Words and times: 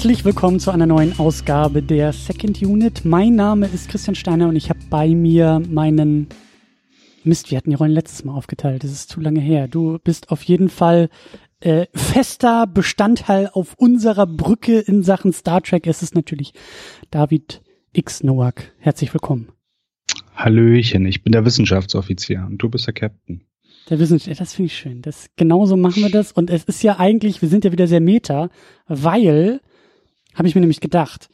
Herzlich 0.00 0.24
willkommen 0.24 0.60
zu 0.60 0.70
einer 0.70 0.86
neuen 0.86 1.18
Ausgabe 1.18 1.82
der 1.82 2.14
Second 2.14 2.62
Unit. 2.62 3.04
Mein 3.04 3.34
Name 3.34 3.66
ist 3.66 3.90
Christian 3.90 4.14
Steiner 4.14 4.48
und 4.48 4.56
ich 4.56 4.70
habe 4.70 4.80
bei 4.88 5.08
mir 5.08 5.60
meinen 5.68 6.28
Mist, 7.22 7.50
wir 7.50 7.58
hatten 7.58 7.68
die 7.68 7.76
Rollen 7.76 7.92
letztes 7.92 8.24
Mal 8.24 8.32
aufgeteilt. 8.32 8.82
Das 8.82 8.92
ist 8.92 9.10
zu 9.10 9.20
lange 9.20 9.40
her. 9.40 9.68
Du 9.68 9.98
bist 10.02 10.30
auf 10.30 10.42
jeden 10.42 10.70
Fall 10.70 11.10
äh, 11.60 11.84
fester 11.92 12.66
Bestandteil 12.66 13.50
auf 13.52 13.74
unserer 13.76 14.26
Brücke 14.26 14.78
in 14.78 15.02
Sachen 15.02 15.34
Star 15.34 15.60
Trek. 15.60 15.86
Es 15.86 16.02
ist 16.02 16.14
natürlich 16.14 16.54
David 17.10 17.60
X. 17.92 18.22
Nowak. 18.22 18.72
Herzlich 18.78 19.12
willkommen. 19.12 19.52
Hallöchen, 20.34 21.04
ich 21.04 21.22
bin 21.22 21.32
der 21.32 21.44
Wissenschaftsoffizier 21.44 22.46
und 22.48 22.56
du 22.56 22.70
bist 22.70 22.86
der 22.86 22.94
Captain. 22.94 23.42
Der 23.90 23.98
Wissenschaft, 23.98 24.40
das 24.40 24.54
finde 24.54 24.66
ich 24.68 24.78
schön. 24.78 25.02
Das, 25.02 25.26
genauso 25.36 25.76
machen 25.76 26.02
wir 26.02 26.10
das. 26.10 26.32
Und 26.32 26.48
es 26.48 26.64
ist 26.64 26.82
ja 26.82 26.98
eigentlich, 26.98 27.42
wir 27.42 27.50
sind 27.50 27.66
ja 27.66 27.72
wieder 27.72 27.86
sehr 27.86 28.00
meta, 28.00 28.48
weil, 28.86 29.60
habe 30.34 30.48
ich 30.48 30.54
mir 30.54 30.60
nämlich 30.60 30.80
gedacht, 30.80 31.28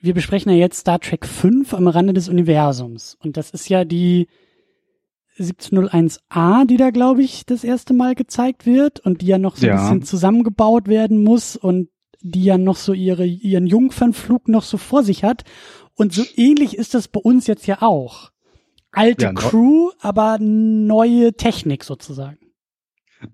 wir 0.00 0.14
besprechen 0.14 0.50
ja 0.50 0.58
jetzt 0.58 0.80
Star 0.80 0.98
Trek 0.98 1.26
5 1.26 1.74
am 1.74 1.88
Rande 1.88 2.12
des 2.12 2.28
Universums. 2.28 3.16
Und 3.22 3.36
das 3.36 3.50
ist 3.50 3.68
ja 3.68 3.84
die 3.84 4.28
1701a, 5.38 6.66
die 6.66 6.76
da, 6.76 6.90
glaube 6.90 7.22
ich, 7.22 7.46
das 7.46 7.64
erste 7.64 7.94
Mal 7.94 8.14
gezeigt 8.14 8.66
wird 8.66 9.00
und 9.00 9.22
die 9.22 9.26
ja 9.26 9.38
noch 9.38 9.56
so 9.56 9.66
ja. 9.66 9.74
ein 9.74 9.80
bisschen 9.80 10.02
zusammengebaut 10.02 10.88
werden 10.88 11.22
muss 11.22 11.56
und 11.56 11.88
die 12.22 12.44
ja 12.44 12.58
noch 12.58 12.76
so 12.76 12.92
ihre, 12.92 13.24
ihren 13.24 13.66
Jungfernflug 13.66 14.48
noch 14.48 14.62
so 14.62 14.76
vor 14.76 15.02
sich 15.02 15.24
hat. 15.24 15.44
Und 15.94 16.12
so 16.12 16.24
ähnlich 16.36 16.76
ist 16.76 16.94
das 16.94 17.08
bei 17.08 17.20
uns 17.20 17.46
jetzt 17.46 17.66
ja 17.66 17.82
auch. 17.82 18.30
Alte 18.92 19.26
ja, 19.26 19.32
Crew, 19.32 19.90
aber 20.00 20.38
neue 20.40 21.32
Technik 21.34 21.84
sozusagen. 21.84 22.38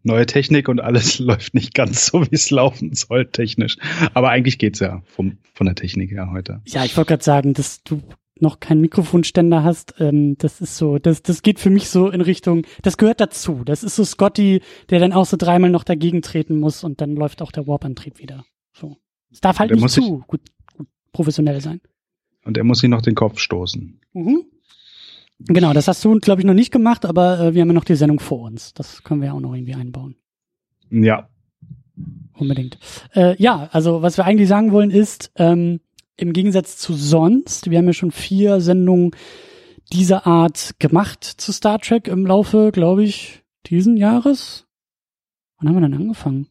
Neue 0.02 0.26
Technik 0.26 0.68
und 0.68 0.80
alles 0.80 1.18
läuft 1.20 1.54
nicht 1.54 1.74
ganz 1.74 2.06
so, 2.06 2.22
wie 2.22 2.34
es 2.34 2.50
laufen 2.50 2.94
soll, 2.94 3.26
technisch. 3.26 3.76
Aber 4.14 4.30
eigentlich 4.30 4.58
geht's 4.58 4.80
ja 4.80 5.02
vom, 5.06 5.38
von 5.54 5.66
der 5.66 5.74
Technik 5.74 6.10
her 6.10 6.30
heute. 6.32 6.60
Ja, 6.66 6.84
ich 6.84 6.96
wollte 6.96 7.10
gerade 7.10 7.24
sagen, 7.24 7.54
dass 7.54 7.82
du 7.82 8.02
noch 8.38 8.60
keinen 8.60 8.80
Mikrofonständer 8.82 9.64
hast, 9.64 9.94
ähm, 9.98 10.36
das 10.38 10.60
ist 10.60 10.76
so, 10.76 10.98
das, 10.98 11.22
das 11.22 11.42
geht 11.42 11.58
für 11.58 11.70
mich 11.70 11.88
so 11.88 12.10
in 12.10 12.20
Richtung, 12.20 12.66
das 12.82 12.98
gehört 12.98 13.20
dazu. 13.20 13.62
Das 13.64 13.82
ist 13.82 13.96
so 13.96 14.04
Scotty, 14.04 14.60
der 14.90 15.00
dann 15.00 15.12
auch 15.12 15.24
so 15.24 15.36
dreimal 15.36 15.70
noch 15.70 15.84
dagegen 15.84 16.22
treten 16.22 16.58
muss 16.60 16.84
und 16.84 17.00
dann 17.00 17.14
läuft 17.14 17.40
auch 17.40 17.52
der 17.52 17.66
Warp-Antrieb 17.66 18.18
wieder. 18.18 18.44
So. 18.74 18.96
Es 19.30 19.40
darf 19.40 19.58
halt 19.58 19.70
nicht 19.70 19.88
zu 19.88 20.22
gut, 20.26 20.42
gut 20.76 20.88
professionell 21.12 21.60
sein. 21.60 21.80
Und 22.44 22.56
er 22.58 22.64
muss 22.64 22.80
sich 22.80 22.90
noch 22.90 23.02
den 23.02 23.14
Kopf 23.14 23.38
stoßen. 23.38 24.00
Mhm. 24.12 24.44
Genau, 25.38 25.72
das 25.72 25.86
hast 25.86 26.04
du, 26.04 26.18
glaube 26.18 26.40
ich, 26.40 26.46
noch 26.46 26.54
nicht 26.54 26.72
gemacht, 26.72 27.04
aber 27.04 27.40
äh, 27.40 27.54
wir 27.54 27.60
haben 27.60 27.68
ja 27.68 27.74
noch 27.74 27.84
die 27.84 27.94
Sendung 27.94 28.20
vor 28.20 28.42
uns. 28.42 28.72
Das 28.74 29.02
können 29.02 29.20
wir 29.20 29.28
ja 29.28 29.32
auch 29.34 29.40
noch 29.40 29.54
irgendwie 29.54 29.74
einbauen. 29.74 30.16
Ja. 30.90 31.28
Unbedingt. 32.34 32.78
Äh, 33.14 33.40
ja, 33.40 33.68
also 33.72 34.02
was 34.02 34.16
wir 34.16 34.24
eigentlich 34.24 34.48
sagen 34.48 34.72
wollen 34.72 34.90
ist, 34.90 35.32
ähm, 35.36 35.80
im 36.16 36.32
Gegensatz 36.32 36.78
zu 36.78 36.94
sonst, 36.94 37.70
wir 37.70 37.78
haben 37.78 37.86
ja 37.86 37.92
schon 37.92 38.12
vier 38.12 38.60
Sendungen 38.60 39.10
dieser 39.92 40.26
Art 40.26 40.74
gemacht 40.78 41.24
zu 41.24 41.52
Star 41.52 41.78
Trek 41.78 42.08
im 42.08 42.26
Laufe, 42.26 42.72
glaube 42.72 43.04
ich, 43.04 43.42
diesen 43.66 43.96
Jahres. 43.96 44.66
Wann 45.58 45.68
haben 45.68 45.76
wir 45.76 45.88
denn 45.88 45.94
angefangen? 45.94 46.48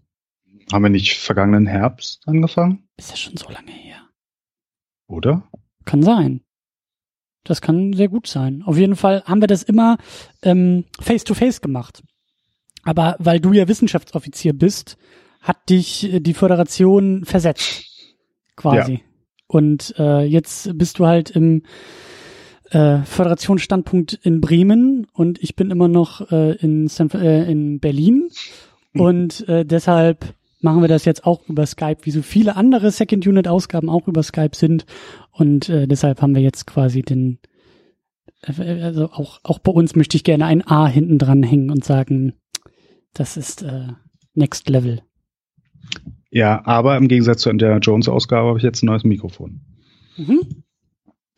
Haben 0.72 0.84
wir 0.84 0.90
nicht 0.90 1.17
vergangenen 1.17 1.67
Herbst 1.67 2.28
angefangen? 2.28 2.88
Ist 2.97 3.12
ja 3.12 3.17
schon 3.17 3.38
so 3.38 3.50
lange 3.50 3.72
her. 3.72 3.97
Oder? 5.07 5.47
Kann 5.85 6.02
sein. 6.02 6.41
Das 7.45 7.61
kann 7.61 7.94
sehr 7.94 8.09
gut 8.09 8.28
sein. 8.28 8.63
Auf 8.66 8.78
jeden 8.78 8.95
Fall 8.97 9.23
haben 9.25 9.39
wir 9.39 9.47
das 9.47 9.63
immer 9.63 9.97
ähm, 10.41 10.83
face 11.00 11.23
to 11.23 11.33
face 11.33 11.61
gemacht. 11.61 12.03
Aber 12.83 13.16
weil 13.19 13.39
du 13.39 13.53
ja 13.53 13.67
Wissenschaftsoffizier 13.67 14.53
bist, 14.53 14.97
hat 15.41 15.69
dich 15.69 16.11
äh, 16.11 16.19
die 16.19 16.34
Föderation 16.34 17.23
versetzt. 17.23 17.85
Quasi. 18.57 18.94
Ja. 18.94 19.00
Und 19.47 19.94
äh, 19.97 20.23
jetzt 20.23 20.78
bist 20.78 21.00
du 21.00 21.05
halt 21.05 21.29
im 21.29 21.63
äh, 22.72 23.03
Föderationsstandpunkt 23.03 24.13
in 24.23 24.41
Bremen 24.41 25.07
und 25.13 25.41
ich 25.41 25.55
bin 25.55 25.69
immer 25.69 25.88
noch 25.88 26.31
äh, 26.31 26.55
in, 26.55 26.88
San, 26.88 27.11
äh, 27.11 27.50
in 27.50 27.79
Berlin. 27.79 28.29
Mhm. 28.94 29.01
Und 29.01 29.47
äh, 29.47 29.66
deshalb 29.66 30.34
machen 30.66 30.81
wir 30.81 30.90
das 30.90 31.06
jetzt 31.06 31.26
auch 31.26 31.48
über 31.48 31.66
Skype, 31.66 32.00
wie 32.02 32.12
so 32.12 32.22
viele 32.22 32.58
andere 32.58 32.92
Second 32.92 33.26
Unit 33.26 33.48
Ausgaben 33.48 33.90
auch 33.90 34.09
über 34.09 34.24
Skype 34.24 34.56
sind. 34.56 34.86
Und 35.31 35.70
äh, 35.70 35.88
deshalb 35.88 36.22
haben 36.22 36.36
wir 36.36 36.42
jetzt 36.42 36.66
quasi 36.66 37.03
den, 37.03 37.40
äh, 38.42 38.81
also 38.81 39.06
auch, 39.12 39.40
auch 39.44 39.59
bei 39.59 39.72
uns 39.72 39.96
möchte 39.96 40.18
ich 40.18 40.24
gerne 40.24 40.46
ein 40.46 40.68
A 40.68 40.88
hinten 40.88 41.20
dran 41.20 41.44
hängen 41.44 41.70
und 41.70 41.86
sagen, 41.86 42.34
das 43.14 43.38
ist 43.38 43.62
äh, 43.62 43.90
Next 44.34 44.68
Level. 44.68 45.02
Ja, 46.31 46.66
aber 46.66 46.97
im 46.97 47.08
Gegensatz 47.08 47.42
zur 47.42 47.52
Indiana 47.52 47.78
Jones 47.78 48.09
Ausgabe 48.09 48.50
habe 48.50 48.58
ich 48.58 48.64
jetzt 48.64 48.84
ein 48.84 48.88
neues 48.88 49.03
Mikrofon. 49.03 49.62
Mhm. 50.18 50.64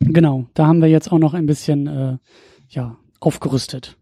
Genau, 0.00 0.46
da 0.54 0.66
haben 0.66 0.80
wir 0.80 0.88
jetzt 0.88 1.12
auch 1.12 1.18
noch 1.18 1.34
ein 1.34 1.46
bisschen 1.46 1.86
äh, 1.86 2.16
ja, 2.70 2.96
aufgerüstet. 3.20 3.97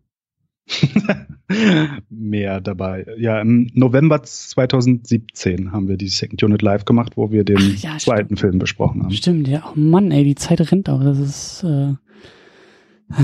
Mehr 2.11 2.61
dabei. 2.61 3.07
Ja, 3.19 3.41
im 3.41 3.71
November 3.75 4.23
2017 4.23 5.73
haben 5.73 5.89
wir 5.89 5.97
die 5.97 6.09
Second 6.09 6.43
Unit 6.43 6.63
live 6.63 6.85
gemacht, 6.85 7.13
wo 7.17 7.31
wir 7.31 7.45
den 7.45 7.77
ja, 7.77 7.99
zweiten 7.99 8.37
stimmt. 8.37 8.41
Film 8.41 8.59
besprochen 8.59 9.03
haben. 9.03 9.13
Stimmt, 9.13 9.49
ja. 9.49 9.65
Oh 9.71 9.79
Mann, 9.79 10.11
ey, 10.11 10.25
die 10.25 10.35
Zeit 10.35 10.61
rennt 10.73 10.89
auch. 10.89 11.03
Das 11.03 11.19
ist, 11.19 11.63
äh, 11.63 11.95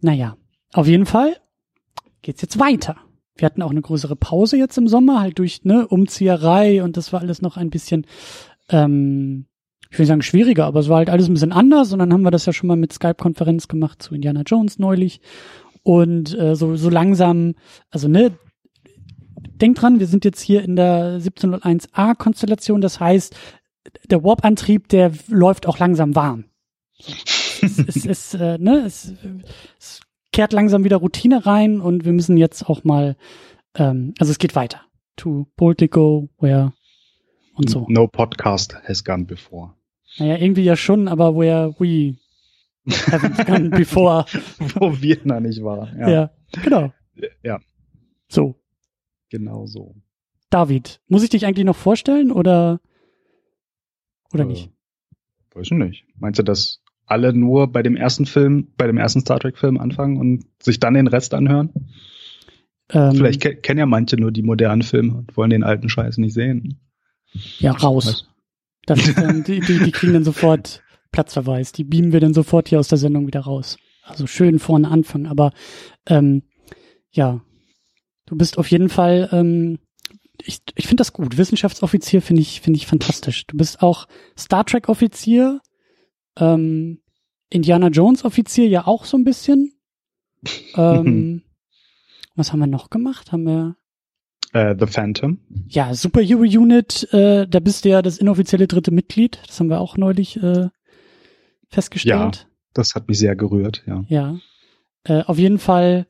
naja. 0.00 0.36
Auf 0.72 0.86
jeden 0.86 1.06
Fall 1.06 1.36
geht's 2.22 2.42
jetzt 2.42 2.58
weiter. 2.58 2.96
Wir 3.34 3.46
hatten 3.46 3.62
auch 3.62 3.70
eine 3.70 3.80
größere 3.80 4.16
Pause 4.16 4.56
jetzt 4.56 4.76
im 4.78 4.86
Sommer, 4.86 5.20
halt 5.20 5.38
durch 5.38 5.64
ne, 5.64 5.86
Umzieherei 5.86 6.82
und 6.82 6.96
das 6.96 7.12
war 7.12 7.20
alles 7.20 7.42
noch 7.42 7.56
ein 7.56 7.70
bisschen, 7.70 8.06
ähm, 8.68 9.46
ich 9.90 9.98
will 9.98 10.06
sagen 10.06 10.22
schwieriger, 10.22 10.66
aber 10.66 10.80
es 10.80 10.88
war 10.88 10.98
halt 10.98 11.10
alles 11.10 11.28
ein 11.28 11.34
bisschen 11.34 11.52
anders 11.52 11.92
und 11.92 11.98
dann 11.98 12.12
haben 12.12 12.22
wir 12.22 12.30
das 12.30 12.46
ja 12.46 12.52
schon 12.52 12.68
mal 12.68 12.76
mit 12.76 12.92
Skype-Konferenz 12.92 13.66
gemacht 13.66 14.02
zu 14.02 14.14
Indiana 14.14 14.42
Jones 14.46 14.78
neulich 14.78 15.20
und 15.82 16.36
äh, 16.38 16.54
so, 16.56 16.76
so 16.76 16.90
langsam, 16.90 17.54
also 17.90 18.08
ne, 18.08 18.32
denkt 19.60 19.80
dran, 19.80 20.00
wir 20.00 20.06
sind 20.06 20.24
jetzt 20.24 20.40
hier 20.40 20.62
in 20.62 20.76
der 20.76 21.20
1701a-Konstellation, 21.20 22.80
das 22.80 23.00
heißt, 23.00 23.34
der 24.08 24.22
Warp-Antrieb, 24.22 24.88
der 24.88 25.12
läuft 25.28 25.66
auch 25.66 25.78
langsam 25.78 26.14
warm. 26.14 26.44
es, 27.62 27.78
es, 27.78 28.06
es, 28.06 28.34
äh, 28.34 28.58
ne, 28.58 28.84
es, 28.86 29.14
es 29.78 30.00
kehrt 30.32 30.52
langsam 30.52 30.84
wieder 30.84 30.98
Routine 30.98 31.46
rein 31.46 31.80
und 31.80 32.04
wir 32.04 32.12
müssen 32.12 32.36
jetzt 32.36 32.68
auch 32.68 32.84
mal, 32.84 33.16
ähm, 33.74 34.14
also 34.18 34.30
es 34.30 34.38
geht 34.38 34.54
weiter. 34.54 34.82
To 35.16 35.46
Politico, 35.56 36.28
where 36.38 36.72
und 37.54 37.68
so. 37.68 37.86
No 37.88 38.06
podcast 38.06 38.74
has 38.84 39.04
gone 39.04 39.24
before. 39.24 39.74
Naja, 40.18 40.36
irgendwie 40.38 40.62
ja 40.62 40.76
schon, 40.76 41.08
aber 41.08 41.36
where 41.36 41.74
we 41.78 42.16
haven't 42.86 43.46
gone 43.46 43.70
before. 43.70 44.24
Wo 44.74 45.00
wir 45.00 45.18
noch 45.24 45.40
nicht 45.40 45.62
waren. 45.62 45.98
Ja. 45.98 46.08
ja, 46.08 46.30
genau. 46.62 46.92
Ja. 47.42 47.60
So. 48.28 48.56
Genau 49.30 49.66
so. 49.66 49.94
David, 50.50 51.00
muss 51.06 51.22
ich 51.22 51.30
dich 51.30 51.46
eigentlich 51.46 51.64
noch 51.64 51.76
vorstellen 51.76 52.32
oder, 52.32 52.80
oder 54.32 54.44
äh, 54.44 54.46
nicht? 54.46 54.70
Weiß 55.54 55.66
ich 55.66 55.72
nicht. 55.72 56.04
Meinst 56.18 56.38
du, 56.38 56.42
dass 56.42 56.82
alle 57.06 57.32
nur 57.32 57.72
bei 57.72 57.82
dem 57.82 57.96
ersten 57.96 58.26
Film, 58.26 58.68
bei 58.76 58.86
dem 58.86 58.98
ersten 58.98 59.20
Star 59.20 59.38
Trek 59.38 59.58
Film 59.58 59.78
anfangen 59.78 60.16
und 60.16 60.44
sich 60.60 60.80
dann 60.80 60.94
den 60.94 61.06
Rest 61.06 61.34
anhören? 61.34 61.70
Ähm, 62.88 63.14
Vielleicht 63.14 63.40
ke 63.40 63.56
kennen 63.56 63.78
ja 63.78 63.86
manche 63.86 64.16
nur 64.16 64.32
die 64.32 64.42
modernen 64.42 64.82
Filme 64.82 65.14
und 65.14 65.36
wollen 65.36 65.50
den 65.50 65.62
alten 65.62 65.88
Scheiß 65.88 66.18
nicht 66.18 66.34
sehen. 66.34 66.80
Ja, 67.58 67.72
raus. 67.72 68.28
Das 68.86 69.14
dann, 69.14 69.44
die, 69.44 69.60
die, 69.60 69.78
die 69.78 69.92
kriegen 69.92 70.14
dann 70.14 70.24
sofort 70.24 70.82
Platzverweis. 71.12 71.72
Die 71.72 71.84
beamen 71.84 72.12
wir 72.12 72.20
dann 72.20 72.34
sofort 72.34 72.68
hier 72.68 72.78
aus 72.78 72.88
der 72.88 72.98
Sendung 72.98 73.26
wieder 73.26 73.40
raus. 73.40 73.76
Also 74.02 74.26
schön 74.26 74.58
vorne 74.58 74.90
anfangen. 74.90 75.26
Aber 75.26 75.52
ähm, 76.06 76.42
ja, 77.10 77.40
du 78.26 78.36
bist 78.36 78.58
auf 78.58 78.70
jeden 78.70 78.88
Fall, 78.88 79.28
ähm, 79.32 79.78
ich, 80.42 80.60
ich 80.74 80.86
finde 80.86 81.00
das 81.00 81.12
gut. 81.12 81.36
Wissenschaftsoffizier 81.36 82.22
finde 82.22 82.42
ich, 82.42 82.60
finde 82.60 82.78
ich 82.78 82.86
fantastisch. 82.86 83.46
Du 83.46 83.56
bist 83.56 83.82
auch 83.82 84.06
Star 84.38 84.64
Trek 84.64 84.88
Offizier, 84.88 85.60
ähm, 86.38 87.00
Indiana 87.50 87.88
Jones 87.88 88.24
Offizier 88.24 88.68
ja 88.68 88.86
auch 88.86 89.04
so 89.04 89.16
ein 89.16 89.24
bisschen. 89.24 89.72
Ähm, 90.76 91.42
was 92.36 92.52
haben 92.52 92.60
wir 92.60 92.66
noch 92.66 92.90
gemacht? 92.90 93.32
Haben 93.32 93.44
wir 93.44 93.76
uh, 94.54 94.74
The 94.78 94.86
Phantom. 94.86 95.40
Ja, 95.68 95.92
Superhero 95.94 96.42
Unit, 96.42 97.12
äh, 97.12 97.46
da 97.46 97.60
bist 97.60 97.84
du 97.84 97.90
ja 97.90 98.02
das 98.02 98.18
inoffizielle 98.18 98.66
dritte 98.66 98.92
Mitglied. 98.92 99.40
Das 99.46 99.60
haben 99.60 99.68
wir 99.68 99.80
auch 99.80 99.96
neulich 99.96 100.36
äh, 100.42 100.68
festgestellt. 101.70 102.36
Ja, 102.36 102.50
das 102.74 102.94
hat 102.94 103.08
mich 103.08 103.18
sehr 103.18 103.36
gerührt, 103.36 103.82
ja. 103.86 104.04
Ja. 104.08 104.38
Äh, 105.04 105.22
auf 105.22 105.38
jeden 105.38 105.58
Fall 105.58 106.06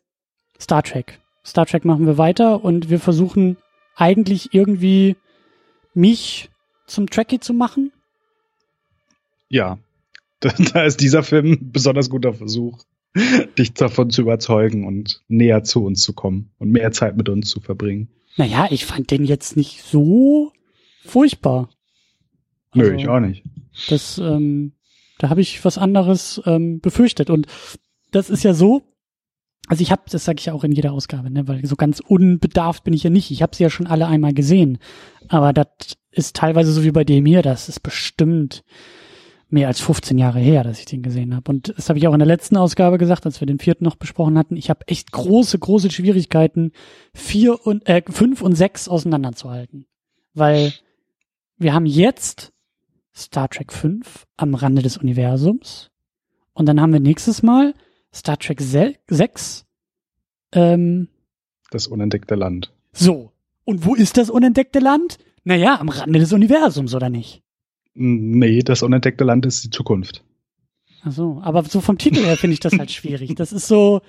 Star 0.58 0.82
Trek. 0.82 1.20
Star 1.44 1.66
Trek 1.66 1.84
machen 1.84 2.06
wir 2.06 2.18
weiter 2.18 2.64
und 2.64 2.90
wir 2.90 3.00
versuchen 3.00 3.56
eigentlich 3.96 4.52
irgendwie 4.52 5.16
mich 5.94 6.50
zum 6.86 7.08
Trekkie 7.08 7.40
zu 7.40 7.54
machen. 7.54 7.92
Ja, 9.48 9.78
da 10.40 10.84
ist 10.84 11.00
dieser 11.00 11.22
Film 11.22 11.52
ein 11.52 11.72
besonders 11.72 12.08
guter 12.08 12.32
Versuch, 12.32 12.78
dich 13.58 13.74
davon 13.74 14.10
zu 14.10 14.22
überzeugen 14.22 14.86
und 14.86 15.22
näher 15.28 15.64
zu 15.64 15.84
uns 15.84 16.02
zu 16.02 16.14
kommen 16.14 16.52
und 16.58 16.70
mehr 16.70 16.92
Zeit 16.92 17.16
mit 17.16 17.28
uns 17.28 17.48
zu 17.48 17.60
verbringen. 17.60 18.08
Naja, 18.36 18.68
ich 18.70 18.86
fand 18.86 19.10
den 19.10 19.24
jetzt 19.24 19.56
nicht 19.56 19.82
so 19.82 20.52
furchtbar. 21.04 21.68
Also, 22.70 22.90
Nö, 22.90 22.96
ich 22.96 23.08
auch 23.08 23.20
nicht. 23.20 23.42
Das, 23.88 24.18
ähm, 24.18 24.72
da 25.20 25.28
habe 25.28 25.40
ich 25.40 25.64
was 25.64 25.78
anderes 25.78 26.40
ähm, 26.46 26.80
befürchtet. 26.80 27.30
Und 27.30 27.46
das 28.10 28.30
ist 28.30 28.42
ja 28.42 28.54
so, 28.54 28.82
also 29.68 29.82
ich 29.82 29.92
habe, 29.92 30.02
das 30.10 30.24
sage 30.24 30.38
ich 30.40 30.46
ja 30.46 30.54
auch 30.54 30.64
in 30.64 30.72
jeder 30.72 30.92
Ausgabe, 30.92 31.30
ne, 31.30 31.46
weil 31.46 31.64
so 31.64 31.76
ganz 31.76 32.00
unbedarft 32.00 32.84
bin 32.84 32.94
ich 32.94 33.02
ja 33.02 33.10
nicht. 33.10 33.30
Ich 33.30 33.42
habe 33.42 33.54
sie 33.54 33.62
ja 33.62 33.70
schon 33.70 33.86
alle 33.86 34.06
einmal 34.06 34.32
gesehen. 34.32 34.78
Aber 35.28 35.52
das 35.52 35.66
ist 36.10 36.36
teilweise 36.36 36.72
so 36.72 36.82
wie 36.82 36.90
bei 36.90 37.04
dem 37.04 37.26
hier, 37.26 37.42
das 37.42 37.68
ist 37.68 37.80
bestimmt 37.80 38.64
mehr 39.50 39.68
als 39.68 39.80
15 39.80 40.16
Jahre 40.16 40.38
her, 40.38 40.64
dass 40.64 40.78
ich 40.78 40.86
den 40.86 41.02
gesehen 41.02 41.34
habe. 41.36 41.50
Und 41.50 41.74
das 41.76 41.88
habe 41.88 41.98
ich 41.98 42.08
auch 42.08 42.12
in 42.12 42.18
der 42.18 42.26
letzten 42.26 42.56
Ausgabe 42.56 42.98
gesagt, 42.98 43.26
als 43.26 43.40
wir 43.40 43.46
den 43.46 43.58
vierten 43.58 43.84
noch 43.84 43.96
besprochen 43.96 44.38
hatten. 44.38 44.56
Ich 44.56 44.70
habe 44.70 44.88
echt 44.88 45.12
große, 45.12 45.58
große 45.58 45.90
Schwierigkeiten, 45.90 46.72
vier 47.12 47.66
und 47.66 47.86
äh, 47.88 48.02
fünf 48.08 48.42
und 48.42 48.54
sechs 48.54 48.88
auseinanderzuhalten. 48.88 49.86
Weil 50.34 50.72
wir 51.58 51.74
haben 51.74 51.86
jetzt 51.86 52.52
Star 53.20 53.48
Trek 53.48 53.72
5 53.72 54.26
am 54.36 54.54
Rande 54.54 54.82
des 54.82 54.96
Universums. 54.96 55.90
Und 56.52 56.66
dann 56.66 56.80
haben 56.80 56.92
wir 56.92 57.00
nächstes 57.00 57.42
Mal 57.42 57.74
Star 58.12 58.38
Trek 58.38 58.60
6. 58.60 59.66
Ähm, 60.52 61.08
das 61.70 61.86
unentdeckte 61.86 62.34
Land. 62.34 62.72
So. 62.92 63.32
Und 63.64 63.84
wo 63.84 63.94
ist 63.94 64.16
das 64.16 64.30
unentdeckte 64.30 64.80
Land? 64.80 65.18
Naja, 65.44 65.78
am 65.80 65.88
Rande 65.88 66.18
des 66.18 66.32
Universums, 66.32 66.94
oder 66.94 67.08
nicht? 67.08 67.42
Nee, 67.94 68.60
das 68.60 68.82
unentdeckte 68.82 69.24
Land 69.24 69.46
ist 69.46 69.64
die 69.64 69.70
Zukunft. 69.70 70.24
Ach 71.02 71.12
so, 71.12 71.40
aber 71.42 71.64
so 71.64 71.80
vom 71.80 71.98
Titel 71.98 72.24
her 72.24 72.36
finde 72.36 72.54
ich 72.54 72.60
das 72.60 72.76
halt 72.78 72.90
schwierig. 72.90 73.34
Das 73.36 73.52
ist 73.52 73.68
so, 73.68 74.00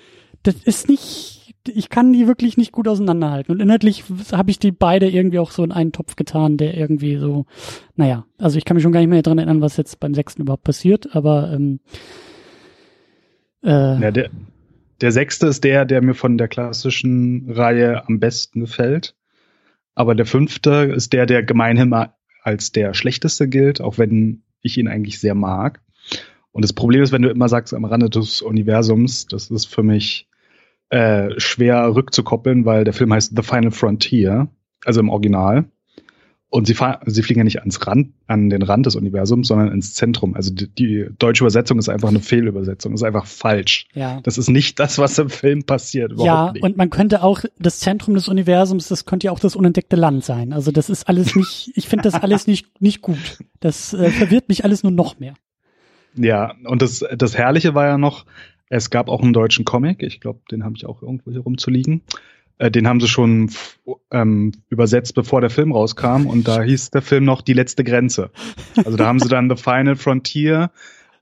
das 0.42 0.56
ist 0.56 0.88
nicht, 0.88 1.41
ich 1.68 1.88
kann 1.88 2.12
die 2.12 2.26
wirklich 2.26 2.56
nicht 2.56 2.72
gut 2.72 2.88
auseinanderhalten. 2.88 3.52
Und 3.52 3.60
inhaltlich 3.60 4.04
habe 4.32 4.50
ich 4.50 4.58
die 4.58 4.72
beide 4.72 5.08
irgendwie 5.08 5.38
auch 5.38 5.50
so 5.50 5.62
in 5.62 5.72
einen 5.72 5.92
Topf 5.92 6.16
getan, 6.16 6.56
der 6.56 6.76
irgendwie 6.76 7.16
so, 7.16 7.46
naja, 7.96 8.24
also 8.38 8.58
ich 8.58 8.64
kann 8.64 8.74
mich 8.74 8.82
schon 8.82 8.92
gar 8.92 9.00
nicht 9.00 9.08
mehr 9.08 9.22
daran 9.22 9.38
erinnern, 9.38 9.60
was 9.60 9.76
jetzt 9.76 10.00
beim 10.00 10.14
sechsten 10.14 10.42
überhaupt 10.42 10.64
passiert, 10.64 11.14
aber 11.14 11.52
ähm, 11.52 11.80
äh, 13.62 14.00
ja, 14.00 14.10
der, 14.10 14.30
der 15.00 15.12
sechste 15.12 15.46
ist 15.46 15.64
der, 15.64 15.84
der 15.84 16.02
mir 16.02 16.14
von 16.14 16.38
der 16.38 16.48
klassischen 16.48 17.50
Reihe 17.50 18.06
am 18.06 18.18
besten 18.20 18.60
gefällt. 18.60 19.14
Aber 19.94 20.14
der 20.14 20.26
fünfte 20.26 20.92
ist 20.94 21.12
der, 21.12 21.26
der 21.26 21.42
gemeinhin 21.42 21.94
als 22.42 22.72
der 22.72 22.94
schlechteste 22.94 23.48
gilt, 23.48 23.80
auch 23.80 23.98
wenn 23.98 24.42
ich 24.62 24.78
ihn 24.78 24.88
eigentlich 24.88 25.20
sehr 25.20 25.34
mag. 25.34 25.80
Und 26.50 26.62
das 26.64 26.72
Problem 26.72 27.02
ist, 27.02 27.12
wenn 27.12 27.22
du 27.22 27.30
immer 27.30 27.48
sagst, 27.48 27.74
am 27.74 27.84
Rande 27.84 28.10
des 28.10 28.42
Universums, 28.42 29.26
das 29.26 29.50
ist 29.50 29.66
für 29.66 29.82
mich 29.82 30.28
äh, 30.92 31.40
schwer 31.40 31.94
rückzukoppeln, 31.94 32.66
weil 32.66 32.84
der 32.84 32.92
Film 32.92 33.14
heißt 33.14 33.32
The 33.34 33.42
Final 33.42 33.70
Frontier, 33.70 34.48
also 34.84 35.00
im 35.00 35.08
Original. 35.08 35.64
Und 36.50 36.66
sie, 36.66 36.76
sie 37.06 37.22
fliegen 37.22 37.40
ja 37.40 37.44
nicht 37.44 37.60
ans 37.60 37.86
Rand, 37.86 38.12
an 38.26 38.50
den 38.50 38.60
Rand 38.60 38.84
des 38.84 38.94
Universums, 38.94 39.48
sondern 39.48 39.72
ins 39.72 39.94
Zentrum. 39.94 40.34
Also 40.34 40.52
die, 40.52 40.68
die 40.68 41.06
deutsche 41.18 41.44
Übersetzung 41.44 41.78
ist 41.78 41.88
einfach 41.88 42.10
eine 42.10 42.20
Fehlübersetzung, 42.20 42.92
ist 42.92 43.04
einfach 43.04 43.24
falsch. 43.24 43.86
Ja. 43.94 44.20
Das 44.22 44.36
ist 44.36 44.50
nicht 44.50 44.78
das, 44.78 44.98
was 44.98 45.18
im 45.18 45.30
Film 45.30 45.64
passiert. 45.64 46.12
Ja, 46.18 46.52
nicht. 46.52 46.62
und 46.62 46.76
man 46.76 46.90
könnte 46.90 47.22
auch 47.22 47.40
das 47.58 47.78
Zentrum 47.78 48.14
des 48.14 48.28
Universums, 48.28 48.88
das 48.88 49.06
könnte 49.06 49.28
ja 49.28 49.32
auch 49.32 49.40
das 49.40 49.56
unentdeckte 49.56 49.96
Land 49.96 50.26
sein. 50.26 50.52
Also 50.52 50.72
das 50.72 50.90
ist 50.90 51.08
alles 51.08 51.34
nicht, 51.34 51.72
ich 51.74 51.88
finde 51.88 52.02
das 52.02 52.22
alles 52.22 52.46
nicht, 52.46 52.82
nicht 52.82 53.00
gut. 53.00 53.38
Das 53.60 53.94
äh, 53.94 54.10
verwirrt 54.10 54.50
mich 54.50 54.62
alles 54.62 54.82
nur 54.82 54.92
noch 54.92 55.18
mehr. 55.18 55.32
Ja, 56.14 56.54
und 56.64 56.82
das, 56.82 57.02
das 57.16 57.38
Herrliche 57.38 57.74
war 57.74 57.86
ja 57.86 57.96
noch, 57.96 58.26
es 58.72 58.88
gab 58.88 59.10
auch 59.10 59.20
einen 59.22 59.34
deutschen 59.34 59.66
Comic, 59.66 60.02
ich 60.02 60.18
glaube, 60.18 60.40
den 60.50 60.64
habe 60.64 60.74
ich 60.76 60.86
auch 60.86 61.02
irgendwo 61.02 61.30
hier 61.30 61.40
rumzuliegen. 61.40 62.00
Äh, 62.56 62.70
den 62.70 62.88
haben 62.88 63.00
sie 63.00 63.08
schon 63.08 63.50
ähm, 64.10 64.52
übersetzt, 64.70 65.14
bevor 65.14 65.42
der 65.42 65.50
Film 65.50 65.72
rauskam. 65.72 66.26
Und 66.26 66.48
da 66.48 66.62
hieß 66.62 66.90
der 66.90 67.02
Film 67.02 67.24
noch 67.24 67.42
Die 67.42 67.52
letzte 67.52 67.84
Grenze. 67.84 68.30
Also 68.76 68.96
da 68.96 69.06
haben 69.06 69.20
sie 69.20 69.28
dann 69.28 69.50
The 69.50 69.62
Final 69.62 69.96
Frontier 69.96 70.70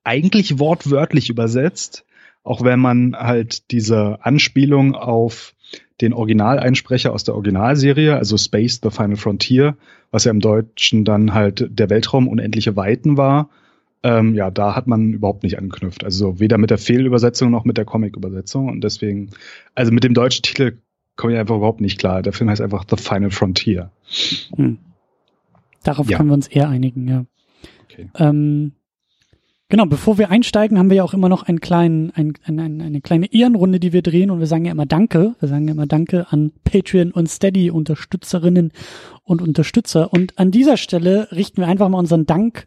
eigentlich 0.05 0.61
wortwörtlich 0.61 1.29
übersetzt. 1.29 2.05
Auch 2.45 2.63
wenn 2.63 2.79
man 2.79 3.17
halt 3.17 3.73
diese 3.73 4.25
Anspielung 4.25 4.95
auf 4.95 5.55
den 6.01 6.13
Originaleinsprecher 6.13 7.13
aus 7.13 7.25
der 7.25 7.35
Originalserie, 7.35 8.15
also 8.17 8.39
Space, 8.39 8.81
The 8.81 8.91
Final 8.91 9.17
Frontier, 9.17 9.77
was 10.13 10.23
ja 10.23 10.31
im 10.31 10.41
Deutschen 10.41 11.05
dann 11.05 11.35
halt 11.35 11.67
der 11.69 11.91
Weltraum 11.91 12.29
unendliche 12.29 12.77
Weiten 12.77 13.17
war, 13.17 13.51
ähm, 14.03 14.35
ja, 14.35 14.51
da 14.51 14.75
hat 14.75 14.87
man 14.87 15.13
überhaupt 15.13 15.43
nicht 15.43 15.59
angeknüpft. 15.59 16.05
Also 16.05 16.41
weder 16.41 16.59
mit 16.59 16.71
der 16.71 16.79
Fehlübersetzung 16.79 17.51
noch 17.51 17.65
mit 17.65 17.77
der 17.77 17.85
Comic-Übersetzung. 17.85 18.69
Und 18.69 18.83
deswegen, 18.83 19.31
also 19.75 19.93
mit 19.93 20.05
dem 20.05 20.15
deutschen 20.15 20.43
Titel 20.43 20.79
komme 21.17 21.35
ich 21.35 21.39
einfach 21.39 21.57
überhaupt 21.57 21.83
nicht 21.83 21.99
klar. 21.99 22.23
Der 22.23 22.33
Film 22.33 22.49
heißt 22.49 22.63
einfach 22.63 22.85
The 22.89 22.97
Final 22.97 23.31
Frontier. 23.31 23.91
Hm. 24.57 24.79
Darauf 25.83 26.09
ja. 26.09 26.17
können 26.17 26.31
wir 26.31 26.35
uns 26.35 26.49
eher 26.49 26.69
einigen, 26.69 27.09
ja. 27.09 27.25
Okay. 27.85 28.09
Ähm, 28.17 28.73
genau, 29.69 29.85
bevor 29.85 30.17
wir 30.17 30.31
einsteigen, 30.31 30.79
haben 30.79 30.89
wir 30.89 30.99
ja 30.99 31.05
auch 31.05 31.15
immer 31.15 31.29
noch 31.29 31.43
einen 31.43 31.61
kleinen, 31.61 32.11
ein, 32.13 32.35
ein, 32.45 32.59
ein, 32.59 32.81
eine 32.81 33.01
kleine 33.03 33.33
Ehrenrunde, 33.33 33.81
die 33.81 33.93
wir 33.93 34.03
drehen 34.03 34.31
und 34.31 34.41
wir 34.41 34.47
sagen 34.47 34.65
ja 34.65 34.73
immer 34.73 34.87
Danke. 34.87 35.35
Wir 35.41 35.49
sagen 35.49 35.67
ja 35.67 35.75
immer 35.75 35.87
Danke 35.87 36.27
an 36.31 36.53
Patreon 36.65 37.11
und 37.13 37.29
Steady 37.29 37.71
Unterstützerinnen 37.71 38.73
und 39.25 39.43
Unterstützer. 39.43 40.13
Und 40.13 40.39
an 40.39 40.51
dieser 40.51 40.79
Stelle 40.79 41.29
richten 41.33 41.59
wir 41.61 41.69
einfach 41.69 41.89
mal 41.91 41.99
unseren 41.99 42.25
Dank 42.25 42.67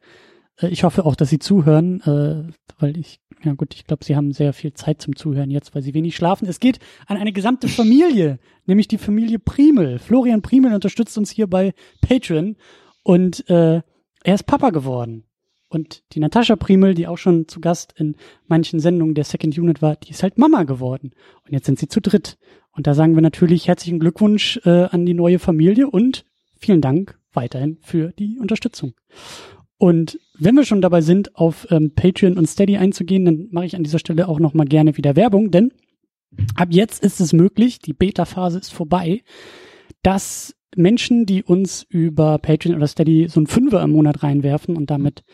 ich 0.62 0.84
hoffe 0.84 1.06
auch, 1.06 1.16
dass 1.16 1.30
Sie 1.30 1.40
zuhören, 1.40 2.02
äh, 2.02 2.52
weil 2.80 2.98
ich, 2.98 3.20
ja 3.44 3.54
gut, 3.54 3.74
ich 3.74 3.86
glaube, 3.86 4.06
Sie 4.06 4.16
haben 4.16 4.32
sehr 4.32 4.54
viel 4.54 4.74
Zeit 4.74 5.02
zum 5.02 5.16
Zuhören 5.16 5.50
jetzt, 5.50 5.74
weil 5.74 5.82
Sie 5.82 5.94
wenig 5.94 6.16
schlafen. 6.16 6.48
Es 6.48 6.60
geht 6.60 6.80
an 7.08 7.18
eine 7.18 7.34
gesamte 7.34 7.68
Familie, 7.68 8.40
nämlich 8.66 8.88
die 8.88 8.98
Familie 8.98 9.40
Primel. 9.40 10.00
Florian 10.00 10.42
Primel 10.42 10.74
unterstützt 10.74 11.18
uns 11.18 11.32
hier 11.32 11.48
bei 11.48 11.74
Patreon 12.02 12.56
und 13.04 13.50
äh, 13.50 13.82
er 14.24 14.36
ist 14.36 14.46
Papa 14.46 14.70
geworden. 14.70 15.26
Und 15.70 16.04
die 16.14 16.20
Natascha 16.20 16.56
Primel, 16.56 16.94
die 16.94 17.08
auch 17.08 17.18
schon 17.18 17.48
zu 17.48 17.60
Gast 17.60 17.96
in 17.98 18.16
manchen 18.48 18.80
Sendungen 18.80 19.16
der 19.16 19.24
Second 19.24 19.58
Unit 19.58 19.82
war, 19.82 19.96
die 19.96 20.12
ist 20.12 20.22
halt 20.22 20.38
Mama 20.38 20.64
geworden. 20.64 21.14
Und 21.46 21.52
jetzt 21.52 21.66
sind 21.66 21.80
sie 21.80 21.88
zu 21.88 22.00
dritt. 22.00 22.38
Und 22.72 22.86
da 22.86 22.94
sagen 22.94 23.16
wir 23.16 23.22
natürlich 23.22 23.68
herzlichen 23.68 24.00
Glückwunsch 24.00 24.60
äh, 24.66 24.84
an 24.86 25.06
die 25.06 25.16
neue 25.16 25.40
Familie 25.40 25.90
und 25.90 26.26
vielen 26.60 26.82
Dank 26.82 27.20
weiterhin 27.34 27.80
für 27.82 28.12
die 28.12 28.38
Unterstützung. 28.40 28.94
Und 29.84 30.18
wenn 30.40 30.56
wir 30.56 30.64
schon 30.64 30.80
dabei 30.80 31.02
sind, 31.02 31.36
auf 31.36 31.68
ähm, 31.70 31.92
Patreon 31.94 32.38
und 32.38 32.48
Steady 32.48 32.78
einzugehen, 32.78 33.26
dann 33.26 33.50
mache 33.52 33.66
ich 33.66 33.76
an 33.76 33.84
dieser 33.84 34.00
Stelle 34.00 34.30
auch 34.30 34.40
noch 34.40 34.54
mal 34.54 34.64
gerne 34.64 34.96
wieder 34.96 35.18
Werbung, 35.18 35.52
denn 35.52 35.74
ab 36.56 36.70
jetzt 36.72 37.04
ist 37.04 37.20
es 37.20 37.34
möglich, 37.34 37.80
die 37.80 37.92
Beta-Phase 37.92 38.60
ist 38.60 38.72
vorbei, 38.72 39.24
dass 40.02 40.56
Menschen, 40.78 41.26
die 41.26 41.44
uns 41.44 41.86
über 41.90 42.38
Patreon 42.38 42.78
oder 42.78 42.88
Steady 42.88 43.28
so 43.28 43.42
ein 43.42 43.48
Fünfer 43.48 43.84
im 43.84 43.92
Monat 43.92 44.24
reinwerfen 44.24 44.78
und 44.78 44.90
damit 44.90 45.26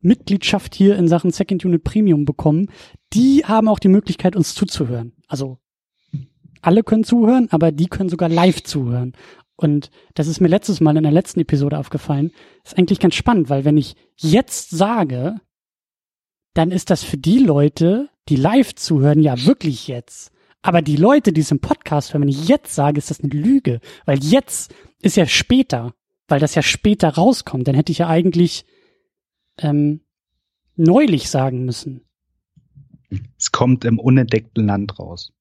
Mitgliedschaft 0.00 0.76
hier 0.76 0.96
in 0.96 1.08
Sachen 1.08 1.32
Second 1.32 1.64
Unit 1.64 1.82
Premium 1.82 2.24
bekommen, 2.24 2.68
die 3.12 3.44
haben 3.44 3.66
auch 3.66 3.80
die 3.80 3.88
Möglichkeit, 3.88 4.36
uns 4.36 4.54
zuzuhören. 4.54 5.14
Also 5.26 5.58
alle 6.62 6.84
können 6.84 7.02
zuhören, 7.02 7.48
aber 7.50 7.72
die 7.72 7.86
können 7.86 8.08
sogar 8.08 8.28
live 8.28 8.62
zuhören. 8.62 9.14
Und 9.60 9.90
das 10.14 10.26
ist 10.26 10.40
mir 10.40 10.48
letztes 10.48 10.80
Mal 10.80 10.96
in 10.96 11.02
der 11.02 11.12
letzten 11.12 11.40
Episode 11.40 11.78
aufgefallen. 11.78 12.32
Ist 12.64 12.78
eigentlich 12.78 12.98
ganz 12.98 13.14
spannend, 13.14 13.50
weil 13.50 13.66
wenn 13.66 13.76
ich 13.76 13.94
jetzt 14.16 14.70
sage, 14.70 15.38
dann 16.54 16.70
ist 16.70 16.88
das 16.88 17.02
für 17.02 17.18
die 17.18 17.40
Leute, 17.40 18.08
die 18.30 18.36
live 18.36 18.74
zuhören, 18.74 19.20
ja 19.20 19.44
wirklich 19.44 19.86
jetzt. 19.86 20.32
Aber 20.62 20.80
die 20.80 20.96
Leute, 20.96 21.34
die 21.34 21.42
es 21.42 21.50
im 21.50 21.60
Podcast 21.60 22.14
hören, 22.14 22.22
wenn 22.22 22.28
ich 22.30 22.48
jetzt 22.48 22.74
sage, 22.74 22.96
ist 22.96 23.10
das 23.10 23.20
eine 23.20 23.34
Lüge. 23.34 23.80
Weil 24.06 24.24
jetzt 24.24 24.74
ist 25.02 25.18
ja 25.18 25.26
später, 25.26 25.92
weil 26.26 26.40
das 26.40 26.54
ja 26.54 26.62
später 26.62 27.10
rauskommt. 27.10 27.68
Dann 27.68 27.74
hätte 27.74 27.92
ich 27.92 27.98
ja 27.98 28.08
eigentlich 28.08 28.64
ähm, 29.58 30.00
neulich 30.74 31.28
sagen 31.28 31.66
müssen. 31.66 32.06
Es 33.36 33.52
kommt 33.52 33.84
im 33.84 33.98
unentdeckten 33.98 34.66
Land 34.66 34.98
raus. 34.98 35.34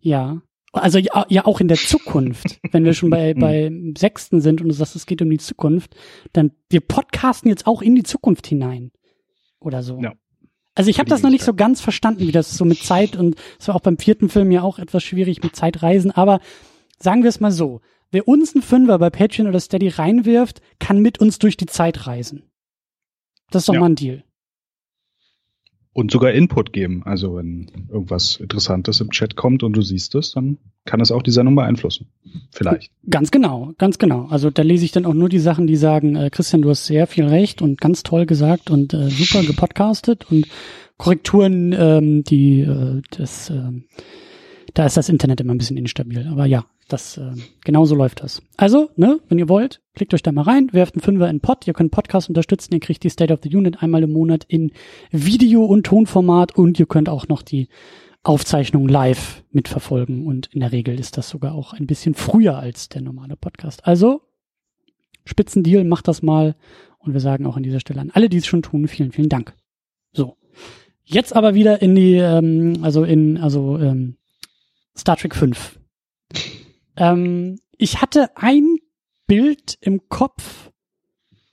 Ja, 0.00 0.40
also 0.82 0.98
ja, 0.98 1.26
ja 1.28 1.44
auch 1.44 1.60
in 1.60 1.68
der 1.68 1.76
Zukunft, 1.76 2.60
wenn 2.72 2.84
wir 2.84 2.94
schon 2.94 3.10
bei, 3.10 3.34
bei 3.38 3.70
sechsten 3.96 4.40
sind 4.40 4.60
und 4.60 4.68
du 4.68 4.74
sagst, 4.74 4.96
es 4.96 5.06
geht 5.06 5.22
um 5.22 5.30
die 5.30 5.38
Zukunft, 5.38 5.94
dann 6.32 6.52
wir 6.70 6.80
podcasten 6.80 7.48
jetzt 7.48 7.66
auch 7.66 7.82
in 7.82 7.94
die 7.94 8.02
Zukunft 8.02 8.46
hinein. 8.46 8.92
Oder 9.60 9.82
so. 9.82 10.00
Ja. 10.00 10.12
Also 10.74 10.90
ich 10.90 10.98
habe 10.98 11.08
das 11.08 11.22
noch 11.22 11.30
nicht 11.30 11.44
so 11.44 11.54
ganz 11.54 11.80
verstanden, 11.80 12.20
wie 12.20 12.32
das 12.32 12.56
so 12.56 12.66
mit 12.66 12.82
Zeit 12.82 13.16
und 13.16 13.36
es 13.58 13.66
war 13.66 13.74
auch 13.74 13.80
beim 13.80 13.96
vierten 13.96 14.28
Film 14.28 14.50
ja 14.52 14.62
auch 14.62 14.78
etwas 14.78 15.02
schwierig 15.02 15.42
mit 15.42 15.56
Zeitreisen, 15.56 16.10
aber 16.10 16.40
sagen 16.98 17.22
wir 17.22 17.30
es 17.30 17.40
mal 17.40 17.50
so, 17.50 17.80
wer 18.10 18.28
uns 18.28 18.54
einen 18.54 18.62
Fünfer 18.62 18.98
bei 18.98 19.08
Patreon 19.08 19.48
oder 19.48 19.58
Steady 19.58 19.88
reinwirft, 19.88 20.60
kann 20.78 21.00
mit 21.00 21.18
uns 21.18 21.38
durch 21.38 21.56
die 21.56 21.66
Zeit 21.66 22.06
reisen. 22.06 22.42
Das 23.50 23.62
ist 23.62 23.68
doch 23.68 23.74
ja. 23.74 23.80
mal 23.80 23.90
ein 23.90 23.94
Deal. 23.94 24.24
Und 25.96 26.10
sogar 26.10 26.32
Input 26.32 26.74
geben. 26.74 27.04
Also 27.06 27.36
wenn 27.36 27.70
irgendwas 27.88 28.36
Interessantes 28.36 29.00
im 29.00 29.10
Chat 29.12 29.34
kommt 29.34 29.62
und 29.62 29.72
du 29.74 29.80
siehst 29.80 30.14
es, 30.14 30.32
dann 30.32 30.58
kann 30.84 31.00
es 31.00 31.10
auch 31.10 31.22
die 31.22 31.30
Sendung 31.30 31.54
beeinflussen. 31.54 32.08
Vielleicht. 32.50 32.90
Ganz 33.08 33.30
genau, 33.30 33.72
ganz 33.78 33.96
genau. 33.96 34.26
Also 34.26 34.50
da 34.50 34.60
lese 34.60 34.84
ich 34.84 34.92
dann 34.92 35.06
auch 35.06 35.14
nur 35.14 35.30
die 35.30 35.38
Sachen, 35.38 35.66
die 35.66 35.76
sagen, 35.76 36.14
äh, 36.14 36.28
Christian, 36.28 36.60
du 36.60 36.68
hast 36.68 36.84
sehr 36.84 37.06
viel 37.06 37.24
recht 37.24 37.62
und 37.62 37.80
ganz 37.80 38.02
toll 38.02 38.26
gesagt 38.26 38.68
und 38.68 38.92
äh, 38.92 39.08
super 39.08 39.42
gepodcastet 39.42 40.30
und 40.30 40.46
Korrekturen, 40.98 41.72
ähm, 41.72 42.24
die 42.24 42.60
äh, 42.60 43.00
das, 43.16 43.48
äh, 43.48 43.72
Da 44.76 44.84
ist 44.84 44.98
das 44.98 45.08
Internet 45.08 45.40
immer 45.40 45.54
ein 45.54 45.58
bisschen 45.58 45.78
instabil. 45.78 46.28
Aber 46.30 46.44
ja, 46.44 46.66
das 46.88 47.16
äh, 47.16 47.32
genau 47.64 47.86
so 47.86 47.94
läuft 47.94 48.22
das. 48.22 48.42
Also, 48.58 48.90
ne, 48.96 49.20
wenn 49.26 49.38
ihr 49.38 49.48
wollt, 49.48 49.80
klickt 49.94 50.12
euch 50.12 50.22
da 50.22 50.32
mal 50.32 50.42
rein, 50.42 50.68
werft 50.74 50.94
einen 50.94 51.00
Fünfer 51.00 51.30
in 51.30 51.40
Pod, 51.40 51.66
ihr 51.66 51.72
könnt 51.72 51.92
Podcast 51.92 52.28
unterstützen, 52.28 52.74
ihr 52.74 52.80
kriegt 52.80 53.02
die 53.02 53.08
State 53.08 53.32
of 53.32 53.40
the 53.42 53.56
Unit 53.56 53.82
einmal 53.82 54.02
im 54.02 54.12
Monat 54.12 54.44
in 54.48 54.72
Video- 55.10 55.64
und 55.64 55.86
Tonformat 55.86 56.54
und 56.56 56.78
ihr 56.78 56.84
könnt 56.84 57.08
auch 57.08 57.26
noch 57.26 57.40
die 57.40 57.68
Aufzeichnung 58.22 58.86
live 58.86 59.44
mitverfolgen 59.50 60.26
und 60.26 60.48
in 60.52 60.60
der 60.60 60.72
Regel 60.72 61.00
ist 61.00 61.16
das 61.16 61.30
sogar 61.30 61.54
auch 61.54 61.72
ein 61.72 61.86
bisschen 61.86 62.12
früher 62.12 62.58
als 62.58 62.90
der 62.90 63.00
normale 63.00 63.36
Podcast. 63.36 63.86
Also, 63.86 64.20
Spitzendeal, 65.24 65.84
macht 65.84 66.06
das 66.06 66.20
mal 66.20 66.54
und 66.98 67.14
wir 67.14 67.20
sagen 67.20 67.46
auch 67.46 67.56
an 67.56 67.62
dieser 67.62 67.80
Stelle 67.80 68.02
an 68.02 68.10
alle, 68.12 68.28
die 68.28 68.36
es 68.36 68.46
schon 68.46 68.60
tun, 68.60 68.88
vielen, 68.88 69.12
vielen 69.12 69.30
Dank. 69.30 69.54
So. 70.12 70.36
Jetzt 71.02 71.34
aber 71.34 71.54
wieder 71.54 71.80
in 71.80 71.94
die, 71.94 72.16
ähm, 72.16 72.80
also 72.82 73.04
in, 73.04 73.38
also 73.38 73.78
ähm, 73.78 74.18
Star 74.96 75.16
Trek 75.16 75.34
5. 75.34 75.78
Ähm, 76.96 77.58
ich 77.76 78.00
hatte 78.00 78.36
ein 78.36 78.76
Bild 79.26 79.76
im 79.80 80.08
Kopf, 80.08 80.70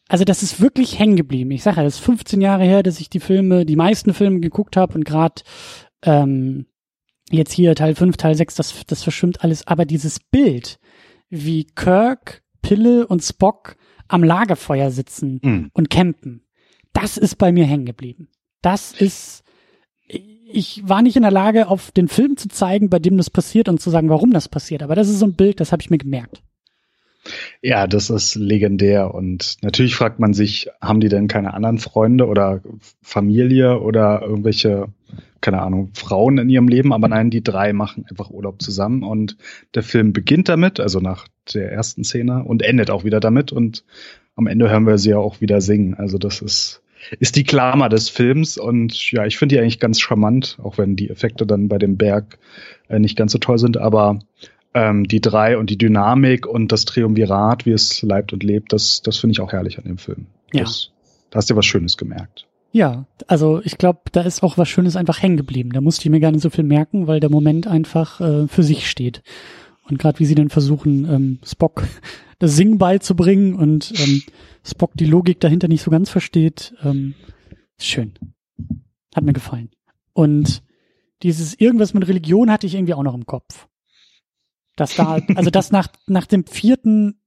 also 0.07 0.23
das 0.23 0.43
ist 0.43 0.61
wirklich 0.61 0.99
hängen 0.99 1.15
geblieben. 1.15 1.51
Ich 1.51 1.63
sage 1.63 1.77
ja, 1.77 1.83
das 1.83 1.95
ist 1.95 2.05
15 2.05 2.41
Jahre 2.41 2.63
her, 2.63 2.83
dass 2.83 2.99
ich 2.99 3.09
die 3.09 3.19
Filme, 3.19 3.65
die 3.65 3.75
meisten 3.75 4.13
Filme 4.13 4.39
geguckt 4.39 4.77
habe 4.77 4.93
und 4.93 5.05
gerade 5.05 5.41
ähm, 6.03 6.67
jetzt 7.31 7.53
hier 7.53 7.75
Teil 7.75 7.95
5, 7.95 8.17
Teil 8.17 8.35
6, 8.35 8.55
das, 8.55 8.85
das 8.85 9.03
verschwimmt 9.03 9.43
alles. 9.43 9.65
Aber 9.67 9.85
dieses 9.85 10.19
Bild, 10.19 10.79
wie 11.29 11.65
Kirk, 11.65 12.43
Pille 12.61 13.07
und 13.07 13.21
Spock 13.21 13.75
am 14.07 14.23
Lagerfeuer 14.23 14.91
sitzen 14.91 15.39
mhm. 15.41 15.71
und 15.73 15.89
campen, 15.89 16.45
das 16.93 17.17
ist 17.17 17.37
bei 17.37 17.51
mir 17.51 17.65
hängen 17.65 17.85
geblieben. 17.85 18.29
Das 18.61 18.93
ist, 18.93 19.42
ich 20.53 20.87
war 20.87 21.01
nicht 21.01 21.15
in 21.15 21.23
der 21.23 21.31
Lage, 21.31 21.67
auf 21.67 21.91
den 21.91 22.07
Film 22.07 22.37
zu 22.37 22.47
zeigen, 22.47 22.89
bei 22.89 22.99
dem 22.99 23.17
das 23.17 23.29
passiert 23.29 23.69
und 23.69 23.81
zu 23.81 23.89
sagen, 23.89 24.09
warum 24.09 24.31
das 24.31 24.47
passiert. 24.47 24.83
Aber 24.83 24.95
das 24.95 25.09
ist 25.09 25.19
so 25.19 25.25
ein 25.25 25.33
Bild, 25.33 25.59
das 25.59 25.71
habe 25.71 25.81
ich 25.81 25.89
mir 25.89 25.97
gemerkt. 25.97 26.41
Ja, 27.61 27.87
das 27.87 28.09
ist 28.09 28.35
legendär. 28.35 29.13
Und 29.13 29.57
natürlich 29.61 29.95
fragt 29.95 30.19
man 30.19 30.33
sich, 30.33 30.69
haben 30.81 30.99
die 30.99 31.09
denn 31.09 31.27
keine 31.27 31.53
anderen 31.53 31.79
Freunde 31.79 32.27
oder 32.27 32.61
Familie 33.01 33.79
oder 33.79 34.21
irgendwelche, 34.21 34.87
keine 35.41 35.61
Ahnung, 35.61 35.91
Frauen 35.93 36.37
in 36.37 36.49
ihrem 36.49 36.67
Leben? 36.67 36.93
Aber 36.93 37.07
nein, 37.07 37.29
die 37.29 37.43
drei 37.43 37.73
machen 37.73 38.05
einfach 38.09 38.29
Urlaub 38.29 38.61
zusammen. 38.61 39.03
Und 39.03 39.37
der 39.73 39.83
Film 39.83 40.13
beginnt 40.13 40.49
damit, 40.49 40.79
also 40.79 40.99
nach 40.99 41.27
der 41.53 41.71
ersten 41.71 42.03
Szene, 42.03 42.43
und 42.43 42.61
endet 42.61 42.91
auch 42.91 43.03
wieder 43.05 43.19
damit. 43.19 43.51
Und 43.51 43.85
am 44.35 44.47
Ende 44.47 44.69
hören 44.69 44.85
wir 44.85 44.97
sie 44.97 45.11
ja 45.11 45.17
auch 45.17 45.41
wieder 45.41 45.61
singen. 45.61 45.93
Also 45.95 46.17
das 46.17 46.41
ist, 46.41 46.82
ist 47.19 47.35
die 47.35 47.43
Klammer 47.43 47.89
des 47.89 48.09
Films. 48.09 48.57
Und 48.57 49.11
ja, 49.11 49.25
ich 49.25 49.37
finde 49.37 49.55
die 49.55 49.61
eigentlich 49.61 49.79
ganz 49.79 49.99
charmant, 49.99 50.57
auch 50.63 50.77
wenn 50.77 50.95
die 50.95 51.09
Effekte 51.09 51.45
dann 51.45 51.67
bei 51.67 51.77
dem 51.77 51.97
Berg 51.97 52.37
äh, 52.89 52.99
nicht 52.99 53.17
ganz 53.17 53.31
so 53.31 53.37
toll 53.37 53.57
sind. 53.57 53.77
Aber 53.77 54.19
ähm, 54.73 55.05
die 55.07 55.21
drei 55.21 55.57
und 55.57 55.69
die 55.69 55.77
Dynamik 55.77 56.45
und 56.47 56.71
das 56.71 56.85
Triumvirat, 56.85 57.65
wie 57.65 57.71
es 57.71 58.01
leibt 58.01 58.33
und 58.33 58.43
lebt, 58.43 58.73
das, 58.73 59.01
das 59.01 59.17
finde 59.17 59.33
ich 59.33 59.39
auch 59.39 59.51
herrlich 59.51 59.77
an 59.77 59.85
dem 59.85 59.97
Film. 59.97 60.27
Ja. 60.51 60.61
Das, 60.63 60.91
da 61.29 61.37
hast 61.37 61.49
du 61.49 61.55
was 61.55 61.65
Schönes 61.65 61.97
gemerkt. 61.97 62.47
Ja, 62.71 63.05
also 63.27 63.61
ich 63.63 63.77
glaube, 63.77 63.99
da 64.11 64.21
ist 64.21 64.41
auch 64.41 64.57
was 64.57 64.67
Schönes 64.67 64.95
einfach 64.95 65.21
hängen 65.21 65.37
geblieben. 65.37 65.71
Da 65.73 65.81
musste 65.81 66.03
ich 66.03 66.09
mir 66.09 66.19
gar 66.19 66.31
nicht 66.31 66.41
so 66.41 66.49
viel 66.49 66.63
merken, 66.63 67.05
weil 67.05 67.19
der 67.19 67.29
Moment 67.29 67.67
einfach 67.67 68.19
äh, 68.19 68.47
für 68.47 68.63
sich 68.63 68.89
steht. 68.89 69.21
Und 69.87 69.99
gerade 69.99 70.19
wie 70.19 70.25
sie 70.25 70.35
dann 70.35 70.49
versuchen, 70.49 71.07
ähm, 71.07 71.39
Spock 71.45 71.83
das 72.43 72.57
Singen 72.57 72.77
beizubringen 72.77 73.55
und 73.55 73.93
ähm, 73.97 74.21
Spock 74.65 74.91
die 74.95 75.05
Logik 75.05 75.39
dahinter 75.39 75.69
nicht 75.69 75.81
so 75.81 75.89
ganz 75.89 76.09
versteht, 76.09 76.75
ähm, 76.83 77.15
ist 77.77 77.87
schön. 77.87 78.15
Hat 79.15 79.23
mir 79.23 79.31
gefallen. 79.31 79.71
Und 80.11 80.61
dieses 81.21 81.53
irgendwas 81.57 81.93
mit 81.93 82.05
Religion 82.05 82.51
hatte 82.51 82.67
ich 82.67 82.75
irgendwie 82.75 82.95
auch 82.95 83.03
noch 83.03 83.15
im 83.15 83.25
Kopf. 83.25 83.69
Dass 84.75 84.93
da, 84.97 85.21
also 85.35 85.49
dass 85.51 85.71
nach, 85.71 85.87
nach 86.07 86.25
dem 86.25 86.45
vierten 86.45 87.21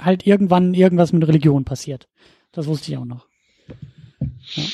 halt 0.00 0.26
irgendwann 0.26 0.74
irgendwas 0.74 1.12
mit 1.12 1.24
Religion 1.28 1.64
passiert. 1.64 2.08
Das 2.50 2.66
wusste 2.66 2.90
ich 2.90 2.98
auch 2.98 3.04
noch. 3.04 3.28
Ja. 4.56 4.64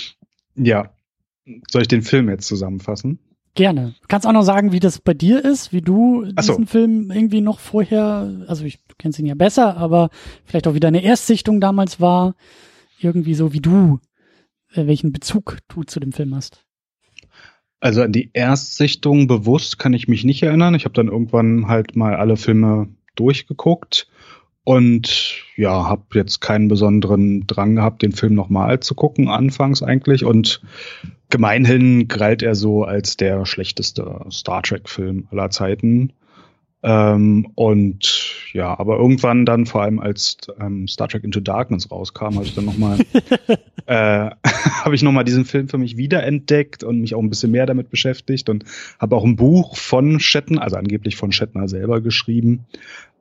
ja. 0.55 0.97
Soll 1.71 1.83
ich 1.83 1.89
den 1.89 2.01
Film 2.01 2.31
jetzt 2.31 2.49
zusammenfassen? 2.49 3.19
Gerne. 3.55 3.95
Kannst 4.09 4.27
auch 4.27 4.33
noch 4.33 4.45
sagen, 4.45 4.73
wie 4.73 4.81
das 4.81 5.01
bei 5.01 5.13
dir 5.13 5.45
ist, 5.45 5.73
wie 5.73 5.83
du 5.83 6.25
diesen 6.25 6.65
so. 6.65 6.67
Film 6.67 7.11
irgendwie 7.11 7.43
noch 7.43 7.59
vorher, 7.59 8.45
also 8.49 8.65
ich, 8.65 8.81
kennst 9.03 9.19
ihn 9.19 9.27
ja 9.27 9.35
besser, 9.35 9.77
aber 9.77 10.11
vielleicht 10.45 10.67
auch 10.67 10.75
wie 10.75 10.81
deine 10.81 11.03
Erstsichtung 11.03 11.61
damals 11.61 12.01
war, 12.01 12.35
irgendwie 13.01 13.35
so 13.35 13.53
wie 13.53 13.61
du, 13.61 13.99
äh, 14.73 14.87
welchen 14.87 15.13
Bezug 15.13 15.59
du 15.69 15.83
zu 15.83 16.01
dem 16.01 16.13
Film 16.13 16.35
hast. 16.35 16.65
Also 17.81 18.03
an 18.03 18.13
die 18.13 18.31
Erstsichtung 18.33 19.27
bewusst 19.27 19.79
kann 19.79 19.93
ich 19.93 20.07
mich 20.07 20.23
nicht 20.23 20.43
erinnern. 20.43 20.75
Ich 20.77 20.85
habe 20.85 20.95
dann 20.95 21.09
irgendwann 21.09 21.67
halt 21.67 21.97
mal 21.97 22.15
alle 22.15 22.37
Filme 22.37 22.89
durchgeguckt 23.17 24.07
und 24.65 25.43
ja, 25.57 25.89
habe 25.89 26.05
jetzt 26.15 26.41
keinen 26.41 26.69
besonderen 26.69 27.47
Drang 27.49 27.75
gehabt, 27.75 28.03
den 28.03 28.13
Film 28.13 28.35
nochmal 28.35 28.79
zu 28.79 28.95
gucken, 28.95 29.29
anfangs 29.29 29.83
eigentlich. 29.83 30.25
Und 30.25 30.63
gemeinhin 31.31 32.07
galt 32.07 32.43
er 32.43 32.55
so 32.55 32.85
als 32.85 33.17
der 33.17 33.45
schlechteste 33.47 34.27
Star 34.31 34.63
Trek-Film 34.63 35.27
aller 35.33 35.51
Zeiten. 35.51 36.13
Ähm, 36.85 37.49
und 37.55 38.35
ja, 38.53 38.77
aber 38.77 38.97
irgendwann 38.97 39.47
dann, 39.47 39.67
vor 39.67 39.83
allem 39.83 40.01
als 40.01 40.39
ähm, 40.61 40.89
Star 40.89 41.09
Trek 41.09 41.23
Into 41.23 41.39
Darkness 41.39 41.91
rauskam, 41.91 42.35
habe 42.35 42.45
ich 42.45 42.55
dann 42.55 42.65
nochmal 42.65 42.99
äh, 43.87 44.31
habe 44.85 44.95
ich 44.95 45.03
nochmal 45.03 45.25
diesen 45.25 45.45
Film 45.45 45.69
für 45.69 45.79
mich 45.79 45.97
wiederentdeckt 45.97 46.83
und 46.83 47.01
mich 47.01 47.15
auch 47.15 47.21
ein 47.21 47.31
bisschen 47.31 47.53
mehr 47.53 47.67
damit 47.67 47.91
beschäftigt 47.91 48.49
und 48.49 48.65
habe 48.99 49.15
auch 49.15 49.25
ein 49.25 49.37
Buch 49.37 49.77
von 49.77 50.19
Shatner, 50.19 50.63
also 50.63 50.77
angeblich 50.77 51.17
von 51.17 51.31
Shatner 51.31 51.69
selber 51.69 52.01
geschrieben, 52.01 52.65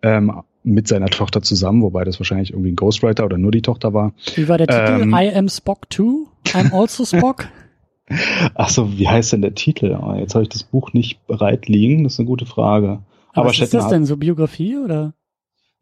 ähm, 0.02 0.42
mit 0.64 0.88
seiner 0.88 1.08
Tochter 1.08 1.44
zusammen, 1.44 1.84
wobei 1.84 2.04
das 2.04 2.20
wahrscheinlich 2.20 2.52
irgendwie 2.52 2.72
ein 2.72 2.76
Ghostwriter 2.76 3.26
oder 3.26 3.38
nur 3.38 3.52
die 3.52 3.62
Tochter 3.62 3.94
war. 3.94 4.14
Wie 4.36 4.48
war 4.48 4.58
der 4.58 4.68
Titel? 4.68 5.02
Ähm, 5.04 5.14
I 5.14 5.32
am 5.36 5.50
Spock 5.50 5.88
too? 5.90 6.28
I'm 6.48 6.74
also 6.74 7.06
Spock? 7.06 7.48
Ach 8.56 8.70
so, 8.70 8.98
wie 8.98 9.08
heißt 9.08 9.34
denn 9.34 9.42
der 9.42 9.56
Titel? 9.56 9.98
Oh, 10.02 10.16
jetzt 10.16 10.34
habe 10.34 10.44
ich 10.44 10.50
das 10.50 10.64
Buch 10.64 10.94
nicht 10.94 11.26
bereit 11.28 11.68
liegen. 11.68 12.04
Das 12.04 12.14
ist 12.14 12.20
eine 12.20 12.28
gute 12.28 12.46
Frage. 12.46 13.00
Aber, 13.34 13.50
was 13.50 13.60
ist 13.60 13.74
das 13.74 13.88
denn? 13.88 14.06
So 14.06 14.18
Biografie 14.18 14.78
oder? 14.78 15.14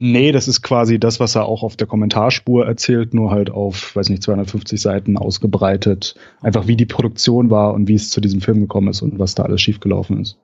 Nee, 0.02 0.32
das 0.32 0.48
ist 0.48 0.62
quasi 0.62 0.98
das, 0.98 1.20
was 1.20 1.36
er 1.36 1.46
auch 1.46 1.62
auf 1.62 1.76
der 1.76 1.86
Kommentarspur 1.86 2.66
erzählt, 2.66 3.14
nur 3.14 3.32
halt 3.32 3.50
auf, 3.50 3.98
weiß 3.98 4.10
nicht, 4.10 4.24
250 4.24 4.80
Seiten 4.80 5.18
ausgebreitet. 5.18 6.16
Einfach 6.40 6.68
wie 6.68 6.78
die 6.78 6.86
Produktion 6.86 7.50
war 7.50 7.74
und 7.74 7.90
wie 7.90 7.96
es 7.96 8.10
zu 8.10 8.22
diesem 8.22 8.40
Film 8.40 8.62
gekommen 8.62 8.88
ist 8.88 9.02
und 9.02 9.20
was 9.20 9.36
da 9.36 9.44
alles 9.44 9.62
schiefgelaufen 9.62 10.22
ist. 10.22 10.38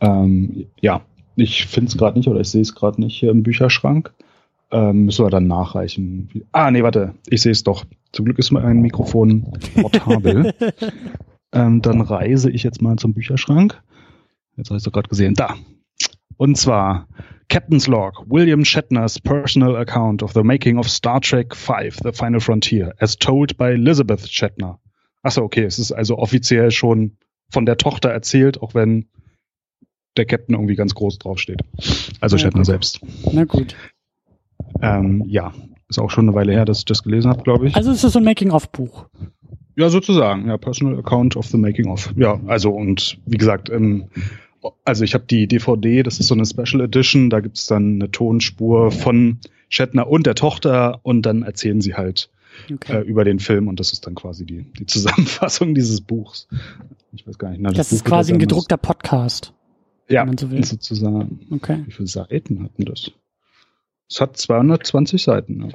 Ähm, 0.00 0.66
ja, 0.80 1.02
ich 1.36 1.66
finde 1.66 1.88
es 1.88 1.96
gerade 1.96 2.18
nicht 2.18 2.28
oder 2.28 2.40
ich 2.40 2.48
sehe 2.48 2.62
es 2.62 2.74
gerade 2.74 3.00
nicht 3.00 3.16
hier 3.16 3.30
im 3.30 3.44
Bücherschrank. 3.44 4.12
Ähm, 4.72 5.04
müssen 5.04 5.24
wir 5.24 5.30
dann 5.30 5.46
nachreichen. 5.46 6.44
Ah, 6.50 6.70
nee, 6.72 6.82
warte, 6.82 7.14
ich 7.28 7.42
sehe 7.42 7.52
es 7.52 7.62
doch. 7.62 7.84
Zum 8.12 8.24
Glück 8.24 8.40
ist 8.40 8.50
mein 8.50 8.80
Mikrofon 8.80 9.52
portabel. 9.74 10.52
ähm, 11.52 11.80
dann 11.80 12.00
reise 12.00 12.50
ich 12.50 12.64
jetzt 12.64 12.82
mal 12.82 12.96
zum 12.96 13.14
Bücherschrank. 13.14 13.80
Jetzt 14.56 14.70
habe 14.70 14.78
ich 14.78 14.86
es 14.86 14.92
gerade 14.92 15.08
gesehen. 15.08 15.34
Da. 15.34 15.56
Und 16.36 16.56
zwar 16.56 17.06
Captain's 17.48 17.86
Log, 17.86 18.24
William 18.28 18.64
Shatner's 18.64 19.18
personal 19.18 19.76
account 19.76 20.22
of 20.22 20.32
the 20.32 20.42
making 20.42 20.78
of 20.78 20.88
Star 20.88 21.20
Trek 21.20 21.54
V, 21.54 21.74
The 22.02 22.12
Final 22.12 22.40
Frontier, 22.40 22.94
as 22.98 23.16
told 23.16 23.56
by 23.58 23.72
Elizabeth 23.72 24.26
Shatner. 24.28 24.78
Achso, 25.22 25.42
okay, 25.42 25.64
es 25.64 25.78
ist 25.78 25.92
also 25.92 26.16
offiziell 26.16 26.70
schon 26.70 27.16
von 27.50 27.66
der 27.66 27.76
Tochter 27.76 28.10
erzählt, 28.10 28.62
auch 28.62 28.74
wenn 28.74 29.08
der 30.16 30.24
Captain 30.24 30.54
irgendwie 30.54 30.76
ganz 30.76 30.94
groß 30.94 31.18
draufsteht. 31.18 31.62
Also 32.20 32.36
ja, 32.36 32.42
Shatner 32.42 32.60
gut. 32.60 32.66
selbst. 32.66 33.00
Na 33.32 33.44
gut. 33.44 33.76
Ähm, 34.80 35.24
ja, 35.26 35.52
ist 35.88 35.98
auch 35.98 36.10
schon 36.10 36.28
eine 36.28 36.34
Weile 36.36 36.52
her, 36.52 36.64
dass 36.64 36.78
ich 36.78 36.84
das 36.84 37.02
gelesen 37.02 37.30
habe, 37.30 37.42
glaube 37.42 37.68
ich. 37.68 37.76
Also 37.76 37.90
ist 37.90 38.04
das 38.04 38.12
so 38.12 38.18
ein 38.18 38.24
Making-of-Buch? 38.24 39.08
Ja, 39.80 39.88
sozusagen. 39.88 40.46
Ja, 40.46 40.58
Personal 40.58 40.98
Account 40.98 41.36
of 41.36 41.46
the 41.46 41.56
Making 41.56 41.88
of. 41.88 42.12
Ja, 42.14 42.38
also 42.46 42.70
und 42.70 43.18
wie 43.24 43.38
gesagt, 43.38 43.70
ähm, 43.70 44.10
also 44.84 45.04
ich 45.04 45.14
habe 45.14 45.24
die 45.24 45.46
DVD, 45.46 46.02
das 46.02 46.20
ist 46.20 46.26
so 46.26 46.34
eine 46.34 46.44
Special 46.44 46.82
Edition, 46.82 47.30
da 47.30 47.40
gibt's 47.40 47.66
dann 47.66 47.94
eine 47.94 48.10
Tonspur 48.10 48.90
von 48.90 49.38
Shatner 49.70 50.06
und 50.06 50.26
der 50.26 50.34
Tochter 50.34 51.00
und 51.02 51.22
dann 51.22 51.42
erzählen 51.42 51.80
sie 51.80 51.94
halt 51.94 52.28
okay. 52.70 52.98
äh, 52.98 53.00
über 53.00 53.24
den 53.24 53.38
Film 53.38 53.68
und 53.68 53.80
das 53.80 53.94
ist 53.94 54.06
dann 54.06 54.14
quasi 54.14 54.44
die, 54.44 54.66
die 54.78 54.84
Zusammenfassung 54.84 55.74
dieses 55.74 56.02
Buchs. 56.02 56.46
Ich 57.12 57.26
weiß 57.26 57.38
gar 57.38 57.48
nicht. 57.48 57.62
Na, 57.62 57.70
das, 57.70 57.88
das 57.88 57.92
ist 57.92 58.04
quasi 58.04 58.34
ein 58.34 58.38
gedruckter 58.38 58.76
Podcast. 58.76 59.54
Ja, 60.10 60.26
so 60.38 60.46
sozusagen. 60.60 61.40
Okay. 61.50 61.84
Wie 61.86 61.92
viele 61.92 62.08
Seiten 62.08 62.64
hatten 62.64 62.84
das? 62.84 63.12
Es 64.10 64.20
hat 64.20 64.36
220 64.36 65.22
Seiten. 65.22 65.62
Ja. 65.62 65.68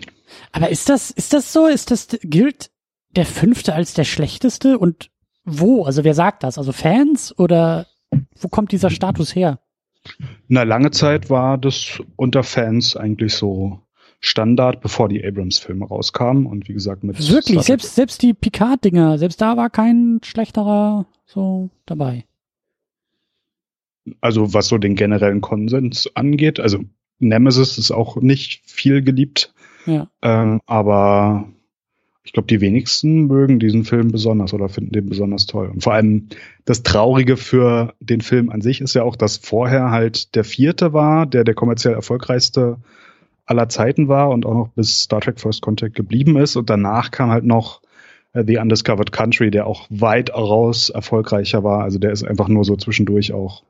Aber 0.52 0.70
ist 0.70 0.90
das, 0.90 1.10
ist 1.10 1.34
das 1.34 1.52
so? 1.52 1.66
Ist 1.66 1.90
das, 1.90 2.10
gilt 2.22 2.70
der 3.16 3.26
fünfte 3.26 3.74
als 3.74 3.94
der 3.94 4.04
schlechteste? 4.04 4.78
Und 4.78 5.10
wo? 5.44 5.84
Also 5.84 6.04
wer 6.04 6.14
sagt 6.14 6.44
das? 6.44 6.58
Also 6.58 6.72
Fans 6.72 7.38
oder 7.38 7.88
wo 8.40 8.48
kommt 8.48 8.72
dieser 8.72 8.90
Status 8.90 9.36
her? 9.36 9.60
Na, 10.48 10.64
lange 10.64 10.92
Zeit 10.92 11.30
war 11.30 11.58
das 11.58 12.02
unter 12.16 12.44
Fans 12.44 12.96
eigentlich 12.96 13.34
so 13.34 13.80
Standard, 14.20 14.82
bevor 14.82 15.10
die 15.10 15.24
Abrams-Filme 15.24 15.86
rauskamen. 15.86 16.46
Und 16.46 16.68
wie 16.68 16.74
gesagt, 16.74 17.04
mit. 17.04 17.18
Wirklich, 17.30 17.62
selbst, 17.62 17.96
selbst 17.96 18.22
die 18.22 18.34
Picard-Dinger, 18.34 19.18
selbst 19.18 19.42
da 19.42 19.58
war 19.58 19.70
kein 19.70 20.20
schlechterer 20.24 21.06
so 21.26 21.70
dabei. 21.86 22.26
also 24.22 24.54
was 24.54 24.68
so 24.68 24.78
den 24.78 24.96
generellen 24.96 25.42
Konsens 25.42 26.10
angeht, 26.16 26.60
also 26.60 26.80
Nemesis 27.20 27.78
ist 27.78 27.92
auch 27.92 28.18
nicht 28.18 28.62
viel 28.70 29.02
geliebt. 29.02 29.54
Ja. 29.86 30.10
Ähm, 30.22 30.62
aber 30.66 31.48
ich 32.26 32.34
glaube, 32.34 32.48
die 32.48 32.60
wenigsten 32.60 33.28
mögen 33.28 33.60
diesen 33.60 33.86
Film 33.86 34.12
besonders 34.12 34.54
oder 34.54 34.68
finden 34.68 34.92
den 34.92 35.08
besonders 35.08 35.46
toll. 35.46 35.70
Und 35.70 35.84
vor 35.84 35.94
allem 35.94 36.28
das 36.66 36.82
Traurige 36.82 37.38
für 37.38 37.94
den 38.00 38.22
Film 38.22 38.50
an 38.50 38.62
sich 38.62 38.82
ist 38.82 38.96
ja 38.96 39.04
auch, 39.04 39.16
dass 39.16 39.38
vorher 39.38 39.92
halt 39.92 40.36
der 40.36 40.44
vierte 40.44 40.92
war, 40.92 41.28
der 41.28 41.44
der 41.44 41.54
kommerziell 41.54 41.94
erfolgreichste 41.94 42.78
aller 43.46 43.70
Zeiten 43.70 44.08
war 44.08 44.32
und 44.32 44.46
auch 44.48 44.56
noch 44.56 44.70
bis 44.70 45.02
Star 45.02 45.22
Trek 45.22 45.40
First 45.40 45.62
Contact 45.62 45.96
geblieben 45.96 46.36
ist. 46.36 46.56
Und 46.56 46.68
danach 46.72 47.12
kam 47.12 47.30
halt 47.30 47.46
noch 47.46 47.82
äh, 48.34 48.44
The 48.46 48.58
Undiscovered 48.58 49.12
Country, 49.12 49.52
der 49.52 49.68
auch 49.68 49.86
weit 49.92 50.34
raus 50.34 50.90
erfolgreicher 50.90 51.64
war. 51.64 51.84
Also 51.84 52.00
der 52.00 52.12
ist 52.12 52.24
einfach 52.24 52.48
nur 52.48 52.66
so 52.66 52.76
zwischendurch 52.76 53.34
auch 53.34 53.62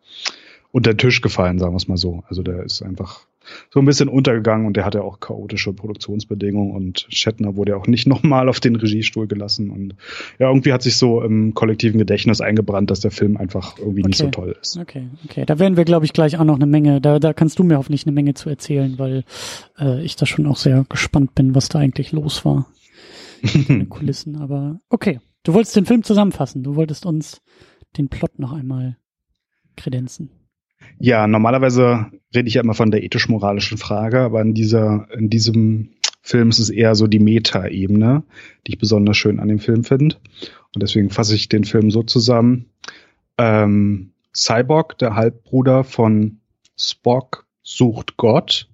unter 0.72 0.94
den 0.94 0.98
Tisch 0.98 1.20
gefallen, 1.22 1.60
sagen 1.60 1.74
wir 1.74 1.78
es 1.78 1.90
mal 1.90 1.98
so. 1.98 2.24
Also 2.30 2.42
der 2.42 2.64
ist 2.64 2.82
einfach 2.82 3.26
so 3.70 3.80
ein 3.80 3.86
bisschen 3.86 4.10
untergegangen 4.10 4.66
und 4.66 4.76
der 4.76 4.86
hatte 4.86 5.04
auch 5.04 5.20
chaotische 5.20 5.74
Produktionsbedingungen 5.74 6.72
und 6.72 7.08
Shatner 7.10 7.56
wurde 7.56 7.78
auch 7.78 7.88
nicht 7.88 8.08
nochmal 8.08 8.50
auf 8.50 8.60
den 8.60 8.76
Regiestuhl 8.76 9.28
gelassen 9.28 9.70
und 9.70 9.96
ja, 10.40 10.48
irgendwie 10.48 10.74
hat 10.74 10.82
sich 10.82 10.98
so 10.98 11.22
im 11.22 11.54
kollektiven 11.54 12.00
Gedächtnis 12.00 12.42
eingebrannt, 12.42 12.92
dass 12.92 13.00
der 13.00 13.12
Film 13.12 13.38
einfach 13.38 13.78
irgendwie 13.78 14.02
okay. 14.02 14.08
nicht 14.08 14.18
so 14.18 14.28
toll 14.30 14.56
ist. 14.62 14.78
Okay, 14.78 15.08
okay. 15.26 15.46
Da 15.46 15.60
werden 15.60 15.78
wir, 15.78 15.86
glaube 15.86 16.06
ich, 16.06 16.14
gleich 16.14 16.38
auch 16.38 16.44
noch 16.44 16.56
eine 16.56 16.68
Menge, 16.68 17.02
da, 17.02 17.20
da 17.20 17.34
kannst 17.34 17.60
du 17.60 17.64
mir 17.64 17.78
hoffentlich 17.78 18.06
eine 18.06 18.14
Menge 18.14 18.34
zu 18.34 18.50
erzählen, 18.50 18.98
weil 18.98 19.24
äh, 19.80 20.04
ich 20.04 20.16
da 20.16 20.26
schon 20.26 20.48
auch 20.48 20.58
sehr 20.58 20.86
gespannt 20.90 21.36
bin, 21.36 21.56
was 21.56 21.70
da 21.70 21.80
eigentlich 21.80 22.12
los 22.12 22.46
war. 22.46 22.68
in 23.42 23.66
den 23.66 23.90
Kulissen, 23.90 24.38
aber 24.38 24.80
okay. 24.90 25.20
Du 25.44 25.54
wolltest 25.54 25.76
den 25.76 25.86
Film 25.86 26.02
zusammenfassen, 26.02 26.64
du 26.64 26.76
wolltest 26.76 27.06
uns 27.06 27.40
den 27.98 28.10
Plot 28.10 28.40
noch 28.40 28.52
einmal 28.52 28.98
kredenzen. 29.76 30.32
Ja, 31.00 31.28
normalerweise 31.28 32.08
rede 32.34 32.48
ich 32.48 32.56
ja 32.56 32.62
immer 32.62 32.74
von 32.74 32.92
der 32.92 33.04
ethisch-moralischen 33.04 33.78
Frage, 33.78 34.22
aber 34.22 34.42
in 34.42 34.54
dieser, 34.54 35.08
in 35.14 35.30
diesem 35.30 35.90
Film 36.22 36.50
ist 36.50 36.60
es 36.60 36.70
eher 36.70 36.96
so 36.96 37.08
die 37.08 37.20
Meta-Ebene, 37.20 38.24
die 38.66 38.74
ich 38.74 38.80
besonders 38.80 39.18
schön 39.18 39.40
an 39.40 39.48
dem 39.48 39.60
Film 39.60 39.84
finde. 39.84 40.16
Und 40.74 40.82
deswegen 40.82 41.10
fasse 41.10 41.36
ich 41.36 41.50
den 41.50 41.66
Film 41.66 41.92
so 41.92 42.04
zusammen. 42.04 42.66
Ähm, 43.38 44.12
Cyborg, 44.36 44.98
der 44.98 45.16
Halbbruder 45.16 45.84
von 45.84 46.40
Spock, 46.78 47.46
sucht 47.62 48.18
Gott, 48.18 48.68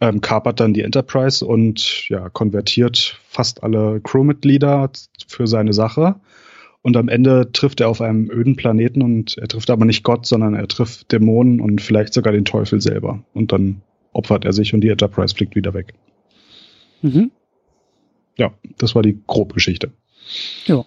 ähm, 0.00 0.20
kapert 0.20 0.60
dann 0.60 0.74
die 0.74 0.82
Enterprise 0.82 1.44
und 1.44 2.08
ja, 2.08 2.28
konvertiert 2.28 3.20
fast 3.28 3.62
alle 3.62 4.00
Crewmitglieder 4.00 4.90
für 5.26 5.46
seine 5.46 5.72
Sache. 5.72 6.16
Und 6.88 6.96
am 6.96 7.10
Ende 7.10 7.52
trifft 7.52 7.82
er 7.82 7.90
auf 7.90 8.00
einem 8.00 8.30
öden 8.30 8.56
Planeten 8.56 9.02
und 9.02 9.36
er 9.36 9.46
trifft 9.46 9.68
aber 9.68 9.84
nicht 9.84 10.04
Gott, 10.04 10.24
sondern 10.24 10.54
er 10.54 10.66
trifft 10.68 11.12
Dämonen 11.12 11.60
und 11.60 11.82
vielleicht 11.82 12.14
sogar 12.14 12.32
den 12.32 12.46
Teufel 12.46 12.80
selber. 12.80 13.22
Und 13.34 13.52
dann 13.52 13.82
opfert 14.14 14.46
er 14.46 14.54
sich 14.54 14.72
und 14.72 14.80
die 14.80 14.88
Enterprise 14.88 15.34
fliegt 15.34 15.54
wieder 15.54 15.74
weg. 15.74 15.92
Mhm. 17.02 17.30
Ja, 18.38 18.54
das 18.78 18.94
war 18.94 19.02
die 19.02 19.20
Grobgeschichte. 19.26 19.92
Ja. 20.64 20.86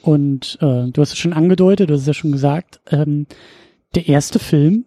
Und 0.00 0.56
äh, 0.62 0.90
du 0.90 1.02
hast 1.02 1.12
es 1.12 1.18
schon 1.18 1.34
angedeutet, 1.34 1.90
du 1.90 1.92
hast 1.92 2.00
es 2.00 2.06
ja 2.06 2.14
schon 2.14 2.32
gesagt, 2.32 2.80
ähm, 2.90 3.26
der 3.94 4.08
erste 4.08 4.38
Film 4.38 4.86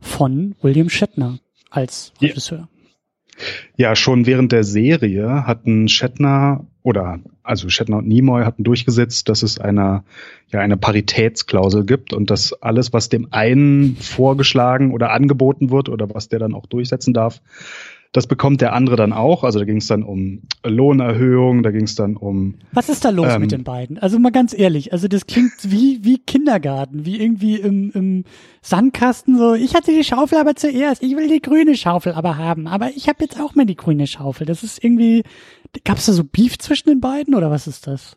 von 0.00 0.54
William 0.62 0.88
Shatner 0.88 1.40
als 1.68 2.14
Regisseur. 2.22 2.70
Ja, 3.76 3.94
schon 3.96 4.24
während 4.24 4.50
der 4.50 4.64
Serie 4.64 5.46
hatten 5.46 5.88
Shatner 5.88 6.66
oder 6.84 7.18
also 7.42 7.70
Shatner 7.70 7.96
und 7.96 8.06
Nimoy 8.06 8.44
hatten 8.44 8.62
durchgesetzt, 8.62 9.28
dass 9.30 9.42
es 9.42 9.58
eine 9.58 10.04
ja 10.52 10.60
eine 10.60 10.76
Paritätsklausel 10.76 11.84
gibt 11.84 12.12
und 12.12 12.30
dass 12.30 12.52
alles, 12.52 12.92
was 12.92 13.08
dem 13.08 13.28
einen 13.32 13.96
vorgeschlagen 13.96 14.92
oder 14.92 15.10
angeboten 15.10 15.70
wird 15.70 15.88
oder 15.88 16.14
was 16.14 16.28
der 16.28 16.38
dann 16.38 16.54
auch 16.54 16.66
durchsetzen 16.66 17.14
darf, 17.14 17.40
das 18.14 18.28
bekommt 18.28 18.60
der 18.60 18.74
andere 18.74 18.94
dann 18.94 19.12
auch. 19.12 19.42
Also 19.42 19.58
da 19.58 19.64
ging 19.64 19.78
es 19.78 19.88
dann 19.88 20.04
um 20.04 20.42
Lohnerhöhung, 20.62 21.62
da 21.62 21.72
ging 21.72 21.82
es 21.82 21.96
dann 21.96 22.16
um. 22.16 22.54
Was 22.72 22.88
ist 22.88 23.04
da 23.04 23.10
los 23.10 23.32
ähm, 23.34 23.40
mit 23.40 23.50
den 23.50 23.64
beiden? 23.64 23.98
Also 23.98 24.18
mal 24.18 24.30
ganz 24.30 24.56
ehrlich, 24.56 24.92
also 24.92 25.08
das 25.08 25.26
klingt 25.26 25.52
wie 25.64 25.98
wie 26.02 26.18
Kindergarten, 26.18 27.06
wie 27.06 27.20
irgendwie 27.20 27.56
im, 27.56 27.90
im 27.92 28.24
Sandkasten 28.60 29.36
so. 29.36 29.54
Ich 29.54 29.74
hatte 29.74 29.90
die 29.90 30.04
Schaufel 30.04 30.38
aber 30.38 30.54
zuerst. 30.54 31.02
Ich 31.02 31.16
will 31.16 31.28
die 31.28 31.42
grüne 31.42 31.76
Schaufel 31.76 32.12
aber 32.12 32.36
haben. 32.36 32.68
Aber 32.68 32.90
ich 32.94 33.08
habe 33.08 33.24
jetzt 33.24 33.40
auch 33.40 33.54
mal 33.54 33.66
die 33.66 33.74
grüne 33.74 34.06
Schaufel. 34.06 34.46
Das 34.46 34.62
ist 34.62 34.84
irgendwie. 34.84 35.24
Gab 35.84 35.98
es 35.98 36.06
da 36.06 36.12
so 36.12 36.24
Beef 36.24 36.58
zwischen 36.58 36.88
den 36.88 37.00
beiden 37.00 37.34
oder 37.34 37.50
was 37.50 37.66
ist 37.66 37.86
das? 37.86 38.16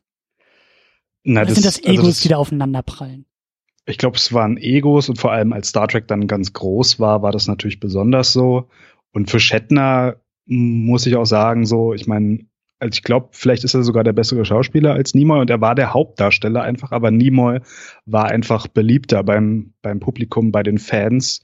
Na, 1.24 1.44
das, 1.44 1.56
sind 1.56 1.66
das 1.66 1.80
Egos, 1.80 1.90
also 1.90 2.08
das, 2.08 2.20
die 2.22 2.30
da 2.30 2.38
aufeinander 2.38 2.84
prallen? 2.84 3.26
Ich 3.86 3.98
glaube, 3.98 4.18
es 4.18 4.34
waren 4.34 4.58
Egos 4.58 5.10
und 5.10 5.18
vor 5.18 5.32
allem 5.32 5.54
als 5.54 5.70
Star 5.70 5.88
Trek 5.88 6.08
dann 6.08 6.28
ganz 6.28 6.54
groß 6.54 7.00
war, 7.00 7.22
war 7.22 7.32
das 7.32 7.48
natürlich 7.48 7.80
besonders 7.80 8.34
so. 8.34 8.70
Und 9.14 9.30
für 9.30 9.40
Shatner 9.40 10.18
muss 10.46 11.06
ich 11.06 11.16
auch 11.16 11.26
sagen, 11.26 11.66
so, 11.66 11.94
ich 11.94 12.08
meine, 12.08 12.46
also 12.80 12.96
ich 12.96 13.04
glaube, 13.04 13.30
vielleicht 13.32 13.64
ist 13.64 13.74
er 13.74 13.84
sogar 13.84 14.04
der 14.04 14.14
bessere 14.14 14.46
Schauspieler 14.46 14.94
als 14.94 15.14
Nimoy 15.14 15.42
und 15.42 15.50
er 15.50 15.62
war 15.62 15.74
der 15.74 15.94
Hauptdarsteller 15.94 16.62
einfach, 16.62 16.92
aber 16.92 17.12
Nimoy 17.12 17.60
war 18.06 18.26
einfach 18.26 18.68
beliebter 18.68 19.24
beim, 19.24 19.74
beim 19.82 20.00
Publikum, 20.00 20.52
bei 20.52 20.64
den 20.64 20.78
Fans. 20.78 21.42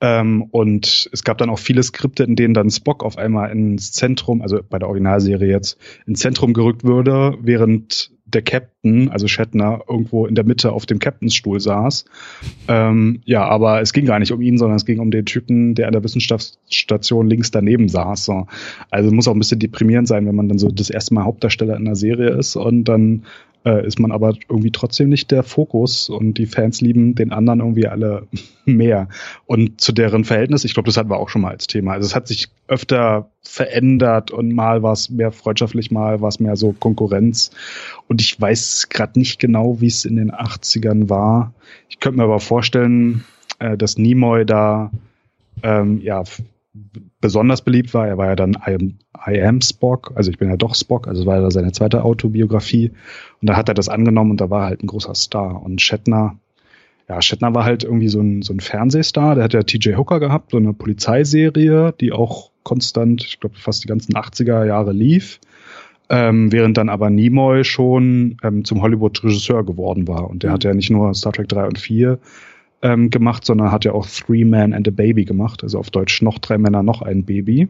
Ähm, 0.00 0.42
und 0.50 1.08
es 1.12 1.24
gab 1.24 1.38
dann 1.38 1.50
auch 1.50 1.58
viele 1.58 1.82
Skripte, 1.82 2.24
in 2.24 2.36
denen 2.36 2.54
dann 2.54 2.70
Spock 2.70 3.02
auf 3.02 3.16
einmal 3.16 3.50
ins 3.50 3.92
Zentrum, 3.92 4.42
also 4.42 4.60
bei 4.68 4.78
der 4.78 4.88
Originalserie 4.88 5.48
jetzt, 5.48 5.78
ins 6.06 6.20
Zentrum 6.20 6.52
gerückt 6.52 6.84
würde, 6.84 7.38
während 7.40 8.10
der 8.26 8.42
Captain, 8.42 9.08
also 9.10 9.28
Shatner, 9.28 9.82
irgendwo 9.88 10.26
in 10.26 10.34
der 10.34 10.44
Mitte 10.44 10.72
auf 10.72 10.84
dem 10.84 10.98
Captainsstuhl 10.98 11.60
saß. 11.60 12.04
Ähm, 12.66 13.20
ja, 13.24 13.44
aber 13.44 13.80
es 13.80 13.92
ging 13.92 14.04
gar 14.04 14.18
nicht 14.18 14.32
um 14.32 14.42
ihn, 14.42 14.58
sondern 14.58 14.76
es 14.76 14.84
ging 14.84 14.98
um 14.98 15.12
den 15.12 15.24
Typen, 15.24 15.74
der 15.74 15.86
an 15.86 15.92
der 15.92 16.02
Wissenschaftsstation 16.02 17.28
links 17.28 17.52
daneben 17.52 17.88
saß. 17.88 18.24
So. 18.24 18.46
Also 18.90 19.12
muss 19.12 19.28
auch 19.28 19.34
ein 19.34 19.38
bisschen 19.38 19.60
deprimierend 19.60 20.08
sein, 20.08 20.26
wenn 20.26 20.34
man 20.34 20.48
dann 20.48 20.58
so 20.58 20.68
das 20.68 20.90
erste 20.90 21.14
Mal 21.14 21.24
Hauptdarsteller 21.24 21.76
in 21.76 21.84
der 21.84 21.94
Serie 21.94 22.30
ist 22.30 22.56
und 22.56 22.84
dann 22.84 23.22
äh, 23.66 23.84
ist 23.84 23.98
man 23.98 24.12
aber 24.12 24.34
irgendwie 24.48 24.70
trotzdem 24.70 25.08
nicht 25.08 25.32
der 25.32 25.42
Fokus 25.42 26.08
und 26.08 26.34
die 26.34 26.46
Fans 26.46 26.80
lieben 26.80 27.16
den 27.16 27.32
anderen 27.32 27.58
irgendwie 27.58 27.88
alle 27.88 28.28
mehr. 28.64 29.08
Und 29.44 29.80
zu 29.80 29.92
deren 29.92 30.24
Verhältnis, 30.24 30.64
ich 30.64 30.72
glaube, 30.72 30.86
das 30.86 30.96
hatten 30.96 31.10
wir 31.10 31.18
auch 31.18 31.28
schon 31.28 31.42
mal 31.42 31.50
als 31.50 31.66
Thema. 31.66 31.92
Also 31.92 32.06
es 32.06 32.14
hat 32.14 32.28
sich 32.28 32.48
öfter 32.68 33.28
verändert 33.42 34.30
und 34.30 34.52
mal 34.52 34.82
war 34.82 34.92
es 34.92 35.10
mehr 35.10 35.32
freundschaftlich, 35.32 35.90
mal 35.90 36.20
war 36.20 36.28
es 36.28 36.38
mehr 36.38 36.56
so 36.56 36.72
Konkurrenz. 36.72 37.50
Und 38.06 38.20
ich 38.20 38.40
weiß 38.40 38.88
gerade 38.88 39.18
nicht 39.18 39.40
genau, 39.40 39.80
wie 39.80 39.88
es 39.88 40.04
in 40.04 40.16
den 40.16 40.30
80ern 40.30 41.10
war. 41.10 41.52
Ich 41.88 41.98
könnte 41.98 42.18
mir 42.18 42.24
aber 42.24 42.40
vorstellen, 42.40 43.24
äh, 43.58 43.76
dass 43.76 43.98
Nimoy 43.98 44.46
da 44.46 44.92
ähm, 45.64 46.00
ja 46.02 46.22
besonders 47.20 47.62
beliebt 47.62 47.94
war. 47.94 48.06
Er 48.06 48.18
war 48.18 48.26
ja 48.26 48.36
dann 48.36 48.56
I 48.66 48.74
am, 48.74 48.94
I 49.26 49.42
am 49.42 49.60
Spock, 49.60 50.12
also 50.14 50.30
ich 50.30 50.38
bin 50.38 50.48
ja 50.48 50.56
doch 50.56 50.74
Spock, 50.74 51.08
also 51.08 51.26
war 51.26 51.40
ja 51.40 51.50
seine 51.50 51.72
zweite 51.72 52.04
Autobiografie. 52.04 52.92
Und 53.40 53.48
da 53.48 53.56
hat 53.56 53.68
er 53.68 53.74
das 53.74 53.88
angenommen 53.88 54.32
und 54.32 54.40
da 54.40 54.50
war 54.50 54.62
er 54.62 54.66
halt 54.66 54.82
ein 54.82 54.86
großer 54.86 55.14
Star. 55.14 55.62
Und 55.62 55.80
Shatner, 55.80 56.38
ja, 57.08 57.20
Shatner 57.22 57.54
war 57.54 57.64
halt 57.64 57.84
irgendwie 57.84 58.08
so 58.08 58.20
ein, 58.20 58.42
so 58.42 58.52
ein 58.52 58.60
Fernsehstar. 58.60 59.34
Der 59.34 59.44
hat 59.44 59.54
ja 59.54 59.62
TJ 59.62 59.94
Hooker 59.96 60.20
gehabt, 60.20 60.50
so 60.50 60.56
eine 60.56 60.72
Polizeiserie, 60.72 61.94
die 62.00 62.12
auch 62.12 62.50
konstant, 62.62 63.24
ich 63.24 63.40
glaube, 63.40 63.56
fast 63.56 63.84
die 63.84 63.88
ganzen 63.88 64.14
80er 64.14 64.64
Jahre 64.64 64.92
lief. 64.92 65.40
Ähm, 66.08 66.52
während 66.52 66.76
dann 66.76 66.88
aber 66.88 67.10
Nimoy 67.10 67.64
schon 67.64 68.36
ähm, 68.44 68.64
zum 68.64 68.80
Hollywood-Regisseur 68.80 69.64
geworden 69.64 70.06
war. 70.06 70.30
Und 70.30 70.44
der 70.44 70.50
mhm. 70.50 70.54
hat 70.54 70.64
ja 70.64 70.74
nicht 70.74 70.90
nur 70.90 71.12
Star 71.14 71.32
Trek 71.32 71.48
3 71.48 71.66
und 71.66 71.78
4 71.80 72.20
ähm, 72.82 73.10
gemacht, 73.10 73.44
sondern 73.44 73.72
hat 73.72 73.84
ja 73.84 73.92
auch 73.92 74.06
Three 74.06 74.44
Men 74.44 74.72
and 74.72 74.86
a 74.88 74.90
Baby 74.90 75.24
gemacht, 75.24 75.62
also 75.62 75.78
auf 75.78 75.90
Deutsch 75.90 76.22
noch 76.22 76.38
drei 76.38 76.58
Männer, 76.58 76.82
noch 76.82 77.02
ein 77.02 77.24
Baby. 77.24 77.68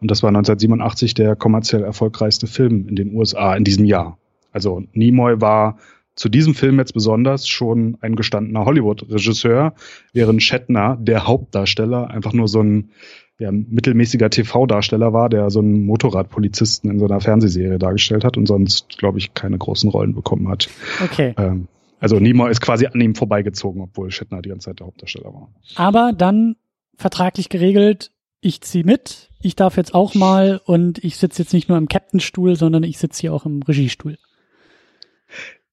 Und 0.00 0.10
das 0.10 0.22
war 0.22 0.28
1987 0.28 1.14
der 1.14 1.36
kommerziell 1.36 1.84
erfolgreichste 1.84 2.46
Film 2.46 2.88
in 2.88 2.96
den 2.96 3.14
USA 3.14 3.54
in 3.54 3.64
diesem 3.64 3.84
Jahr. 3.84 4.18
Also 4.50 4.82
Nimoy 4.92 5.40
war 5.40 5.78
zu 6.14 6.28
diesem 6.28 6.54
Film 6.54 6.78
jetzt 6.78 6.92
besonders 6.92 7.48
schon 7.48 7.96
ein 8.00 8.16
gestandener 8.16 8.64
Hollywood-Regisseur, 8.64 9.74
während 10.12 10.42
Shatner, 10.42 10.98
der 11.00 11.26
Hauptdarsteller, 11.26 12.10
einfach 12.10 12.32
nur 12.32 12.48
so 12.48 12.60
ein 12.60 12.90
ja, 13.38 13.50
mittelmäßiger 13.50 14.28
TV-Darsteller 14.28 15.12
war, 15.12 15.28
der 15.28 15.50
so 15.50 15.60
einen 15.60 15.84
Motorradpolizisten 15.86 16.90
in 16.90 16.98
so 16.98 17.06
einer 17.06 17.20
Fernsehserie 17.20 17.78
dargestellt 17.78 18.24
hat 18.24 18.36
und 18.36 18.46
sonst, 18.46 18.98
glaube 18.98 19.18
ich, 19.18 19.34
keine 19.34 19.56
großen 19.56 19.88
Rollen 19.88 20.14
bekommen 20.14 20.48
hat. 20.48 20.68
Okay. 21.02 21.34
Ähm, 21.38 21.66
also 22.02 22.18
Nimoy 22.18 22.50
ist 22.50 22.60
quasi 22.60 22.86
an 22.86 23.00
ihm 23.00 23.14
vorbeigezogen, 23.14 23.80
obwohl 23.80 24.10
Shatner 24.10 24.42
die 24.42 24.48
ganze 24.48 24.70
Zeit 24.70 24.80
der 24.80 24.88
Hauptdarsteller 24.88 25.32
war. 25.32 25.52
Aber 25.76 26.12
dann 26.12 26.56
vertraglich 26.96 27.48
geregelt, 27.48 28.10
ich 28.40 28.60
zieh 28.60 28.82
mit, 28.82 29.30
ich 29.40 29.54
darf 29.54 29.76
jetzt 29.76 29.94
auch 29.94 30.16
mal 30.16 30.60
und 30.64 31.02
ich 31.04 31.16
sitze 31.16 31.42
jetzt 31.42 31.52
nicht 31.52 31.68
nur 31.68 31.78
im 31.78 31.86
Captainstuhl, 31.86 32.56
sondern 32.56 32.82
ich 32.82 32.98
sitze 32.98 33.20
hier 33.20 33.32
auch 33.32 33.46
im 33.46 33.62
Regiestuhl. 33.62 34.18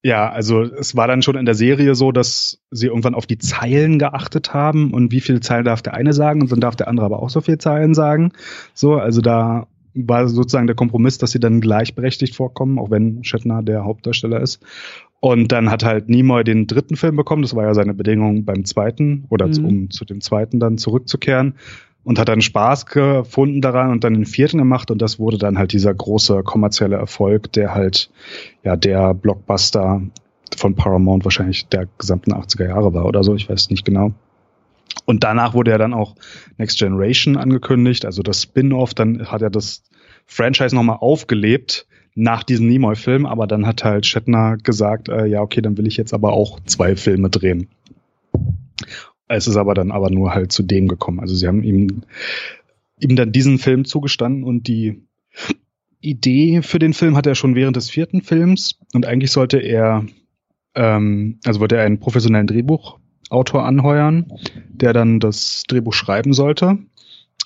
Ja, 0.03 0.29
also 0.29 0.61
es 0.61 0.95
war 0.95 1.07
dann 1.07 1.23
schon 1.23 1.35
in 1.35 1.45
der 1.45 1.55
Serie 1.55 1.95
so, 1.95 2.11
dass 2.11 2.61
sie 2.69 2.85
irgendwann 2.85 3.15
auf 3.15 3.25
die 3.25 3.39
Zeilen 3.39 3.97
geachtet 3.97 4.53
haben 4.53 4.93
und 4.93 5.11
wie 5.11 5.21
viele 5.21 5.39
Zeilen 5.39 5.65
darf 5.65 5.81
der 5.81 5.95
eine 5.95 6.13
sagen 6.13 6.43
und 6.43 6.51
dann 6.51 6.61
darf 6.61 6.75
der 6.75 6.89
andere 6.89 7.07
aber 7.07 7.23
auch 7.23 7.31
so 7.31 7.41
viele 7.41 7.57
Zeilen 7.57 7.95
sagen. 7.95 8.33
So, 8.75 8.93
also 8.97 9.21
da 9.21 9.65
war 9.95 10.27
sozusagen 10.27 10.67
der 10.67 10.75
Kompromiss, 10.75 11.17
dass 11.17 11.31
sie 11.31 11.39
dann 11.39 11.59
gleichberechtigt 11.59 12.35
vorkommen, 12.35 12.77
auch 12.77 12.91
wenn 12.91 13.23
Shatner 13.23 13.63
der 13.63 13.83
Hauptdarsteller 13.83 14.39
ist. 14.39 14.59
Und 15.21 15.51
dann 15.51 15.69
hat 15.69 15.84
halt 15.84 16.08
Nimoy 16.08 16.43
den 16.43 16.65
dritten 16.65 16.95
Film 16.95 17.17
bekommen. 17.17 17.41
Das 17.41 17.55
war 17.55 17.65
ja 17.65 17.73
seine 17.73 17.93
Bedingung 17.93 18.45
beim 18.45 18.63
zweiten 18.63 19.25
oder 19.29 19.47
mhm. 19.47 19.65
um 19.65 19.89
zu 19.91 20.05
dem 20.05 20.21
zweiten 20.21 20.60
dann 20.60 20.77
zurückzukehren 20.77 21.55
und 22.03 22.19
hat 22.19 22.29
dann 22.29 22.41
Spaß 22.41 22.86
gefunden 22.86 23.62
daran 23.62 23.91
und 23.91 24.03
dann 24.03 24.13
den 24.13 24.25
vierten 24.25 24.58
gemacht 24.58 24.89
und 24.91 25.01
das 25.01 25.19
wurde 25.19 25.38
dann 25.38 25.58
halt 25.58 25.73
dieser 25.73 25.93
große 25.93 26.43
kommerzielle 26.43 26.95
Erfolg, 26.95 27.51
der 27.53 27.75
halt 27.75 28.10
ja 28.63 28.75
der 28.75 29.13
Blockbuster 29.13 30.01
von 30.58 30.75
Paramount 30.75 31.25
wahrscheinlich 31.25 31.67
der 31.67 31.88
gesamten 31.97 32.34
80er 32.34 32.67
Jahre 32.67 32.93
war 32.93 33.05
oder 33.05 33.23
so, 33.23 33.36
ich 33.36 33.49
weiß 33.49 33.69
nicht 33.69 33.86
genau. 33.86 34.13
Und 35.05 35.23
danach 35.23 35.53
wurde 35.53 35.71
ja 35.71 35.77
dann 35.77 35.93
auch 35.93 36.15
Next 36.58 36.79
Generation 36.79 37.38
angekündigt, 37.38 38.05
also 38.05 38.23
das 38.23 38.43
Spin-off, 38.43 38.93
dann 38.93 39.27
hat 39.27 39.41
er 39.41 39.49
das 39.49 39.84
Franchise 40.25 40.75
nochmal 40.75 40.97
aufgelebt 40.99 41.88
nach 42.19 42.43
diesem 42.43 42.67
Nimoy-Film, 42.67 43.25
aber 43.25 43.47
dann 43.47 43.65
hat 43.65 43.84
halt 43.84 44.05
Shatner 44.05 44.58
gesagt, 44.58 45.08
äh, 45.08 45.25
ja, 45.25 45.41
okay, 45.41 45.62
dann 45.62 45.77
will 45.77 45.88
ich 45.88 45.97
jetzt 45.97 46.13
aber 46.13 46.34
auch 46.34 46.60
zwei 46.65 46.95
Filme 46.95 47.29
drehen. 47.29 47.69
Es 49.29 49.47
ist 49.47 49.55
aber 49.55 49.73
dann 49.73 49.91
aber 49.91 50.10
nur 50.10 50.34
halt 50.34 50.51
zu 50.51 50.63
dem 50.63 50.88
gekommen. 50.88 51.19
Also 51.19 51.36
sie 51.36 51.47
haben 51.47 51.63
ihm, 51.63 52.03
ihm 52.99 53.15
dann 53.15 53.32
diesen 53.32 53.58
Film 53.58 53.86
zugestanden 53.86 54.43
und 54.43 54.67
die 54.67 55.01
Idee 56.01 56.62
für 56.62 56.79
den 56.79 56.93
Film 56.93 57.15
hat 57.15 57.25
er 57.25 57.36
schon 57.36 57.55
während 57.55 57.77
des 57.77 57.89
vierten 57.89 58.21
Films 58.21 58.77
und 58.93 59.05
eigentlich 59.05 59.32
sollte 59.32 59.60
er, 59.60 60.05
ähm, 60.75 61.39
also 61.45 61.60
wollte 61.62 61.77
er 61.77 61.86
einen 61.86 61.99
professionellen 61.99 62.47
Drehbuchautor 62.47 63.65
anheuern, 63.65 64.25
der 64.69 64.91
dann 64.91 65.19
das 65.19 65.63
Drehbuch 65.67 65.93
schreiben 65.93 66.34
sollte. 66.34 66.79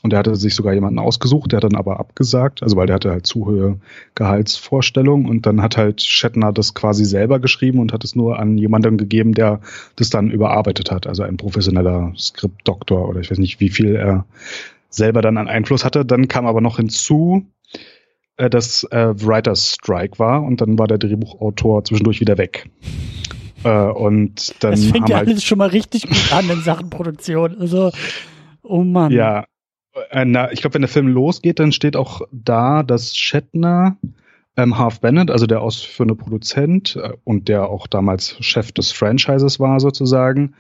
Und 0.02 0.12
er 0.12 0.20
hatte 0.20 0.36
sich 0.36 0.54
sogar 0.54 0.74
jemanden 0.74 1.00
ausgesucht, 1.00 1.52
der 1.52 1.58
hat 1.58 1.64
dann 1.64 1.76
aber 1.78 2.00
abgesagt, 2.00 2.62
also 2.62 2.76
weil 2.76 2.88
der 2.88 2.96
hatte 2.96 3.12
halt 3.12 3.26
zu 3.26 3.46
hohe 3.46 3.80
Gehaltsvorstellungen 4.16 5.30
und 5.30 5.46
dann 5.46 5.62
hat 5.62 5.78
halt 5.78 6.02
Shatner 6.02 6.52
das 6.52 6.74
quasi 6.74 7.06
selber 7.06 7.40
geschrieben 7.40 7.80
und 7.80 7.94
hat 7.94 8.04
es 8.04 8.14
nur 8.14 8.38
an 8.38 8.58
jemanden 8.58 8.98
gegeben, 8.98 9.34
der 9.34 9.62
das 9.96 10.10
dann 10.10 10.30
überarbeitet 10.30 10.92
hat, 10.92 11.08
also 11.08 11.24
ein 11.24 11.38
professioneller 11.38 12.12
Skriptdoktor 12.18 13.08
oder 13.08 13.22
ich 13.22 13.32
weiß 13.32 13.38
nicht, 13.38 13.62
wie 13.62 13.70
viel 13.70 13.96
er 13.96 14.26
selber 14.90 15.22
dann 15.22 15.38
an 15.38 15.48
Einfluss 15.48 15.86
hatte. 15.86 16.06
Dann 16.06 16.28
kam 16.28 16.46
aber 16.46 16.60
noch 16.60 16.78
hinzu, 16.78 17.46
äh, 18.38 18.50
dass 18.50 18.84
äh, 18.86 19.14
Writers 19.26 19.76
Strike 19.76 20.20
war 20.20 20.44
und 20.44 20.60
dann 20.60 20.78
war 20.78 20.88
der 20.88 20.98
Drehbuchautor 20.98 21.84
zwischendurch 21.86 22.20
wieder 22.20 22.38
weg. 22.38 22.70
Äh, 23.64 23.70
und 23.70 24.62
dann 24.64 24.72
das 24.72 24.86
fängt 24.86 25.10
ja 25.10 25.18
halt, 25.18 25.30
alles 25.30 25.44
schon 25.44 25.58
mal 25.58 25.70
richtig 25.70 26.08
gut 26.08 26.34
an 26.34 26.50
in 26.50 26.62
Sachen 26.62 26.90
Produktion. 26.90 27.58
Also, 27.60 27.92
oh 28.64 28.84
Mann. 28.84 29.12
Ja, 29.12 29.46
äh, 30.10 30.26
na, 30.26 30.52
ich 30.52 30.62
glaube, 30.62 30.76
wenn 30.76 30.82
der 30.82 30.90
Film 30.90 31.08
losgeht, 31.08 31.60
dann 31.60 31.72
steht 31.72 31.96
auch 31.96 32.22
da, 32.32 32.84
dass 32.84 33.16
Shatner 33.16 33.98
ähm, 34.56 34.78
Half 34.78 35.02
Bennett, 35.02 35.32
also 35.32 35.48
der 35.48 35.62
ausführende 35.62 36.16
Produzent 36.16 36.96
äh, 36.96 37.14
und 37.24 37.48
der 37.48 37.70
auch 37.70 37.88
damals 37.88 38.36
Chef 38.40 38.72
des 38.72 38.92
Franchises 38.92 39.60
war 39.60 39.80
sozusagen, 39.80 40.56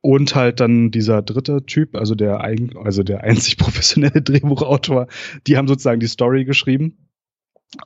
und 0.00 0.36
halt 0.36 0.60
dann 0.60 0.92
dieser 0.92 1.20
dritte 1.22 1.64
Typ, 1.66 1.96
also 1.96 2.14
der 2.14 2.40
also 2.40 3.02
der 3.02 3.24
einzig 3.24 3.56
professionelle 3.56 4.22
Drehbuchautor, 4.22 5.08
die 5.46 5.56
haben 5.56 5.68
sozusagen 5.68 6.00
die 6.00 6.06
Story 6.06 6.44
geschrieben. 6.44 6.98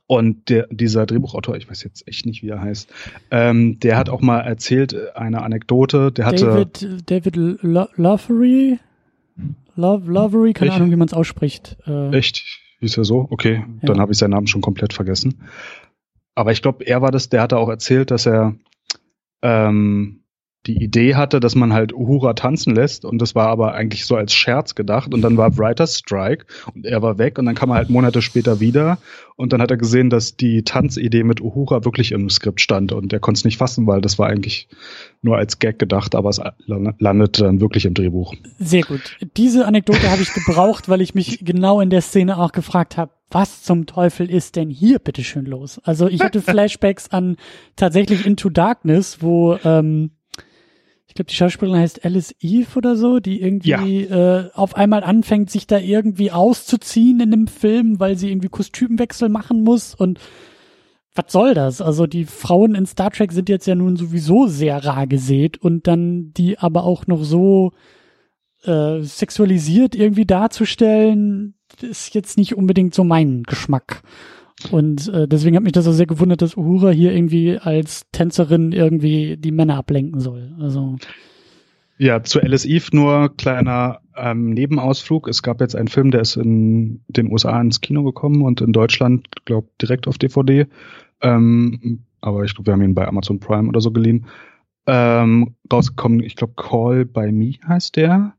Und 0.07 0.51
der, 0.51 0.67
dieser 0.71 1.07
Drehbuchautor, 1.07 1.57
ich 1.57 1.69
weiß 1.69 1.83
jetzt 1.83 2.07
echt 2.07 2.27
nicht, 2.27 2.43
wie 2.43 2.51
er 2.51 2.61
heißt, 2.61 2.93
ähm, 3.31 3.81
der 3.81 3.97
hat 3.97 4.11
auch 4.11 4.21
mal 4.21 4.41
erzählt, 4.41 4.93
äh, 4.93 5.13
eine 5.15 5.43
Anekdote, 5.43 6.13
der 6.13 6.27
hatte. 6.27 6.45
David, 6.45 7.11
David 7.11 7.37
Lovery? 7.97 8.79
Love, 9.77 10.11
Lovery, 10.11 10.53
keine 10.53 10.71
Echt? 10.71 10.77
Ahnung, 10.77 10.91
wie 10.91 10.97
man 10.97 11.09
es 11.09 11.15
ausspricht. 11.15 11.77
Äh, 11.87 12.17
Echt? 12.17 12.43
Hieß 12.81 12.97
er 12.97 13.05
so? 13.05 13.27
Okay, 13.31 13.65
ja. 13.83 13.89
dann 13.89 14.01
habe 14.01 14.13
ich 14.13 14.19
seinen 14.19 14.31
Namen 14.31 14.47
schon 14.47 14.63
komplett 14.63 14.93
vergessen. 14.93 15.43
Aber 16.35 16.53
ich 16.53 16.63
glaube, 16.63 16.85
er 16.87 17.03
war 17.03 17.11
das, 17.11 17.29
der 17.29 17.43
hatte 17.43 17.59
auch 17.59 17.69
erzählt, 17.69 18.11
dass 18.11 18.27
er 18.27 18.55
ähm, 19.43 20.23
die 20.67 20.83
Idee 20.83 21.15
hatte, 21.15 21.41
dass 21.41 21.55
man 21.55 21.73
halt 21.73 21.95
Uhura 21.95 22.35
tanzen 22.35 22.75
lässt 22.75 23.07
und 23.07 23.19
das 23.19 23.35
war 23.35 23.49
aber 23.49 23.75
eigentlich 23.75 24.05
so 24.05 24.17
als 24.17 24.35
Scherz 24.35 24.75
gedacht 24.75 25.15
und 25.15 25.23
dann 25.23 25.39
war 25.39 25.57
Writer's 25.57 25.99
Strike 25.99 26.45
und 26.75 26.85
er 26.85 27.01
war 27.01 27.17
weg 27.17 27.39
und 27.39 27.47
dann 27.47 27.55
kam 27.55 27.71
er 27.71 27.77
halt 27.77 27.89
Monate 27.89 28.21
später 28.21 28.61
wieder 28.61 28.99
und 29.37 29.55
dann 29.55 29.63
hat 29.63 29.71
er 29.71 29.79
gesehen, 29.79 30.11
dass 30.11 30.37
die 30.37 30.63
Tanzidee 30.63 31.25
mit 31.25 31.41
Uhura 31.41 31.85
wirklich 31.87 32.13
im 32.13 32.29
Skript 32.29 32.61
stand 32.61 32.93
und 32.93 33.11
er 33.11 33.21
konnte 33.21 33.39
es 33.39 33.45
nicht 33.47 33.57
fassen, 33.57 33.87
weil 33.87 34.03
das 34.03 34.19
war 34.19 34.29
eigentlich 34.29 34.69
nur 35.23 35.39
als 35.39 35.59
Gag 35.59 35.79
gedacht, 35.79 36.15
aber 36.15 36.29
es 36.29 36.41
landete 36.67 37.45
dann 37.45 37.61
wirklich 37.63 37.87
im 37.87 37.95
Drehbuch. 37.95 38.35
Sehr 38.59 38.83
gut. 38.83 39.17
Diese 39.39 39.67
Anekdote 39.67 40.11
habe 40.11 40.21
ich 40.21 40.35
gebraucht, 40.35 40.91
weil 40.91 41.01
ich 41.01 41.15
mich 41.15 41.43
genau 41.43 41.81
in 41.81 41.89
der 41.89 42.03
Szene 42.03 42.37
auch 42.39 42.53
gefragt 42.53 42.99
habe, 42.99 43.13
was 43.31 43.63
zum 43.63 43.87
Teufel 43.87 44.29
ist 44.29 44.57
denn 44.57 44.69
hier 44.69 44.99
bitteschön 44.99 45.47
los? 45.47 45.81
Also 45.85 46.09
ich 46.09 46.21
hatte 46.21 46.43
Flashbacks 46.43 47.09
an 47.11 47.37
tatsächlich 47.77 48.27
Into 48.27 48.51
Darkness, 48.51 49.23
wo 49.23 49.57
ähm, 49.65 50.11
ich 51.11 51.15
glaube, 51.15 51.29
die 51.29 51.35
Schauspielerin 51.35 51.81
heißt 51.81 52.05
Alice 52.05 52.33
Eve 52.39 52.69
oder 52.77 52.95
so, 52.95 53.19
die 53.19 53.43
irgendwie 53.43 54.05
ja. 54.05 54.39
äh, 54.43 54.51
auf 54.55 54.77
einmal 54.77 55.03
anfängt, 55.03 55.51
sich 55.51 55.67
da 55.67 55.77
irgendwie 55.77 56.31
auszuziehen 56.31 57.19
in 57.19 57.33
dem 57.33 57.47
Film, 57.49 57.99
weil 57.99 58.17
sie 58.17 58.31
irgendwie 58.31 58.49
Kostümwechsel 58.49 59.29
machen 59.29 59.65
muss 59.65 59.93
und 59.93 60.21
was 61.17 61.33
soll 61.33 61.55
das? 61.55 61.81
Also 61.83 62.07
die 62.07 62.27
Frauen 62.27 62.77
in 62.77 62.87
Star 62.87 63.11
Trek 63.11 63.33
sind 63.33 63.49
jetzt 63.49 63.67
ja 63.67 63.75
nun 63.75 63.97
sowieso 63.97 64.47
sehr 64.47 64.85
rar 64.85 65.09
gesät 65.09 65.59
und 65.59 65.89
dann 65.89 66.33
die 66.33 66.61
aber 66.61 66.85
auch 66.85 67.09
noch 67.09 67.25
so 67.25 67.73
äh, 68.63 69.01
sexualisiert 69.01 69.97
irgendwie 69.97 70.27
darzustellen, 70.27 71.55
ist 71.81 72.15
jetzt 72.15 72.39
nicht 72.39 72.57
unbedingt 72.57 72.95
so 72.95 73.03
mein 73.03 73.43
Geschmack. 73.43 74.03
Und 74.71 75.09
äh, 75.09 75.27
deswegen 75.27 75.57
hat 75.57 75.63
mich 75.63 75.73
das 75.73 75.87
auch 75.87 75.93
sehr 75.93 76.07
gewundert, 76.07 76.43
dass 76.43 76.57
Uhura 76.57 76.91
hier 76.91 77.13
irgendwie 77.13 77.59
als 77.59 78.07
Tänzerin 78.13 78.73
irgendwie 78.73 79.37
die 79.37 79.53
Männer 79.53 79.77
ablenken 79.77 80.21
soll. 80.21 80.53
Also 80.61 80.97
ja, 82.01 82.23
zu 82.23 82.41
Alice 82.41 82.65
Eve 82.65 82.87
nur 82.93 83.37
kleiner 83.37 84.01
ähm, 84.17 84.51
Nebenausflug. 84.55 85.29
Es 85.29 85.43
gab 85.43 85.61
jetzt 85.61 85.77
einen 85.77 85.89
Film, 85.89 86.11
der 86.11 86.23
ist 86.23 86.37
in 86.37 87.03
den 87.09 87.31
USA 87.31 87.61
ins 87.61 87.83
Kino 87.83 88.03
gekommen 88.05 88.41
und 88.41 88.63
in 88.63 88.73
Deutschland, 88.73 89.29
glaube 89.45 89.69
direkt 89.83 90.09
auf 90.09 90.17
DVD. 90.17 90.67
Ähm, 91.21 92.05
aber 92.23 92.45
ich 92.45 92.55
glaube, 92.55 92.69
wir 92.69 92.73
haben 92.73 92.83
ihn 92.83 92.95
bei 92.95 93.07
Amazon 93.07 93.39
Prime 93.39 93.69
oder 93.69 93.83
so 93.83 93.91
geliehen. 93.91 94.25
Ähm, 94.87 95.57
rausgekommen, 95.71 96.21
ich 96.21 96.37
glaube, 96.37 96.55
Call 96.57 97.05
by 97.05 97.33
Me 97.33 97.57
heißt 97.69 97.97
der 97.97 98.35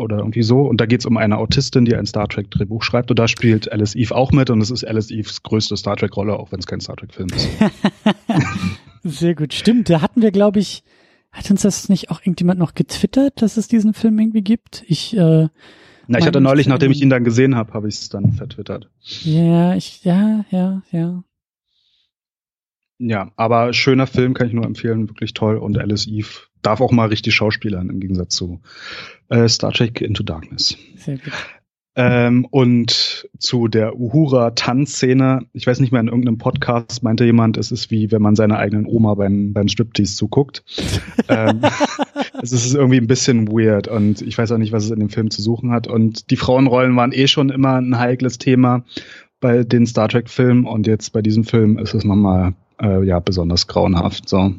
oder 0.00 0.18
irgendwie 0.18 0.42
so. 0.42 0.62
Und 0.62 0.80
da 0.80 0.86
geht 0.86 1.00
es 1.00 1.06
um 1.06 1.16
eine 1.16 1.38
Autistin, 1.38 1.84
die 1.84 1.94
ein 1.94 2.06
Star 2.06 2.28
Trek-Drehbuch 2.28 2.82
schreibt. 2.82 3.10
Und 3.10 3.18
da 3.18 3.28
spielt 3.28 3.70
Alice 3.70 3.94
Eve 3.94 4.14
auch 4.14 4.32
mit. 4.32 4.50
Und 4.50 4.60
es 4.60 4.70
ist 4.70 4.84
Alice 4.84 5.10
Eves 5.10 5.42
größte 5.42 5.76
Star 5.76 5.96
Trek-Rolle, 5.96 6.38
auch 6.38 6.52
wenn 6.52 6.58
es 6.58 6.66
kein 6.66 6.80
Star 6.80 6.96
Trek-Film 6.96 7.28
ist. 7.34 7.48
Sehr 9.04 9.34
gut. 9.34 9.54
Stimmt. 9.54 9.88
Da 9.88 10.00
hatten 10.02 10.22
wir, 10.22 10.30
glaube 10.30 10.58
ich, 10.58 10.82
hat 11.32 11.50
uns 11.50 11.62
das 11.62 11.88
nicht 11.88 12.10
auch 12.10 12.20
irgendjemand 12.20 12.58
noch 12.58 12.74
getwittert, 12.74 13.40
dass 13.40 13.56
es 13.56 13.68
diesen 13.68 13.94
Film 13.94 14.18
irgendwie 14.18 14.42
gibt? 14.42 14.84
Ich, 14.88 15.16
äh, 15.16 15.48
na, 16.06 16.18
ich 16.18 16.26
hatte 16.26 16.40
neulich, 16.40 16.66
nachdem 16.66 16.90
ich 16.90 17.00
ihn 17.02 17.10
dann 17.10 17.22
gesehen 17.22 17.54
habe, 17.54 17.72
habe 17.72 17.86
ich 17.86 17.94
es 17.94 18.08
dann 18.08 18.32
vertwittert. 18.32 18.90
Ja, 19.00 19.76
ich, 19.76 20.04
ja, 20.04 20.44
ja, 20.50 20.82
ja. 20.90 21.22
Ja, 22.98 23.32
aber 23.36 23.72
schöner 23.72 24.06
Film 24.06 24.34
kann 24.34 24.48
ich 24.48 24.52
nur 24.52 24.66
empfehlen, 24.66 25.08
wirklich 25.08 25.32
toll. 25.32 25.56
Und 25.56 25.78
Alice 25.78 26.06
Eve 26.06 26.49
darf 26.62 26.80
auch 26.80 26.92
mal 26.92 27.08
richtig 27.08 27.34
schauspielern 27.34 27.90
im 27.90 28.00
Gegensatz 28.00 28.34
zu 28.34 28.60
äh, 29.28 29.48
Star 29.48 29.72
Trek 29.72 30.00
Into 30.00 30.22
Darkness. 30.22 30.76
Sehr 30.96 31.18
gut. 31.18 31.32
Ähm, 31.96 32.46
und 32.50 33.28
zu 33.38 33.66
der 33.66 33.98
Uhura-Tanzszene, 33.98 35.46
ich 35.52 35.66
weiß 35.66 35.80
nicht 35.80 35.90
mehr, 35.90 36.00
in 36.00 36.06
irgendeinem 36.06 36.38
Podcast 36.38 37.02
meinte 37.02 37.24
jemand, 37.24 37.56
es 37.56 37.72
ist 37.72 37.90
wie 37.90 38.12
wenn 38.12 38.22
man 38.22 38.36
seiner 38.36 38.58
eigenen 38.58 38.86
Oma 38.86 39.14
beim, 39.14 39.52
beim 39.52 39.66
Striptease 39.66 40.16
zuguckt. 40.16 40.62
ähm, 41.28 41.62
es 42.42 42.52
ist 42.52 42.74
irgendwie 42.74 42.98
ein 42.98 43.08
bisschen 43.08 43.48
weird 43.48 43.88
und 43.88 44.22
ich 44.22 44.38
weiß 44.38 44.52
auch 44.52 44.58
nicht, 44.58 44.72
was 44.72 44.84
es 44.84 44.90
in 44.92 45.00
dem 45.00 45.10
Film 45.10 45.30
zu 45.30 45.42
suchen 45.42 45.72
hat. 45.72 45.88
Und 45.88 46.30
die 46.30 46.36
Frauenrollen 46.36 46.94
waren 46.94 47.12
eh 47.12 47.26
schon 47.26 47.50
immer 47.50 47.74
ein 47.74 47.98
heikles 47.98 48.38
Thema 48.38 48.84
bei 49.40 49.64
den 49.64 49.84
Star 49.86 50.08
Trek-Filmen 50.08 50.66
und 50.66 50.86
jetzt 50.86 51.12
bei 51.12 51.22
diesem 51.22 51.44
Film 51.44 51.76
ist 51.76 51.94
es 51.94 52.04
nochmal 52.04 52.54
äh, 52.80 53.04
ja 53.04 53.18
besonders 53.18 53.66
grauenhaft. 53.66 54.28
So. 54.28 54.54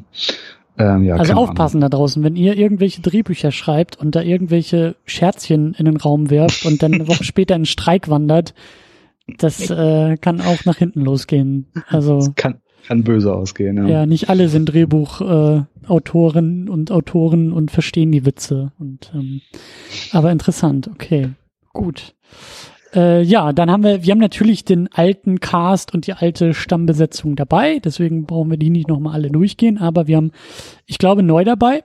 Ähm, 0.82 1.04
ja, 1.04 1.16
also 1.16 1.34
aufpassen 1.34 1.78
Ahnung. 1.78 1.90
da 1.90 1.96
draußen, 1.96 2.24
wenn 2.24 2.34
ihr 2.34 2.56
irgendwelche 2.56 3.02
Drehbücher 3.02 3.52
schreibt 3.52 3.98
und 3.98 4.16
da 4.16 4.22
irgendwelche 4.22 4.96
Scherzchen 5.04 5.74
in 5.74 5.84
den 5.84 5.96
Raum 5.96 6.30
wirft 6.30 6.66
und 6.66 6.82
dann 6.82 6.94
eine 6.94 7.06
Woche 7.08 7.24
später 7.32 7.54
in 7.54 7.66
Streik 7.66 8.08
wandert, 8.08 8.54
das 9.38 9.70
äh, 9.70 10.16
kann 10.16 10.40
auch 10.40 10.64
nach 10.64 10.78
hinten 10.78 11.02
losgehen. 11.02 11.66
Also 11.88 12.16
das 12.16 12.34
kann, 12.34 12.56
kann 12.86 13.04
böse 13.04 13.32
ausgehen. 13.32 13.76
Ja, 13.76 13.86
ja 13.86 14.06
nicht 14.06 14.28
alle 14.28 14.48
sind 14.48 14.66
Drehbuchautoren 14.66 16.66
äh, 16.66 16.70
und 16.70 16.90
Autoren 16.90 17.52
und 17.52 17.70
verstehen 17.70 18.10
die 18.10 18.26
Witze. 18.26 18.72
Und 18.78 19.12
ähm, 19.14 19.40
aber 20.10 20.32
interessant. 20.32 20.90
Okay, 20.92 21.30
gut. 21.72 22.16
Äh, 22.94 23.22
ja, 23.22 23.52
dann 23.52 23.70
haben 23.70 23.84
wir, 23.84 24.04
wir 24.04 24.10
haben 24.10 24.18
natürlich 24.18 24.64
den 24.64 24.92
alten 24.92 25.40
Cast 25.40 25.94
und 25.94 26.06
die 26.06 26.12
alte 26.12 26.54
Stammbesetzung 26.54 27.36
dabei, 27.36 27.78
deswegen 27.78 28.26
brauchen 28.26 28.50
wir 28.50 28.58
die 28.58 28.70
nicht 28.70 28.88
nochmal 28.88 29.14
alle 29.14 29.30
durchgehen, 29.30 29.78
aber 29.78 30.06
wir 30.06 30.16
haben, 30.16 30.32
ich 30.86 30.98
glaube, 30.98 31.22
neu 31.22 31.44
dabei, 31.44 31.84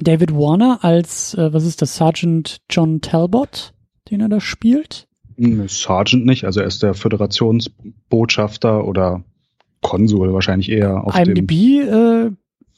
David 0.00 0.34
Warner 0.34 0.80
als, 0.82 1.34
äh, 1.34 1.52
was 1.52 1.64
ist 1.64 1.82
das, 1.82 1.96
Sergeant 1.96 2.62
John 2.68 3.00
Talbot, 3.00 3.74
den 4.10 4.20
er 4.20 4.28
da 4.28 4.40
spielt. 4.40 5.06
Hm, 5.36 5.68
Sergeant 5.68 6.26
nicht, 6.26 6.44
also 6.44 6.60
er 6.60 6.66
ist 6.66 6.82
der 6.82 6.94
Föderationsbotschafter 6.94 8.84
oder 8.84 9.22
Konsul 9.82 10.32
wahrscheinlich 10.32 10.70
eher 10.70 11.04
auf 11.04 11.16
IMDb 11.16 11.52
äh, 11.82 12.30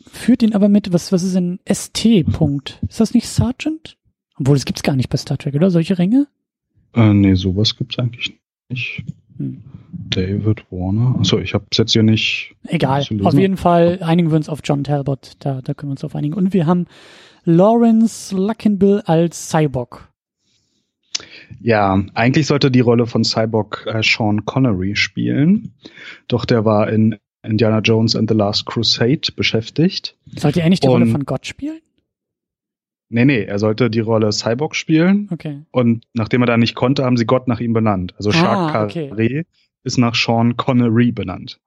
führt 0.06 0.42
ihn 0.42 0.54
aber 0.54 0.68
mit, 0.68 0.92
was, 0.92 1.12
was 1.12 1.22
ist 1.22 1.34
denn 1.34 1.60
ST? 1.70 2.24
Punkt. 2.32 2.80
Ist 2.88 3.00
das 3.00 3.14
nicht 3.14 3.28
Sergeant? 3.28 3.96
Obwohl, 4.38 4.56
es 4.56 4.64
gibt's 4.64 4.82
gar 4.82 4.96
nicht 4.96 5.08
bei 5.08 5.16
Star 5.16 5.38
Trek, 5.38 5.54
oder? 5.54 5.70
Solche 5.70 5.98
Ränge? 5.98 6.28
Äh, 6.96 7.12
nee, 7.12 7.35
sowas 7.35 7.76
gibt's 7.76 7.98
eigentlich 7.98 8.38
nicht. 8.68 9.04
Hm. 9.37 9.62
David 10.11 10.64
Warner. 10.70 11.16
Achso, 11.18 11.38
ich 11.38 11.54
habe 11.54 11.66
es 11.70 11.78
jetzt 11.78 11.92
hier 11.92 12.02
nicht. 12.02 12.54
Egal. 12.66 13.04
Auf 13.22 13.35
jeden 13.35 13.56
Fall 13.56 13.98
einigen 14.02 14.30
wir 14.30 14.37
uns 14.37 14.48
auf 14.48 14.61
John 14.64 14.85
Talbot. 14.85 15.32
Da, 15.40 15.61
da 15.62 15.74
können 15.74 15.90
wir 15.90 15.92
uns 15.92 16.04
auf 16.04 16.14
einigen. 16.14 16.35
Und 16.35 16.52
wir 16.52 16.66
haben 16.66 16.87
Lawrence 17.44 18.35
Luckinbill 18.35 19.02
als 19.04 19.50
Cyborg. 19.50 20.09
Ja, 21.61 22.02
eigentlich 22.14 22.46
sollte 22.46 22.70
die 22.70 22.80
Rolle 22.80 23.06
von 23.06 23.24
Cyborg 23.24 23.87
äh, 23.87 24.02
Sean 24.02 24.44
Connery 24.44 24.96
spielen. 24.96 25.74
Doch 26.28 26.44
der 26.44 26.64
war 26.64 26.88
in 26.90 27.16
Indiana 27.42 27.80
Jones 27.80 28.16
and 28.16 28.28
the 28.28 28.37
Last 28.37 28.66
Crusade 28.66 29.32
beschäftigt. 29.35 30.16
Sollte 30.35 30.61
er 30.61 30.68
nicht 30.68 30.82
die 30.82 30.88
Und, 30.88 30.94
Rolle 30.94 31.06
von 31.06 31.24
Gott 31.24 31.46
spielen? 31.46 31.80
Nee, 33.08 33.24
nee, 33.24 33.44
er 33.44 33.58
sollte 33.58 33.88
die 33.88 34.00
Rolle 34.00 34.32
Cyborg 34.32 34.74
spielen. 34.74 35.28
Okay. 35.32 35.62
Und 35.70 36.04
nachdem 36.12 36.42
er 36.42 36.46
da 36.46 36.56
nicht 36.56 36.74
konnte, 36.74 37.04
haben 37.04 37.16
sie 37.16 37.26
Gott 37.26 37.46
nach 37.46 37.60
ihm 37.60 37.72
benannt. 37.72 38.14
Also 38.16 38.30
Jacques 38.30 38.74
ah, 38.74 38.84
okay. 38.84 39.10
Carré 39.12 39.46
ist 39.84 39.98
nach 39.98 40.14
Sean 40.14 40.56
Connery 40.56 41.12
benannt. 41.12 41.60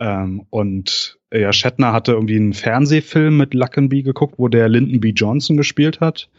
Ähm, 0.00 0.46
und 0.50 1.18
ja, 1.32 1.52
Shatner 1.52 1.92
hatte 1.92 2.12
irgendwie 2.12 2.36
einen 2.36 2.54
Fernsehfilm 2.54 3.36
mit 3.36 3.54
Luckenby 3.54 4.02
geguckt, 4.02 4.34
wo 4.38 4.48
der 4.48 4.68
Lyndon 4.68 5.00
B. 5.00 5.10
Johnson 5.10 5.56
gespielt 5.56 6.00
hat. 6.00 6.30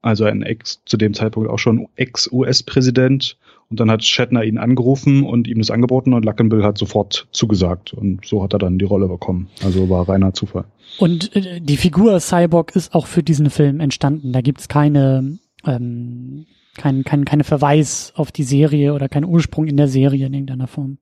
Also 0.00 0.24
ein 0.24 0.42
Ex, 0.42 0.82
zu 0.84 0.96
dem 0.96 1.12
Zeitpunkt 1.12 1.50
auch 1.50 1.58
schon 1.58 1.88
Ex-US-Präsident. 1.96 3.36
Und 3.70 3.80
dann 3.80 3.90
hat 3.90 4.02
Shatner 4.02 4.44
ihn 4.44 4.56
angerufen 4.56 5.24
und 5.24 5.46
ihm 5.46 5.58
das 5.58 5.70
angeboten 5.70 6.14
und 6.14 6.24
Luckenbill 6.24 6.64
hat 6.64 6.78
sofort 6.78 7.28
zugesagt. 7.32 7.92
Und 7.92 8.24
so 8.24 8.42
hat 8.42 8.54
er 8.54 8.58
dann 8.58 8.78
die 8.78 8.86
Rolle 8.86 9.08
bekommen. 9.08 9.48
Also 9.62 9.90
war 9.90 10.08
reiner 10.08 10.32
Zufall. 10.32 10.64
Und 10.98 11.36
äh, 11.36 11.60
die 11.60 11.76
Figur 11.76 12.18
Cyborg 12.18 12.74
ist 12.74 12.94
auch 12.94 13.06
für 13.06 13.22
diesen 13.22 13.50
Film 13.50 13.80
entstanden. 13.80 14.32
Da 14.32 14.40
gibt's 14.40 14.68
keine, 14.68 15.38
ähm, 15.66 16.46
kein, 16.78 17.04
kein, 17.04 17.26
keine 17.26 17.44
Verweis 17.44 18.12
auf 18.16 18.32
die 18.32 18.42
Serie 18.42 18.94
oder 18.94 19.10
keinen 19.10 19.26
Ursprung 19.26 19.66
in 19.66 19.76
der 19.76 19.88
Serie 19.88 20.26
in 20.26 20.34
irgendeiner 20.34 20.66
Form. 20.66 20.96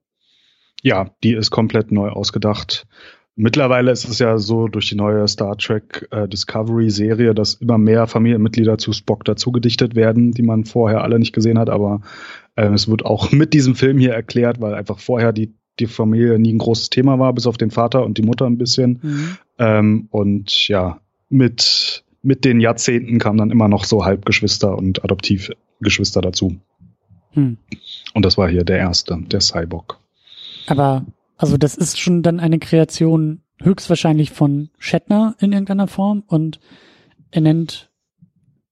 Ja, 0.83 1.11
die 1.23 1.33
ist 1.33 1.51
komplett 1.51 1.91
neu 1.91 2.09
ausgedacht. 2.09 2.85
Mittlerweile 3.39 3.91
ist 3.91 4.09
es 4.09 4.19
ja 4.19 4.39
so 4.39 4.67
durch 4.67 4.89
die 4.89 4.95
neue 4.95 5.27
Star 5.27 5.55
Trek 5.57 6.07
äh, 6.11 6.27
Discovery 6.27 6.89
Serie, 6.89 7.35
dass 7.35 7.53
immer 7.53 7.77
mehr 7.77 8.07
Familienmitglieder 8.07 8.77
zu 8.79 8.93
Spock 8.93 9.23
dazugedichtet 9.25 9.95
werden, 9.95 10.31
die 10.31 10.41
man 10.41 10.65
vorher 10.65 11.03
alle 11.03 11.19
nicht 11.19 11.33
gesehen 11.33 11.59
hat. 11.59 11.69
Aber 11.69 12.01
äh, 12.57 12.67
es 12.73 12.89
wird 12.89 13.05
auch 13.05 13.31
mit 13.31 13.53
diesem 13.53 13.75
Film 13.75 13.97
hier 13.97 14.13
erklärt, 14.13 14.59
weil 14.59 14.73
einfach 14.73 14.99
vorher 14.99 15.31
die 15.31 15.53
die 15.79 15.85
Familie 15.85 16.39
nie 16.39 16.53
ein 16.53 16.57
großes 16.57 16.89
Thema 16.89 17.19
war, 17.19 17.31
bis 17.33 17.45
auf 17.45 17.57
den 17.57 17.69
Vater 17.69 18.03
und 18.03 18.17
die 18.17 18.23
Mutter 18.23 18.47
ein 18.47 18.57
bisschen. 18.57 18.99
Mhm. 19.03 19.37
Ähm, 19.59 20.07
und 20.09 20.67
ja, 20.67 20.99
mit 21.29 22.03
mit 22.23 22.45
den 22.45 22.59
Jahrzehnten 22.59 23.19
kamen 23.19 23.37
dann 23.37 23.51
immer 23.51 23.67
noch 23.67 23.83
so 23.85 24.03
Halbgeschwister 24.03 24.75
und 24.75 25.03
Adoptivgeschwister 25.03 26.21
dazu. 26.21 26.57
Hm. 27.31 27.57
Und 28.13 28.25
das 28.25 28.37
war 28.37 28.49
hier 28.49 28.63
der 28.63 28.79
erste, 28.79 29.17
der 29.27 29.39
Cyborg. 29.39 29.99
Aber 30.65 31.05
also 31.37 31.57
das 31.57 31.75
ist 31.75 31.99
schon 31.99 32.23
dann 32.23 32.39
eine 32.39 32.59
Kreation 32.59 33.41
höchstwahrscheinlich 33.61 34.31
von 34.31 34.69
Shatner 34.77 35.35
in 35.39 35.53
irgendeiner 35.53 35.87
Form 35.87 36.23
und 36.27 36.59
er 37.31 37.41
nennt 37.41 37.91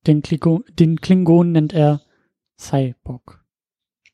den, 0.07 0.21
Klingon, 0.21 0.63
den 0.77 0.99
Klingon 0.99 1.51
nennt 1.51 1.73
er 1.73 2.01
Cyborg. 2.59 3.44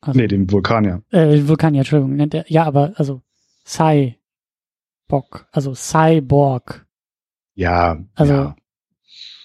Also, 0.02 0.18
nee, 0.18 0.26
den 0.26 0.50
Vulkanier. 0.50 1.02
Äh, 1.10 1.46
Vulkanier, 1.46 1.80
Entschuldigung, 1.80 2.16
nennt 2.16 2.34
er. 2.34 2.44
Ja, 2.48 2.64
aber 2.64 2.92
also 2.96 3.22
Cyborg, 3.64 5.46
also 5.52 5.74
Cyborg. 5.74 6.86
Ja, 7.54 8.04
also 8.14 8.32
ja. 8.32 8.56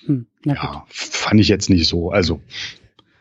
Hm, 0.06 0.28
ja, 0.46 0.86
fand 0.88 1.40
ich 1.40 1.48
jetzt 1.48 1.70
nicht 1.70 1.88
so. 1.88 2.10
Also 2.12 2.42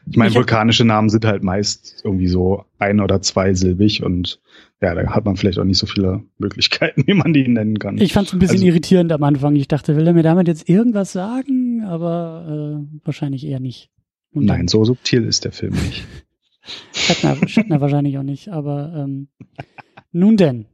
ich 0.09 0.16
meine, 0.16 0.35
vulkanische 0.35 0.85
Namen 0.85 1.09
sind 1.09 1.25
halt 1.25 1.42
meist 1.42 2.01
irgendwie 2.05 2.29
so 2.29 2.64
ein- 2.79 3.01
oder 3.01 3.20
zweisilbig 3.20 4.03
und 4.05 4.40
ja, 4.81 4.94
da 4.94 5.11
hat 5.11 5.25
man 5.25 5.37
vielleicht 5.37 5.59
auch 5.59 5.64
nicht 5.64 5.79
so 5.79 5.87
viele 5.87 6.22
Möglichkeiten, 6.38 7.03
wie 7.07 7.14
man 7.14 7.33
die 7.33 7.49
nennen 7.49 7.79
kann. 7.79 7.99
Ich 7.99 8.12
fand 8.12 8.29
es 8.29 8.33
ein 8.33 8.38
bisschen 8.38 8.57
also, 8.57 8.66
irritierend 8.66 9.12
am 9.12 9.22
Anfang. 9.25 9.57
Ich 9.57 9.68
dachte, 9.68 9.96
will 9.96 10.07
er 10.07 10.12
mir 10.12 10.22
damit 10.22 10.49
jetzt 10.49 10.68
irgendwas 10.68 11.12
sagen? 11.12 11.83
Aber 11.85 12.85
äh, 12.85 13.05
wahrscheinlich 13.05 13.44
eher 13.44 13.61
nicht. 13.61 13.90
Und 14.33 14.44
nein, 14.44 14.68
so 14.68 14.85
subtil 14.85 15.25
ist 15.25 15.44
der 15.44 15.53
Film 15.53 15.75
nicht. 15.75 16.07
Shatner, 16.94 17.37
Shatner 17.48 17.81
wahrscheinlich 17.81 18.18
auch 18.18 18.22
nicht, 18.22 18.48
aber 18.48 18.92
ähm, 18.96 19.29
nun 20.12 20.37
denn. 20.37 20.66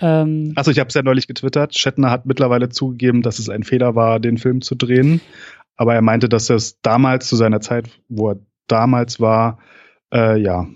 Ähm, 0.00 0.52
Achso, 0.56 0.70
ich 0.70 0.78
habe 0.78 0.88
es 0.88 0.94
ja 0.94 1.02
neulich 1.02 1.26
getwittert. 1.26 1.76
Shatner 1.76 2.10
hat 2.10 2.26
mittlerweile 2.26 2.68
zugegeben, 2.68 3.22
dass 3.22 3.38
es 3.38 3.48
ein 3.48 3.62
Fehler 3.62 3.94
war, 3.94 4.20
den 4.20 4.38
Film 4.38 4.60
zu 4.60 4.74
drehen. 4.74 5.20
Aber 5.76 5.94
er 5.94 6.02
meinte, 6.02 6.28
dass 6.28 6.50
es 6.50 6.80
damals 6.82 7.28
zu 7.28 7.36
seiner 7.36 7.60
Zeit, 7.60 7.88
wo 8.08 8.30
er 8.30 8.40
damals 8.66 9.20
war, 9.20 9.58
äh, 10.12 10.40
ja, 10.40 10.66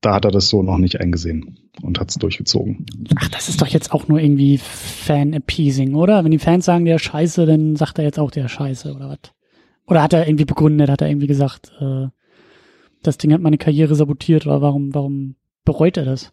da 0.00 0.14
hat 0.14 0.24
er 0.24 0.30
das 0.30 0.48
so 0.48 0.62
noch 0.62 0.78
nicht 0.78 1.00
eingesehen 1.00 1.58
und 1.82 2.00
hat 2.00 2.10
es 2.10 2.16
durchgezogen. 2.16 2.86
Ach, 3.16 3.28
das 3.28 3.48
ist 3.48 3.60
doch 3.60 3.66
jetzt 3.66 3.92
auch 3.92 4.08
nur 4.08 4.18
irgendwie 4.18 4.58
Fan-Appeasing, 4.58 5.94
oder? 5.94 6.24
Wenn 6.24 6.30
die 6.30 6.38
Fans 6.38 6.64
sagen, 6.64 6.84
der 6.84 6.98
Scheiße, 6.98 7.44
dann 7.44 7.76
sagt 7.76 7.98
er 7.98 8.04
jetzt 8.04 8.18
auch 8.18 8.30
der 8.30 8.48
Scheiße, 8.48 8.94
oder 8.94 9.08
was? 9.10 9.32
Oder 9.86 10.02
hat 10.02 10.12
er 10.12 10.26
irgendwie 10.26 10.44
begründet, 10.44 10.90
hat 10.90 11.00
er 11.00 11.08
irgendwie 11.08 11.26
gesagt, 11.26 11.72
äh, 11.80 12.06
das 13.06 13.18
Ding 13.18 13.32
hat 13.32 13.40
meine 13.40 13.58
Karriere 13.58 13.94
sabotiert, 13.94 14.46
oder 14.46 14.60
warum, 14.62 14.94
warum 14.94 15.36
bereut 15.64 15.96
er 15.96 16.04
das? 16.04 16.32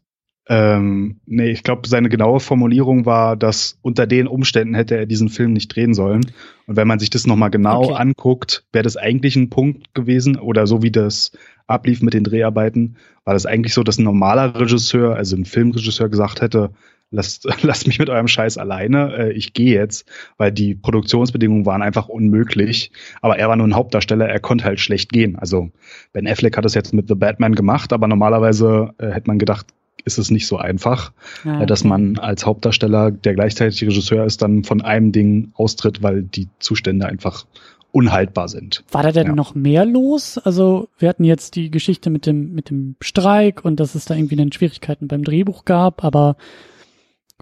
Ähm, 0.49 1.21
nee, 1.25 1.51
ich 1.51 1.63
glaube, 1.63 1.87
seine 1.87 2.09
genaue 2.09 2.41
Formulierung 2.41 3.05
war, 3.05 3.37
dass 3.37 3.77
unter 3.81 4.05
den 4.05 4.27
Umständen 4.27 4.73
hätte 4.73 4.97
er 4.97 5.05
diesen 5.05 5.29
Film 5.29 5.53
nicht 5.53 5.73
drehen 5.73 5.93
sollen. 5.93 6.25
Und 6.67 6.75
wenn 6.75 6.87
man 6.87 6.99
sich 6.99 7.09
das 7.09 7.25
nochmal 7.25 7.49
genau 7.49 7.83
okay. 7.85 7.93
anguckt, 7.93 8.65
wäre 8.73 8.83
das 8.83 8.97
eigentlich 8.97 9.37
ein 9.37 9.49
Punkt 9.49 9.93
gewesen, 9.93 10.37
oder 10.37 10.67
so 10.67 10.83
wie 10.83 10.91
das 10.91 11.31
ablief 11.65 12.01
mit 12.01 12.13
den 12.13 12.25
Dreharbeiten, 12.25 12.97
war 13.23 13.33
das 13.33 13.45
eigentlich 13.45 13.73
so, 13.73 13.83
dass 13.83 13.97
ein 13.97 14.03
normaler 14.03 14.59
Regisseur, 14.59 15.15
also 15.15 15.37
ein 15.37 15.45
Filmregisseur 15.45 16.09
gesagt 16.09 16.41
hätte, 16.41 16.71
lasst, 17.13 17.47
lasst 17.61 17.87
mich 17.87 17.99
mit 17.99 18.09
eurem 18.09 18.27
Scheiß 18.27 18.57
alleine, 18.57 19.15
äh, 19.17 19.31
ich 19.31 19.53
gehe 19.53 19.73
jetzt, 19.73 20.05
weil 20.37 20.51
die 20.51 20.75
Produktionsbedingungen 20.75 21.65
waren 21.65 21.81
einfach 21.81 22.09
unmöglich. 22.09 22.91
Aber 23.21 23.37
er 23.37 23.47
war 23.47 23.55
nur 23.55 23.67
ein 23.67 23.75
Hauptdarsteller, 23.75 24.27
er 24.27 24.39
konnte 24.39 24.65
halt 24.65 24.79
schlecht 24.79 25.11
gehen. 25.11 25.37
Also 25.37 25.69
Ben 26.11 26.27
Affleck 26.27 26.57
hat 26.57 26.65
das 26.65 26.73
jetzt 26.73 26.93
mit 26.93 27.07
The 27.07 27.15
Batman 27.15 27.55
gemacht, 27.55 27.93
aber 27.93 28.07
normalerweise 28.07 28.89
äh, 28.97 29.11
hätte 29.11 29.27
man 29.27 29.39
gedacht, 29.39 29.67
ist 30.05 30.17
es 30.17 30.31
nicht 30.31 30.47
so 30.47 30.57
einfach, 30.57 31.13
ja, 31.45 31.57
okay. 31.57 31.65
dass 31.65 31.85
man 31.85 32.17
als 32.17 32.45
Hauptdarsteller, 32.45 33.11
der 33.11 33.35
gleichzeitig 33.35 33.81
Regisseur 33.83 34.25
ist, 34.25 34.41
dann 34.41 34.65
von 34.65 34.81
einem 34.81 35.13
Ding 35.13 35.53
austritt, 35.53 36.03
weil 36.03 36.23
die 36.23 36.49
Zustände 36.59 37.05
einfach 37.05 37.45
unhaltbar 37.93 38.49
sind. 38.49 38.83
War 38.91 39.03
da 39.03 39.11
denn 39.11 39.27
ja. 39.27 39.35
noch 39.35 39.55
mehr 39.55 39.85
los? 39.85 40.39
Also 40.39 40.89
wir 40.97 41.07
hatten 41.07 41.23
jetzt 41.23 41.55
die 41.55 41.69
Geschichte 41.69 42.09
mit 42.09 42.25
dem 42.25 42.53
mit 42.53 42.71
dem 42.71 42.95
Streik 42.99 43.63
und 43.63 43.79
dass 43.79 43.93
es 43.93 44.05
da 44.05 44.15
irgendwie 44.15 44.35
dann 44.35 44.51
Schwierigkeiten 44.51 45.07
beim 45.07 45.23
Drehbuch 45.23 45.63
gab, 45.63 46.03
aber 46.03 46.35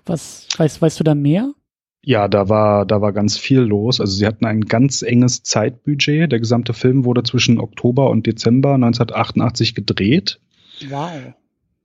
was 0.06 0.48
weißt 0.58 0.82
weißt 0.82 1.00
du 1.00 1.04
da 1.04 1.16
mehr? 1.16 1.54
Ja, 2.04 2.28
da 2.28 2.50
war 2.50 2.86
da 2.86 3.02
war 3.02 3.14
ganz 3.14 3.38
viel 3.38 3.60
los. 3.60 4.02
Also 4.02 4.14
sie 4.14 4.26
hatten 4.26 4.46
ein 4.46 4.62
ganz 4.62 5.02
enges 5.02 5.44
Zeitbudget. 5.44 6.32
Der 6.32 6.40
gesamte 6.40 6.74
Film 6.74 7.06
wurde 7.06 7.24
zwischen 7.24 7.60
Oktober 7.60 8.10
und 8.10 8.26
Dezember 8.26 8.74
1988 8.74 9.76
gedreht. 9.76 10.40
Wow. 10.90 11.34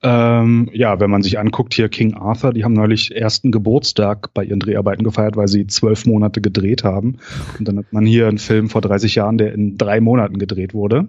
Ähm, 0.03 0.69
ja, 0.73 1.01
wenn 1.01 1.11
man 1.11 1.23
sich 1.23 1.39
anguckt, 1.39 1.75
hier 1.75 1.89
King 1.89 2.15
Arthur, 2.15 2.53
die 2.53 2.65
haben 2.65 2.75
neulich 2.75 3.15
ersten 3.17 3.51
Geburtstag 3.51 4.33
bei 4.35 4.45
ihren 4.45 4.61
Dreharbeiten 4.61 5.05
gefeiert, 5.05 5.37
weil 5.37 5.49
sie 5.49 5.67
zwölf 5.67 6.07
Monate 6.07 6.41
gedreht 6.41 6.85
haben. 6.85 7.19
Und 7.59 7.67
dann 7.67 7.79
hat 7.79 7.93
man 7.93 8.05
hier 8.05 8.29
einen 8.29 8.39
Film 8.39 8.69
vor 8.69 8.83
30 8.83 9.15
Jahren, 9.15 9.39
der 9.39 9.53
in 9.53 9.79
drei 9.79 10.01
Monaten 10.01 10.39
gedreht 10.39 10.75
wurde. 10.75 11.09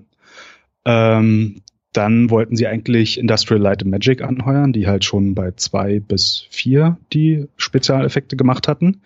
Ähm, 0.85 1.61
dann 1.97 2.29
wollten 2.29 2.55
sie 2.55 2.67
eigentlich 2.67 3.17
Industrial 3.17 3.61
Light 3.61 3.81
and 3.81 3.91
Magic 3.91 4.21
anheuern, 4.21 4.71
die 4.71 4.87
halt 4.87 5.03
schon 5.03 5.33
bei 5.33 5.51
zwei 5.51 5.99
bis 5.99 6.45
vier 6.51 6.97
die 7.11 7.47
Spezialeffekte 7.57 8.37
gemacht 8.37 8.67
hatten. 8.67 9.01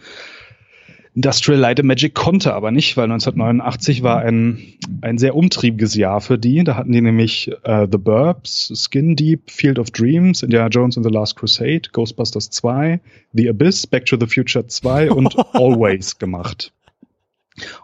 Industrial 1.14 1.60
Light 1.60 1.80
and 1.80 1.88
Magic 1.88 2.14
konnte 2.14 2.54
aber 2.54 2.72
nicht, 2.72 2.96
weil 2.96 3.06
1989 3.06 4.04
war 4.04 4.20
ein, 4.20 4.60
ein 5.02 5.18
sehr 5.18 5.36
umtriebiges 5.36 5.96
Jahr 5.96 6.22
für 6.22 6.38
die. 6.38 6.64
Da 6.64 6.76
hatten 6.76 6.92
die 6.92 7.02
nämlich 7.02 7.52
uh, 7.68 7.86
The 7.90 7.98
Burbs, 7.98 8.72
Skin 8.76 9.16
Deep, 9.16 9.52
Field 9.52 9.78
of 9.78 9.92
Dreams, 9.92 10.44
Indiana 10.44 10.70
Jones 10.70 10.98
and 10.98 11.06
the 11.06 11.12
Last 11.12 11.36
Crusade, 11.38 11.90
Ghostbusters 11.92 12.50
2, 12.50 13.02
The 13.34 13.50
Abyss, 13.50 13.88
Back 13.88 14.06
to 14.06 14.18
the 14.18 14.28
Future 14.28 14.68
2 14.68 15.12
und 15.12 15.38
Always 15.54 16.18
gemacht. 16.18 16.72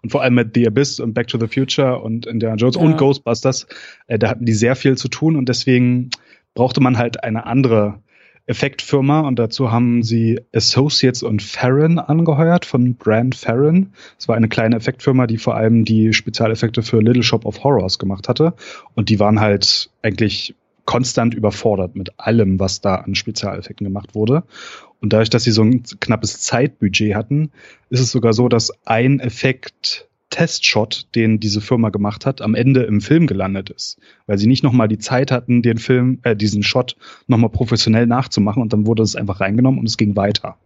Und 0.01 0.11
vor 0.11 0.21
allem 0.21 0.35
mit 0.35 0.51
The 0.55 0.67
Abyss 0.67 0.99
und 0.99 1.13
Back 1.13 1.27
to 1.27 1.39
the 1.39 1.47
Future 1.47 1.99
und 2.01 2.25
Indiana 2.25 2.55
Jones 2.55 2.75
ja. 2.75 2.81
und 2.81 2.97
Ghostbusters, 2.97 3.67
äh, 4.07 4.17
da 4.17 4.29
hatten 4.29 4.45
die 4.45 4.53
sehr 4.53 4.75
viel 4.75 4.97
zu 4.97 5.07
tun 5.07 5.35
und 5.35 5.49
deswegen 5.49 6.09
brauchte 6.53 6.81
man 6.81 6.97
halt 6.97 7.23
eine 7.23 7.45
andere 7.45 7.99
Effektfirma 8.47 9.21
und 9.21 9.37
dazu 9.37 9.71
haben 9.71 10.03
sie 10.03 10.39
Associates 10.55 11.21
und 11.21 11.41
Farron 11.43 11.99
angeheuert 11.99 12.65
von 12.65 12.95
Brand 12.95 13.35
Farron. 13.35 13.91
Es 14.17 14.29
war 14.29 14.37
eine 14.37 14.47
kleine 14.47 14.77
Effektfirma, 14.77 15.27
die 15.27 15.37
vor 15.37 15.55
allem 15.55 15.83
die 15.83 16.13
Spezialeffekte 16.13 16.81
für 16.81 17.01
Little 17.01 17.23
Shop 17.23 17.45
of 17.45 17.63
Horrors 17.63 17.99
gemacht 17.99 18.29
hatte 18.29 18.53
und 18.95 19.09
die 19.09 19.19
waren 19.19 19.41
halt 19.41 19.89
eigentlich 20.01 20.55
konstant 20.85 21.33
überfordert 21.33 21.97
mit 21.97 22.17
allem, 22.17 22.59
was 22.61 22.79
da 22.79 22.95
an 22.95 23.13
Spezialeffekten 23.13 23.85
gemacht 23.85 24.15
wurde. 24.15 24.43
Und 25.01 25.13
dadurch, 25.13 25.29
dass 25.29 25.43
sie 25.43 25.51
so 25.51 25.63
ein 25.63 25.83
knappes 25.99 26.39
Zeitbudget 26.39 27.15
hatten, 27.15 27.51
ist 27.89 27.99
es 27.99 28.11
sogar 28.11 28.33
so, 28.33 28.49
dass 28.49 28.71
ein 28.85 29.19
Effekt 29.19 30.07
Testshot, 30.29 31.07
den 31.15 31.39
diese 31.39 31.61
Firma 31.61 31.89
gemacht 31.89 32.25
hat, 32.25 32.41
am 32.41 32.53
Ende 32.53 32.83
im 32.83 32.99
Film 32.99 33.27
gelandet 33.27 33.69
ist, 33.69 33.97
weil 34.25 34.37
sie 34.37 34.47
nicht 34.47 34.63
nochmal 34.63 34.87
die 34.87 34.97
Zeit 34.97 35.31
hatten, 35.31 35.61
den 35.61 35.77
Film, 35.77 36.19
äh, 36.23 36.35
diesen 36.35 36.63
Shot 36.63 36.97
nochmal 37.27 37.49
professionell 37.49 38.07
nachzumachen 38.07 38.61
und 38.61 38.73
dann 38.73 38.85
wurde 38.85 39.03
es 39.03 39.15
einfach 39.15 39.39
reingenommen 39.39 39.79
und 39.79 39.85
es 39.85 39.97
ging 39.97 40.15
weiter. 40.15 40.57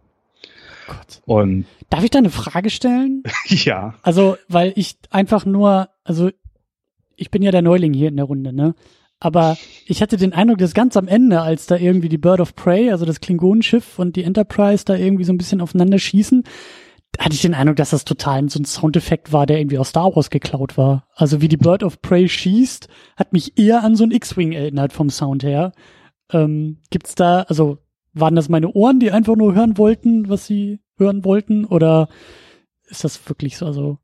Gott. 0.88 1.22
Und 1.26 1.66
darf 1.90 2.02
ich 2.02 2.10
da 2.10 2.18
eine 2.18 2.30
Frage 2.30 2.70
stellen? 2.70 3.22
ja. 3.46 3.94
Also, 4.02 4.36
weil 4.48 4.72
ich 4.74 4.96
einfach 5.10 5.46
nur, 5.46 5.88
also 6.02 6.30
ich 7.16 7.30
bin 7.30 7.42
ja 7.42 7.52
der 7.52 7.62
Neuling 7.62 7.94
hier 7.94 8.08
in 8.08 8.16
der 8.16 8.26
Runde, 8.26 8.52
ne? 8.52 8.74
Aber 9.24 9.56
ich 9.86 10.02
hatte 10.02 10.16
den 10.16 10.32
Eindruck, 10.32 10.58
dass 10.58 10.74
ganz 10.74 10.96
am 10.96 11.06
Ende, 11.06 11.42
als 11.42 11.66
da 11.66 11.76
irgendwie 11.76 12.08
die 12.08 12.18
Bird 12.18 12.40
of 12.40 12.56
Prey, 12.56 12.90
also 12.90 13.04
das 13.04 13.20
Klingonenschiff 13.20 14.00
und 14.00 14.16
die 14.16 14.24
Enterprise 14.24 14.84
da 14.84 14.96
irgendwie 14.96 15.22
so 15.22 15.32
ein 15.32 15.38
bisschen 15.38 15.60
aufeinander 15.60 16.00
schießen, 16.00 16.42
hatte 17.20 17.34
ich 17.36 17.42
den 17.42 17.54
Eindruck, 17.54 17.76
dass 17.76 17.90
das 17.90 18.04
total 18.04 18.48
so 18.48 18.58
ein 18.58 18.64
Soundeffekt 18.64 19.32
war, 19.32 19.46
der 19.46 19.60
irgendwie 19.60 19.78
aus 19.78 19.90
Star 19.90 20.16
Wars 20.16 20.28
geklaut 20.28 20.76
war. 20.76 21.06
Also 21.14 21.40
wie 21.40 21.46
die 21.46 21.56
Bird 21.56 21.84
of 21.84 22.02
Prey 22.02 22.28
schießt, 22.28 22.88
hat 23.16 23.32
mich 23.32 23.56
eher 23.56 23.84
an 23.84 23.94
so 23.94 24.02
ein 24.02 24.10
X-Wing 24.10 24.50
erinnert 24.50 24.92
vom 24.92 25.08
Sound 25.08 25.44
her. 25.44 25.70
Ähm, 26.32 26.78
gibt's 26.90 27.14
da, 27.14 27.42
also 27.42 27.78
waren 28.14 28.34
das 28.34 28.48
meine 28.48 28.72
Ohren, 28.72 28.98
die 28.98 29.12
einfach 29.12 29.36
nur 29.36 29.54
hören 29.54 29.78
wollten, 29.78 30.28
was 30.30 30.46
sie 30.46 30.80
hören 30.98 31.24
wollten, 31.24 31.64
oder 31.64 32.08
ist 32.88 33.04
das 33.04 33.28
wirklich 33.28 33.56
so? 33.56 33.66
Also 33.66 33.98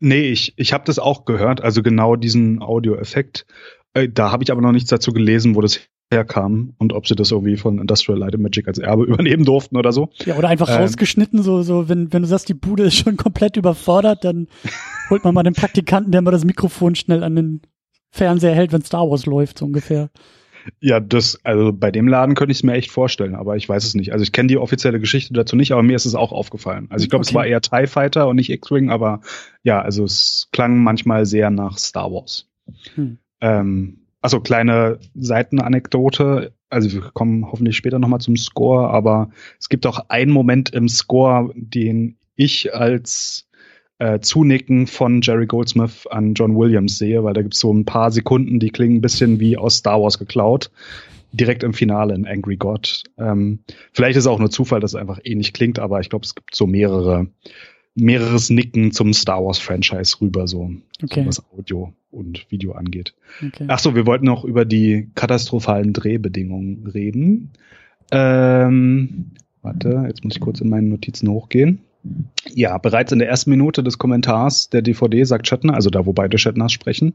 Nee, 0.00 0.30
ich, 0.30 0.52
ich 0.56 0.72
habe 0.72 0.84
das 0.84 0.98
auch 0.98 1.24
gehört, 1.24 1.62
also 1.62 1.82
genau 1.82 2.16
diesen 2.16 2.60
Audioeffekt. 2.60 3.46
Äh, 3.94 4.08
da 4.08 4.30
habe 4.30 4.44
ich 4.44 4.52
aber 4.52 4.60
noch 4.60 4.72
nichts 4.72 4.90
dazu 4.90 5.12
gelesen, 5.12 5.54
wo 5.54 5.60
das 5.60 5.80
herkam 6.10 6.74
und 6.78 6.92
ob 6.92 7.06
sie 7.06 7.14
das 7.14 7.30
irgendwie 7.30 7.56
von 7.56 7.78
Industrial 7.78 8.18
Light 8.18 8.34
and 8.34 8.42
Magic 8.42 8.68
als 8.68 8.78
Erbe 8.78 9.04
übernehmen 9.06 9.44
durften 9.44 9.76
oder 9.76 9.92
so. 9.92 10.10
Ja, 10.24 10.36
oder 10.36 10.48
einfach 10.48 10.68
ähm, 10.68 10.82
rausgeschnitten, 10.82 11.42
so, 11.42 11.62
so, 11.62 11.88
wenn, 11.88 12.12
wenn 12.12 12.22
du 12.22 12.28
sagst, 12.28 12.48
die 12.48 12.54
Bude 12.54 12.84
ist 12.84 12.96
schon 12.96 13.16
komplett 13.16 13.56
überfordert, 13.56 14.24
dann 14.24 14.48
holt 15.10 15.24
man 15.24 15.34
mal 15.34 15.42
den 15.42 15.54
Praktikanten, 15.54 16.12
der 16.12 16.22
mal 16.22 16.30
das 16.30 16.44
Mikrofon 16.44 16.94
schnell 16.94 17.22
an 17.22 17.36
den 17.36 17.62
Fernseher 18.10 18.54
hält, 18.54 18.72
wenn 18.72 18.82
Star 18.82 19.08
Wars 19.08 19.26
läuft, 19.26 19.58
so 19.58 19.64
ungefähr. 19.64 20.10
Ja, 20.80 20.98
das, 20.98 21.40
also 21.44 21.72
bei 21.72 21.90
dem 21.90 22.08
Laden 22.08 22.34
könnte 22.34 22.52
ich 22.52 22.58
es 22.58 22.62
mir 22.62 22.72
echt 22.72 22.90
vorstellen, 22.90 23.34
aber 23.34 23.56
ich 23.56 23.68
weiß 23.68 23.84
es 23.84 23.94
nicht. 23.94 24.12
Also 24.12 24.22
ich 24.22 24.32
kenne 24.32 24.46
die 24.46 24.56
offizielle 24.56 24.98
Geschichte 24.98 25.34
dazu 25.34 25.56
nicht, 25.56 25.72
aber 25.72 25.82
mir 25.82 25.96
ist 25.96 26.06
es 26.06 26.14
auch 26.14 26.32
aufgefallen. 26.32 26.86
Also 26.90 27.04
ich 27.04 27.10
glaube, 27.10 27.22
okay. 27.22 27.30
es 27.30 27.34
war 27.34 27.46
eher 27.46 27.60
TIE 27.60 27.86
Fighter 27.86 28.28
und 28.28 28.36
nicht 28.36 28.50
X-Wing, 28.50 28.88
aber 28.90 29.20
ja, 29.62 29.82
also 29.82 30.04
es 30.04 30.48
klang 30.52 30.82
manchmal 30.82 31.26
sehr 31.26 31.50
nach 31.50 31.76
Star 31.76 32.10
Wars. 32.10 32.48
Hm. 32.94 33.18
Ähm, 33.44 33.98
also 34.22 34.40
kleine 34.40 34.98
Seitenanekdote. 35.14 36.54
Also 36.70 36.90
wir 36.92 37.02
kommen 37.12 37.44
hoffentlich 37.52 37.76
später 37.76 37.98
nochmal 37.98 38.20
zum 38.20 38.38
Score, 38.38 38.88
aber 38.88 39.28
es 39.60 39.68
gibt 39.68 39.86
auch 39.86 40.08
einen 40.08 40.32
Moment 40.32 40.70
im 40.70 40.88
Score, 40.88 41.52
den 41.54 42.16
ich 42.36 42.74
als 42.74 43.46
äh, 43.98 44.18
Zunicken 44.20 44.86
von 44.86 45.20
Jerry 45.20 45.46
Goldsmith 45.46 46.06
an 46.06 46.32
John 46.32 46.56
Williams 46.56 46.96
sehe, 46.96 47.22
weil 47.22 47.34
da 47.34 47.42
gibt 47.42 47.52
es 47.52 47.60
so 47.60 47.70
ein 47.70 47.84
paar 47.84 48.10
Sekunden, 48.10 48.58
die 48.60 48.70
klingen 48.70 48.96
ein 48.96 49.02
bisschen 49.02 49.40
wie 49.40 49.58
aus 49.58 49.76
Star 49.76 50.00
Wars 50.00 50.18
geklaut. 50.18 50.70
Direkt 51.32 51.62
im 51.62 51.74
Finale 51.74 52.14
in 52.14 52.26
Angry 52.26 52.56
God. 52.56 53.02
Ähm, 53.18 53.58
vielleicht 53.92 54.16
ist 54.16 54.24
es 54.24 54.28
auch 54.28 54.38
nur 54.38 54.50
Zufall, 54.50 54.80
dass 54.80 54.92
es 54.92 55.00
einfach 55.00 55.20
ähnlich 55.22 55.52
klingt, 55.52 55.78
aber 55.78 56.00
ich 56.00 56.08
glaube, 56.08 56.24
es 56.24 56.34
gibt 56.34 56.54
so 56.54 56.66
mehrere 56.66 57.26
mehreres 57.94 58.50
Nicken 58.50 58.90
zum 58.90 59.12
Star 59.12 59.44
Wars 59.44 59.58
Franchise 59.58 60.16
rüber, 60.20 60.48
so, 60.48 60.70
okay. 61.02 61.20
so 61.22 61.26
was 61.26 61.52
Audio 61.52 61.92
und 62.14 62.46
Video 62.50 62.72
angeht. 62.72 63.14
Okay. 63.44 63.64
Ach 63.68 63.78
so, 63.78 63.94
wir 63.94 64.06
wollten 64.06 64.26
noch 64.26 64.44
über 64.44 64.64
die 64.64 65.10
katastrophalen 65.14 65.92
Drehbedingungen 65.92 66.86
reden. 66.86 67.50
Ähm, 68.10 69.32
warte, 69.62 70.04
jetzt 70.08 70.24
muss 70.24 70.36
ich 70.36 70.40
kurz 70.40 70.60
in 70.60 70.68
meinen 70.68 70.88
Notizen 70.88 71.28
hochgehen. 71.28 71.80
Ja, 72.52 72.76
bereits 72.76 73.12
in 73.12 73.18
der 73.18 73.28
ersten 73.28 73.48
Minute 73.48 73.82
des 73.82 73.96
Kommentars 73.96 74.68
der 74.68 74.82
DVD 74.82 75.24
sagt 75.24 75.48
Shatner, 75.48 75.74
also 75.74 75.88
da 75.88 76.04
wo 76.04 76.12
beide 76.12 76.36
Shatners 76.36 76.70
sprechen, 76.70 77.14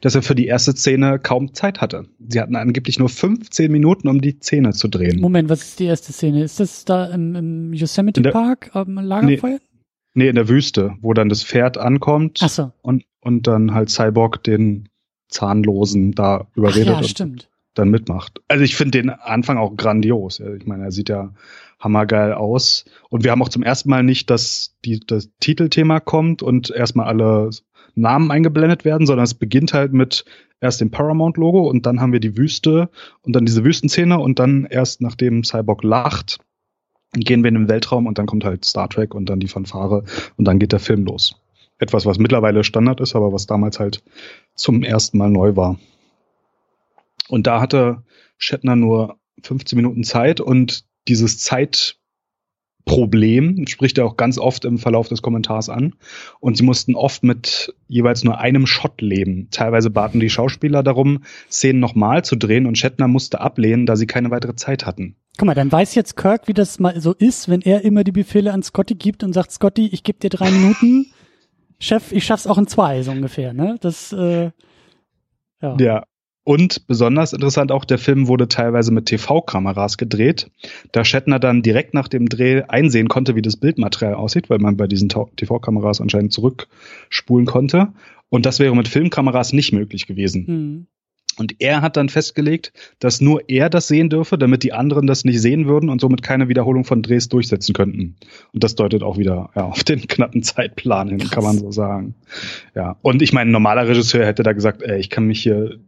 dass 0.00 0.14
er 0.14 0.22
für 0.22 0.34
die 0.34 0.46
erste 0.46 0.72
Szene 0.72 1.18
kaum 1.18 1.52
Zeit 1.52 1.82
hatte. 1.82 2.06
Sie 2.26 2.40
hatten 2.40 2.56
angeblich 2.56 2.98
nur 2.98 3.10
15 3.10 3.70
Minuten, 3.70 4.08
um 4.08 4.22
die 4.22 4.38
Szene 4.40 4.72
zu 4.72 4.88
drehen. 4.88 5.20
Moment, 5.20 5.50
was 5.50 5.60
ist 5.60 5.78
die 5.78 5.84
erste 5.84 6.12
Szene? 6.14 6.42
Ist 6.42 6.58
das 6.58 6.86
da 6.86 7.06
im, 7.06 7.36
im 7.36 7.72
Yosemite 7.74 8.22
der, 8.22 8.30
Park 8.30 8.70
am 8.72 8.94
Lagerfeuer? 8.94 9.50
Nee, 9.52 9.58
Nee, 10.14 10.28
in 10.28 10.34
der 10.34 10.48
Wüste, 10.48 10.96
wo 11.00 11.14
dann 11.14 11.28
das 11.28 11.44
Pferd 11.44 11.78
ankommt 11.78 12.40
Ach 12.42 12.48
so. 12.48 12.72
und, 12.82 13.04
und 13.20 13.46
dann 13.46 13.74
halt 13.74 13.90
Cyborg 13.90 14.42
den 14.42 14.88
Zahnlosen 15.28 16.12
da 16.12 16.48
überredet 16.54 16.94
Ach 16.96 17.02
ja, 17.02 17.08
stimmt. 17.08 17.32
und 17.32 17.48
dann 17.74 17.90
mitmacht. 17.90 18.40
Also 18.48 18.64
ich 18.64 18.74
finde 18.74 18.98
den 18.98 19.10
Anfang 19.10 19.56
auch 19.56 19.76
grandios. 19.76 20.40
Ich 20.40 20.66
meine, 20.66 20.84
er 20.84 20.92
sieht 20.92 21.08
ja 21.08 21.32
hammergeil 21.78 22.32
aus. 22.32 22.84
Und 23.08 23.24
wir 23.24 23.30
haben 23.30 23.42
auch 23.42 23.48
zum 23.48 23.62
ersten 23.62 23.88
Mal 23.88 24.02
nicht, 24.02 24.30
dass 24.30 24.76
die, 24.84 25.00
das 25.00 25.30
Titelthema 25.38 26.00
kommt 26.00 26.42
und 26.42 26.70
erstmal 26.70 27.06
alle 27.06 27.50
Namen 27.94 28.30
eingeblendet 28.30 28.84
werden, 28.84 29.06
sondern 29.06 29.24
es 29.24 29.34
beginnt 29.34 29.72
halt 29.72 29.92
mit 29.92 30.24
erst 30.60 30.80
dem 30.80 30.90
Paramount-Logo 30.90 31.68
und 31.68 31.86
dann 31.86 32.00
haben 32.00 32.12
wir 32.12 32.20
die 32.20 32.36
Wüste 32.36 32.90
und 33.22 33.34
dann 33.34 33.46
diese 33.46 33.64
Wüstenszene 33.64 34.18
und 34.18 34.38
dann 34.38 34.66
erst 34.68 35.00
nachdem 35.00 35.42
Cyborg 35.42 35.82
lacht, 35.82 36.38
gehen 37.12 37.42
wir 37.42 37.48
in 37.48 37.54
den 37.54 37.68
Weltraum 37.68 38.06
und 38.06 38.18
dann 38.18 38.26
kommt 38.26 38.44
halt 38.44 38.64
Star 38.64 38.88
Trek 38.88 39.14
und 39.14 39.26
dann 39.26 39.40
die 39.40 39.48
Fanfare 39.48 40.04
und 40.36 40.44
dann 40.44 40.58
geht 40.58 40.72
der 40.72 40.80
Film 40.80 41.04
los. 41.04 41.36
Etwas, 41.78 42.06
was 42.06 42.18
mittlerweile 42.18 42.62
Standard 42.62 43.00
ist, 43.00 43.16
aber 43.16 43.32
was 43.32 43.46
damals 43.46 43.80
halt 43.80 44.02
zum 44.54 44.82
ersten 44.82 45.18
Mal 45.18 45.30
neu 45.30 45.56
war. 45.56 45.78
Und 47.28 47.46
da 47.46 47.60
hatte 47.60 48.02
Shatner 48.38 48.76
nur 48.76 49.18
15 49.42 49.76
Minuten 49.76 50.04
Zeit 50.04 50.40
und 50.40 50.84
dieses 51.08 51.38
Zeitproblem 52.90 53.66
spricht 53.66 53.98
er 53.98 54.06
auch 54.06 54.16
ganz 54.16 54.38
oft 54.38 54.64
im 54.64 54.78
Verlauf 54.78 55.08
des 55.08 55.22
Kommentars 55.22 55.68
an. 55.68 55.94
Und 56.40 56.56
sie 56.56 56.64
mussten 56.64 56.94
oft 56.94 57.22
mit 57.22 57.74
jeweils 57.88 58.24
nur 58.24 58.38
einem 58.38 58.66
Shot 58.66 59.00
leben. 59.00 59.48
Teilweise 59.50 59.90
baten 59.90 60.20
die 60.20 60.30
Schauspieler 60.30 60.82
darum, 60.82 61.22
Szenen 61.50 61.80
nochmal 61.80 62.24
zu 62.24 62.36
drehen 62.36 62.66
und 62.66 62.78
Shatner 62.78 63.08
musste 63.08 63.40
ablehnen, 63.40 63.86
da 63.86 63.96
sie 63.96 64.06
keine 64.06 64.30
weitere 64.30 64.56
Zeit 64.56 64.86
hatten. 64.86 65.16
Guck 65.38 65.46
mal, 65.46 65.54
dann 65.54 65.70
weiß 65.70 65.94
jetzt 65.94 66.16
Kirk, 66.16 66.48
wie 66.48 66.54
das 66.54 66.80
mal 66.80 67.00
so 67.00 67.12
ist, 67.12 67.48
wenn 67.48 67.62
er 67.62 67.82
immer 67.84 68.04
die 68.04 68.12
Befehle 68.12 68.52
an 68.52 68.62
Scotty 68.62 68.94
gibt 68.94 69.22
und 69.22 69.32
sagt, 69.32 69.52
Scotty, 69.52 69.88
ich 69.92 70.02
gebe 70.02 70.18
dir 70.18 70.30
drei 70.30 70.50
Minuten. 70.50 71.06
Chef, 71.78 72.12
ich 72.12 72.24
schaff's 72.24 72.46
auch 72.46 72.58
in 72.58 72.66
zwei, 72.66 73.02
so 73.02 73.10
ungefähr, 73.10 73.54
ne? 73.54 73.76
Das, 73.80 74.12
äh, 74.12 74.50
ja. 75.62 75.76
Ja. 75.78 76.04
Und 76.42 76.86
besonders 76.86 77.32
interessant 77.32 77.70
auch, 77.70 77.84
der 77.84 77.98
Film 77.98 78.26
wurde 78.26 78.48
teilweise 78.48 78.92
mit 78.92 79.06
TV-Kameras 79.06 79.98
gedreht, 79.98 80.50
da 80.92 81.04
Shatner 81.04 81.38
dann 81.38 81.62
direkt 81.62 81.92
nach 81.92 82.08
dem 82.08 82.28
Dreh 82.28 82.62
einsehen 82.66 83.08
konnte, 83.08 83.36
wie 83.36 83.42
das 83.42 83.56
Bildmaterial 83.56 84.14
aussieht, 84.14 84.48
weil 84.48 84.58
man 84.58 84.76
bei 84.76 84.86
diesen 84.86 85.08
TV-Kameras 85.08 86.00
anscheinend 86.00 86.32
zurückspulen 86.32 87.46
konnte. 87.46 87.88
Und 88.30 88.46
das 88.46 88.58
wäre 88.58 88.74
mit 88.74 88.88
Filmkameras 88.88 89.52
nicht 89.52 89.72
möglich 89.72 90.06
gewesen. 90.06 90.44
Mhm. 90.46 90.86
Und 91.36 91.56
er 91.60 91.80
hat 91.80 91.96
dann 91.96 92.08
festgelegt, 92.08 92.72
dass 92.98 93.20
nur 93.20 93.48
er 93.48 93.70
das 93.70 93.88
sehen 93.88 94.10
dürfe, 94.10 94.36
damit 94.36 94.62
die 94.62 94.72
anderen 94.72 95.06
das 95.06 95.24
nicht 95.24 95.40
sehen 95.40 95.66
würden 95.66 95.88
und 95.88 96.00
somit 96.00 96.22
keine 96.22 96.48
Wiederholung 96.48 96.84
von 96.84 97.02
Drehs 97.02 97.28
durchsetzen 97.28 97.72
könnten. 97.72 98.16
Und 98.52 98.64
das 98.64 98.74
deutet 98.74 99.02
auch 99.02 99.16
wieder 99.16 99.50
ja, 99.54 99.64
auf 99.64 99.84
den 99.84 100.06
knappen 100.06 100.42
Zeitplan 100.42 101.08
hin, 101.08 101.18
Krass. 101.18 101.30
kann 101.30 101.44
man 101.44 101.58
so 101.58 101.70
sagen. 101.70 102.14
Ja. 102.74 102.96
Und 103.02 103.22
ich 103.22 103.32
meine, 103.32 103.50
ein 103.50 103.52
normaler 103.52 103.88
Regisseur 103.88 104.26
hätte 104.26 104.42
da 104.42 104.52
gesagt, 104.52 104.82
ey, 104.82 104.98
ich 104.98 105.08
kann 105.08 105.24
mich 105.24 105.42
hier 105.42 105.78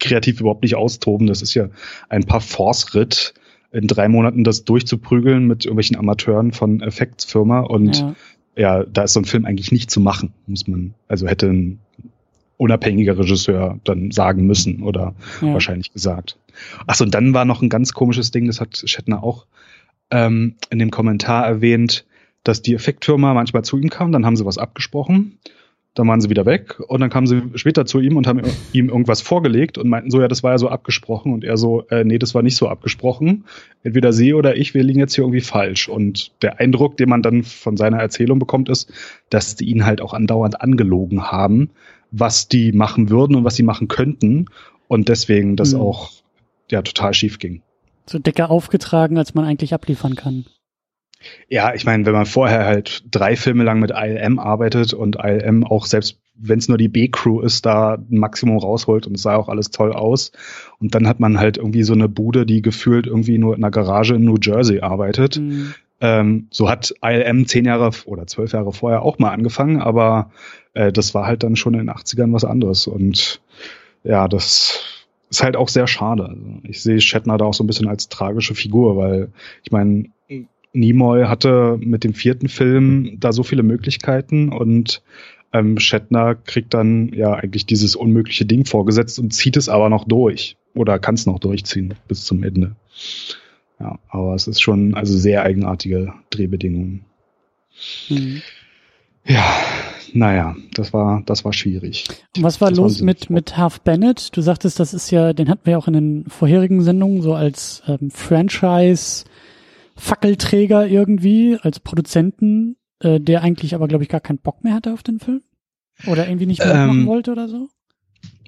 kreativ 0.00 0.40
überhaupt 0.40 0.62
nicht 0.62 0.76
austoben. 0.76 1.26
Das 1.26 1.42
ist 1.42 1.54
ja 1.54 1.68
ein 2.08 2.24
paar 2.24 2.40
Force-Ritt 2.40 3.34
in 3.72 3.86
drei 3.86 4.08
Monaten 4.08 4.44
das 4.44 4.64
durchzuprügeln 4.64 5.46
mit 5.46 5.64
irgendwelchen 5.64 5.96
Amateuren 5.96 6.52
von 6.52 6.80
Effektsfirma 6.80 7.60
und 7.60 7.98
ja. 7.98 8.14
ja, 8.56 8.84
da 8.84 9.04
ist 9.04 9.12
so 9.12 9.20
ein 9.20 9.24
Film 9.24 9.44
eigentlich 9.44 9.72
nicht 9.72 9.90
zu 9.90 10.00
machen, 10.00 10.32
muss 10.46 10.66
man, 10.66 10.94
also 11.08 11.26
hätte 11.26 11.48
ein 11.48 11.80
unabhängiger 12.56 13.18
Regisseur 13.18 13.78
dann 13.84 14.12
sagen 14.12 14.46
müssen 14.46 14.82
oder 14.82 15.14
ja. 15.42 15.52
wahrscheinlich 15.52 15.92
gesagt. 15.92 16.38
Achso, 16.86 17.04
und 17.04 17.14
dann 17.14 17.34
war 17.34 17.44
noch 17.44 17.60
ein 17.60 17.68
ganz 17.68 17.92
komisches 17.92 18.30
Ding, 18.30 18.46
das 18.46 18.60
hat 18.60 18.82
Shatner 18.86 19.22
auch 19.22 19.46
ähm, 20.10 20.54
in 20.70 20.78
dem 20.78 20.90
Kommentar 20.90 21.46
erwähnt, 21.46 22.06
dass 22.44 22.62
die 22.62 22.74
Effektfirma 22.74 23.34
manchmal 23.34 23.64
zu 23.64 23.76
ihm 23.76 23.90
kam, 23.90 24.12
dann 24.12 24.24
haben 24.24 24.36
sie 24.36 24.46
was 24.46 24.56
abgesprochen, 24.56 25.38
dann 25.96 26.06
waren 26.06 26.20
sie 26.20 26.30
wieder 26.30 26.46
weg 26.46 26.78
und 26.86 27.00
dann 27.00 27.10
kamen 27.10 27.26
sie 27.26 27.42
später 27.54 27.86
zu 27.86 27.98
ihm 27.98 28.16
und 28.16 28.26
haben 28.26 28.42
ihm 28.72 28.88
irgendwas 28.88 29.22
vorgelegt 29.22 29.78
und 29.78 29.88
meinten 29.88 30.10
so, 30.10 30.20
ja, 30.20 30.28
das 30.28 30.42
war 30.42 30.52
ja 30.52 30.58
so 30.58 30.68
abgesprochen 30.68 31.32
und 31.32 31.42
er 31.42 31.56
so, 31.56 31.82
äh, 31.88 32.04
nee, 32.04 32.18
das 32.18 32.34
war 32.34 32.42
nicht 32.42 32.56
so 32.56 32.68
abgesprochen. 32.68 33.44
Entweder 33.82 34.12
sie 34.12 34.34
oder 34.34 34.56
ich, 34.56 34.74
wir 34.74 34.82
liegen 34.82 35.00
jetzt 35.00 35.14
hier 35.14 35.24
irgendwie 35.24 35.40
falsch. 35.40 35.88
Und 35.88 36.30
der 36.42 36.60
Eindruck, 36.60 36.96
den 36.96 37.08
man 37.08 37.22
dann 37.22 37.42
von 37.42 37.76
seiner 37.76 37.98
Erzählung 37.98 38.38
bekommt, 38.38 38.68
ist, 38.68 38.92
dass 39.30 39.56
die 39.56 39.64
ihn 39.64 39.84
halt 39.84 40.00
auch 40.00 40.14
andauernd 40.14 40.60
angelogen 40.60 41.24
haben 41.24 41.70
was 42.10 42.48
die 42.48 42.72
machen 42.72 43.10
würden 43.10 43.36
und 43.36 43.44
was 43.44 43.56
sie 43.56 43.62
machen 43.62 43.88
könnten. 43.88 44.46
Und 44.88 45.08
deswegen 45.08 45.56
das 45.56 45.74
mhm. 45.74 45.80
auch 45.80 46.10
ja 46.70 46.82
total 46.82 47.14
schief 47.14 47.38
ging. 47.38 47.62
So 48.06 48.18
dicker 48.18 48.50
aufgetragen, 48.50 49.18
als 49.18 49.34
man 49.34 49.44
eigentlich 49.44 49.74
abliefern 49.74 50.14
kann. 50.14 50.46
Ja, 51.48 51.74
ich 51.74 51.84
meine, 51.84 52.06
wenn 52.06 52.12
man 52.12 52.26
vorher 52.26 52.64
halt 52.64 53.04
drei 53.10 53.36
Filme 53.36 53.64
lang 53.64 53.80
mit 53.80 53.90
ILM 53.90 54.38
arbeitet 54.38 54.92
und 54.92 55.16
ILM 55.16 55.64
auch 55.64 55.86
selbst 55.86 56.18
wenn 56.38 56.58
es 56.58 56.68
nur 56.68 56.78
die 56.78 56.88
B-Crew 56.88 57.40
ist, 57.40 57.64
da 57.66 57.94
ein 57.94 58.18
Maximum 58.18 58.58
rausholt 58.58 59.06
und 59.06 59.14
es 59.14 59.22
sah 59.22 59.36
auch 59.36 59.48
alles 59.48 59.70
toll 59.70 59.92
aus. 59.92 60.32
Und 60.78 60.94
dann 60.94 61.08
hat 61.08 61.18
man 61.18 61.38
halt 61.38 61.56
irgendwie 61.56 61.82
so 61.82 61.94
eine 61.94 62.08
Bude, 62.08 62.46
die 62.46 62.62
gefühlt 62.62 63.06
irgendwie 63.06 63.38
nur 63.38 63.54
in 63.54 63.64
einer 63.64 63.70
Garage 63.70 64.14
in 64.14 64.24
New 64.24 64.36
Jersey 64.40 64.80
arbeitet. 64.80 65.38
Mhm. 65.38 65.74
Ähm, 66.00 66.48
so 66.50 66.68
hat 66.68 66.94
ILM 67.02 67.46
zehn 67.46 67.64
Jahre 67.64 67.90
oder 68.04 68.26
zwölf 68.26 68.52
Jahre 68.52 68.72
vorher 68.72 69.02
auch 69.02 69.18
mal 69.18 69.30
angefangen, 69.30 69.80
aber 69.80 70.30
äh, 70.74 70.92
das 70.92 71.14
war 71.14 71.26
halt 71.26 71.42
dann 71.42 71.56
schon 71.56 71.72
in 71.72 71.80
den 71.80 71.90
80ern 71.90 72.34
was 72.34 72.44
anderes. 72.44 72.86
Und 72.86 73.40
ja, 74.04 74.28
das 74.28 74.82
ist 75.30 75.42
halt 75.42 75.56
auch 75.56 75.68
sehr 75.68 75.86
schade. 75.86 76.28
Also 76.28 76.42
ich 76.64 76.82
sehe 76.82 77.00
Shatner 77.00 77.38
da 77.38 77.46
auch 77.46 77.54
so 77.54 77.64
ein 77.64 77.66
bisschen 77.66 77.88
als 77.88 78.10
tragische 78.10 78.54
Figur, 78.54 78.98
weil 78.98 79.32
ich 79.62 79.72
meine, 79.72 80.10
Nimoy 80.76 81.24
hatte 81.24 81.78
mit 81.80 82.04
dem 82.04 82.14
vierten 82.14 82.48
Film 82.48 83.16
da 83.18 83.32
so 83.32 83.42
viele 83.42 83.62
Möglichkeiten 83.62 84.50
und 84.50 85.02
ähm, 85.52 85.78
Shatner 85.78 86.34
kriegt 86.34 86.74
dann 86.74 87.12
ja 87.12 87.34
eigentlich 87.34 87.66
dieses 87.66 87.96
unmögliche 87.96 88.44
Ding 88.44 88.64
vorgesetzt 88.64 89.18
und 89.18 89.32
zieht 89.32 89.56
es 89.56 89.68
aber 89.68 89.88
noch 89.88 90.04
durch 90.04 90.56
oder 90.74 90.98
kann 90.98 91.14
es 91.14 91.26
noch 91.26 91.38
durchziehen 91.38 91.94
bis 92.08 92.24
zum 92.24 92.42
Ende. 92.42 92.76
Ja, 93.80 93.98
aber 94.08 94.34
es 94.34 94.46
ist 94.46 94.60
schon 94.60 94.94
also 94.94 95.16
sehr 95.16 95.42
eigenartige 95.42 96.12
Drehbedingungen. 96.30 97.04
Mhm. 98.08 98.42
Ja, 99.24 99.44
naja, 100.12 100.56
das 100.74 100.92
war, 100.92 101.22
das 101.26 101.44
war 101.44 101.52
schwierig. 101.52 102.06
Und 102.36 102.42
was 102.42 102.60
war 102.60 102.70
das 102.70 102.78
los 102.78 103.00
mit, 103.02 103.28
mit 103.28 103.56
Half 103.56 103.80
Bennett? 103.80 104.36
Du 104.36 104.40
sagtest, 104.40 104.78
das 104.78 104.94
ist 104.94 105.10
ja, 105.10 105.32
den 105.32 105.48
hatten 105.48 105.66
wir 105.66 105.78
auch 105.78 105.88
in 105.88 105.94
den 105.94 106.24
vorherigen 106.28 106.82
Sendungen 106.82 107.22
so 107.22 107.34
als 107.34 107.82
ähm, 107.86 108.10
Franchise 108.10 109.24
Fackelträger 109.96 110.86
irgendwie, 110.86 111.58
als 111.60 111.80
Produzenten, 111.80 112.76
äh, 113.00 113.20
der 113.20 113.42
eigentlich 113.42 113.74
aber, 113.74 113.88
glaube 113.88 114.04
ich, 114.04 114.10
gar 114.10 114.20
keinen 114.20 114.38
Bock 114.38 114.62
mehr 114.62 114.74
hatte 114.74 114.92
auf 114.92 115.02
den 115.02 115.18
Film. 115.18 115.42
Oder 116.06 116.28
irgendwie 116.28 116.46
nicht 116.46 116.58
mehr 116.58 116.74
ähm, 116.74 116.86
machen 116.86 117.06
wollte 117.06 117.32
oder 117.32 117.48
so? 117.48 117.68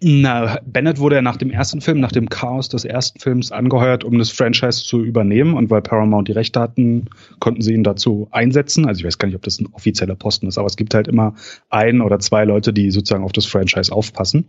Na, 0.01 0.61
Bennett 0.65 0.99
wurde 0.99 1.17
ja 1.17 1.23
nach 1.23 1.39
dem 1.39 1.51
ersten 1.51 1.81
Film, 1.81 1.99
nach 1.99 2.13
dem 2.13 2.29
Chaos 2.29 2.69
des 2.69 2.85
ersten 2.85 3.19
Films 3.19 3.51
angeheuert, 3.51 4.05
um 4.05 4.17
das 4.19 4.31
Franchise 4.31 4.85
zu 4.85 5.03
übernehmen. 5.03 5.55
Und 5.55 5.71
weil 5.71 5.83
Paramount 5.83 6.29
die 6.29 6.33
Rechte 6.33 6.61
hatten, 6.61 7.07
konnten 7.41 7.63
sie 7.63 7.75
ihn 7.75 7.83
dazu 7.83 8.29
einsetzen. 8.31 8.87
Also 8.87 9.01
ich 9.01 9.07
weiß 9.07 9.19
gar 9.19 9.27
nicht, 9.27 9.35
ob 9.35 9.43
das 9.43 9.59
ein 9.61 9.69
offizieller 9.73 10.15
Posten 10.15 10.47
ist, 10.47 10.59
aber 10.59 10.67
es 10.67 10.77
gibt 10.77 10.95
halt 10.95 11.09
immer 11.09 11.35
ein 11.69 12.01
oder 12.01 12.21
zwei 12.21 12.45
Leute, 12.45 12.73
die 12.73 12.91
sozusagen 12.91 13.25
auf 13.25 13.33
das 13.33 13.47
Franchise 13.47 13.93
aufpassen. 13.93 14.49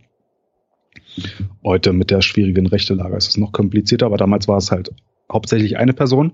Heute 1.64 1.92
mit 1.92 2.10
der 2.10 2.20
schwierigen 2.20 2.66
Rechtelage 2.66 3.16
ist 3.16 3.28
es 3.28 3.36
noch 3.36 3.52
komplizierter, 3.52 4.06
aber 4.06 4.18
damals 4.18 4.46
war 4.46 4.58
es 4.58 4.70
halt 4.70 4.92
hauptsächlich 5.32 5.78
eine 5.78 5.92
Person. 5.92 6.32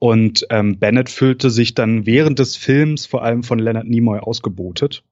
Und 0.00 0.46
ähm, 0.50 0.78
Bennett 0.78 1.10
fühlte 1.10 1.50
sich 1.50 1.74
dann 1.74 2.06
während 2.06 2.40
des 2.40 2.56
Films 2.56 3.06
vor 3.06 3.22
allem 3.22 3.44
von 3.44 3.60
Leonard 3.60 3.86
Nimoy 3.86 4.18
ausgebotet 4.18 5.04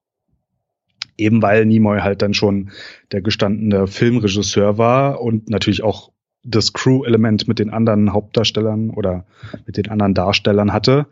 eben 1.19 1.41
weil 1.41 1.65
Nimoy 1.65 1.99
halt 1.99 2.21
dann 2.21 2.33
schon 2.33 2.71
der 3.11 3.21
gestandene 3.21 3.87
Filmregisseur 3.87 4.77
war 4.77 5.21
und 5.21 5.49
natürlich 5.49 5.83
auch 5.83 6.11
das 6.43 6.73
Crew-Element 6.73 7.47
mit 7.47 7.59
den 7.59 7.69
anderen 7.69 8.13
Hauptdarstellern 8.13 8.89
oder 8.91 9.25
mit 9.65 9.77
den 9.77 9.89
anderen 9.89 10.13
Darstellern 10.13 10.71
hatte. 10.71 11.07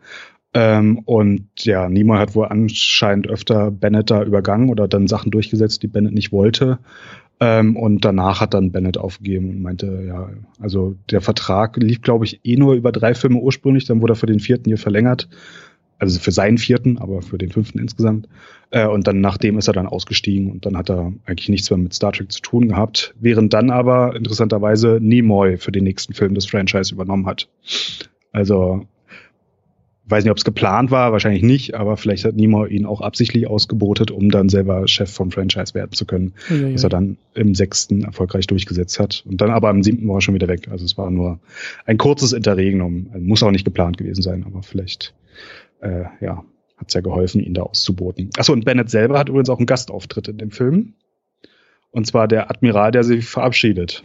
Ähm, 0.54 1.00
und 1.04 1.48
ja, 1.64 1.88
Nimoy 1.90 2.16
hat 2.16 2.34
wohl 2.34 2.46
anscheinend 2.46 3.28
öfter 3.28 3.70
Bennett 3.70 4.10
da 4.10 4.22
übergangen 4.22 4.70
oder 4.70 4.88
dann 4.88 5.06
Sachen 5.06 5.30
durchgesetzt, 5.30 5.82
die 5.82 5.88
Bennett 5.88 6.14
nicht 6.14 6.32
wollte. 6.32 6.78
Ähm, 7.40 7.76
und 7.76 8.04
danach 8.04 8.40
hat 8.40 8.54
dann 8.54 8.72
Bennett 8.72 8.98
aufgegeben 8.98 9.50
und 9.50 9.62
meinte, 9.62 10.04
ja, 10.06 10.30
also 10.60 10.96
der 11.10 11.20
Vertrag 11.20 11.76
lief, 11.76 12.02
glaube 12.02 12.24
ich, 12.24 12.40
eh 12.44 12.56
nur 12.56 12.74
über 12.74 12.90
drei 12.90 13.14
Filme 13.14 13.38
ursprünglich, 13.38 13.84
dann 13.84 14.00
wurde 14.00 14.14
er 14.14 14.16
für 14.16 14.26
den 14.26 14.40
vierten 14.40 14.68
hier 14.68 14.78
verlängert 14.78 15.28
also 15.98 16.20
für 16.20 16.30
seinen 16.30 16.58
vierten, 16.58 16.98
aber 16.98 17.22
für 17.22 17.38
den 17.38 17.50
fünften 17.50 17.78
insgesamt. 17.78 18.28
Äh, 18.70 18.86
und 18.86 19.06
dann 19.06 19.20
nachdem 19.20 19.58
ist 19.58 19.68
er 19.68 19.74
dann 19.74 19.86
ausgestiegen 19.86 20.50
und 20.50 20.64
dann 20.64 20.76
hat 20.76 20.90
er 20.90 21.12
eigentlich 21.26 21.48
nichts 21.48 21.70
mehr 21.70 21.78
mit 21.78 21.92
Star 21.94 22.12
Trek 22.12 22.30
zu 22.30 22.40
tun 22.40 22.68
gehabt, 22.68 23.14
während 23.18 23.52
dann 23.52 23.70
aber 23.70 24.14
interessanterweise 24.14 24.98
Nimoy 25.00 25.56
für 25.56 25.72
den 25.72 25.84
nächsten 25.84 26.14
Film 26.14 26.34
des 26.34 26.46
Franchise 26.46 26.94
übernommen 26.94 27.26
hat. 27.26 27.48
Also 28.32 28.86
weiß 30.08 30.24
nicht, 30.24 30.30
ob 30.30 30.38
es 30.38 30.44
geplant 30.44 30.90
war, 30.90 31.12
wahrscheinlich 31.12 31.42
nicht, 31.42 31.74
aber 31.74 31.96
vielleicht 31.96 32.24
hat 32.24 32.34
Nimoy 32.34 32.68
ihn 32.70 32.86
auch 32.86 33.00
absichtlich 33.00 33.46
ausgebotet, 33.46 34.10
um 34.10 34.30
dann 34.30 34.48
selber 34.48 34.86
Chef 34.88 35.10
vom 35.10 35.30
Franchise 35.30 35.74
werden 35.74 35.92
zu 35.92 36.06
können, 36.06 36.34
ja, 36.48 36.72
was 36.72 36.84
er 36.84 36.90
dann 36.90 37.18
im 37.34 37.54
sechsten 37.54 38.04
erfolgreich 38.04 38.46
durchgesetzt 38.46 38.98
hat. 38.98 39.24
Und 39.28 39.40
dann 39.40 39.50
aber 39.50 39.70
im 39.70 39.82
siebten 39.82 40.08
war 40.08 40.16
er 40.16 40.20
schon 40.20 40.34
wieder 40.34 40.48
weg. 40.48 40.68
Also 40.70 40.84
es 40.84 40.96
war 40.98 41.10
nur 41.10 41.40
ein 41.86 41.98
kurzes 41.98 42.32
Interregnum. 42.32 43.10
Muss 43.18 43.42
auch 43.42 43.50
nicht 43.50 43.64
geplant 43.64 43.98
gewesen 43.98 44.22
sein, 44.22 44.44
aber 44.44 44.62
vielleicht 44.62 45.14
äh, 45.80 46.04
ja, 46.20 46.44
hat's 46.76 46.94
ja 46.94 47.00
geholfen, 47.00 47.40
ihn 47.40 47.54
da 47.54 47.62
auszuboten. 47.62 48.30
Achso, 48.36 48.52
und 48.52 48.64
Bennett 48.64 48.90
selber 48.90 49.18
hat 49.18 49.28
übrigens 49.28 49.50
auch 49.50 49.58
einen 49.58 49.66
Gastauftritt 49.66 50.28
in 50.28 50.38
dem 50.38 50.50
Film. 50.50 50.94
Und 51.90 52.06
zwar 52.06 52.28
der 52.28 52.50
Admiral, 52.50 52.92
der 52.92 53.02
sich 53.04 53.26
verabschiedet. 53.26 54.02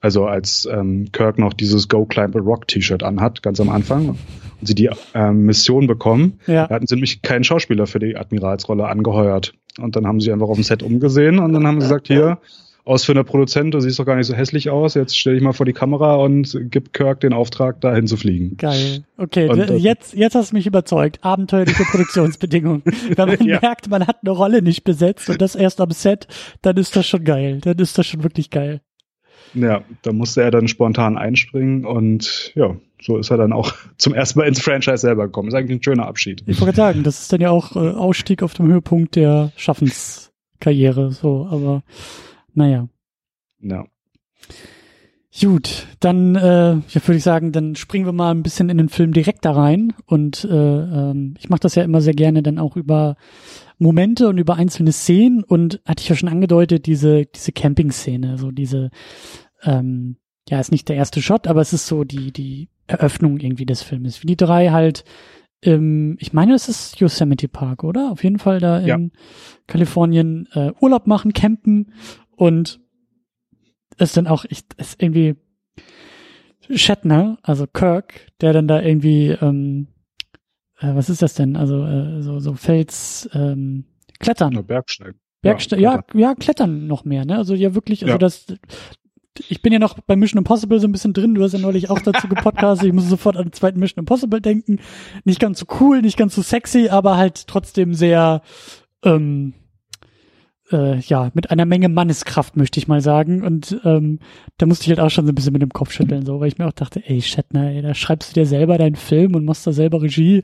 Also 0.00 0.26
als 0.26 0.68
ähm, 0.70 1.10
Kirk 1.12 1.38
noch 1.38 1.52
dieses 1.52 1.88
Go 1.88 2.04
Climb 2.04 2.36
a 2.36 2.38
Rock 2.38 2.68
T-Shirt 2.68 3.02
anhat, 3.02 3.42
ganz 3.42 3.60
am 3.60 3.68
Anfang, 3.68 4.08
und 4.08 4.18
sie 4.62 4.74
die 4.74 4.90
ähm, 5.14 5.42
Mission 5.42 5.86
bekommen, 5.86 6.40
ja. 6.46 6.68
hatten 6.68 6.86
sie 6.86 6.94
nämlich 6.94 7.22
keinen 7.22 7.44
Schauspieler 7.44 7.86
für 7.86 7.98
die 7.98 8.16
Admiralsrolle 8.16 8.86
angeheuert. 8.86 9.54
Und 9.80 9.96
dann 9.96 10.06
haben 10.06 10.20
sie 10.20 10.32
einfach 10.32 10.48
auf 10.48 10.56
dem 10.56 10.64
Set 10.64 10.82
umgesehen 10.82 11.38
und 11.38 11.52
dann 11.52 11.66
haben 11.66 11.80
sie 11.80 11.86
gesagt, 11.86 12.06
hier, 12.06 12.38
ausführender 12.84 13.24
Produzent, 13.24 13.72
du 13.74 13.80
siehst 13.80 13.98
doch 13.98 14.04
gar 14.04 14.16
nicht 14.16 14.26
so 14.26 14.34
hässlich 14.34 14.70
aus, 14.70 14.94
jetzt 14.94 15.18
stell 15.18 15.34
dich 15.34 15.42
mal 15.42 15.52
vor 15.52 15.66
die 15.66 15.72
Kamera 15.72 16.16
und 16.16 16.58
gib 16.70 16.92
Kirk 16.92 17.20
den 17.20 17.32
Auftrag, 17.32 17.80
dahin 17.80 18.06
zu 18.06 18.16
fliegen. 18.16 18.56
Geil. 18.56 19.04
Okay, 19.16 19.48
und, 19.48 19.58
äh, 19.58 19.76
jetzt, 19.76 20.14
jetzt 20.14 20.34
hast 20.34 20.52
du 20.52 20.56
mich 20.56 20.66
überzeugt. 20.66 21.18
Abenteuerliche 21.22 21.84
Produktionsbedingungen. 21.84 22.82
Wenn 23.16 23.28
man 23.28 23.46
ja. 23.46 23.58
merkt, 23.60 23.88
man 23.88 24.06
hat 24.06 24.18
eine 24.22 24.30
Rolle 24.30 24.62
nicht 24.62 24.84
besetzt 24.84 25.30
und 25.30 25.40
das 25.40 25.54
erst 25.54 25.80
am 25.80 25.90
Set, 25.90 26.26
dann 26.62 26.76
ist 26.76 26.94
das 26.94 27.06
schon 27.06 27.24
geil. 27.24 27.60
Dann 27.62 27.78
ist 27.78 27.96
das 27.96 28.06
schon 28.06 28.22
wirklich 28.22 28.50
geil. 28.50 28.80
Ja, 29.54 29.82
da 30.02 30.12
musste 30.12 30.42
er 30.42 30.50
dann 30.50 30.68
spontan 30.68 31.16
einspringen 31.16 31.84
und 31.84 32.52
ja, 32.54 32.76
so 33.00 33.18
ist 33.18 33.30
er 33.30 33.36
dann 33.36 33.52
auch 33.52 33.72
zum 33.96 34.14
ersten 34.14 34.38
Mal 34.38 34.48
ins 34.48 34.60
Franchise 34.60 34.98
selber 34.98 35.26
gekommen. 35.26 35.48
Ist 35.48 35.54
eigentlich 35.54 35.78
ein 35.78 35.82
schöner 35.82 36.06
Abschied. 36.06 36.42
Ich 36.46 36.60
wollte 36.60 36.76
sagen, 36.76 37.02
das 37.02 37.22
ist 37.22 37.32
dann 37.32 37.40
ja 37.40 37.50
auch 37.50 37.76
äh, 37.76 37.90
Ausstieg 37.90 38.42
auf 38.42 38.54
dem 38.54 38.66
Höhepunkt 38.66 39.16
der 39.16 39.52
Schaffenskarriere, 39.56 41.12
so, 41.12 41.46
aber 41.50 41.82
naja. 42.54 42.88
Ja. 43.60 43.84
Gut, 45.40 45.88
dann 45.98 46.36
äh, 46.36 46.74
ja, 46.74 47.06
würde 47.06 47.16
ich 47.16 47.24
sagen, 47.24 47.50
dann 47.50 47.74
springen 47.74 48.06
wir 48.06 48.12
mal 48.12 48.30
ein 48.30 48.44
bisschen 48.44 48.68
in 48.68 48.78
den 48.78 48.88
Film 48.88 49.12
direkt 49.12 49.44
da 49.44 49.50
rein. 49.50 49.92
Und 50.06 50.44
äh, 50.44 50.54
ähm, 50.54 51.34
ich 51.38 51.48
mache 51.48 51.60
das 51.60 51.74
ja 51.74 51.82
immer 51.82 52.00
sehr 52.00 52.14
gerne 52.14 52.42
dann 52.42 52.60
auch 52.60 52.76
über 52.76 53.16
Momente 53.78 54.28
und 54.28 54.38
über 54.38 54.54
einzelne 54.54 54.92
Szenen. 54.92 55.42
Und 55.42 55.80
hatte 55.86 56.02
ich 56.02 56.08
ja 56.08 56.14
schon 56.14 56.28
angedeutet, 56.28 56.86
diese, 56.86 57.26
diese 57.26 57.50
Camping-Szene, 57.50 58.38
so 58.38 58.52
diese, 58.52 58.90
ähm, 59.64 60.16
ja, 60.48 60.60
ist 60.60 60.72
nicht 60.72 60.88
der 60.88 60.96
erste 60.96 61.22
Shot, 61.22 61.46
aber 61.46 61.60
es 61.60 61.72
ist 61.72 61.86
so 61.86 62.04
die, 62.04 62.32
die 62.32 62.68
Eröffnung 62.86 63.38
irgendwie 63.38 63.66
des 63.66 63.82
Filmes. 63.82 64.22
Wie 64.22 64.26
die 64.26 64.36
drei 64.36 64.70
halt 64.70 65.04
ähm, 65.64 66.16
ich 66.20 66.32
meine, 66.32 66.54
es 66.54 66.68
ist 66.68 67.00
Yosemite 67.00 67.48
Park, 67.48 67.84
oder? 67.84 68.10
Auf 68.10 68.22
jeden 68.22 68.38
Fall 68.38 68.60
da 68.60 68.78
in 68.78 68.86
ja. 68.86 68.98
Kalifornien 69.66 70.48
äh, 70.52 70.72
Urlaub 70.80 71.06
machen, 71.06 71.32
campen 71.32 71.92
und 72.36 72.80
es 73.96 74.12
dann 74.12 74.26
auch, 74.26 74.44
ich, 74.48 74.64
es 74.76 74.96
irgendwie 74.98 75.36
Shatner, 76.70 77.38
also 77.42 77.66
Kirk, 77.66 78.32
der 78.40 78.52
dann 78.52 78.68
da 78.68 78.82
irgendwie, 78.82 79.28
ähm, 79.28 79.88
äh, 80.78 80.94
was 80.94 81.08
ist 81.08 81.22
das 81.22 81.34
denn? 81.34 81.56
Also 81.56 81.84
äh, 81.84 82.22
so, 82.22 82.40
so 82.40 82.54
Fels, 82.54 83.28
ähm, 83.32 83.84
Klettern. 84.18 84.66
Bergsteigen. 84.66 85.20
Bergsteigen, 85.42 85.82
ja, 85.82 86.04
ja, 86.14 86.20
ja, 86.20 86.34
Klettern 86.34 86.86
noch 86.86 87.04
mehr, 87.04 87.24
ne? 87.24 87.36
Also 87.36 87.54
ja 87.54 87.74
wirklich, 87.74 88.02
also 88.02 88.14
ja. 88.14 88.18
das, 88.18 88.46
ich 89.48 89.62
bin 89.62 89.72
ja 89.72 89.78
noch 89.78 89.98
bei 90.00 90.16
Mission 90.16 90.38
Impossible 90.38 90.80
so 90.80 90.86
ein 90.86 90.92
bisschen 90.92 91.12
drin. 91.12 91.34
Du 91.34 91.42
hast 91.42 91.52
ja 91.52 91.58
neulich 91.58 91.90
auch 91.90 92.00
dazu 92.00 92.28
gepodcastet. 92.28 92.86
Ich 92.86 92.92
muss 92.92 93.08
sofort 93.08 93.36
an 93.36 93.44
den 93.44 93.52
zweiten 93.52 93.80
Mission 93.80 94.02
Impossible 94.02 94.40
denken. 94.40 94.78
Nicht 95.24 95.40
ganz 95.40 95.58
so 95.58 95.66
cool, 95.80 96.02
nicht 96.02 96.16
ganz 96.16 96.34
so 96.34 96.42
sexy, 96.42 96.88
aber 96.88 97.16
halt 97.16 97.46
trotzdem 97.46 97.94
sehr, 97.94 98.42
ähm, 99.04 99.54
äh, 100.70 100.98
ja, 101.00 101.30
mit 101.34 101.50
einer 101.50 101.66
Menge 101.66 101.88
Manneskraft, 101.88 102.56
möchte 102.56 102.78
ich 102.78 102.88
mal 102.88 103.00
sagen. 103.00 103.42
Und 103.42 103.80
ähm, 103.84 104.20
da 104.58 104.66
musste 104.66 104.84
ich 104.84 104.90
halt 104.90 105.00
auch 105.00 105.10
schon 105.10 105.26
so 105.26 105.32
ein 105.32 105.34
bisschen 105.34 105.52
mit 105.52 105.62
dem 105.62 105.70
Kopf 105.70 105.90
schütteln, 105.92 106.24
so, 106.24 106.40
weil 106.40 106.48
ich 106.48 106.58
mir 106.58 106.66
auch 106.66 106.72
dachte, 106.72 107.02
ey, 107.04 107.20
Shatner, 107.20 107.70
ey, 107.70 107.82
da 107.82 107.94
schreibst 107.94 108.30
du 108.30 108.34
dir 108.34 108.46
selber 108.46 108.78
deinen 108.78 108.96
Film 108.96 109.34
und 109.34 109.44
machst 109.44 109.66
da 109.66 109.72
selber 109.72 110.02
Regie. 110.02 110.42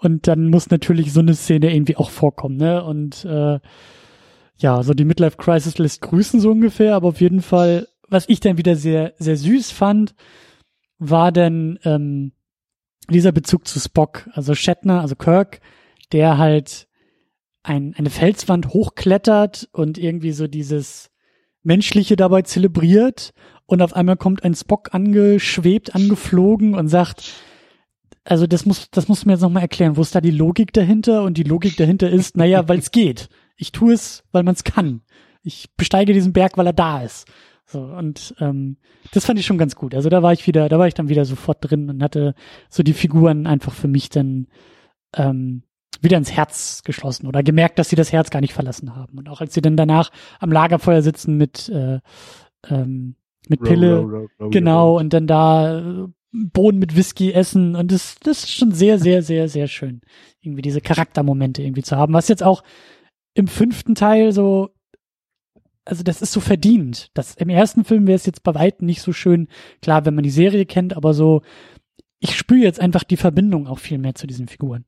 Und 0.00 0.28
dann 0.28 0.48
muss 0.48 0.70
natürlich 0.70 1.12
so 1.12 1.20
eine 1.20 1.34
Szene 1.34 1.74
irgendwie 1.74 1.96
auch 1.96 2.10
vorkommen, 2.10 2.56
ne? 2.56 2.84
Und 2.84 3.24
äh, 3.24 3.58
ja, 4.58 4.82
so 4.82 4.94
die 4.94 5.04
Midlife 5.04 5.36
Crisis 5.36 5.78
lässt 5.78 6.02
grüßen 6.02 6.40
so 6.40 6.50
ungefähr, 6.50 6.94
aber 6.94 7.08
auf 7.08 7.20
jeden 7.20 7.42
Fall, 7.42 7.88
was 8.08 8.28
ich 8.28 8.40
dann 8.40 8.58
wieder 8.58 8.76
sehr, 8.76 9.14
sehr 9.18 9.36
süß 9.36 9.70
fand, 9.70 10.14
war 10.98 11.32
dann 11.32 11.78
ähm, 11.84 12.32
dieser 13.10 13.32
Bezug 13.32 13.66
zu 13.66 13.78
Spock, 13.78 14.28
also 14.32 14.54
Shatner, 14.54 15.00
also 15.00 15.14
Kirk, 15.14 15.60
der 16.12 16.38
halt 16.38 16.88
ein, 17.62 17.94
eine 17.96 18.10
Felswand 18.10 18.68
hochklettert 18.68 19.68
und 19.72 19.98
irgendwie 19.98 20.32
so 20.32 20.46
dieses 20.46 21.10
Menschliche 21.62 22.16
dabei 22.16 22.42
zelebriert 22.42 23.32
und 23.66 23.82
auf 23.82 23.94
einmal 23.94 24.16
kommt 24.16 24.44
ein 24.44 24.54
Spock 24.54 24.94
angeschwebt, 24.94 25.94
angeflogen 25.94 26.74
und 26.74 26.88
sagt, 26.88 27.32
also 28.24 28.46
das 28.46 28.66
muss, 28.66 28.90
das 28.90 29.08
muss 29.08 29.24
mir 29.24 29.32
jetzt 29.32 29.42
nochmal 29.42 29.62
erklären, 29.62 29.96
wo 29.96 30.02
ist 30.02 30.14
da 30.14 30.20
die 30.20 30.30
Logik 30.30 30.72
dahinter? 30.72 31.22
Und 31.22 31.38
die 31.38 31.44
Logik 31.44 31.76
dahinter 31.76 32.10
ist, 32.10 32.36
naja, 32.36 32.68
weil 32.68 32.78
es 32.78 32.90
geht. 32.90 33.28
Ich 33.56 33.72
tue 33.72 33.94
es, 33.94 34.24
weil 34.32 34.42
man 34.42 34.54
es 34.54 34.64
kann. 34.64 35.02
Ich 35.42 35.68
besteige 35.76 36.12
diesen 36.12 36.32
Berg, 36.32 36.56
weil 36.56 36.66
er 36.66 36.72
da 36.72 37.02
ist. 37.02 37.26
So, 37.66 37.80
und 37.80 38.34
ähm, 38.38 38.76
das 39.12 39.26
fand 39.26 39.38
ich 39.38 39.46
schon 39.46 39.58
ganz 39.58 39.74
gut. 39.74 39.94
Also 39.94 40.08
da 40.08 40.22
war 40.22 40.32
ich 40.32 40.46
wieder, 40.46 40.68
da 40.68 40.78
war 40.78 40.86
ich 40.86 40.94
dann 40.94 41.08
wieder 41.08 41.24
sofort 41.24 41.58
drin 41.60 41.90
und 41.90 42.02
hatte 42.02 42.34
so 42.70 42.82
die 42.82 42.92
Figuren 42.92 43.46
einfach 43.46 43.72
für 43.72 43.88
mich 43.88 44.08
dann 44.08 44.46
ähm, 45.14 45.62
wieder 46.00 46.16
ins 46.16 46.32
Herz 46.32 46.82
geschlossen 46.84 47.26
oder 47.26 47.42
gemerkt, 47.42 47.78
dass 47.78 47.88
sie 47.88 47.96
das 47.96 48.12
Herz 48.12 48.30
gar 48.30 48.40
nicht 48.40 48.52
verlassen 48.52 48.94
haben. 48.94 49.18
Und 49.18 49.28
auch 49.28 49.40
als 49.40 49.52
sie 49.54 49.62
dann 49.62 49.76
danach 49.76 50.10
am 50.38 50.52
Lagerfeuer 50.52 51.02
sitzen 51.02 51.36
mit 51.36 51.68
äh, 51.68 51.98
ähm, 52.68 53.16
mit 53.48 53.62
Pille, 53.62 54.00
row, 54.00 54.12
row, 54.12 54.30
row, 54.40 54.50
genau, 54.50 54.98
und 54.98 55.12
dann 55.12 55.26
da 55.26 55.78
äh, 55.78 56.06
Bohnen 56.32 56.78
mit 56.78 56.96
Whisky 56.96 57.32
essen 57.32 57.76
und 57.76 57.92
das, 57.92 58.16
das 58.22 58.44
ist 58.44 58.52
schon 58.52 58.72
sehr, 58.72 58.98
sehr, 58.98 59.22
sehr, 59.22 59.48
sehr 59.48 59.68
schön, 59.68 60.00
irgendwie 60.40 60.62
diese 60.62 60.80
Charaktermomente 60.80 61.62
irgendwie 61.62 61.82
zu 61.82 61.96
haben, 61.96 62.12
was 62.12 62.28
jetzt 62.28 62.42
auch 62.42 62.62
im 63.34 63.46
fünften 63.46 63.94
Teil 63.94 64.32
so, 64.32 64.70
also 65.86 66.02
das 66.02 66.20
ist 66.20 66.32
so 66.32 66.40
verdient. 66.40 67.10
Das, 67.14 67.34
Im 67.36 67.48
ersten 67.48 67.84
Film 67.84 68.06
wäre 68.06 68.16
es 68.16 68.26
jetzt 68.26 68.42
bei 68.42 68.54
weitem 68.54 68.86
nicht 68.86 69.00
so 69.00 69.12
schön, 69.12 69.48
klar, 69.80 70.04
wenn 70.04 70.14
man 70.14 70.24
die 70.24 70.30
Serie 70.30 70.66
kennt, 70.66 70.96
aber 70.96 71.14
so, 71.14 71.42
ich 72.18 72.36
spüre 72.36 72.60
jetzt 72.64 72.80
einfach 72.80 73.04
die 73.04 73.16
Verbindung 73.16 73.66
auch 73.66 73.78
viel 73.78 73.98
mehr 73.98 74.14
zu 74.14 74.26
diesen 74.26 74.48
Figuren. 74.48 74.84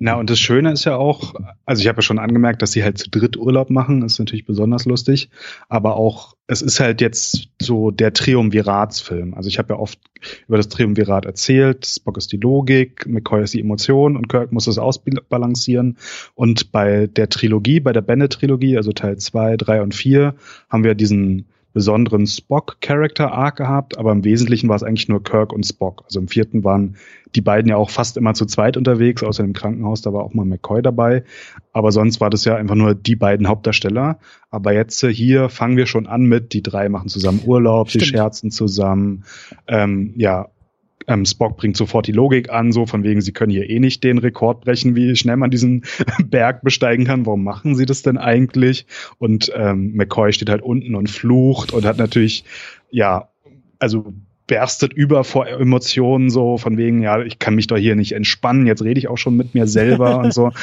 Na, 0.00 0.14
und 0.14 0.30
das 0.30 0.38
Schöne 0.38 0.72
ist 0.72 0.84
ja 0.84 0.96
auch, 0.96 1.34
also 1.66 1.80
ich 1.82 1.88
habe 1.88 1.98
ja 1.98 2.02
schon 2.02 2.20
angemerkt, 2.20 2.62
dass 2.62 2.70
sie 2.70 2.84
halt 2.84 2.98
zu 2.98 3.10
dritt 3.10 3.36
Urlaub 3.36 3.68
machen, 3.68 4.02
ist 4.02 4.20
natürlich 4.20 4.46
besonders 4.46 4.84
lustig, 4.84 5.28
aber 5.68 5.96
auch, 5.96 6.36
es 6.46 6.62
ist 6.62 6.78
halt 6.78 7.00
jetzt 7.00 7.48
so 7.60 7.90
der 7.90 8.12
Triumviratsfilm. 8.12 9.34
Also 9.34 9.48
ich 9.48 9.58
habe 9.58 9.74
ja 9.74 9.80
oft 9.80 9.98
über 10.46 10.56
das 10.56 10.68
Triumvirat 10.68 11.26
erzählt, 11.26 11.84
Spock 11.84 12.16
ist 12.16 12.30
die 12.30 12.36
Logik, 12.36 13.06
McCoy 13.06 13.42
ist 13.42 13.54
die 13.54 13.60
Emotion 13.60 14.16
und 14.16 14.28
Kirk 14.28 14.52
muss 14.52 14.68
es 14.68 14.78
ausbalancieren. 14.78 15.98
Und 16.34 16.70
bei 16.70 17.08
der 17.08 17.28
Trilogie, 17.28 17.80
bei 17.80 17.92
der 17.92 18.00
Bennett-Trilogie, 18.00 18.76
also 18.76 18.92
Teil 18.92 19.18
zwei, 19.18 19.56
drei 19.56 19.82
und 19.82 19.94
vier, 19.94 20.36
haben 20.70 20.84
wir 20.84 20.94
diesen 20.94 21.46
besonderen 21.78 22.26
Spock-Character-Arc 22.26 23.54
gehabt, 23.54 23.98
aber 23.98 24.10
im 24.10 24.24
Wesentlichen 24.24 24.68
war 24.68 24.74
es 24.74 24.82
eigentlich 24.82 25.06
nur 25.06 25.22
Kirk 25.22 25.52
und 25.52 25.64
Spock. 25.64 26.02
Also 26.06 26.18
im 26.18 26.26
vierten 26.26 26.64
waren 26.64 26.96
die 27.36 27.40
beiden 27.40 27.70
ja 27.70 27.76
auch 27.76 27.90
fast 27.90 28.16
immer 28.16 28.34
zu 28.34 28.46
zweit 28.46 28.76
unterwegs, 28.76 29.22
außer 29.22 29.44
im 29.44 29.52
Krankenhaus, 29.52 30.02
da 30.02 30.12
war 30.12 30.24
auch 30.24 30.34
mal 30.34 30.44
McCoy 30.44 30.82
dabei. 30.82 31.22
Aber 31.72 31.92
sonst 31.92 32.20
war 32.20 32.30
das 32.30 32.44
ja 32.44 32.56
einfach 32.56 32.74
nur 32.74 32.96
die 32.96 33.14
beiden 33.14 33.46
Hauptdarsteller. 33.46 34.18
Aber 34.50 34.72
jetzt 34.72 35.04
äh, 35.04 35.14
hier 35.14 35.50
fangen 35.50 35.76
wir 35.76 35.86
schon 35.86 36.08
an 36.08 36.22
mit, 36.22 36.52
die 36.52 36.64
drei 36.64 36.88
machen 36.88 37.08
zusammen 37.08 37.42
Urlaub, 37.46 37.90
Stimmt. 37.90 38.02
sie 38.02 38.10
scherzen 38.10 38.50
zusammen. 38.50 39.22
Ähm, 39.68 40.14
ja, 40.16 40.48
ähm, 41.06 41.24
Spock 41.24 41.56
bringt 41.56 41.76
sofort 41.76 42.06
die 42.06 42.12
Logik 42.12 42.50
an, 42.50 42.72
so 42.72 42.86
von 42.86 43.02
wegen, 43.02 43.20
sie 43.20 43.32
können 43.32 43.50
hier 43.50 43.68
eh 43.68 43.78
nicht 43.78 44.04
den 44.04 44.18
Rekord 44.18 44.62
brechen, 44.62 44.94
wie 44.94 45.16
schnell 45.16 45.36
man 45.36 45.50
diesen 45.50 45.84
Berg 46.24 46.62
besteigen 46.62 47.04
kann. 47.04 47.26
Warum 47.26 47.44
machen 47.44 47.74
sie 47.74 47.86
das 47.86 48.02
denn 48.02 48.18
eigentlich? 48.18 48.86
Und 49.18 49.50
ähm, 49.54 49.92
McCoy 49.94 50.32
steht 50.32 50.50
halt 50.50 50.62
unten 50.62 50.94
und 50.94 51.08
flucht 51.08 51.72
und 51.72 51.84
hat 51.84 51.98
natürlich, 51.98 52.44
ja, 52.90 53.28
also 53.78 54.12
berstet 54.46 54.92
über 54.94 55.24
vor 55.24 55.46
Emotionen, 55.46 56.30
so 56.30 56.56
von 56.56 56.76
wegen, 56.76 57.02
ja, 57.02 57.22
ich 57.22 57.38
kann 57.38 57.54
mich 57.54 57.66
doch 57.66 57.76
hier 57.76 57.94
nicht 57.94 58.12
entspannen, 58.12 58.66
jetzt 58.66 58.82
rede 58.82 58.98
ich 58.98 59.08
auch 59.08 59.18
schon 59.18 59.36
mit 59.36 59.54
mir 59.54 59.66
selber 59.66 60.18
und 60.18 60.34
so. 60.34 60.50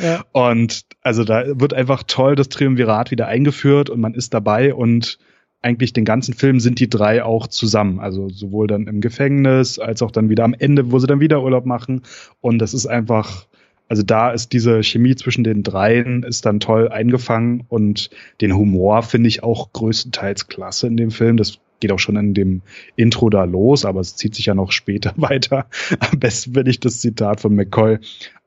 Ja. 0.00 0.24
Und 0.32 0.86
also 1.02 1.22
da 1.22 1.44
wird 1.46 1.72
einfach 1.72 2.02
toll 2.02 2.34
das 2.34 2.48
Triumvirat 2.48 3.12
wieder 3.12 3.28
eingeführt 3.28 3.90
und 3.90 4.00
man 4.00 4.14
ist 4.14 4.34
dabei 4.34 4.74
und 4.74 5.18
eigentlich 5.64 5.92
den 5.92 6.04
ganzen 6.04 6.34
Film 6.34 6.60
sind 6.60 6.78
die 6.78 6.88
drei 6.88 7.24
auch 7.24 7.46
zusammen. 7.46 7.98
Also 7.98 8.28
sowohl 8.28 8.66
dann 8.66 8.86
im 8.86 9.00
Gefängnis 9.00 9.78
als 9.78 10.02
auch 10.02 10.10
dann 10.10 10.28
wieder 10.28 10.44
am 10.44 10.54
Ende, 10.54 10.92
wo 10.92 10.98
sie 10.98 11.06
dann 11.06 11.20
wieder 11.20 11.42
Urlaub 11.42 11.64
machen. 11.64 12.02
Und 12.40 12.58
das 12.58 12.74
ist 12.74 12.86
einfach, 12.86 13.46
also 13.88 14.02
da 14.02 14.30
ist 14.30 14.52
diese 14.52 14.82
Chemie 14.82 15.16
zwischen 15.16 15.42
den 15.42 15.62
dreien 15.62 16.22
ist 16.22 16.46
dann 16.46 16.60
toll 16.60 16.88
eingefangen 16.88 17.64
und 17.68 18.10
den 18.40 18.54
Humor 18.54 19.02
finde 19.02 19.28
ich 19.28 19.42
auch 19.42 19.72
größtenteils 19.72 20.48
klasse 20.48 20.86
in 20.86 20.96
dem 20.96 21.10
Film. 21.10 21.36
Das 21.36 21.58
geht 21.80 21.92
auch 21.92 21.98
schon 21.98 22.16
in 22.16 22.34
dem 22.34 22.62
Intro 22.96 23.30
da 23.30 23.44
los, 23.44 23.84
aber 23.84 24.00
es 24.00 24.16
zieht 24.16 24.34
sich 24.34 24.46
ja 24.46 24.54
noch 24.54 24.72
später 24.72 25.12
weiter. 25.16 25.66
Am 25.98 26.18
besten 26.18 26.54
finde 26.54 26.70
ich 26.70 26.80
das 26.80 27.00
Zitat 27.00 27.40
von 27.40 27.54
McCoy. 27.54 27.98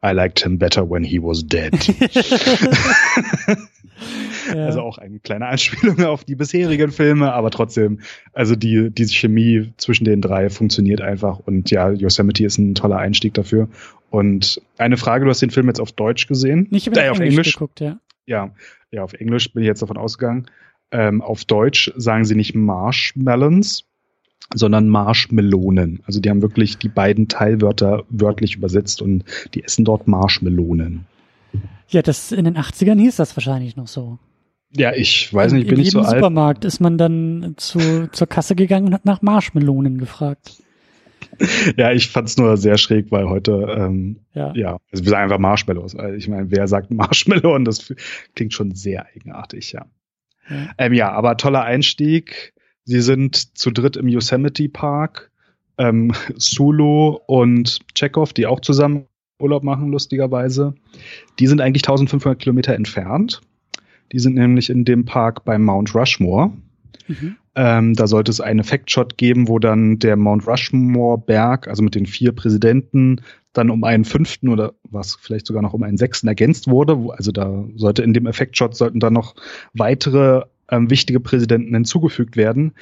I 0.04 0.14
liked 0.14 0.44
him 0.44 0.58
better 0.58 0.90
when 0.90 1.04
he 1.04 1.20
was 1.20 1.44
dead. 1.44 1.74
Ja. 4.54 4.66
Also 4.66 4.82
auch 4.82 4.98
eine 4.98 5.20
kleine 5.20 5.48
Anspielung 5.48 6.04
auf 6.06 6.24
die 6.24 6.36
bisherigen 6.36 6.92
Filme, 6.92 7.34
aber 7.34 7.52
trotzdem, 7.52 8.00
also 8.34 8.56
die, 8.56 8.90
diese 8.92 9.14
Chemie 9.14 9.74
zwischen 9.78 10.06
den 10.06 10.22
drei 10.22 10.50
funktioniert 10.50 11.02
einfach 11.02 11.40
und 11.40 11.72
ja, 11.72 11.92
Yosemite 11.92 12.46
ist 12.46 12.58
ein 12.58 12.76
toller 12.76 12.98
Einstieg 12.98 13.34
dafür. 13.34 13.68
Und 14.10 14.62
eine 14.78 14.98
Frage, 14.98 15.26
du 15.26 15.32
hast 15.32 15.42
den 15.42 15.50
Film 15.50 15.68
jetzt 15.68 15.82
auf 15.82 15.92
Deutsch 15.92 16.28
gesehen? 16.28 16.68
Nicht 16.70 16.88
äh, 16.88 17.10
auf 17.10 17.20
Englisch, 17.20 17.38
Englisch 17.38 17.54
geguckt, 17.54 17.82
ja. 17.82 18.00
Ja, 18.26 18.52
ja, 18.92 19.04
auf 19.04 19.14
Englisch 19.14 19.52
bin 19.54 19.64
ich 19.64 19.68
jetzt 19.68 19.82
davon 19.82 19.98
ausgegangen. 19.98 20.48
Ähm, 20.92 21.22
auf 21.22 21.44
Deutsch 21.44 21.92
sagen 21.98 22.24
sie 22.24 22.36
nicht 22.36 22.56
Marshmallows, 22.56 23.86
sondern 24.54 24.88
Marshmelonen. 24.90 26.02
Also 26.06 26.20
die 26.20 26.30
haben 26.30 26.42
wirklich 26.42 26.78
die 26.78 26.90
beiden 26.90 27.28
Teilwörter 27.28 28.04
wörtlich 28.10 28.56
übersetzt 28.56 29.02
und 29.02 29.24
die 29.54 29.64
essen 29.64 29.84
dort 29.84 30.08
Marshmelonen. 30.08 31.06
Ja, 31.90 32.02
das 32.02 32.32
in 32.32 32.46
den 32.46 32.58
80ern 32.58 33.00
hieß 33.00 33.18
das 33.18 33.36
wahrscheinlich 33.36 33.76
noch 33.76 33.88
so. 33.88 34.20
Ja, 34.76 34.94
ich 34.94 35.34
weiß 35.34 35.54
nicht, 35.54 35.68
in, 35.68 35.76
bin 35.76 35.80
ich 35.80 35.92
so 35.92 36.00
alt. 36.00 36.14
Im 36.14 36.16
Supermarkt 36.16 36.66
ist 36.66 36.80
man 36.80 36.98
dann 36.98 37.54
zu, 37.58 38.10
zur 38.12 38.28
Kasse 38.28 38.56
gegangen 38.56 38.88
und 38.88 38.94
hat 38.94 39.06
nach 39.06 39.22
Marshmelonen 39.22 39.98
gefragt. 39.98 40.64
Ja, 41.78 41.92
ich 41.92 42.10
fand's 42.10 42.38
nur 42.38 42.58
sehr 42.58 42.78
schräg, 42.78 43.12
weil 43.12 43.28
heute, 43.28 43.52
ähm, 43.78 44.22
ja. 44.34 44.54
ja, 44.56 44.78
also 44.92 45.04
wir 45.04 45.10
sagen 45.10 45.24
einfach 45.24 45.40
Marshmallows. 45.40 45.96
Ich 46.16 46.28
meine, 46.28 46.50
wer 46.50 46.68
sagt 46.68 46.90
Marshmallow? 46.92 47.58
das 47.60 47.94
klingt 48.36 48.54
schon 48.54 48.74
sehr 48.74 49.06
eigenartig, 49.06 49.72
ja. 49.72 49.86
Ja. 50.50 50.70
Ähm, 50.78 50.94
ja, 50.94 51.12
aber 51.12 51.38
toller 51.38 51.64
Einstieg. 51.64 52.54
Sie 52.88 53.02
sind 53.02 53.58
zu 53.58 53.70
dritt 53.70 53.98
im 53.98 54.08
Yosemite 54.08 54.70
Park. 54.70 55.30
Ähm, 55.78 56.14
Sulu 56.38 57.18
und 57.28 57.80
Chekhov, 57.94 58.32
die 58.32 58.48
auch 58.48 58.62
zusammen 58.62 59.08
Urlaub 59.40 59.62
machen, 59.62 59.92
lustigerweise. 59.92 60.74
Die 61.38 61.48
sind 61.48 61.60
eigentlich 61.60 61.84
1500 61.84 62.40
Kilometer 62.40 62.74
entfernt. 62.74 63.42
Die 64.14 64.20
sind 64.20 64.36
nämlich 64.36 64.70
in 64.70 64.86
dem 64.86 65.04
Park 65.04 65.44
beim 65.44 65.66
Mount 65.66 65.94
Rushmore. 65.94 66.54
Mhm. 67.10 67.36
Ähm, 67.56 67.94
da 67.94 68.08
sollte 68.08 68.32
es 68.32 68.40
einen 68.40 68.62
Effektshot 68.62 69.18
geben, 69.18 69.50
wo 69.50 69.60
dann 69.60 70.00
der 70.00 70.16
Mount 70.16 70.48
Rushmore 70.48 71.18
Berg, 71.18 71.68
also 71.68 71.84
mit 71.84 71.94
den 71.94 72.06
vier 72.06 72.32
Präsidenten, 72.32 73.18
dann 73.52 73.70
um 73.70 73.84
einen 73.84 74.06
fünften 74.06 74.48
oder 74.48 74.76
was 74.90 75.18
vielleicht 75.20 75.46
sogar 75.46 75.62
noch 75.62 75.74
um 75.74 75.84
einen 75.84 75.98
sechsten 75.98 76.30
ergänzt 76.30 76.70
wurde. 76.70 76.98
Also 77.10 77.34
da 77.34 77.66
sollte 77.76 78.02
in 78.02 78.14
dem 78.14 78.28
Effektshot 78.28 78.76
sollten 78.76 79.02
dann 79.02 79.14
noch 79.14 79.36
weitere 79.74 80.44
ähm, 80.70 80.90
wichtige 80.90 81.20
Präsidenten 81.20 81.74
hinzugefügt 81.74 82.38
werden. 82.38 82.74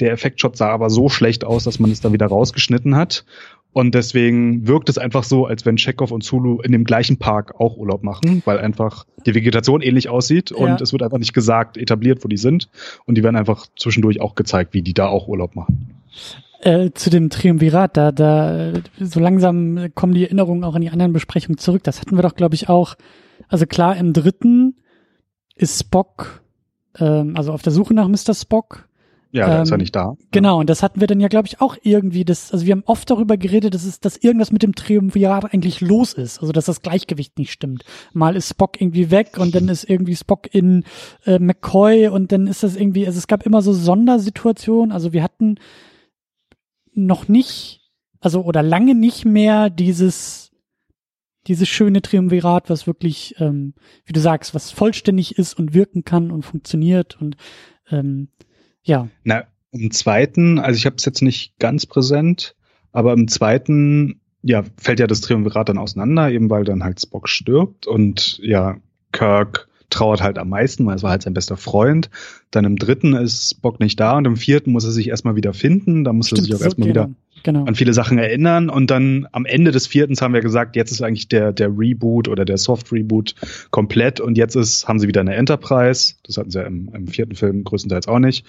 Der 0.00 0.12
Effektshot 0.12 0.56
sah 0.56 0.70
aber 0.70 0.90
so 0.90 1.08
schlecht 1.08 1.44
aus, 1.44 1.64
dass 1.64 1.78
man 1.78 1.90
es 1.90 2.00
dann 2.00 2.12
wieder 2.12 2.26
rausgeschnitten 2.26 2.96
hat. 2.96 3.24
Und 3.72 3.94
deswegen 3.96 4.68
wirkt 4.68 4.88
es 4.88 4.98
einfach 4.98 5.24
so, 5.24 5.46
als 5.46 5.66
wenn 5.66 5.76
Chekhov 5.76 6.12
und 6.12 6.22
Zulu 6.22 6.60
in 6.60 6.70
dem 6.70 6.84
gleichen 6.84 7.18
Park 7.18 7.60
auch 7.60 7.76
Urlaub 7.76 8.04
machen, 8.04 8.40
weil 8.44 8.58
einfach 8.58 9.04
die 9.26 9.34
Vegetation 9.34 9.82
ähnlich 9.82 10.08
aussieht 10.08 10.52
und 10.52 10.68
ja. 10.68 10.76
es 10.80 10.92
wird 10.92 11.02
einfach 11.02 11.18
nicht 11.18 11.34
gesagt, 11.34 11.76
etabliert, 11.76 12.22
wo 12.22 12.28
die 12.28 12.36
sind. 12.36 12.68
Und 13.04 13.16
die 13.16 13.24
werden 13.24 13.34
einfach 13.34 13.66
zwischendurch 13.76 14.20
auch 14.20 14.36
gezeigt, 14.36 14.74
wie 14.74 14.82
die 14.82 14.94
da 14.94 15.08
auch 15.08 15.26
Urlaub 15.26 15.56
machen. 15.56 15.90
Äh, 16.60 16.92
zu 16.94 17.10
dem 17.10 17.30
Triumvirat, 17.30 17.96
da, 17.96 18.12
da, 18.12 18.74
so 19.00 19.18
langsam 19.18 19.88
kommen 19.96 20.14
die 20.14 20.22
Erinnerungen 20.22 20.62
auch 20.62 20.76
an 20.76 20.80
die 20.80 20.90
anderen 20.90 21.12
Besprechungen 21.12 21.58
zurück. 21.58 21.82
Das 21.82 22.00
hatten 22.00 22.16
wir 22.16 22.22
doch, 22.22 22.36
glaube 22.36 22.54
ich, 22.54 22.68
auch. 22.68 22.94
Also 23.48 23.66
klar, 23.66 23.96
im 23.96 24.12
dritten 24.12 24.76
ist 25.56 25.80
Spock, 25.80 26.43
ähm, 26.98 27.36
also 27.36 27.52
auf 27.52 27.62
der 27.62 27.72
Suche 27.72 27.94
nach 27.94 28.08
Mr. 28.08 28.34
Spock 28.34 28.88
ja, 29.34 29.56
ähm, 29.56 29.62
ist 29.64 29.70
ja 29.70 29.74
ähm, 29.74 29.80
nicht 29.80 29.96
da. 29.96 30.16
Genau, 30.30 30.60
und 30.60 30.70
das 30.70 30.84
hatten 30.84 31.00
wir 31.00 31.08
dann 31.08 31.18
ja, 31.18 31.26
glaube 31.26 31.48
ich, 31.48 31.60
auch 31.60 31.76
irgendwie, 31.82 32.24
das, 32.24 32.52
also 32.52 32.66
wir 32.66 32.72
haben 32.72 32.84
oft 32.86 33.10
darüber 33.10 33.36
geredet, 33.36 33.74
dass 33.74 33.84
es, 33.84 33.98
dass 33.98 34.16
irgendwas 34.16 34.52
mit 34.52 34.62
dem 34.62 34.76
Triumvirat 34.76 35.52
eigentlich 35.52 35.80
los 35.80 36.12
ist, 36.12 36.40
also 36.40 36.52
dass 36.52 36.66
das 36.66 36.82
Gleichgewicht 36.82 37.36
nicht 37.36 37.50
stimmt. 37.50 37.84
Mal 38.12 38.36
ist 38.36 38.50
Spock 38.50 38.80
irgendwie 38.80 39.10
weg 39.10 39.36
und 39.38 39.52
dann 39.56 39.68
ist 39.68 39.90
irgendwie 39.90 40.14
Spock 40.14 40.54
in 40.54 40.84
äh, 41.24 41.40
McCoy 41.40 42.06
und 42.06 42.30
dann 42.30 42.46
ist 42.46 42.62
das 42.62 42.76
irgendwie, 42.76 43.08
also 43.08 43.18
es 43.18 43.26
gab 43.26 43.44
immer 43.44 43.60
so 43.60 43.72
Sondersituationen, 43.72 44.92
also 44.92 45.12
wir 45.12 45.24
hatten 45.24 45.56
noch 46.92 47.26
nicht, 47.26 47.90
also 48.20 48.42
oder 48.42 48.62
lange 48.62 48.94
nicht 48.94 49.24
mehr 49.24 49.68
dieses 49.68 50.43
dieses 51.46 51.68
schöne 51.68 52.02
Triumvirat, 52.02 52.70
was 52.70 52.86
wirklich, 52.86 53.34
ähm, 53.38 53.74
wie 54.04 54.12
du 54.12 54.20
sagst, 54.20 54.54
was 54.54 54.70
vollständig 54.70 55.38
ist 55.38 55.54
und 55.54 55.74
wirken 55.74 56.04
kann 56.04 56.30
und 56.30 56.42
funktioniert 56.42 57.20
und 57.20 57.36
ähm, 57.90 58.28
ja. 58.82 59.08
Na, 59.24 59.44
im 59.72 59.90
zweiten, 59.90 60.58
also 60.58 60.76
ich 60.76 60.86
habe 60.86 60.96
es 60.96 61.04
jetzt 61.04 61.22
nicht 61.22 61.58
ganz 61.58 61.86
präsent, 61.86 62.54
aber 62.92 63.12
im 63.12 63.28
zweiten, 63.28 64.20
ja, 64.42 64.62
fällt 64.76 65.00
ja 65.00 65.06
das 65.06 65.20
Triumvirat 65.20 65.68
dann 65.68 65.78
auseinander, 65.78 66.30
eben 66.30 66.50
weil 66.50 66.64
dann 66.64 66.84
halt 66.84 67.00
Spock 67.00 67.28
stirbt 67.28 67.86
und 67.86 68.38
ja, 68.42 68.76
Kirk 69.12 69.68
trauert 69.90 70.22
halt 70.22 70.38
am 70.38 70.48
meisten, 70.48 70.86
weil 70.86 70.96
es 70.96 71.02
war 71.02 71.10
halt 71.10 71.22
sein 71.22 71.34
bester 71.34 71.56
Freund. 71.56 72.10
Dann 72.50 72.64
im 72.64 72.76
dritten 72.76 73.14
ist 73.14 73.50
Spock 73.50 73.80
nicht 73.80 73.98
da 74.00 74.16
und 74.16 74.26
im 74.26 74.36
vierten 74.36 74.72
muss 74.72 74.84
er 74.84 74.92
sich 74.92 75.08
erstmal 75.08 75.36
wieder 75.36 75.54
finden. 75.54 76.04
Da 76.04 76.12
muss 76.12 76.26
Stimmt, 76.26 76.40
er 76.40 76.44
sich 76.44 76.54
auch 76.54 76.60
erstmal 76.60 76.88
wieder 76.88 77.10
genau. 77.42 77.64
an 77.64 77.74
viele 77.74 77.92
Sachen 77.92 78.18
erinnern. 78.18 78.70
Und 78.70 78.90
dann 78.90 79.28
am 79.32 79.44
Ende 79.44 79.70
des 79.70 79.86
vierten 79.86 80.16
haben 80.16 80.34
wir 80.34 80.40
gesagt, 80.40 80.76
jetzt 80.76 80.90
ist 80.90 81.02
eigentlich 81.02 81.28
der, 81.28 81.52
der 81.52 81.68
Reboot 81.68 82.28
oder 82.28 82.44
der 82.44 82.58
Soft 82.58 82.92
Reboot 82.92 83.34
komplett. 83.70 84.20
Und 84.20 84.36
jetzt 84.36 84.56
ist, 84.56 84.88
haben 84.88 84.98
sie 84.98 85.08
wieder 85.08 85.20
eine 85.20 85.34
Enterprise. 85.34 86.14
Das 86.24 86.36
hatten 86.36 86.50
sie 86.50 86.58
ja 86.58 86.66
im, 86.66 86.90
im 86.92 87.06
vierten 87.06 87.34
Film 87.34 87.64
größtenteils 87.64 88.08
auch 88.08 88.18
nicht. 88.18 88.44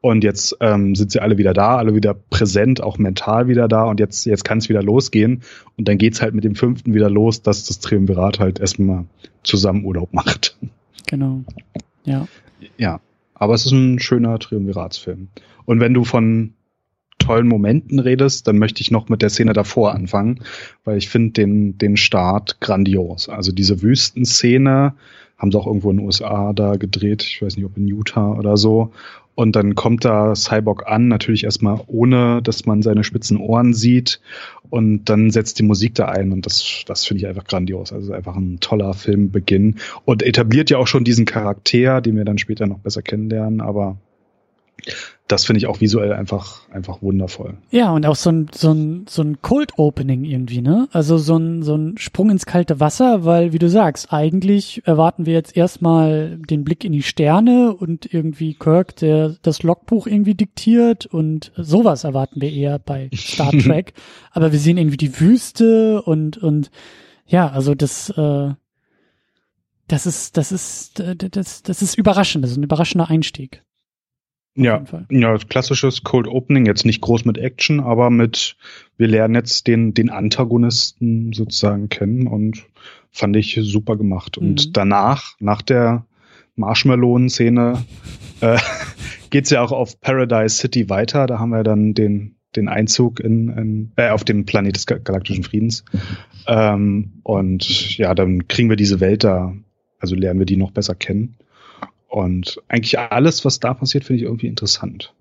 Und 0.00 0.22
jetzt 0.22 0.56
ähm, 0.60 0.94
sind 0.94 1.10
sie 1.10 1.20
alle 1.20 1.38
wieder 1.38 1.52
da, 1.52 1.76
alle 1.76 1.94
wieder 1.94 2.14
präsent, 2.14 2.80
auch 2.80 2.98
mental 2.98 3.48
wieder 3.48 3.66
da. 3.66 3.84
Und 3.84 3.98
jetzt, 3.98 4.26
jetzt 4.26 4.44
kann 4.44 4.58
es 4.58 4.68
wieder 4.68 4.82
losgehen. 4.82 5.42
Und 5.76 5.88
dann 5.88 5.98
geht's 5.98 6.22
halt 6.22 6.34
mit 6.34 6.44
dem 6.44 6.54
fünften 6.54 6.94
wieder 6.94 7.10
los, 7.10 7.42
dass 7.42 7.64
das 7.64 7.80
Triumvirat 7.80 8.38
halt 8.38 8.60
erstmal 8.60 9.06
zusammen 9.42 9.84
Urlaub 9.84 10.12
macht. 10.12 10.56
Genau. 11.06 11.42
Ja. 12.04 12.28
Ja. 12.76 13.00
Aber 13.34 13.54
es 13.54 13.66
ist 13.66 13.72
ein 13.72 13.98
schöner 13.98 14.38
Triumviratsfilm. 14.38 15.28
Und 15.64 15.80
wenn 15.80 15.94
du 15.94 16.04
von 16.04 16.54
tollen 17.18 17.48
Momenten 17.48 17.98
redest, 17.98 18.46
dann 18.46 18.58
möchte 18.58 18.80
ich 18.80 18.90
noch 18.90 19.08
mit 19.08 19.22
der 19.22 19.30
Szene 19.30 19.52
davor 19.52 19.94
anfangen, 19.94 20.40
weil 20.84 20.96
ich 20.96 21.08
finde 21.08 21.32
den, 21.32 21.76
den 21.76 21.96
Start 21.96 22.60
grandios. 22.60 23.28
Also 23.28 23.52
diese 23.52 23.82
Wüstenszene 23.82 24.94
haben 25.36 25.52
sie 25.52 25.58
auch 25.58 25.66
irgendwo 25.66 25.90
in 25.90 25.98
den 25.98 26.06
USA 26.06 26.52
da 26.52 26.76
gedreht, 26.76 27.22
ich 27.22 27.42
weiß 27.42 27.56
nicht, 27.56 27.64
ob 27.64 27.76
in 27.76 27.86
Utah 27.86 28.32
oder 28.32 28.56
so. 28.56 28.92
Und 29.38 29.54
dann 29.54 29.76
kommt 29.76 30.04
da 30.04 30.34
Cyborg 30.34 30.88
an, 30.88 31.06
natürlich 31.06 31.44
erstmal 31.44 31.80
ohne, 31.86 32.42
dass 32.42 32.66
man 32.66 32.82
seine 32.82 33.04
spitzen 33.04 33.36
Ohren 33.36 33.72
sieht. 33.72 34.20
Und 34.68 35.04
dann 35.04 35.30
setzt 35.30 35.60
die 35.60 35.62
Musik 35.62 35.94
da 35.94 36.06
ein 36.06 36.32
und 36.32 36.44
das, 36.44 36.82
das 36.86 37.06
finde 37.06 37.20
ich 37.20 37.28
einfach 37.28 37.44
grandios. 37.44 37.92
Also 37.92 38.12
einfach 38.12 38.34
ein 38.34 38.58
toller 38.58 38.94
Filmbeginn 38.94 39.76
und 40.04 40.24
etabliert 40.24 40.70
ja 40.70 40.78
auch 40.78 40.88
schon 40.88 41.04
diesen 41.04 41.24
Charakter, 41.24 42.00
den 42.00 42.16
wir 42.16 42.24
dann 42.24 42.38
später 42.38 42.66
noch 42.66 42.80
besser 42.80 43.00
kennenlernen. 43.00 43.60
Aber 43.60 43.98
das 45.26 45.44
finde 45.44 45.58
ich 45.58 45.66
auch 45.66 45.80
visuell 45.80 46.12
einfach, 46.14 46.68
einfach 46.70 47.02
wundervoll. 47.02 47.58
Ja, 47.70 47.92
und 47.92 48.06
auch 48.06 48.16
so 48.16 48.30
ein, 48.30 48.48
so 48.54 48.72
ein, 48.72 49.04
so 49.08 49.22
ein 49.22 49.42
Cold 49.42 49.72
Opening 49.76 50.24
irgendwie, 50.24 50.62
ne? 50.62 50.88
Also 50.90 51.18
so 51.18 51.36
ein, 51.36 51.62
so 51.62 51.74
ein 51.74 51.98
Sprung 51.98 52.30
ins 52.30 52.46
kalte 52.46 52.80
Wasser, 52.80 53.24
weil, 53.24 53.52
wie 53.52 53.58
du 53.58 53.68
sagst, 53.68 54.12
eigentlich 54.12 54.82
erwarten 54.86 55.26
wir 55.26 55.34
jetzt 55.34 55.54
erstmal 55.56 56.38
den 56.38 56.64
Blick 56.64 56.84
in 56.84 56.92
die 56.92 57.02
Sterne 57.02 57.74
und 57.74 58.12
irgendwie 58.12 58.54
Kirk, 58.54 58.96
der 58.96 59.36
das 59.42 59.62
Logbuch 59.62 60.06
irgendwie 60.06 60.34
diktiert 60.34 61.04
und 61.06 61.52
sowas 61.56 62.04
erwarten 62.04 62.40
wir 62.40 62.50
eher 62.50 62.78
bei 62.78 63.10
Star 63.14 63.52
Trek. 63.58 63.92
Aber 64.30 64.52
wir 64.52 64.58
sehen 64.58 64.78
irgendwie 64.78 64.96
die 64.96 65.20
Wüste 65.20 66.00
und, 66.02 66.38
und, 66.38 66.70
ja, 67.26 67.50
also 67.50 67.74
das, 67.74 68.08
äh, 68.10 68.54
das 69.88 70.06
ist, 70.06 70.36
das 70.38 70.52
ist, 70.52 71.02
das, 71.16 71.62
das 71.62 71.82
ist 71.82 71.98
überraschend. 71.98 72.44
Das 72.44 72.52
ist 72.52 72.56
ein 72.56 72.62
überraschender 72.62 73.10
Einstieg. 73.10 73.62
Ja, 74.60 74.82
ja, 75.08 75.38
klassisches 75.38 76.02
Cold 76.02 76.26
Opening, 76.26 76.66
jetzt 76.66 76.84
nicht 76.84 77.00
groß 77.00 77.24
mit 77.24 77.38
Action, 77.38 77.78
aber 77.78 78.10
mit, 78.10 78.56
wir 78.96 79.06
lernen 79.06 79.36
jetzt 79.36 79.68
den, 79.68 79.94
den 79.94 80.10
Antagonisten 80.10 81.32
sozusagen 81.32 81.88
kennen 81.88 82.26
und 82.26 82.66
fand 83.12 83.36
ich 83.36 83.56
super 83.62 83.96
gemacht. 83.96 84.36
Und 84.36 84.66
mhm. 84.66 84.72
danach, 84.72 85.36
nach 85.38 85.62
der 85.62 86.06
Marshmallow-Szene, 86.56 87.84
äh, 88.40 88.58
geht's 89.30 89.50
ja 89.50 89.62
auch 89.62 89.70
auf 89.70 90.00
Paradise 90.00 90.56
City 90.56 90.90
weiter. 90.90 91.28
Da 91.28 91.38
haben 91.38 91.50
wir 91.50 91.62
dann 91.62 91.94
den, 91.94 92.34
den 92.56 92.68
Einzug 92.68 93.20
in, 93.20 93.50
in 93.50 93.92
äh, 93.94 94.10
auf 94.10 94.24
dem 94.24 94.44
Planet 94.44 94.74
des 94.74 94.86
galaktischen 94.86 95.44
Friedens. 95.44 95.84
Ähm, 96.48 97.20
und 97.22 97.96
ja, 97.96 98.12
dann 98.12 98.48
kriegen 98.48 98.70
wir 98.70 98.76
diese 98.76 98.98
Welt 98.98 99.22
da, 99.22 99.54
also 100.00 100.16
lernen 100.16 100.40
wir 100.40 100.46
die 100.46 100.56
noch 100.56 100.72
besser 100.72 100.96
kennen. 100.96 101.36
Und 102.08 102.60
eigentlich 102.68 102.98
alles, 102.98 103.44
was 103.44 103.60
da 103.60 103.74
passiert, 103.74 104.04
finde 104.04 104.22
ich 104.22 104.24
irgendwie 104.24 104.46
interessant. 104.46 105.12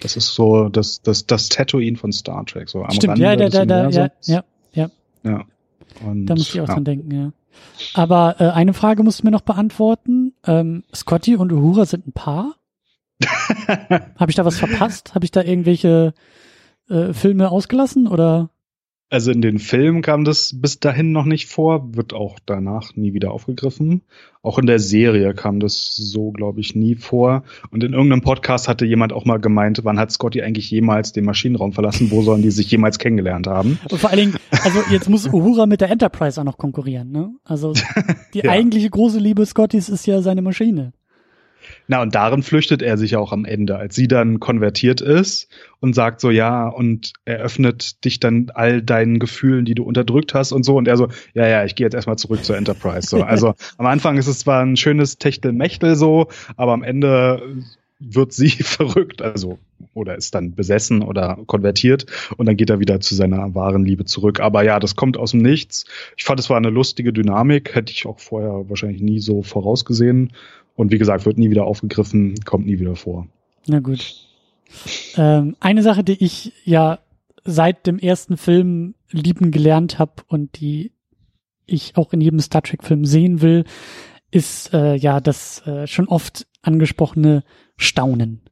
Das 0.00 0.16
ist 0.16 0.34
so 0.34 0.68
das, 0.68 1.00
das, 1.02 1.26
das 1.26 1.48
Tatooine 1.48 1.96
von 1.96 2.12
Star 2.12 2.44
Trek. 2.44 2.68
So 2.68 2.82
am 2.82 2.90
Stimmt, 2.90 3.12
Rande 3.12 3.24
ja, 3.24 3.36
da, 3.36 3.48
da, 3.48 3.64
da, 3.64 3.88
ja, 3.88 4.10
ja, 4.22 4.44
ja. 4.72 4.90
ja. 5.22 5.44
Und, 6.04 6.26
da 6.26 6.34
muss 6.34 6.52
ich 6.52 6.60
auch 6.60 6.68
ja. 6.68 6.74
dran 6.74 6.84
denken, 6.84 7.10
ja. 7.14 7.32
Aber 7.94 8.36
äh, 8.40 8.48
eine 8.50 8.74
Frage 8.74 9.02
musst 9.02 9.20
du 9.20 9.26
mir 9.26 9.30
noch 9.30 9.42
beantworten. 9.42 10.34
Ähm, 10.46 10.82
Scotty 10.94 11.36
und 11.36 11.52
Uhura 11.52 11.86
sind 11.86 12.08
ein 12.08 12.12
Paar? 12.12 12.56
Habe 13.68 14.30
ich 14.30 14.34
da 14.34 14.44
was 14.44 14.58
verpasst? 14.58 15.14
Habe 15.14 15.24
ich 15.24 15.30
da 15.30 15.42
irgendwelche 15.42 16.14
äh, 16.88 17.12
Filme 17.12 17.50
ausgelassen 17.50 18.08
oder? 18.08 18.50
Also 19.12 19.30
in 19.30 19.42
den 19.42 19.58
Filmen 19.58 20.00
kam 20.00 20.24
das 20.24 20.58
bis 20.58 20.80
dahin 20.80 21.12
noch 21.12 21.26
nicht 21.26 21.46
vor, 21.46 21.94
wird 21.94 22.14
auch 22.14 22.38
danach 22.46 22.96
nie 22.96 23.12
wieder 23.12 23.30
aufgegriffen. 23.30 24.00
Auch 24.40 24.58
in 24.58 24.64
der 24.64 24.78
Serie 24.78 25.34
kam 25.34 25.60
das 25.60 25.94
so, 25.94 26.30
glaube 26.30 26.60
ich, 26.60 26.74
nie 26.74 26.94
vor. 26.94 27.44
Und 27.70 27.84
in 27.84 27.92
irgendeinem 27.92 28.22
Podcast 28.22 28.68
hatte 28.68 28.86
jemand 28.86 29.12
auch 29.12 29.26
mal 29.26 29.38
gemeint, 29.38 29.80
wann 29.84 29.98
hat 29.98 30.12
Scotty 30.12 30.40
eigentlich 30.40 30.70
jemals 30.70 31.12
den 31.12 31.26
Maschinenraum 31.26 31.74
verlassen? 31.74 32.10
Wo 32.10 32.22
sollen 32.22 32.40
die 32.40 32.50
sich 32.50 32.70
jemals 32.70 32.98
kennengelernt 32.98 33.46
haben? 33.46 33.78
Und 33.90 33.98
vor 33.98 34.08
allen 34.08 34.18
Dingen, 34.18 34.36
also 34.50 34.78
jetzt 34.90 35.10
muss 35.10 35.26
Uhura 35.30 35.66
mit 35.66 35.82
der 35.82 35.90
Enterprise 35.90 36.40
auch 36.40 36.44
noch 36.44 36.56
konkurrieren, 36.56 37.12
ne? 37.12 37.34
Also 37.44 37.74
die 38.32 38.38
ja. 38.38 38.50
eigentliche 38.50 38.88
große 38.88 39.18
Liebe 39.18 39.44
Scottys 39.44 39.90
ist 39.90 40.06
ja 40.06 40.22
seine 40.22 40.40
Maschine. 40.40 40.94
Na, 41.88 42.02
und 42.02 42.14
darin 42.14 42.42
flüchtet 42.42 42.82
er 42.82 42.96
sich 42.98 43.16
auch 43.16 43.32
am 43.32 43.44
Ende, 43.44 43.76
als 43.76 43.94
sie 43.94 44.08
dann 44.08 44.40
konvertiert 44.40 45.00
ist 45.00 45.48
und 45.80 45.94
sagt 45.94 46.20
so, 46.20 46.30
ja, 46.30 46.68
und 46.68 47.12
eröffnet 47.24 48.04
dich 48.04 48.20
dann 48.20 48.50
all 48.54 48.82
deinen 48.82 49.18
Gefühlen, 49.18 49.64
die 49.64 49.74
du 49.74 49.82
unterdrückt 49.82 50.34
hast 50.34 50.52
und 50.52 50.64
so. 50.64 50.76
Und 50.76 50.88
er 50.88 50.96
so, 50.96 51.08
ja, 51.34 51.46
ja, 51.46 51.64
ich 51.64 51.74
gehe 51.74 51.86
jetzt 51.86 51.94
erstmal 51.94 52.18
zurück 52.18 52.44
zur 52.44 52.56
Enterprise. 52.56 53.08
So. 53.08 53.22
Also 53.22 53.54
am 53.78 53.86
Anfang 53.86 54.16
ist 54.16 54.26
es 54.26 54.40
zwar 54.40 54.62
ein 54.62 54.76
schönes 54.76 55.18
Techtelmechtel 55.18 55.96
so, 55.96 56.28
aber 56.56 56.72
am 56.72 56.82
Ende 56.82 57.42
wird 58.02 58.32
sie 58.32 58.50
verrückt, 58.50 59.22
also 59.22 59.58
oder 59.94 60.16
ist 60.16 60.34
dann 60.34 60.54
besessen 60.54 61.02
oder 61.02 61.38
konvertiert 61.46 62.06
und 62.36 62.46
dann 62.46 62.56
geht 62.56 62.70
er 62.70 62.80
wieder 62.80 63.00
zu 63.00 63.14
seiner 63.14 63.54
wahren 63.54 63.84
Liebe 63.84 64.04
zurück. 64.04 64.40
Aber 64.40 64.62
ja, 64.62 64.78
das 64.80 64.96
kommt 64.96 65.16
aus 65.16 65.32
dem 65.32 65.40
Nichts. 65.40 65.84
Ich 66.16 66.24
fand, 66.24 66.40
es 66.40 66.48
war 66.50 66.56
eine 66.56 66.70
lustige 66.70 67.12
Dynamik, 67.12 67.74
hätte 67.74 67.92
ich 67.92 68.06
auch 68.06 68.18
vorher 68.18 68.68
wahrscheinlich 68.68 69.02
nie 69.02 69.20
so 69.20 69.42
vorausgesehen. 69.42 70.32
Und 70.74 70.90
wie 70.90 70.98
gesagt, 70.98 71.26
wird 71.26 71.38
nie 71.38 71.50
wieder 71.50 71.64
aufgegriffen, 71.64 72.34
kommt 72.44 72.66
nie 72.66 72.80
wieder 72.80 72.96
vor. 72.96 73.26
Na 73.66 73.80
gut. 73.80 74.14
Ähm, 75.16 75.56
eine 75.60 75.82
Sache, 75.82 76.02
die 76.02 76.22
ich 76.24 76.52
ja 76.64 77.00
seit 77.44 77.86
dem 77.86 77.98
ersten 77.98 78.36
Film 78.36 78.94
lieben 79.10 79.50
gelernt 79.50 79.98
habe 79.98 80.22
und 80.28 80.60
die 80.60 80.92
ich 81.66 81.96
auch 81.96 82.12
in 82.12 82.20
jedem 82.20 82.40
Star 82.40 82.62
Trek-Film 82.62 83.04
sehen 83.04 83.40
will, 83.42 83.64
ist 84.30 84.72
äh, 84.72 84.94
ja 84.94 85.20
das 85.20 85.66
äh, 85.66 85.86
schon 85.86 86.08
oft 86.08 86.46
angesprochene 86.62 87.44
Staunen. 87.76 88.42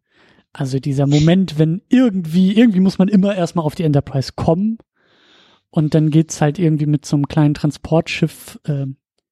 Also 0.53 0.79
dieser 0.79 1.07
Moment, 1.07 1.59
wenn 1.59 1.83
irgendwie, 1.89 2.53
irgendwie 2.57 2.81
muss 2.81 2.99
man 2.99 3.09
immer 3.09 3.35
erstmal 3.35 3.65
auf 3.65 3.75
die 3.75 3.85
Enterprise 3.85 4.33
kommen 4.35 4.79
und 5.71 5.95
dann 5.95 6.11
geht's 6.11 6.41
halt 6.41 6.59
irgendwie 6.59 6.87
mit 6.87 7.07
so 7.07 7.17
einem 7.17 7.29
kleinen 7.29 7.55
Transportschiff 7.55 8.59
äh, 8.65 8.87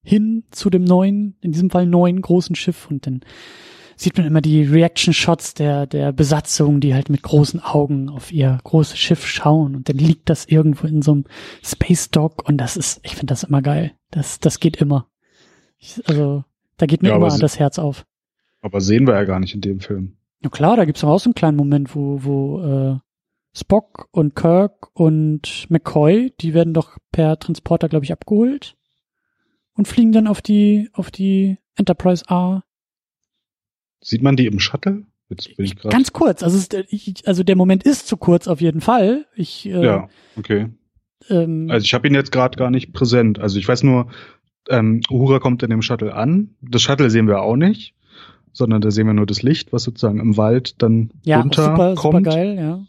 hin 0.09 0.45
zu 0.51 0.71
dem 0.71 0.85
neuen, 0.85 1.37
in 1.41 1.53
diesem 1.53 1.71
Fall 1.71 1.87
neuen 1.87 2.23
großen 2.23 2.57
Schiff 2.57 2.91
und 2.91 3.07
dann 3.07 3.21
sieht 3.95 4.17
man 4.17 4.27
immer 4.27 4.41
die 4.41 4.63
Reaction 4.63 5.13
Shots 5.13 5.55
der, 5.55 5.87
der 5.87 6.13
Besatzung, 6.13 6.81
die 6.81 6.95
halt 6.95 7.11
mit 7.11 7.23
großen 7.23 7.61
Augen 7.61 8.09
auf 8.09 8.33
ihr 8.33 8.59
großes 8.65 8.97
Schiff 8.97 9.27
schauen 9.27 9.75
und 9.75 9.89
dann 9.89 9.97
liegt 9.99 10.31
das 10.31 10.47
irgendwo 10.47 10.87
in 10.87 11.03
so 11.03 11.13
einem 11.13 11.25
Space 11.63 12.11
Dock 12.11 12.49
und 12.49 12.59
das 12.59 12.77
ist, 12.77 13.01
ich 13.03 13.17
finde 13.17 13.33
das 13.33 13.43
immer 13.43 13.61
geil. 13.61 13.93
Das, 14.11 14.41
das 14.41 14.61
geht 14.61 14.77
immer. 14.77 15.09
Ich, 15.77 16.01
also, 16.09 16.45
da 16.79 16.87
geht 16.87 17.03
mir 17.03 17.11
ja, 17.11 17.17
immer 17.17 17.37
das 17.37 17.59
Herz 17.59 17.79
auf. 17.79 18.07
Aber 18.63 18.81
sehen 18.81 19.07
wir 19.07 19.15
ja 19.15 19.25
gar 19.25 19.41
nicht 19.41 19.55
in 19.55 19.61
dem 19.61 19.81
Film. 19.81 20.17
Na 20.41 20.49
klar, 20.49 20.77
da 20.77 20.85
gibt's 20.85 21.05
auch 21.05 21.19
so 21.19 21.29
einen 21.29 21.35
kleinen 21.35 21.57
Moment, 21.57 21.95
wo, 21.95 22.25
wo 22.25 22.63
äh, 22.63 22.99
Spock 23.53 24.09
und 24.13 24.35
Kirk 24.37 24.89
und 24.95 25.67
McCoy, 25.69 26.33
die 26.41 26.55
werden 26.55 26.73
doch 26.73 26.97
per 27.11 27.39
Transporter, 27.39 27.89
glaube 27.89 28.05
ich, 28.05 28.13
abgeholt 28.13 28.78
und 29.79 29.87
fliegen 29.87 30.13
dann 30.13 30.27
auf 30.27 30.43
die, 30.43 30.91
auf 30.93 31.11
die 31.11 31.57
Enterprise 31.77 32.25
A. 32.29 32.65
Sieht 34.03 34.23
man 34.23 34.37
die 34.37 34.47
im 34.47 34.59
Shuttle? 34.59 35.05
Jetzt 35.31 35.57
bin 35.57 35.67
ich 35.67 35.77
grad 35.77 35.93
Ganz 35.93 36.13
kurz, 36.13 36.43
also, 36.43 36.59
ist, 36.59 36.75
ich, 36.89 37.27
also 37.27 37.43
der 37.43 37.57
Moment 37.57 37.85
ist 37.85 38.09
zu 38.09 38.17
kurz 38.17 38.49
auf 38.49 38.61
jeden 38.61 38.81
Fall. 38.81 39.27
Ich, 39.37 39.67
äh, 39.67 39.85
ja, 39.85 40.09
okay. 40.37 40.69
Ähm, 41.29 41.69
also 41.71 41.85
ich 41.85 41.95
habe 41.95 42.09
ihn 42.09 42.15
jetzt 42.15 42.33
gerade 42.33 42.57
gar 42.57 42.71
nicht 42.71 42.93
präsent. 42.93 43.39
Also 43.39 43.59
ich 43.59 43.69
weiß 43.69 43.85
nur, 43.85 44.09
ähm, 44.69 45.01
Uhura 45.11 45.39
kommt 45.39 45.63
in 45.63 45.71
dem 45.71 45.83
Shuttle 45.83 46.15
an. 46.15 46.57
Das 46.61 46.83
Shuttle 46.83 47.11
sehen 47.11 47.29
wir 47.29 47.43
auch 47.43 47.57
nicht, 47.57 47.95
sondern 48.53 48.81
da 48.81 48.91
sehen 48.91 49.07
wir 49.07 49.15
nur 49.15 49.27
das 49.27 49.43
Licht, 49.43 49.73
was 49.73 49.85
sozusagen 49.85 50.19
im 50.19 50.37
Wald 50.37 50.83
dann 50.83 51.13
ja, 51.25 51.41
runterkommt. 51.41 51.99
Super, 51.99 52.03
super 52.03 52.21
geil, 52.23 52.57
ja 52.57 52.85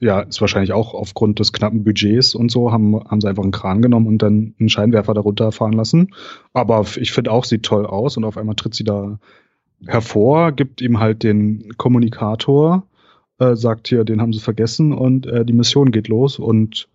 ja, 0.00 0.20
ist 0.20 0.40
wahrscheinlich 0.40 0.72
auch 0.72 0.94
aufgrund 0.94 1.38
des 1.38 1.52
knappen 1.52 1.84
Budgets 1.84 2.34
und 2.34 2.50
so, 2.50 2.72
haben, 2.72 2.98
haben 3.04 3.20
sie 3.20 3.28
einfach 3.28 3.42
einen 3.42 3.52
Kran 3.52 3.82
genommen 3.82 4.06
und 4.06 4.22
dann 4.22 4.54
einen 4.58 4.70
Scheinwerfer 4.70 5.12
darunter 5.12 5.52
fahren 5.52 5.74
lassen. 5.74 6.14
Aber 6.54 6.86
ich 6.96 7.12
finde 7.12 7.30
auch, 7.30 7.44
sieht 7.44 7.64
toll 7.64 7.84
aus 7.86 8.16
und 8.16 8.24
auf 8.24 8.38
einmal 8.38 8.56
tritt 8.56 8.74
sie 8.74 8.84
da 8.84 9.18
hervor, 9.86 10.52
gibt 10.52 10.80
ihm 10.80 11.00
halt 11.00 11.22
den 11.22 11.76
Kommunikator, 11.76 12.86
äh, 13.38 13.54
sagt 13.56 13.88
hier, 13.88 14.04
den 14.04 14.22
haben 14.22 14.32
sie 14.32 14.40
vergessen 14.40 14.92
und 14.92 15.26
äh, 15.26 15.44
die 15.44 15.52
Mission 15.52 15.92
geht 15.92 16.08
los 16.08 16.38
und 16.38 16.88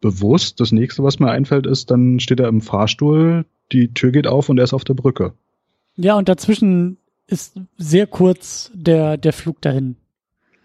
bewusst, 0.00 0.60
das 0.60 0.72
nächste, 0.72 1.02
was 1.02 1.20
mir 1.20 1.30
einfällt, 1.30 1.66
ist, 1.66 1.90
dann 1.90 2.20
steht 2.20 2.40
er 2.40 2.48
im 2.48 2.60
Fahrstuhl, 2.60 3.46
die 3.72 3.94
Tür 3.94 4.10
geht 4.10 4.26
auf 4.26 4.48
und 4.48 4.58
er 4.58 4.64
ist 4.64 4.74
auf 4.74 4.84
der 4.84 4.94
Brücke. 4.94 5.32
Ja, 5.96 6.18
und 6.18 6.28
dazwischen 6.28 6.98
ist 7.26 7.58
sehr 7.78 8.06
kurz 8.06 8.70
der, 8.74 9.16
der 9.16 9.32
Flug 9.32 9.62
dahin. 9.62 9.96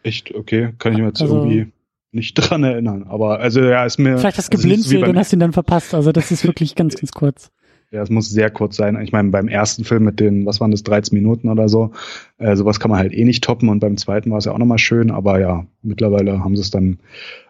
Echt? 0.04 0.34
Okay, 0.34 0.74
kann 0.80 0.93
ich 0.93 1.00
mir 1.00 1.08
jetzt 1.08 1.22
also, 1.22 1.38
irgendwie 1.38 1.72
nicht 2.12 2.34
dran 2.36 2.64
erinnern. 2.64 3.04
Aber 3.08 3.39
also 3.39 3.62
ja, 3.62 3.86
ist 3.86 4.00
mir. 4.00 4.18
Vielleicht 4.18 4.38
hast 4.38 4.54
du 4.54 4.58
also 4.58 4.68
geblinzelt 4.68 5.08
und 5.08 5.18
hast 5.18 5.34
ihn 5.34 5.39
dann 5.39 5.54
verpasst. 5.54 5.93
Also 5.93 6.12
das 6.12 6.32
ist 6.32 6.43
wirklich 6.45 6.76
ganz, 6.76 6.95
ganz 7.00 7.12
kurz. 7.12 7.52
Ja, 7.91 8.04
es 8.04 8.12
muss 8.12 8.30
sehr 8.30 8.52
kurz 8.52 8.76
sein. 8.76 9.02
Ich 9.02 9.12
meine, 9.12 9.30
beim 9.30 9.47
ersten 9.47 9.84
Film 9.84 10.04
mit 10.04 10.20
den, 10.20 10.45
was 10.45 10.62
waren 10.62 10.70
das, 10.70 10.84
13 10.84 11.18
Minuten 11.18 11.50
oder 11.50 11.68
so, 11.70 11.91
äh, 12.38 12.56
sowas 12.56 12.80
kann 12.80 12.91
man 12.91 13.00
halt 13.00 13.14
eh 13.14 13.26
nicht 13.26 13.43
toppen 13.43 13.68
und 13.68 13.80
beim 13.80 13.97
zweiten 13.97 14.30
war 14.30 14.38
es 14.38 14.45
ja 14.45 14.52
auch 14.52 14.60
nochmal 14.60 14.78
schön, 14.78 15.10
aber 15.10 15.39
ja, 15.39 15.66
mittlerweile 15.82 16.43
haben 16.43 16.56
sie 16.56 16.62
es 16.62 16.70
dann 16.70 17.00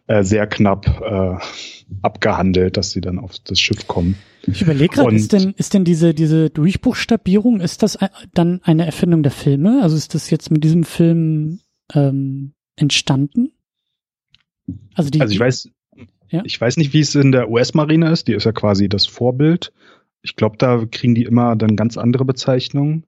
äh, 0.07 0.23
sehr 0.23 0.47
knapp 0.47 1.01
äh, 1.01 1.35
abgehandelt, 2.01 2.77
dass 2.77 2.91
sie 2.91 3.01
dann 3.01 3.19
auf 3.19 3.33
das 3.43 3.59
Schiff 3.59 3.85
kommen. 3.87 4.15
Ich 4.43 4.61
überlege 4.61 4.95
gerade, 4.95 5.13
ist 5.13 5.33
denn, 5.33 5.53
ist 5.57 5.73
denn 5.73 5.83
diese, 5.83 6.13
diese 6.13 6.49
Durchbuchstabierung, 6.49 7.59
ist 7.59 7.83
das 7.83 7.97
dann 8.33 8.61
eine 8.63 8.85
Erfindung 8.85 9.23
der 9.23 9.33
Filme? 9.33 9.81
Also 9.83 9.97
ist 9.97 10.15
das 10.15 10.29
jetzt 10.29 10.51
mit 10.51 10.63
diesem 10.63 10.85
Film 10.85 11.59
ähm, 11.93 12.53
entstanden? 12.75 13.51
Also, 14.93 15.09
die, 15.09 15.21
also 15.21 15.33
ich 15.33 15.39
weiß, 15.39 15.69
ja? 16.29 16.41
ich 16.45 16.59
weiß 16.59 16.77
nicht, 16.77 16.93
wie 16.93 16.99
es 16.99 17.15
in 17.15 17.31
der 17.31 17.49
US-Marine 17.49 18.11
ist, 18.11 18.27
die 18.27 18.33
ist 18.33 18.45
ja 18.45 18.51
quasi 18.51 18.87
das 18.87 19.05
Vorbild 19.05 19.71
ich 20.21 20.35
glaube, 20.35 20.57
da 20.57 20.85
kriegen 20.89 21.15
die 21.15 21.23
immer 21.23 21.55
dann 21.55 21.75
ganz 21.75 21.97
andere 21.97 22.25
Bezeichnungen. 22.25 23.05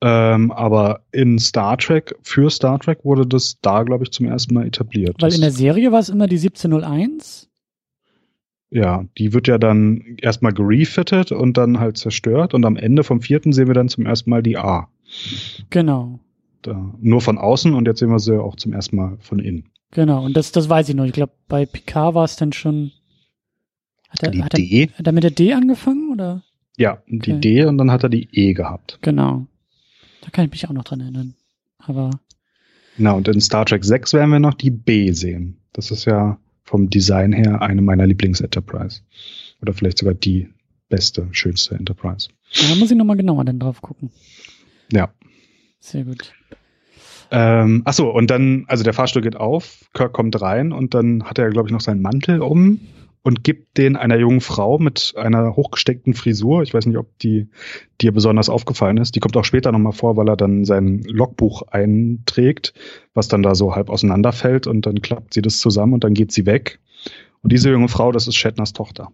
Ähm, 0.00 0.50
aber 0.50 1.04
in 1.12 1.38
Star 1.38 1.78
Trek, 1.78 2.14
für 2.22 2.50
Star 2.50 2.78
Trek 2.80 3.04
wurde 3.04 3.24
das 3.24 3.60
da, 3.60 3.84
glaube 3.84 4.04
ich, 4.04 4.10
zum 4.10 4.26
ersten 4.26 4.54
Mal 4.54 4.66
etabliert. 4.66 5.16
Weil 5.20 5.34
in 5.34 5.40
der 5.40 5.52
Serie 5.52 5.92
war 5.92 6.00
es 6.00 6.08
immer 6.08 6.26
die 6.26 6.38
1701? 6.38 7.48
Ja, 8.70 9.04
die 9.18 9.32
wird 9.32 9.46
ja 9.46 9.58
dann 9.58 10.16
erstmal 10.20 10.52
gerefitted 10.52 11.30
und 11.30 11.56
dann 11.56 11.78
halt 11.78 11.98
zerstört 11.98 12.54
und 12.54 12.64
am 12.64 12.76
Ende 12.76 13.04
vom 13.04 13.20
vierten 13.20 13.52
sehen 13.52 13.68
wir 13.68 13.74
dann 13.74 13.88
zum 13.88 14.06
ersten 14.06 14.30
Mal 14.30 14.42
die 14.42 14.56
A. 14.56 14.88
Genau. 15.70 16.18
Da, 16.62 16.94
nur 17.00 17.20
von 17.20 17.38
außen 17.38 17.74
und 17.74 17.86
jetzt 17.86 17.98
sehen 17.98 18.10
wir 18.10 18.18
sie 18.18 18.40
auch 18.40 18.56
zum 18.56 18.72
ersten 18.72 18.96
Mal 18.96 19.18
von 19.20 19.38
innen. 19.38 19.70
Genau, 19.90 20.24
und 20.24 20.36
das, 20.36 20.52
das 20.52 20.68
weiß 20.68 20.88
ich 20.88 20.94
noch. 20.94 21.04
Ich 21.04 21.12
glaube, 21.12 21.32
bei 21.48 21.66
Picard 21.66 22.14
war 22.14 22.24
es 22.24 22.36
dann 22.36 22.52
schon 22.52 22.92
hat 24.12 24.22
er, 24.22 24.30
die 24.30 24.42
hat 24.42 24.56
D. 24.56 24.84
Er, 24.84 24.98
hat 24.98 25.06
er 25.06 25.12
mit 25.12 25.24
der 25.24 25.30
D 25.30 25.52
angefangen 25.54 26.12
oder? 26.12 26.42
Ja, 26.76 27.02
die 27.06 27.32
okay. 27.32 27.40
D 27.40 27.64
und 27.64 27.78
dann 27.78 27.90
hat 27.90 28.02
er 28.02 28.08
die 28.08 28.28
E 28.32 28.52
gehabt. 28.52 28.98
Genau. 29.02 29.46
Da 30.20 30.30
kann 30.30 30.44
ich 30.44 30.50
mich 30.50 30.68
auch 30.68 30.72
noch 30.72 30.84
dran 30.84 31.00
erinnern. 31.00 31.34
Aber. 31.78 32.10
Genau, 32.96 33.16
und 33.16 33.28
in 33.28 33.40
Star 33.40 33.64
Trek 33.64 33.84
6 33.84 34.12
werden 34.12 34.30
wir 34.30 34.38
noch 34.38 34.54
die 34.54 34.70
B 34.70 35.12
sehen. 35.12 35.58
Das 35.72 35.90
ist 35.90 36.04
ja 36.04 36.38
vom 36.62 36.90
Design 36.90 37.32
her 37.32 37.62
eine 37.62 37.82
meiner 37.82 38.06
Lieblings-Enterprise. 38.06 39.00
Oder 39.62 39.72
vielleicht 39.72 39.98
sogar 39.98 40.14
die 40.14 40.48
beste, 40.88 41.26
schönste 41.32 41.74
Enterprise. 41.74 42.28
Da 42.68 42.74
muss 42.76 42.90
ich 42.90 42.96
nochmal 42.96 43.16
genauer 43.16 43.44
dann 43.44 43.58
drauf 43.58 43.80
gucken. 43.80 44.10
Ja. 44.92 45.12
Sehr 45.82 46.04
gut. 46.04 46.32
Ähm, 47.32 47.82
achso, 47.84 48.08
und 48.08 48.30
dann, 48.30 48.66
also 48.68 48.84
der 48.84 48.92
Fahrstuhl 48.92 49.20
geht 49.20 49.36
auf, 49.36 49.80
Kirk 49.94 50.12
kommt 50.12 50.40
rein 50.40 50.70
und 50.70 50.94
dann 50.94 51.24
hat 51.24 51.38
er, 51.38 51.50
glaube 51.50 51.68
ich, 51.68 51.72
noch 51.72 51.80
seinen 51.80 52.00
Mantel 52.00 52.40
um 52.40 52.80
und 53.22 53.42
gibt 53.42 53.78
den 53.78 53.96
einer 53.96 54.16
jungen 54.16 54.40
Frau 54.40 54.78
mit 54.78 55.14
einer 55.16 55.56
hochgesteckten 55.56 56.14
Frisur. 56.14 56.62
Ich 56.62 56.72
weiß 56.72 56.86
nicht, 56.86 56.98
ob 56.98 57.18
die 57.18 57.48
dir 58.00 58.12
besonders 58.12 58.48
aufgefallen 58.48 58.96
ist. 58.96 59.16
Die 59.16 59.20
kommt 59.20 59.36
auch 59.36 59.44
später 59.44 59.72
nochmal 59.72 59.92
vor, 59.92 60.16
weil 60.16 60.28
er 60.28 60.36
dann 60.36 60.64
sein 60.64 61.02
Logbuch 61.04 61.62
einträgt, 61.62 62.74
was 63.12 63.26
dann 63.26 63.42
da 63.42 63.56
so 63.56 63.74
halb 63.74 63.90
auseinanderfällt 63.90 64.68
und 64.68 64.86
dann 64.86 65.02
klappt 65.02 65.34
sie 65.34 65.42
das 65.42 65.58
zusammen 65.58 65.94
und 65.94 66.04
dann 66.04 66.14
geht 66.14 66.30
sie 66.30 66.46
weg. 66.46 66.78
Und 67.42 67.50
diese 67.50 67.70
junge 67.70 67.88
Frau, 67.88 68.12
das 68.12 68.28
ist 68.28 68.36
Shatners 68.36 68.72
Tochter. 68.72 69.10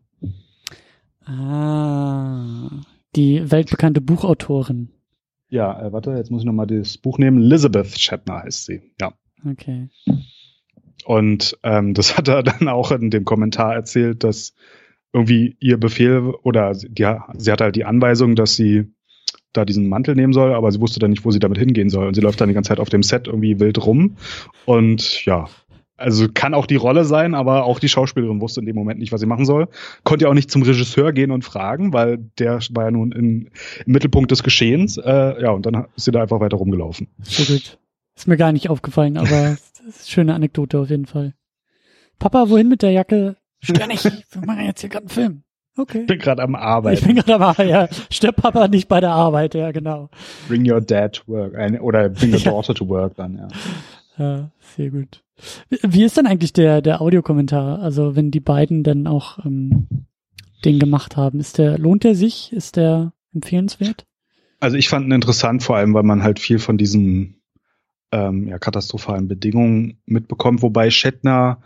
Ah, 1.25 2.69
die 3.17 3.51
weltbekannte 3.51 4.03
Buchautorin. 4.03 4.91
Ja, 5.49 5.81
äh, 5.81 5.93
warte, 5.93 6.13
jetzt 6.13 6.31
muss 6.31 6.43
ich 6.43 6.47
nochmal 6.47 6.67
das 6.67 6.99
Buch 6.99 7.19
nehmen. 7.19 7.41
Elizabeth 7.43 7.99
Shatner 7.99 8.43
heißt 8.43 8.67
sie, 8.67 8.83
ja. 9.01 9.13
Okay. 9.49 9.89
Und 11.05 11.59
ähm, 11.63 11.95
das 11.95 12.17
hat 12.17 12.29
er 12.29 12.43
dann 12.43 12.69
auch 12.69 12.91
in 12.91 13.11
dem 13.11 13.25
Kommentar 13.25 13.75
erzählt, 13.75 14.25
dass 14.25 14.55
irgendwie 15.13 15.57
ihr 15.59 15.79
Befehl 15.79 16.35
oder 16.43 16.75
die, 16.75 17.07
sie 17.39 17.53
hatte 17.53 17.65
halt 17.65 17.77
die 17.77 17.87
Anweisung, 17.87 18.37
dass 18.37 18.57
sie 18.57 18.93
da 19.55 19.65
diesen 19.65 19.89
Mantel 19.89 20.15
nehmen 20.15 20.35
soll, 20.35 20.53
aber 20.53 20.71
sie 20.71 20.81
wusste 20.81 21.01
dann 21.01 21.11
nicht, 21.11 21.25
wo 21.25 21.31
sie 21.31 21.39
damit 21.39 21.59
hingehen 21.59 21.89
soll. 21.89 22.07
Und 22.07 22.15
sie 22.15 22.21
läuft 22.21 22.41
dann 22.41 22.49
die 22.49 22.55
ganze 22.55 22.69
Zeit 22.69 22.81
auf 22.81 22.91
dem 22.91 23.03
Set 23.03 23.27
irgendwie 23.27 23.59
wild 23.59 23.85
rum. 23.85 24.17
Und 24.67 25.25
ja, 25.25 25.49
also 25.99 26.29
kann 26.33 26.55
auch 26.55 26.67
die 26.67 26.77
Rolle 26.77 27.05
sein, 27.05 27.35
aber 27.35 27.65
auch 27.65 27.81
die 27.81 27.89
Schauspielerin 27.89 28.41
wusste 28.41 28.61
in 28.61 28.67
dem 28.67 28.77
Moment 28.77 29.01
nicht, 29.01 29.13
was 29.13 29.21
sie 29.21 29.27
machen 29.27 29.45
soll. 29.45 29.69
Konnte 30.05 30.25
ja 30.25 30.31
auch 30.31 30.35
nicht 30.35 30.51
zum 30.51 30.63
Regisseur 30.63 31.13
gehen 31.13 31.31
und 31.31 31.45
fragen, 31.45 31.93
weil 31.93 32.19
der 32.39 32.61
war 32.71 32.85
ja 32.85 32.91
nun 32.91 33.13
in, 33.13 33.51
im 33.85 33.93
Mittelpunkt 33.93 34.31
des 34.31 34.43
Geschehens. 34.43 34.97
Äh, 34.97 35.43
ja, 35.43 35.51
und 35.51 35.67
dann 35.67 35.87
ist 35.97 36.05
sie 36.05 36.13
da 36.13 36.23
einfach 36.23 36.41
weiter 36.41 36.57
rumgelaufen. 36.57 37.09
So 37.23 37.53
gut. 37.53 37.79
Ist 38.17 38.29
mir 38.29 38.37
gar 38.37 38.53
nicht 38.53 38.71
aufgefallen, 38.71 39.17
aber 39.17 39.57
schöne 40.05 40.35
Anekdote 40.35 40.79
auf 40.79 40.91
jeden 40.91 41.07
Fall. 41.07 41.35
Papa, 42.19 42.49
wohin 42.49 42.69
mit 42.69 42.83
der 42.83 42.93
Jacke? 42.93 43.37
Stör 43.61 43.87
nicht, 43.87 44.05
wir 44.05 44.47
machen 44.47 44.65
jetzt 44.65 44.81
hier 44.81 44.91
gerade 44.91 45.05
einen 45.05 45.11
Film. 45.11 45.43
Okay. 45.77 46.01
Ich 46.01 46.07
bin 46.07 46.19
gerade 46.19 46.43
am 46.43 46.57
Arbeiten. 46.57 46.99
Ich 46.99 47.05
bin 47.07 47.17
gerade 47.17 47.35
am 47.37 47.43
Arbeiten, 47.43 47.69
ja. 47.69 47.89
Stör 48.11 48.33
Papa 48.33 48.67
nicht 48.67 48.89
bei 48.89 49.01
der 49.01 49.11
Arbeit, 49.11 49.55
ja, 49.55 49.71
genau. 49.71 50.11
Bring 50.49 50.69
your 50.69 50.81
dad 50.81 51.13
to 51.15 51.23
work. 51.33 51.55
Oder 51.81 52.09
bring 52.09 52.33
your 52.33 52.41
daughter 52.41 52.75
to 52.75 52.89
work 52.89 53.15
dann, 53.17 53.37
ja. 53.37 53.49
Ja, 54.17 54.51
sehr 54.77 54.91
gut. 54.91 55.23
Wie 55.69 56.05
ist 56.05 56.17
denn 56.17 56.27
eigentlich 56.27 56.53
der, 56.53 56.83
der 56.83 57.01
Audiokommentar? 57.01 57.81
Also, 57.81 58.17
wenn 58.17 58.31
die 58.31 58.41
beiden 58.41 58.83
dann 58.83 59.07
auch 59.07 59.45
ähm, 59.45 59.87
den 60.65 60.79
gemacht 60.79 61.17
haben, 61.17 61.41
ist 61.41 61.59
der, 61.59 61.79
lohnt 61.79 62.05
der 62.05 62.15
sich? 62.15 62.53
Ist 62.53 62.77
der 62.77 63.13
empfehlenswert? 63.35 64.07
Also 64.61 64.77
ich 64.77 64.89
fand 64.89 65.07
ihn 65.07 65.13
interessant, 65.13 65.63
vor 65.63 65.77
allem, 65.77 65.95
weil 65.95 66.03
man 66.03 66.23
halt 66.23 66.41
viel 66.41 66.59
von 66.59 66.79
diesen 66.79 67.41
ähm, 68.11 68.49
ja, 68.49 68.59
katastrophalen 68.59 69.29
Bedingungen 69.29 70.01
mitbekommt, 70.05 70.63
wobei 70.63 70.91
Shatner, 70.91 71.63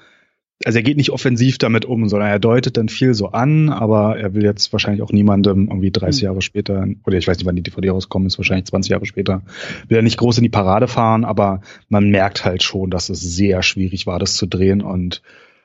also 0.65 0.79
er 0.79 0.83
geht 0.83 0.97
nicht 0.97 1.11
offensiv 1.11 1.59
damit 1.59 1.85
um, 1.85 2.09
sondern 2.09 2.29
er 2.29 2.39
deutet 2.39 2.77
dann 2.77 2.89
viel 2.89 3.15
so 3.15 3.29
an, 3.29 3.69
aber 3.69 4.19
er 4.19 4.35
will 4.35 4.45
jetzt 4.45 4.73
wahrscheinlich 4.73 5.03
auch 5.03 5.13
niemandem 5.13 5.69
irgendwie 5.69 5.91
30 5.91 6.23
mhm. 6.23 6.27
Jahre 6.27 6.43
später, 6.43 6.87
oder 7.05 7.17
ich 7.17 7.27
weiß 7.27 7.39
nicht, 7.39 7.47
wann 7.47 7.57
die 7.57 7.63
DVD 7.63 7.91
rauskommen 7.91 8.27
ist, 8.27 8.39
wahrscheinlich 8.39 8.67
20 8.67 8.91
Jahre 8.91 9.07
später, 9.07 9.43
will 9.89 9.99
er 9.99 10.03
nicht 10.03 10.19
groß 10.19 10.39
in 10.39 10.45
die 10.45 10.49
Parade 10.49 10.89
fahren, 10.89 11.25
aber 11.25 11.61
man 11.89 12.11
merkt 12.11 12.45
halt 12.45 12.63
schon, 12.63 12.91
dass 12.91 13.09
es 13.09 13.21
sehr 13.21 13.63
schwierig 13.63 14.07
war, 14.07 14.19
das 14.19 14.35
zu 14.35 14.47
drehen 14.47 14.81
und 14.83 15.23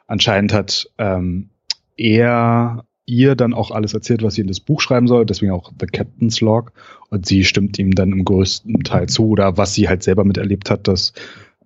anscheinend 0.07 0.53
hat 0.53 0.89
ähm, 0.97 1.49
er 1.95 2.85
ihr 3.07 3.35
dann 3.35 3.53
auch 3.53 3.71
alles 3.71 3.93
erzählt, 3.93 4.21
was 4.21 4.35
sie 4.35 4.41
in 4.41 4.47
das 4.47 4.59
Buch 4.59 4.81
schreiben 4.81 5.07
soll, 5.07 5.25
deswegen 5.25 5.53
auch 5.53 5.71
The 5.79 5.87
Captain's 5.87 6.41
Log. 6.41 6.73
Und 7.09 7.25
sie 7.25 7.45
stimmt 7.45 7.79
ihm 7.79 7.95
dann 7.95 8.11
im 8.11 8.25
größten 8.25 8.83
Teil 8.83 9.07
zu 9.07 9.29
oder 9.29 9.55
was 9.55 9.73
sie 9.73 9.87
halt 9.87 10.03
selber 10.03 10.25
miterlebt 10.25 10.69
hat, 10.69 10.89
das 10.89 11.13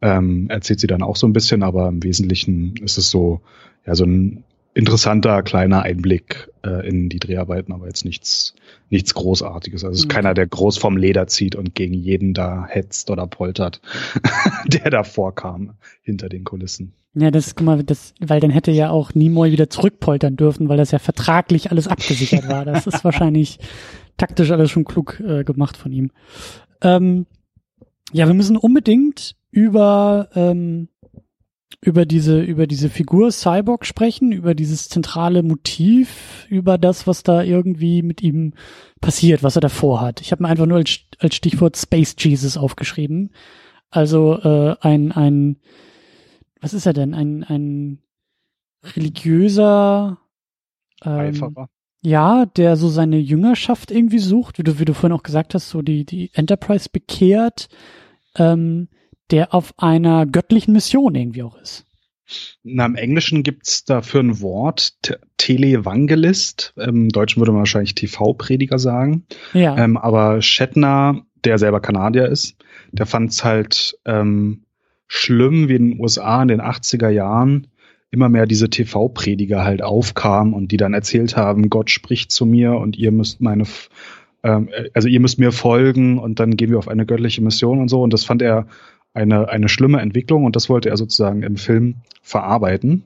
ähm, 0.01 0.49
erzählt 0.49 0.79
sie 0.79 0.87
dann 0.87 1.03
auch 1.03 1.15
so 1.15 1.27
ein 1.27 1.33
bisschen, 1.33 1.63
aber 1.63 1.87
im 1.87 2.03
Wesentlichen 2.03 2.75
ist 2.77 2.97
es 2.97 3.09
so, 3.09 3.41
ja, 3.85 3.95
so 3.95 4.05
ein 4.05 4.43
interessanter 4.73 5.43
kleiner 5.43 5.83
Einblick 5.83 6.49
äh, 6.65 6.87
in 6.87 7.09
die 7.09 7.19
Dreharbeiten, 7.19 7.73
aber 7.73 7.87
jetzt 7.87 8.05
nichts, 8.05 8.55
nichts 8.89 9.13
Großartiges. 9.13 9.83
Also 9.83 9.93
es 9.93 9.99
ist 9.99 10.05
mhm. 10.05 10.13
keiner, 10.13 10.33
der 10.33 10.47
groß 10.47 10.77
vom 10.77 10.97
Leder 10.97 11.27
zieht 11.27 11.55
und 11.55 11.75
gegen 11.75 11.93
jeden 11.93 12.33
da 12.33 12.65
hetzt 12.67 13.09
oder 13.09 13.27
poltert, 13.27 13.81
der 14.67 14.89
da 14.89 15.03
vorkam 15.03 15.73
hinter 16.01 16.29
den 16.29 16.43
Kulissen. 16.43 16.93
Ja, 17.13 17.29
das, 17.29 17.55
guck 17.55 17.65
mal, 17.65 17.83
das, 17.83 18.13
weil 18.21 18.39
dann 18.39 18.51
hätte 18.51 18.71
ja 18.71 18.89
auch 18.89 19.13
Nimoy 19.13 19.51
wieder 19.51 19.69
zurückpoltern 19.69 20.37
dürfen, 20.37 20.69
weil 20.69 20.77
das 20.77 20.91
ja 20.91 20.99
vertraglich 20.99 21.69
alles 21.69 21.89
abgesichert 21.89 22.47
war. 22.47 22.63
Das 22.63 22.87
ist 22.87 23.03
wahrscheinlich 23.03 23.59
taktisch 24.17 24.51
alles 24.51 24.71
schon 24.71 24.85
klug 24.85 25.19
äh, 25.19 25.43
gemacht 25.43 25.75
von 25.75 25.91
ihm. 25.91 26.11
Ähm, 26.81 27.25
ja, 28.13 28.27
wir 28.27 28.33
müssen 28.33 28.55
unbedingt 28.55 29.35
über 29.51 30.29
ähm, 30.35 30.89
über 31.83 32.05
diese 32.05 32.41
über 32.41 32.67
diese 32.67 32.89
Figur 32.89 33.31
Cyborg 33.31 33.85
sprechen, 33.85 34.31
über 34.31 34.55
dieses 34.55 34.89
zentrale 34.89 35.43
Motiv, 35.43 36.45
über 36.49 36.77
das, 36.77 37.07
was 37.07 37.23
da 37.23 37.43
irgendwie 37.43 38.01
mit 38.01 38.21
ihm 38.21 38.53
passiert, 39.01 39.43
was 39.43 39.55
er 39.55 39.61
davor 39.61 40.01
hat. 40.01 40.21
Ich 40.21 40.31
habe 40.31 40.43
mir 40.43 40.49
einfach 40.49 40.65
nur 40.65 40.77
als, 40.77 40.99
als 41.19 41.35
Stichwort 41.35 41.77
Space 41.77 42.15
Jesus 42.17 42.57
aufgeschrieben. 42.57 43.31
Also 43.89 44.39
äh, 44.39 44.75
ein 44.81 45.11
ein 45.11 45.57
was 46.61 46.73
ist 46.73 46.85
er 46.85 46.93
denn? 46.93 47.13
Ein, 47.13 47.43
ein 47.43 47.99
religiöser 48.95 50.19
ähm, 51.03 51.55
Ja, 52.03 52.45
der 52.45 52.77
so 52.77 52.87
seine 52.87 53.17
Jüngerschaft 53.17 53.91
irgendwie 53.91 54.19
sucht, 54.19 54.57
wie 54.57 54.63
du, 54.63 54.79
wie 54.79 54.85
du 54.85 54.93
vorhin 54.93 55.17
auch 55.17 55.23
gesagt 55.23 55.53
hast, 55.53 55.69
so 55.69 55.81
die, 55.81 56.05
die 56.05 56.31
Enterprise 56.33 56.89
bekehrt, 56.91 57.67
ähm, 58.35 58.87
der 59.31 59.53
auf 59.53 59.73
einer 59.77 60.25
göttlichen 60.25 60.73
Mission 60.73 61.15
irgendwie 61.15 61.43
auch 61.43 61.57
ist. 61.57 61.85
Na, 62.63 62.85
im 62.85 62.95
Englischen 62.95 63.43
gibt's 63.43 63.83
dafür 63.83 64.21
ein 64.21 64.41
Wort, 64.41 64.93
Televangelist. 65.37 66.73
Im 66.77 67.09
Deutschen 67.09 67.41
würde 67.41 67.51
man 67.51 67.59
wahrscheinlich 67.59 67.95
TV-Prediger 67.95 68.79
sagen. 68.79 69.25
Ja. 69.53 69.77
Ähm, 69.77 69.97
aber 69.97 70.41
Shatner, 70.41 71.23
der 71.43 71.57
selber 71.57 71.81
Kanadier 71.81 72.27
ist, 72.27 72.55
der 72.91 73.05
fand's 73.05 73.43
halt 73.43 73.97
ähm, 74.05 74.63
schlimm, 75.07 75.67
wie 75.67 75.75
in 75.75 75.91
den 75.91 75.99
USA 75.99 76.41
in 76.41 76.47
den 76.47 76.61
80er 76.61 77.09
Jahren 77.09 77.67
immer 78.11 78.29
mehr 78.29 78.45
diese 78.45 78.69
TV-Prediger 78.69 79.63
halt 79.63 79.81
aufkamen 79.81 80.53
und 80.53 80.71
die 80.71 80.77
dann 80.77 80.93
erzählt 80.93 81.37
haben, 81.37 81.69
Gott 81.69 81.89
spricht 81.89 82.31
zu 82.31 82.45
mir 82.45 82.75
und 82.75 82.97
ihr 82.97 83.11
müsst 83.11 83.41
meine 83.41 83.65
ähm, 84.43 84.69
also 84.93 85.07
ihr 85.07 85.19
müsst 85.19 85.39
mir 85.39 85.51
folgen 85.51 86.17
und 86.17 86.39
dann 86.39 86.57
gehen 86.57 86.71
wir 86.71 86.77
auf 86.77 86.87
eine 86.87 87.05
göttliche 87.05 87.41
Mission 87.41 87.79
und 87.79 87.89
so. 87.89 88.01
Und 88.01 88.13
das 88.13 88.25
fand 88.25 88.41
er 88.41 88.67
eine, 89.13 89.49
eine 89.49 89.69
schlimme 89.69 90.01
Entwicklung 90.01 90.45
und 90.45 90.55
das 90.55 90.69
wollte 90.69 90.89
er 90.89 90.97
sozusagen 90.97 91.43
im 91.43 91.57
Film 91.57 91.95
verarbeiten. 92.21 93.03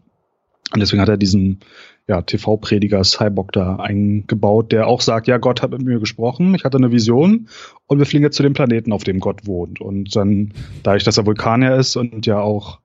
Und 0.74 0.80
deswegen 0.80 1.02
hat 1.02 1.10
er 1.10 1.18
diesen 1.18 1.60
ja, 2.08 2.22
TV-Prediger 2.22 3.04
Cyborg 3.04 3.52
da 3.52 3.78
eingebaut, 3.78 4.72
der 4.72 4.88
auch 4.88 5.02
sagt, 5.02 5.28
ja, 5.28 5.38
Gott 5.38 5.62
hat 5.62 5.72
mit 5.72 5.82
mir 5.82 6.00
gesprochen, 6.00 6.54
ich 6.54 6.64
hatte 6.64 6.78
eine 6.78 6.92
Vision 6.92 7.48
und 7.88 7.98
wir 7.98 8.06
fliegen 8.06 8.24
jetzt 8.24 8.36
zu 8.36 8.44
dem 8.44 8.54
Planeten, 8.54 8.92
auf 8.92 9.04
dem 9.04 9.20
Gott 9.20 9.48
wohnt. 9.48 9.82
Und 9.82 10.16
dann, 10.16 10.54
dadurch, 10.84 11.04
dass 11.04 11.18
er 11.18 11.26
Vulkanier 11.26 11.76
ist 11.76 11.96
und 11.96 12.26
ja 12.26 12.40
auch 12.40 12.80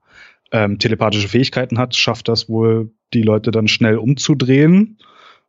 ähm, 0.51 0.79
telepathische 0.79 1.27
Fähigkeiten 1.27 1.77
hat, 1.77 1.95
schafft 1.95 2.27
das 2.27 2.49
wohl, 2.49 2.91
die 3.13 3.21
Leute 3.21 3.51
dann 3.51 3.67
schnell 3.67 3.97
umzudrehen. 3.97 4.97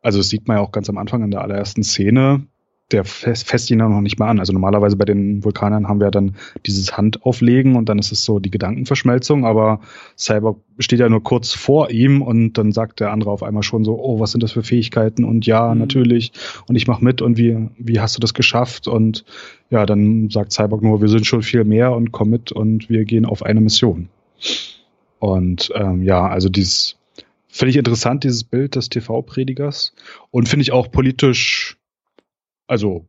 Also 0.01 0.19
das 0.19 0.29
sieht 0.29 0.47
man 0.47 0.57
ja 0.57 0.63
auch 0.63 0.71
ganz 0.71 0.89
am 0.89 0.97
Anfang 0.97 1.23
in 1.23 1.31
der 1.31 1.41
allerersten 1.41 1.83
Szene 1.83 2.45
der 2.93 3.03
fässt 3.03 3.71
ihn 3.71 3.79
dann 3.79 3.91
noch 3.91 4.01
nicht 4.01 4.19
mal 4.19 4.29
an. 4.29 4.39
Also 4.39 4.53
normalerweise 4.53 4.95
bei 4.95 5.05
den 5.05 5.43
Vulkanern 5.43 5.87
haben 5.87 5.99
wir 5.99 6.11
dann 6.11 6.35
dieses 6.65 6.95
Handauflegen 6.95 7.75
und 7.75 7.89
dann 7.89 7.99
ist 7.99 8.11
es 8.11 8.23
so 8.23 8.39
die 8.39 8.51
Gedankenverschmelzung, 8.51 9.45
aber 9.45 9.81
Cyborg 10.17 10.59
steht 10.77 10.99
ja 10.99 11.09
nur 11.09 11.23
kurz 11.23 11.53
vor 11.53 11.89
ihm 11.89 12.21
und 12.21 12.53
dann 12.53 12.71
sagt 12.71 12.99
der 12.99 13.11
andere 13.11 13.31
auf 13.31 13.43
einmal 13.43 13.63
schon 13.63 13.83
so, 13.83 13.99
oh, 13.99 14.19
was 14.19 14.31
sind 14.31 14.43
das 14.43 14.51
für 14.51 14.63
Fähigkeiten 14.63 15.23
und 15.23 15.45
ja, 15.45 15.73
mhm. 15.73 15.79
natürlich 15.79 16.31
und 16.67 16.75
ich 16.75 16.87
mach 16.87 17.01
mit 17.01 17.21
und 17.21 17.37
wie, 17.37 17.69
wie 17.77 17.99
hast 17.99 18.15
du 18.15 18.19
das 18.19 18.33
geschafft 18.33 18.87
und 18.87 19.25
ja, 19.69 19.85
dann 19.85 20.29
sagt 20.29 20.51
Cyborg 20.51 20.83
nur, 20.83 21.01
wir 21.01 21.09
sind 21.09 21.25
schon 21.25 21.41
viel 21.41 21.63
mehr 21.63 21.93
und 21.93 22.11
komm 22.11 22.29
mit 22.29 22.51
und 22.51 22.89
wir 22.89 23.05
gehen 23.05 23.25
auf 23.25 23.43
eine 23.43 23.59
Mission. 23.59 24.07
Und 25.19 25.71
ähm, 25.73 26.03
ja, 26.03 26.27
also 26.27 26.49
dieses 26.49 26.97
finde 27.47 27.69
ich 27.69 27.77
interessant, 27.77 28.23
dieses 28.23 28.43
Bild 28.43 28.75
des 28.75 28.89
TV-Predigers 28.89 29.93
und 30.31 30.49
finde 30.49 30.63
ich 30.63 30.71
auch 30.71 30.91
politisch 30.91 31.77
also 32.67 33.07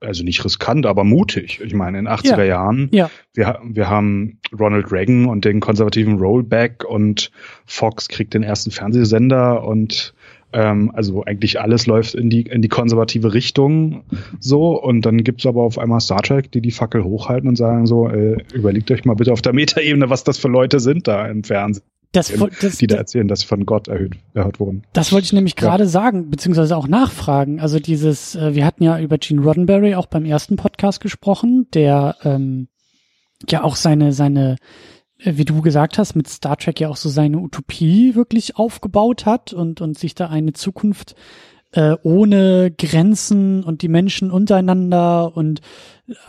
also 0.00 0.22
nicht 0.22 0.44
riskant, 0.44 0.86
aber 0.86 1.04
mutig. 1.04 1.60
Ich 1.64 1.74
meine, 1.74 1.98
in 1.98 2.04
den 2.04 2.12
80er 2.12 2.38
ja. 2.38 2.44
Jahren, 2.44 2.88
ja. 2.92 3.10
Wir, 3.32 3.60
wir 3.64 3.88
haben 3.88 4.38
Ronald 4.58 4.92
Reagan 4.92 5.26
und 5.26 5.44
den 5.44 5.60
konservativen 5.60 6.18
Rollback 6.18 6.84
und 6.84 7.30
Fox 7.64 8.08
kriegt 8.08 8.34
den 8.34 8.42
ersten 8.42 8.70
Fernsehsender 8.70 9.64
und 9.64 10.14
ähm, 10.52 10.92
also 10.94 11.24
eigentlich 11.24 11.60
alles 11.60 11.86
läuft 11.86 12.14
in 12.14 12.30
die, 12.30 12.42
in 12.42 12.62
die 12.62 12.68
konservative 12.68 13.34
Richtung 13.34 14.04
so 14.40 14.80
und 14.80 15.04
dann 15.06 15.24
gibt's 15.24 15.46
aber 15.46 15.62
auf 15.62 15.78
einmal 15.78 16.00
Star 16.00 16.22
Trek, 16.22 16.52
die 16.52 16.60
die 16.60 16.70
Fackel 16.70 17.02
hochhalten 17.02 17.48
und 17.48 17.56
sagen 17.56 17.86
so, 17.86 18.08
äh, 18.08 18.36
überlegt 18.52 18.90
euch 18.90 19.04
mal 19.04 19.14
bitte 19.14 19.32
auf 19.32 19.42
der 19.42 19.52
Metaebene, 19.52 20.10
was 20.10 20.22
das 20.22 20.38
für 20.38 20.48
Leute 20.48 20.80
sind 20.80 21.08
da 21.08 21.26
im 21.26 21.44
Fernsehen 21.44 21.84
das, 22.14 22.32
das, 22.60 22.78
die 22.78 22.86
da 22.86 22.96
erzählen, 22.96 23.28
dass 23.28 23.40
sie 23.40 23.46
von 23.46 23.66
Gott 23.66 23.88
erhöht, 23.88 24.14
erhört 24.34 24.60
wurden. 24.60 24.84
Das 24.92 25.12
wollte 25.12 25.26
ich 25.26 25.32
nämlich 25.32 25.56
gerade 25.56 25.84
ja. 25.84 25.88
sagen, 25.88 26.30
beziehungsweise 26.30 26.76
auch 26.76 26.86
nachfragen. 26.86 27.60
Also 27.60 27.78
dieses, 27.78 28.34
äh, 28.36 28.54
wir 28.54 28.64
hatten 28.64 28.84
ja 28.84 28.98
über 29.00 29.18
Gene 29.18 29.42
Roddenberry 29.42 29.94
auch 29.94 30.06
beim 30.06 30.24
ersten 30.24 30.56
Podcast 30.56 31.00
gesprochen, 31.00 31.66
der 31.74 32.16
ähm, 32.22 32.68
ja 33.48 33.64
auch 33.64 33.76
seine, 33.76 34.12
seine, 34.12 34.56
äh, 35.18 35.32
wie 35.36 35.44
du 35.44 35.60
gesagt 35.60 35.98
hast, 35.98 36.14
mit 36.14 36.28
Star 36.28 36.56
Trek 36.56 36.80
ja 36.80 36.88
auch 36.88 36.96
so 36.96 37.08
seine 37.08 37.38
Utopie 37.38 38.14
wirklich 38.14 38.56
aufgebaut 38.56 39.26
hat 39.26 39.52
und, 39.52 39.80
und 39.80 39.98
sich 39.98 40.14
da 40.14 40.28
eine 40.28 40.52
Zukunft 40.52 41.16
äh, 41.72 41.96
ohne 42.04 42.70
Grenzen 42.70 43.64
und 43.64 43.82
die 43.82 43.88
Menschen 43.88 44.30
untereinander 44.30 45.36
und 45.36 45.60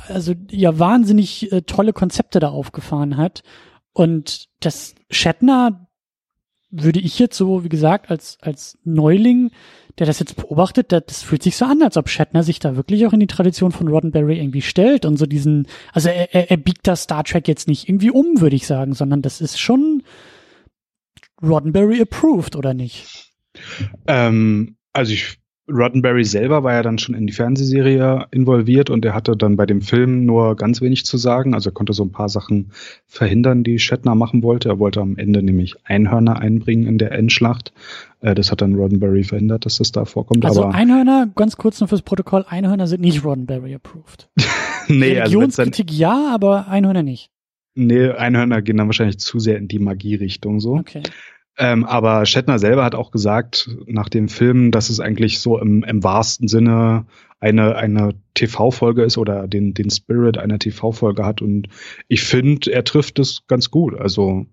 also 0.07 0.33
ja 0.49 0.79
wahnsinnig 0.79 1.51
äh, 1.51 1.61
tolle 1.61 1.93
Konzepte 1.93 2.39
da 2.39 2.49
aufgefahren 2.49 3.17
hat. 3.17 3.43
Und 3.93 4.47
das 4.59 4.94
Shatner 5.09 5.87
würde 6.71 6.99
ich 6.99 7.19
jetzt 7.19 7.37
so, 7.37 7.63
wie 7.63 7.69
gesagt, 7.69 8.09
als, 8.09 8.37
als 8.41 8.77
Neuling, 8.83 9.51
der 9.97 10.07
das 10.07 10.19
jetzt 10.19 10.35
beobachtet, 10.35 10.91
das, 10.91 11.03
das 11.07 11.23
fühlt 11.23 11.43
sich 11.43 11.55
so 11.55 11.65
an, 11.65 11.81
als 11.81 11.95
ob 11.95 12.09
Shatner 12.09 12.43
sich 12.43 12.59
da 12.59 12.75
wirklich 12.75 13.05
auch 13.05 13.13
in 13.13 13.21
die 13.21 13.27
Tradition 13.27 13.71
von 13.71 13.87
Roddenberry 13.87 14.37
irgendwie 14.37 14.61
stellt 14.61 15.05
und 15.05 15.17
so 15.17 15.25
diesen, 15.25 15.67
also 15.93 16.09
er, 16.09 16.33
er, 16.33 16.51
er 16.51 16.57
biegt 16.57 16.87
das 16.87 17.03
Star 17.03 17.23
Trek 17.23 17.47
jetzt 17.47 17.67
nicht 17.67 17.87
irgendwie 17.87 18.11
um, 18.11 18.41
würde 18.41 18.55
ich 18.55 18.67
sagen, 18.67 18.93
sondern 18.93 19.21
das 19.21 19.41
ist 19.41 19.59
schon 19.59 20.03
Roddenberry 21.41 22.01
approved, 22.01 22.55
oder 22.55 22.73
nicht? 22.73 23.31
Ähm, 24.07 24.77
also 24.91 25.13
ich 25.13 25.37
Roddenberry 25.67 26.23
selber 26.23 26.63
war 26.63 26.73
ja 26.73 26.83
dann 26.83 26.99
schon 26.99 27.15
in 27.15 27.25
die 27.25 27.33
Fernsehserie 27.33 28.27
involviert 28.29 28.91
und 28.91 29.03
er 29.03 29.15
hatte 29.15 29.35
dann 29.35 29.55
bei 29.55 29.65
dem 29.65 29.81
Film 29.81 30.25
nur 30.25 30.55
ganz 30.55 30.79
wenig 30.79 31.05
zu 31.05 31.17
sagen. 31.17 31.55
Also 31.55 31.71
er 31.71 31.73
konnte 31.73 31.93
so 31.93 32.03
ein 32.03 32.11
paar 32.11 32.29
Sachen 32.29 32.71
verhindern, 33.07 33.63
die 33.63 33.79
Shatner 33.79 34.13
machen 34.13 34.43
wollte. 34.43 34.69
Er 34.69 34.79
wollte 34.79 35.01
am 35.01 35.17
Ende 35.17 35.41
nämlich 35.41 35.75
Einhörner 35.83 36.39
einbringen 36.39 36.85
in 36.85 36.99
der 36.99 37.13
Endschlacht. 37.13 37.73
Äh, 38.21 38.35
das 38.35 38.51
hat 38.51 38.61
dann 38.61 38.75
Roddenberry 38.75 39.23
verhindert, 39.23 39.65
dass 39.65 39.77
das 39.77 39.91
da 39.91 40.05
vorkommt. 40.05 40.45
Also 40.45 40.65
Aber 40.65 40.75
Einhörner, 40.75 41.29
ganz 41.35 41.57
kurz 41.57 41.81
noch 41.81 41.89
fürs 41.89 42.03
Protokoll, 42.03 42.45
Einhörner 42.47 42.85
sind 42.85 43.01
nicht 43.01 43.23
Roddenberry 43.23 43.73
approved. 43.73 44.29
nee, 44.87 45.19
also 45.19 45.39
Religionskritik 45.39 45.89
also 45.89 45.99
ja, 45.99 46.31
aber 46.31 46.67
Einhörner 46.67 47.01
nicht. 47.01 47.31
Nee, 47.73 48.09
Einhörner 48.09 48.61
gehen 48.61 48.77
dann 48.77 48.87
wahrscheinlich 48.87 49.17
zu 49.17 49.39
sehr 49.39 49.57
in 49.57 49.67
die 49.67 49.79
Magie-Richtung 49.79 50.59
so. 50.59 50.75
Okay. 50.75 51.01
Ähm, 51.57 51.85
aber 51.85 52.25
Shatner 52.25 52.59
selber 52.59 52.83
hat 52.83 52.95
auch 52.95 53.11
gesagt 53.11 53.69
nach 53.85 54.09
dem 54.09 54.27
Film, 54.27 54.71
dass 54.71 54.89
es 54.89 54.99
eigentlich 54.99 55.39
so 55.39 55.57
im, 55.57 55.83
im 55.83 56.03
wahrsten 56.03 56.47
Sinne 56.47 57.05
eine, 57.39 57.75
eine 57.75 58.15
TV-Folge 58.33 59.03
ist 59.03 59.17
oder 59.17 59.47
den, 59.47 59.73
den 59.73 59.89
Spirit 59.89 60.37
einer 60.37 60.59
TV-Folge 60.59 61.25
hat. 61.25 61.41
Und 61.41 61.69
ich 62.07 62.23
finde, 62.23 62.71
er 62.71 62.83
trifft 62.83 63.19
es 63.19 63.43
ganz 63.47 63.71
gut. 63.71 63.97
Also 63.97 64.47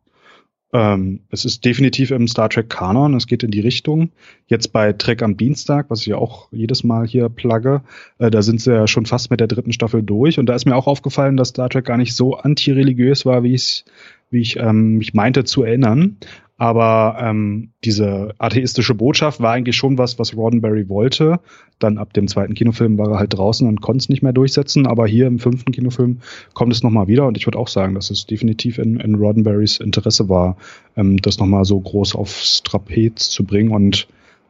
ähm, 0.73 1.21
es 1.31 1.45
ist 1.45 1.65
definitiv 1.65 2.13
im 2.13 2.27
Star 2.29 2.49
Trek 2.49 2.71
Kanon, 2.71 3.15
es 3.15 3.27
geht 3.27 3.43
in 3.43 3.51
die 3.51 3.61
Richtung. 3.61 4.11
Jetzt 4.47 4.73
bei 4.73 4.93
Trek 4.93 5.23
am 5.23 5.37
Dienstag, 5.37 5.91
was 5.91 6.01
ich 6.01 6.07
ja 6.07 6.17
auch 6.17 6.49
jedes 6.51 6.83
Mal 6.83 7.07
hier 7.07 7.29
plugge, 7.29 7.83
äh, 8.19 8.31
da 8.31 8.43
sind 8.43 8.61
sie 8.61 8.73
ja 8.73 8.87
schon 8.87 9.07
fast 9.07 9.31
mit 9.31 9.41
der 9.41 9.49
dritten 9.49 9.73
Staffel 9.73 10.03
durch. 10.03 10.39
Und 10.39 10.47
da 10.47 10.55
ist 10.55 10.65
mir 10.65 10.77
auch 10.77 10.87
aufgefallen, 10.87 11.37
dass 11.37 11.49
Star 11.49 11.69
Trek 11.69 11.85
gar 11.85 11.99
nicht 11.99 12.15
so 12.15 12.37
antireligiös 12.37 13.27
war, 13.27 13.43
wie 13.43 13.55
ich 13.55 13.85
wie 14.33 14.41
ich 14.41 14.57
ähm, 14.57 14.97
mich 14.97 15.15
meinte 15.15 15.45
zu 15.45 15.63
erinnern. 15.63 16.17
Aber 16.59 17.17
ähm, 17.21 17.71
diese 17.83 18.35
atheistische 18.39 18.95
Botschaft 18.95 19.41
war 19.41 19.53
eigentlich 19.53 19.75
schon 19.75 19.99
was, 19.99 20.19
was 20.19 20.37
Roddenberry 20.37 20.89
wollte. 20.89 21.41
Dann 21.79 21.99
ab 21.99 22.13
dem 22.13 22.29
zweiten 22.29 22.55
Kinofilm 22.55 22.99
war 22.99 23.11
er 23.11 23.19
halt 23.19 23.37
draußen 23.37 23.67
und 23.67 23.81
konnte 23.81 23.99
es 23.99 24.09
nicht 24.09 24.23
mehr 24.23 24.33
durchsetzen. 24.33 24.87
Aber 24.87 25.07
hier 25.07 25.27
im 25.27 25.39
fünften 25.39 25.73
Kinofilm 25.73 26.19
kommt 26.55 26.73
es 26.73 26.83
nochmal 26.83 27.09
wieder. 27.09 27.27
Und 27.27 27.37
ich 27.37 27.47
würde 27.47 27.59
auch 27.59 27.69
sagen, 27.69 27.95
dass 27.95 28.11
es 28.11 28.27
definitiv 28.27 28.79
in, 28.79 29.01
in 29.01 29.17
Roddenberrys 29.17 29.81
Interesse 29.81 30.29
war, 30.29 30.57
ähm, 30.97 31.17
das 31.17 31.39
nochmal 31.39 31.65
so 31.65 31.81
groß 31.81 32.15
aufs 32.15 32.63
Trapez 32.63 33.31
zu 33.31 33.45
bringen. 33.45 33.73
Und 33.73 34.07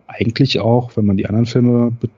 eigentlich 0.06 0.60
auch, 0.60 0.96
wenn 0.96 1.06
man 1.06 1.16
die 1.16 1.26
anderen 1.26 1.46
Filme 1.46 1.92
be 1.92 2.08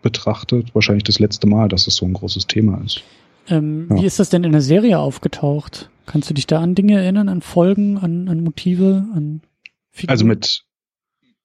betrachtet, 0.00 0.74
wahrscheinlich 0.74 1.04
das 1.04 1.20
letzte 1.20 1.46
Mal, 1.46 1.68
dass 1.68 1.86
es 1.86 1.94
so 1.94 2.04
ein 2.04 2.12
großes 2.12 2.48
Thema 2.48 2.82
ist. 2.84 3.04
Ähm, 3.48 3.86
ja. 3.88 4.02
Wie 4.02 4.04
ist 4.04 4.18
das 4.18 4.30
denn 4.30 4.42
in 4.42 4.50
der 4.50 4.60
Serie 4.60 4.98
aufgetaucht? 4.98 5.90
Kannst 6.06 6.30
du 6.30 6.34
dich 6.34 6.46
da 6.46 6.60
an 6.60 6.74
Dinge 6.74 7.00
erinnern, 7.00 7.28
an 7.28 7.42
Folgen, 7.42 7.98
an, 7.98 8.28
an 8.28 8.42
Motive, 8.42 9.06
an 9.14 9.42
Figuren? 9.90 10.10
Also 10.10 10.24
mit, 10.24 10.64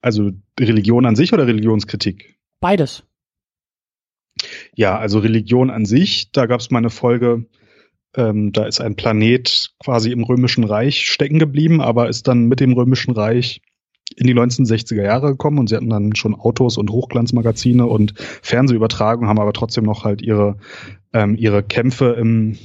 also 0.00 0.32
Religion 0.58 1.06
an 1.06 1.16
sich 1.16 1.32
oder 1.32 1.46
Religionskritik? 1.46 2.36
Beides. 2.60 3.04
Ja, 4.74 4.98
also 4.98 5.18
Religion 5.18 5.70
an 5.70 5.84
sich, 5.84 6.30
da 6.32 6.46
gab 6.46 6.60
es 6.60 6.70
mal 6.70 6.78
eine 6.78 6.90
Folge, 6.90 7.46
ähm, 8.16 8.52
da 8.52 8.64
ist 8.64 8.80
ein 8.80 8.96
Planet 8.96 9.74
quasi 9.82 10.12
im 10.12 10.24
Römischen 10.24 10.64
Reich 10.64 11.10
stecken 11.10 11.38
geblieben, 11.38 11.80
aber 11.80 12.08
ist 12.08 12.28
dann 12.28 12.46
mit 12.46 12.60
dem 12.60 12.72
Römischen 12.72 13.12
Reich 13.12 13.60
in 14.16 14.26
die 14.26 14.34
1960er 14.34 15.02
Jahre 15.02 15.32
gekommen 15.32 15.58
und 15.58 15.68
sie 15.68 15.76
hatten 15.76 15.90
dann 15.90 16.14
schon 16.16 16.34
Autos 16.34 16.78
und 16.78 16.90
Hochglanzmagazine 16.90 17.86
und 17.86 18.14
Fernsehübertragungen, 18.42 19.28
haben 19.28 19.40
aber 19.40 19.52
trotzdem 19.52 19.84
noch 19.84 20.04
halt 20.04 20.22
ihre, 20.22 20.56
ähm, 21.12 21.36
ihre 21.36 21.62
Kämpfe 21.62 22.16
im, 22.18 22.56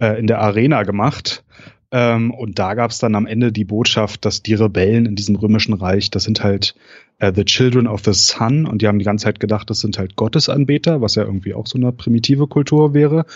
äh, 0.00 0.18
in 0.18 0.26
der 0.26 0.40
Arena 0.40 0.82
gemacht. 0.82 1.44
Ähm, 1.90 2.30
und 2.30 2.58
da 2.58 2.74
gab 2.74 2.90
es 2.90 2.98
dann 2.98 3.14
am 3.14 3.26
Ende 3.26 3.52
die 3.52 3.64
Botschaft, 3.64 4.24
dass 4.24 4.42
die 4.42 4.54
Rebellen 4.54 5.04
in 5.04 5.14
diesem 5.14 5.36
römischen 5.36 5.74
Reich, 5.74 6.10
das 6.10 6.24
sind 6.24 6.42
halt 6.42 6.74
äh, 7.18 7.32
The 7.34 7.44
Children 7.44 7.86
of 7.86 8.02
the 8.04 8.14
Sun 8.14 8.66
und 8.66 8.80
die 8.80 8.88
haben 8.88 8.98
die 8.98 9.04
ganze 9.04 9.24
Zeit 9.24 9.40
gedacht, 9.40 9.68
das 9.68 9.80
sind 9.80 9.98
halt 9.98 10.16
Gottesanbeter, 10.16 11.02
was 11.02 11.16
ja 11.16 11.24
irgendwie 11.24 11.52
auch 11.52 11.66
so 11.66 11.76
eine 11.76 11.92
primitive 11.92 12.46
Kultur 12.46 12.94
wäre. 12.94 13.26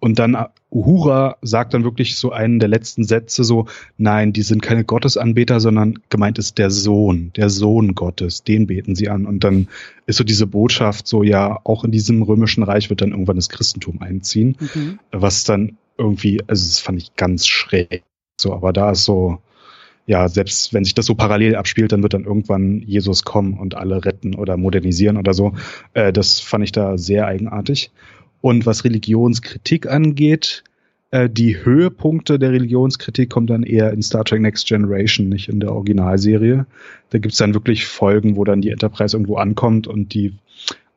Und 0.00 0.18
dann 0.18 0.34
äh, 0.34 0.46
Uhura 0.70 1.36
sagt 1.42 1.74
dann 1.74 1.84
wirklich 1.84 2.16
so 2.16 2.32
einen 2.32 2.58
der 2.58 2.68
letzten 2.68 3.04
Sätze 3.04 3.44
so, 3.44 3.66
nein, 3.98 4.32
die 4.32 4.42
sind 4.42 4.62
keine 4.62 4.84
Gottesanbeter, 4.84 5.60
sondern 5.60 5.98
gemeint 6.08 6.38
ist 6.38 6.58
der 6.58 6.70
Sohn, 6.70 7.32
der 7.36 7.50
Sohn 7.50 7.94
Gottes, 7.94 8.44
den 8.44 8.66
beten 8.66 8.94
sie 8.94 9.08
an. 9.08 9.26
Und 9.26 9.44
dann 9.44 9.68
ist 10.06 10.16
so 10.16 10.24
diese 10.24 10.46
Botschaft 10.46 11.06
so, 11.06 11.22
ja, 11.22 11.60
auch 11.64 11.84
in 11.84 11.92
diesem 11.92 12.22
römischen 12.22 12.62
Reich 12.62 12.88
wird 12.88 13.02
dann 13.02 13.10
irgendwann 13.10 13.36
das 13.36 13.48
Christentum 13.48 14.00
einziehen, 14.00 14.56
mhm. 14.58 14.98
was 15.12 15.44
dann 15.44 15.76
irgendwie, 15.98 16.40
also 16.46 16.66
das 16.66 16.78
fand 16.80 17.00
ich 17.00 17.14
ganz 17.16 17.46
schräg. 17.46 18.02
So, 18.38 18.52
aber 18.52 18.72
da 18.72 18.90
ist 18.90 19.04
so, 19.04 19.38
ja, 20.06 20.28
selbst 20.28 20.72
wenn 20.72 20.84
sich 20.84 20.94
das 20.94 21.06
so 21.06 21.14
parallel 21.14 21.56
abspielt, 21.56 21.92
dann 21.92 22.02
wird 22.02 22.14
dann 22.14 22.24
irgendwann 22.24 22.80
Jesus 22.80 23.24
kommen 23.24 23.54
und 23.54 23.74
alle 23.74 24.04
retten 24.04 24.34
oder 24.34 24.56
modernisieren 24.56 25.16
oder 25.16 25.34
so. 25.34 25.54
Äh, 25.94 26.12
das 26.12 26.40
fand 26.40 26.64
ich 26.64 26.72
da 26.72 26.96
sehr 26.96 27.26
eigenartig. 27.26 27.90
Und 28.40 28.66
was 28.66 28.84
Religionskritik 28.84 29.86
angeht, 29.88 30.62
äh, 31.10 31.28
die 31.28 31.64
Höhepunkte 31.64 32.38
der 32.38 32.52
Religionskritik 32.52 33.30
kommen 33.30 33.46
dann 33.46 33.62
eher 33.62 33.92
in 33.92 34.02
Star 34.02 34.24
Trek 34.24 34.40
Next 34.40 34.68
Generation, 34.68 35.28
nicht 35.28 35.48
in 35.48 35.60
der 35.60 35.72
Originalserie. 35.72 36.66
Da 37.10 37.18
gibt's 37.18 37.38
dann 37.38 37.54
wirklich 37.54 37.86
Folgen, 37.86 38.36
wo 38.36 38.44
dann 38.44 38.60
die 38.60 38.70
Enterprise 38.70 39.16
irgendwo 39.16 39.36
ankommt 39.36 39.86
und 39.86 40.14
die 40.14 40.34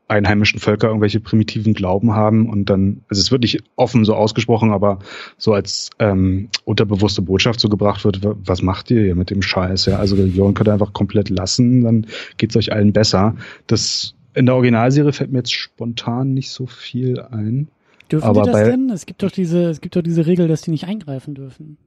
einheimischen 0.10 0.60
Völker 0.60 0.88
irgendwelche 0.88 1.20
primitiven 1.20 1.74
Glauben 1.74 2.14
haben 2.14 2.49
und 2.49 2.70
dann, 2.70 3.01
also 3.10 3.22
es 3.22 3.32
wird 3.32 3.43
nicht 3.43 3.64
offen 3.76 4.03
so 4.05 4.16
ausgesprochen, 4.16 4.72
aber 4.72 4.99
so 5.38 5.53
als 5.53 5.91
ähm, 5.99 6.49
unterbewusste 6.66 7.22
Botschaft 7.22 7.60
so 7.60 7.70
gebracht 7.70 8.03
wird, 8.03 8.20
was 8.24 8.62
macht 8.62 8.89
ihr 8.91 9.03
hier 9.03 9.16
mit 9.16 9.30
dem 9.30 9.41
Scheiß? 9.41 9.86
Ja, 9.86 9.97
also 9.97 10.16
Religion 10.16 10.55
könnt 10.55 10.68
ihr 10.68 10.74
einfach 10.74 10.93
komplett 10.93 11.30
lassen, 11.30 11.84
dann 11.84 12.07
geht's 12.38 12.57
euch 12.57 12.74
allen 12.74 12.91
besser. 12.91 13.36
Das 13.68 14.16
in 14.34 14.47
der 14.47 14.55
Originalserie 14.55 15.14
fällt 15.14 15.32
mir 15.32 15.39
jetzt 15.39 15.53
spontan 15.53 16.34
nicht 16.34 16.49
so 16.49 16.66
viel 16.66 17.22
ein. 17.22 17.68
Dürfen 18.12 18.26
aber 18.26 18.43
die 18.43 18.51
das 18.51 18.64
denn? 18.64 18.89
Es 18.89 19.05
gibt 19.05 19.22
doch 19.22 19.32
diese, 19.32 19.70
es 19.70 19.82
gibt 19.82 19.95
doch 19.95 20.01
diese 20.01 20.26
Regel, 20.26 20.47
dass 20.47 20.62
die 20.62 20.72
nicht 20.72 20.86
eingreifen 20.86 21.36
dürfen. 21.36 21.78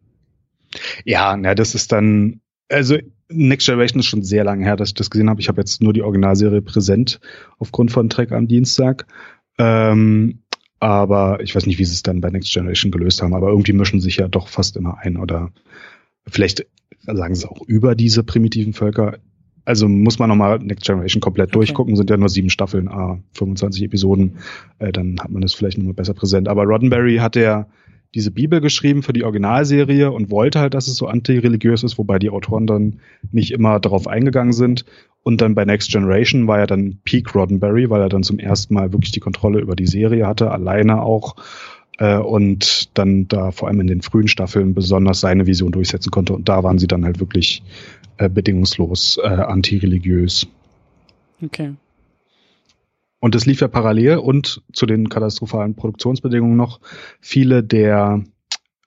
Ja, 1.05 1.37
na, 1.37 1.55
das 1.55 1.75
ist 1.75 1.93
dann, 1.93 2.41
also 2.73 2.97
Next 3.29 3.67
Generation 3.67 4.01
ist 4.01 4.07
schon 4.07 4.23
sehr 4.23 4.45
lange 4.45 4.65
her, 4.65 4.77
dass 4.77 4.91
ich 4.91 4.95
das 4.95 5.11
gesehen 5.11 5.31
habe. 5.31 5.41
Ich 5.41 5.49
habe 5.49 5.61
jetzt 5.61 5.83
nur 5.83 5.93
die 5.93 6.03
Originalserie 6.03 6.63
präsent 6.63 7.21
aufgrund 7.59 7.91
von 7.91 8.09
Trek 8.09 8.33
am 8.33 8.49
Dienstag. 8.49 9.07
Ähm, 9.59 10.41
aber 10.81 11.41
ich 11.41 11.55
weiß 11.55 11.67
nicht, 11.67 11.79
wie 11.79 11.85
sie 11.85 11.95
es 11.95 12.03
dann 12.03 12.21
bei 12.21 12.31
Next 12.31 12.53
Generation 12.53 12.91
gelöst 12.91 13.23
haben. 13.23 13.35
Aber 13.35 13.49
irgendwie 13.49 13.73
mischen 13.73 14.01
sich 14.01 14.17
ja 14.17 14.29
doch 14.29 14.49
fast 14.49 14.77
immer 14.77 14.99
ein. 14.99 15.17
Oder 15.17 15.51
vielleicht 16.27 16.67
sagen 17.03 17.35
sie 17.35 17.49
auch 17.49 17.63
über 17.67 17.95
diese 17.95 18.25
primitiven 18.25 18.73
Völker. 18.73 19.19
Also 19.65 19.89
muss 19.89 20.19
man 20.19 20.29
nochmal 20.29 20.59
Next 20.59 20.85
Generation 20.85 21.21
komplett 21.21 21.51
okay. 21.51 21.59
durchgucken. 21.59 21.97
Sind 21.97 22.11
ja 22.11 22.17
nur 22.17 22.29
sieben 22.29 22.51
Staffeln, 22.51 22.89
ah, 22.89 23.19
25 23.35 23.85
Episoden. 23.85 24.39
Äh, 24.79 24.93
dann 24.93 25.21
hat 25.21 25.31
man 25.31 25.43
das 25.43 25.55
vielleicht 25.55 25.79
nochmal 25.79 25.95
besser 25.95 26.15
präsent. 26.15 26.49
Aber 26.49 26.65
Roddenberry 26.65 27.17
hat 27.17 27.37
ja 27.37 27.69
diese 28.15 28.31
Bibel 28.31 28.61
geschrieben 28.61 29.03
für 29.03 29.13
die 29.13 29.25
Originalserie 29.25 30.11
und 30.11 30.31
wollte 30.31 30.61
halt, 30.61 30.75
dass 30.75 30.89
es 30.89 30.97
so 30.97 31.07
antireligiös 31.07 31.83
ist, 31.83 31.99
wobei 31.99 32.19
die 32.19 32.31
Autoren 32.31 32.67
dann 32.67 33.01
nicht 33.31 33.53
immer 33.53 33.81
darauf 33.81 34.07
eingegangen 34.07 34.53
sind. 34.53 34.85
Und 35.23 35.41
dann 35.41 35.55
bei 35.55 35.65
Next 35.65 35.91
Generation 35.91 36.47
war 36.47 36.59
ja 36.59 36.67
dann 36.67 36.99
Peak 37.05 37.35
Roddenberry, 37.35 37.89
weil 37.89 38.01
er 38.01 38.09
dann 38.09 38.23
zum 38.23 38.39
ersten 38.39 38.75
Mal 38.75 38.93
wirklich 38.93 39.13
die 39.13 39.21
Kontrolle 39.21 39.61
über 39.61 39.77
die 39.77 39.87
Serie 39.87 40.27
hatte, 40.27 40.51
alleine 40.51 41.03
auch. 41.03 41.37
Äh, 41.99 42.19
und 42.19 42.97
dann 42.99 43.29
da 43.29 43.51
vor 43.51 43.69
allem 43.69 43.81
in 43.81 43.87
den 43.87 44.03
frühen 44.03 44.29
Staffeln 44.29 44.75
besonders 44.75 45.21
seine 45.21 45.47
Vision 45.47 45.73
durchsetzen 45.73 46.11
konnte. 46.11 46.35
Und 46.35 46.49
da 46.49 46.65
waren 46.65 46.79
sie 46.79 46.89
dann 46.89 47.05
halt 47.05 47.21
wirklich 47.21 47.63
äh, 48.19 48.29
bedingungslos 48.29 49.19
äh, 49.23 49.29
antireligiös. 49.29 50.47
Okay. 51.43 51.73
Und 53.23 53.37
es 53.37 53.47
lief 53.47 53.61
ja 53.61 53.69
parallel 53.69 54.17
und 54.17 54.63
zu 54.73 54.85
den 54.85 55.09
katastrophalen 55.09 55.77
Produktionsbedingungen 55.77 56.57
noch 56.57 56.81
viele 57.21 57.63
der 57.63 58.25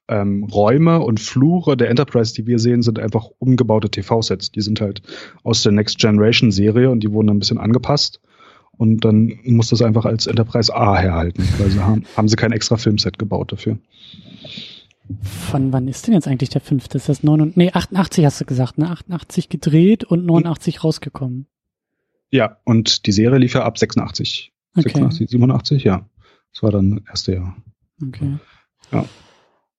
ähm, 0.09 0.43
Räume 0.43 0.99
und 0.99 1.21
Flure 1.21 1.77
der 1.77 1.89
Enterprise, 1.89 2.33
die 2.33 2.45
wir 2.45 2.59
sehen, 2.59 2.81
sind 2.81 2.99
einfach 2.99 3.29
umgebaute 3.39 3.89
TV-Sets. 3.89 4.51
Die 4.51 4.59
sind 4.59 4.81
halt 4.81 5.01
aus 5.43 5.63
der 5.63 5.71
Next 5.71 5.99
Generation 5.99 6.51
Serie 6.51 6.89
und 6.89 6.99
die 6.99 7.13
wurden 7.13 7.29
ein 7.29 7.39
bisschen 7.39 7.59
angepasst. 7.59 8.19
Und 8.77 9.05
dann 9.05 9.39
muss 9.45 9.69
das 9.69 9.81
einfach 9.81 10.03
als 10.03 10.27
Enterprise 10.27 10.75
A 10.75 10.97
herhalten, 10.97 11.41
sie 11.41 11.79
haben, 11.79 12.03
haben 12.17 12.27
sie 12.27 12.35
kein 12.35 12.51
extra 12.51 12.75
Filmset 12.75 13.17
gebaut 13.17 13.53
dafür. 13.53 13.77
Von 15.49 15.71
wann 15.71 15.87
ist 15.87 16.07
denn 16.07 16.13
jetzt 16.13 16.27
eigentlich 16.27 16.49
der 16.49 16.59
fünfte? 16.59 16.97
Ist 16.97 17.07
das 17.07 17.23
89, 17.23 17.55
nee, 17.55 17.71
88 17.71 18.25
hast 18.25 18.41
du 18.41 18.45
gesagt, 18.45 18.77
ne? 18.77 18.89
88 18.89 19.47
gedreht 19.47 20.03
und 20.03 20.25
89 20.25 20.75
hm. 20.75 20.81
rausgekommen. 20.81 21.47
Ja, 22.35 22.57
und 22.65 23.05
die 23.05 23.13
Serie 23.13 23.39
lief 23.39 23.53
ja 23.53 23.63
ab 23.63 23.77
86. 23.77 24.51
Okay. 24.75 24.89
86, 24.89 25.29
87, 25.29 25.83
ja. 25.85 26.05
Das 26.51 26.63
war 26.63 26.71
dann 26.71 26.97
das 26.97 27.09
erste 27.09 27.33
Jahr. 27.35 27.55
Okay. 28.05 28.37
Ja. 28.91 29.05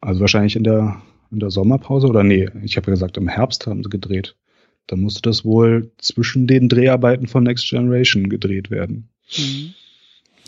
Also 0.01 0.21
wahrscheinlich 0.21 0.57
in 0.57 0.65
der, 0.65 1.03
in 1.31 1.41
der 1.41 1.51
Sommerpause 1.51 2.07
oder 2.07 2.23
nee, 2.23 2.49
ich 2.63 2.79
habe 2.79 2.87
ja 2.87 2.95
gesagt, 2.95 3.19
im 3.19 3.29
Herbst 3.29 3.67
haben 3.67 3.83
sie 3.83 3.91
gedreht. 3.91 4.37
Da 4.87 4.97
musste 4.97 5.21
das 5.21 5.45
wohl 5.45 5.91
zwischen 5.99 6.47
den 6.47 6.69
Dreharbeiten 6.69 7.27
von 7.27 7.43
Next 7.43 7.69
Generation 7.69 8.31
gedreht 8.31 8.71
werden. 8.71 9.11
Mhm. 9.37 9.75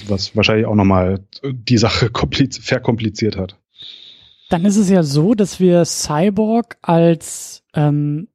Was 0.06 0.34
wahrscheinlich 0.34 0.66
auch 0.66 0.76
nochmal 0.76 1.26
die 1.42 1.78
Sache 1.78 2.11
verkompliziert 2.61 3.36
hat. 3.36 3.59
Dann 4.48 4.64
ist 4.64 4.76
es 4.76 4.88
ja 4.88 5.02
so, 5.02 5.34
dass 5.34 5.61
wir 5.61 5.84
Cyborg 5.84 6.78
als 6.80 7.64
ähm, 7.74 8.28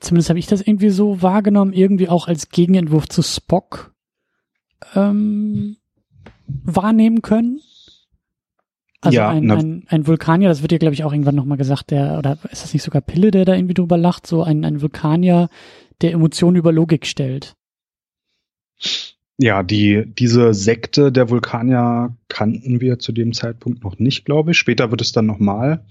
zumindest 0.00 0.28
habe 0.28 0.38
ich 0.38 0.46
das 0.46 0.60
irgendwie 0.60 0.90
so 0.90 1.22
wahrgenommen, 1.22 1.72
irgendwie 1.72 2.08
auch 2.08 2.28
als 2.28 2.48
Gegenentwurf 2.48 3.08
zu 3.08 3.22
Spock 3.22 3.94
ähm, 4.94 5.76
wahrnehmen 6.46 7.22
können. 7.22 7.60
Also 9.00 9.16
ja, 9.16 9.28
ein, 9.28 9.50
ein, 9.50 9.84
ein 9.88 10.06
Vulkanier, 10.06 10.48
das 10.48 10.62
wird 10.62 10.72
ja, 10.72 10.78
glaube 10.78 10.94
ich, 10.94 11.04
auch 11.04 11.12
irgendwann 11.12 11.34
nochmal 11.34 11.58
gesagt, 11.58 11.90
der, 11.90 12.18
oder 12.18 12.38
ist 12.50 12.64
das 12.64 12.72
nicht 12.72 12.82
sogar 12.82 13.02
Pille, 13.02 13.30
der 13.30 13.44
da 13.44 13.54
irgendwie 13.54 13.74
drüber 13.74 13.98
lacht, 13.98 14.26
so 14.26 14.42
ein, 14.42 14.64
ein 14.64 14.80
Vulkanier, 14.80 15.50
der 16.00 16.12
Emotionen 16.12 16.56
über 16.56 16.72
Logik 16.72 17.06
stellt. 17.06 17.54
Ja, 19.36 19.62
die, 19.62 20.04
diese 20.06 20.54
Sekte 20.54 21.12
der 21.12 21.28
Vulkanier 21.28 22.16
kannten 22.28 22.80
wir 22.80 22.98
zu 22.98 23.12
dem 23.12 23.32
Zeitpunkt 23.32 23.84
noch 23.84 23.98
nicht, 23.98 24.24
glaube 24.24 24.52
ich. 24.52 24.58
Später 24.58 24.90
wird 24.90 25.02
es 25.02 25.12
dann 25.12 25.26
nochmal 25.26 25.84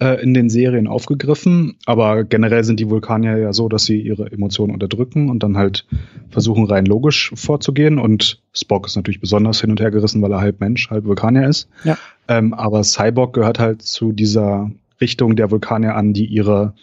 äh, 0.00 0.22
in 0.22 0.34
den 0.34 0.50
Serien 0.50 0.86
aufgegriffen, 0.86 1.76
aber 1.86 2.24
generell 2.24 2.64
sind 2.64 2.80
die 2.80 2.90
Vulkanier 2.90 3.36
ja 3.38 3.52
so, 3.52 3.68
dass 3.68 3.84
sie 3.84 4.00
ihre 4.00 4.30
Emotionen 4.30 4.72
unterdrücken 4.72 5.30
und 5.30 5.42
dann 5.42 5.56
halt 5.56 5.86
versuchen 6.30 6.64
rein 6.64 6.86
logisch 6.86 7.32
vorzugehen 7.34 7.98
und 7.98 8.42
Spock 8.52 8.86
ist 8.86 8.96
natürlich 8.96 9.20
besonders 9.20 9.60
hin 9.60 9.70
und 9.70 9.80
her 9.80 9.90
gerissen, 9.90 10.22
weil 10.22 10.32
er 10.32 10.40
halb 10.40 10.60
Mensch, 10.60 10.90
halb 10.90 11.04
Vulkanier 11.04 11.48
ist. 11.48 11.68
Ja. 11.84 11.96
Ähm, 12.28 12.54
aber 12.54 12.84
Cyborg 12.84 13.34
gehört 13.34 13.58
halt 13.58 13.82
zu 13.82 14.12
dieser 14.12 14.70
Richtung 15.00 15.36
der 15.36 15.50
Vulkanier 15.50 15.94
an, 15.96 16.12
die 16.12 16.26
ihre 16.26 16.74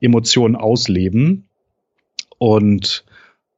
Emotionen 0.00 0.56
ausleben 0.56 1.48
und 2.38 3.04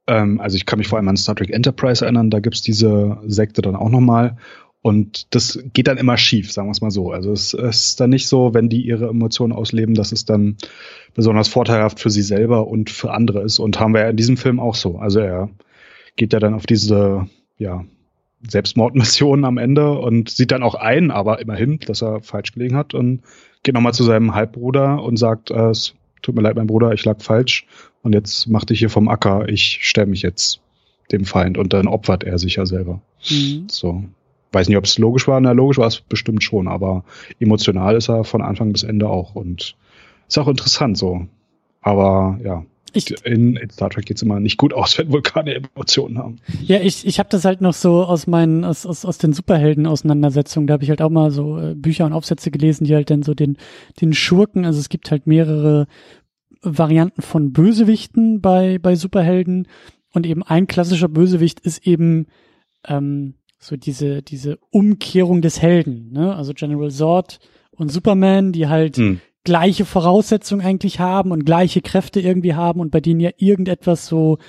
ähm, 0.07 0.41
also 0.41 0.55
ich 0.55 0.65
kann 0.65 0.79
mich 0.79 0.87
vor 0.87 0.97
allem 0.97 1.07
an 1.07 1.17
Star 1.17 1.35
Trek 1.35 1.51
Enterprise 1.51 2.03
erinnern, 2.03 2.29
da 2.29 2.39
gibt's 2.39 2.61
diese 2.61 3.17
Sekte 3.27 3.61
dann 3.61 3.75
auch 3.75 3.89
nochmal. 3.89 4.37
Und 4.81 5.33
das 5.35 5.59
geht 5.73 5.87
dann 5.87 5.97
immer 5.97 6.17
schief, 6.17 6.51
sagen 6.51 6.67
wir 6.67 6.71
es 6.71 6.81
mal 6.81 6.89
so. 6.89 7.11
Also 7.11 7.31
es, 7.31 7.53
ist 7.53 7.99
dann 7.99 8.09
nicht 8.09 8.27
so, 8.27 8.53
wenn 8.53 8.67
die 8.67 8.81
ihre 8.81 9.07
Emotionen 9.09 9.53
ausleben, 9.53 9.93
dass 9.93 10.11
es 10.11 10.25
dann 10.25 10.57
besonders 11.13 11.47
vorteilhaft 11.47 11.99
für 11.99 12.09
sie 12.09 12.23
selber 12.23 12.67
und 12.67 12.89
für 12.89 13.11
andere 13.11 13.43
ist. 13.43 13.59
Und 13.59 13.79
haben 13.79 13.93
wir 13.93 14.01
ja 14.01 14.09
in 14.09 14.17
diesem 14.17 14.37
Film 14.37 14.59
auch 14.59 14.75
so. 14.75 14.97
Also 14.97 15.19
er 15.19 15.49
geht 16.15 16.33
ja 16.33 16.39
dann 16.39 16.55
auf 16.55 16.65
diese, 16.65 17.27
ja, 17.57 17.85
Selbstmordmission 18.47 19.45
am 19.45 19.59
Ende 19.59 19.91
und 19.99 20.29
sieht 20.29 20.51
dann 20.51 20.63
auch 20.63 20.75
ein, 20.75 21.11
aber 21.11 21.39
immerhin, 21.39 21.79
dass 21.79 22.01
er 22.01 22.21
falsch 22.21 22.53
gelegen 22.53 22.75
hat 22.75 22.95
und 22.95 23.21
geht 23.61 23.75
nochmal 23.75 23.93
zu 23.93 24.03
seinem 24.03 24.33
Halbbruder 24.33 25.03
und 25.03 25.17
sagt, 25.17 25.51
äh, 25.51 25.69
es 25.69 25.93
tut 26.23 26.35
mir 26.35 26.41
leid, 26.41 26.55
mein 26.55 26.67
Bruder, 26.67 26.91
ich 26.91 27.05
lag 27.05 27.21
falsch 27.21 27.67
und 28.01 28.13
jetzt 28.13 28.47
mach 28.47 28.65
dich 28.65 28.79
hier 28.79 28.89
vom 28.89 29.07
Acker, 29.09 29.47
ich 29.47 29.79
stelle 29.81 30.07
mich 30.07 30.23
jetzt 30.23 30.59
dem 31.11 31.25
Feind 31.25 31.57
und 31.57 31.73
dann 31.73 31.87
opfert 31.87 32.23
er 32.23 32.39
sich 32.39 32.55
ja 32.55 32.65
selber. 32.65 33.01
Mhm. 33.29 33.67
So 33.69 34.05
weiß 34.51 34.67
nicht, 34.67 34.77
ob 34.77 34.85
es 34.85 34.97
logisch 34.97 35.27
war. 35.27 35.39
Na, 35.39 35.51
logisch 35.51 35.77
war 35.77 35.87
es 35.87 36.01
bestimmt 36.01 36.43
schon, 36.43 36.67
aber 36.67 37.03
emotional 37.39 37.95
ist 37.95 38.09
er 38.09 38.23
von 38.23 38.41
Anfang 38.41 38.71
bis 38.71 38.83
Ende 38.83 39.09
auch 39.09 39.35
und 39.35 39.75
ist 40.27 40.37
auch 40.37 40.47
interessant 40.47 40.97
so. 40.97 41.27
Aber 41.81 42.39
ja, 42.43 42.63
ich, 42.93 43.25
in, 43.25 43.55
in, 43.55 43.69
Star 43.69 43.89
Trek 43.89 44.05
geht's 44.05 44.21
immer 44.21 44.39
nicht 44.39 44.57
gut 44.57 44.73
aus, 44.73 44.97
wenn 44.97 45.11
Vulkane 45.11 45.55
Emotionen 45.55 46.17
haben. 46.17 46.37
Ja, 46.61 46.79
ich, 46.79 47.05
ich 47.05 47.19
habe 47.19 47.29
das 47.29 47.45
halt 47.45 47.61
noch 47.61 47.73
so 47.73 48.03
aus 48.03 48.27
meinen, 48.27 48.65
aus, 48.65 48.85
aus, 48.85 49.05
aus 49.05 49.17
den 49.17 49.33
Superhelden-Auseinandersetzungen, 49.33 50.67
da 50.67 50.73
habe 50.73 50.83
ich 50.83 50.89
halt 50.89 51.01
auch 51.01 51.09
mal 51.09 51.31
so 51.31 51.57
äh, 51.57 51.75
Bücher 51.75 52.05
und 52.05 52.13
Aufsätze 52.13 52.51
gelesen, 52.51 52.85
die 52.85 52.95
halt 52.95 53.09
dann 53.09 53.23
so 53.23 53.33
den, 53.33 53.57
den 54.01 54.13
Schurken, 54.13 54.65
also 54.65 54.79
es 54.79 54.89
gibt 54.89 55.11
halt 55.11 55.25
mehrere 55.25 55.87
Varianten 56.61 57.21
von 57.21 57.53
Bösewichten 57.53 58.41
bei, 58.41 58.77
bei 58.77 58.95
Superhelden 58.95 59.67
und 60.13 60.25
eben 60.25 60.43
ein 60.43 60.67
klassischer 60.67 61.07
Bösewicht 61.07 61.61
ist 61.61 61.87
eben 61.87 62.27
ähm, 62.87 63.35
so 63.61 63.77
diese, 63.77 64.23
diese 64.23 64.57
Umkehrung 64.71 65.41
des 65.41 65.61
Helden, 65.61 66.11
ne? 66.11 66.35
Also 66.35 66.53
General 66.53 66.89
Zod 66.89 67.39
und 67.71 67.91
Superman, 67.91 68.51
die 68.51 68.67
halt 68.67 68.97
hm. 68.97 69.21
gleiche 69.43 69.85
Voraussetzungen 69.85 70.65
eigentlich 70.65 70.99
haben 70.99 71.31
und 71.31 71.45
gleiche 71.45 71.81
Kräfte 71.81 72.19
irgendwie 72.19 72.55
haben 72.55 72.81
und 72.81 72.89
bei 72.89 72.99
denen 72.99 73.19
ja 73.19 73.29
irgendetwas 73.37 74.07
so 74.07 74.39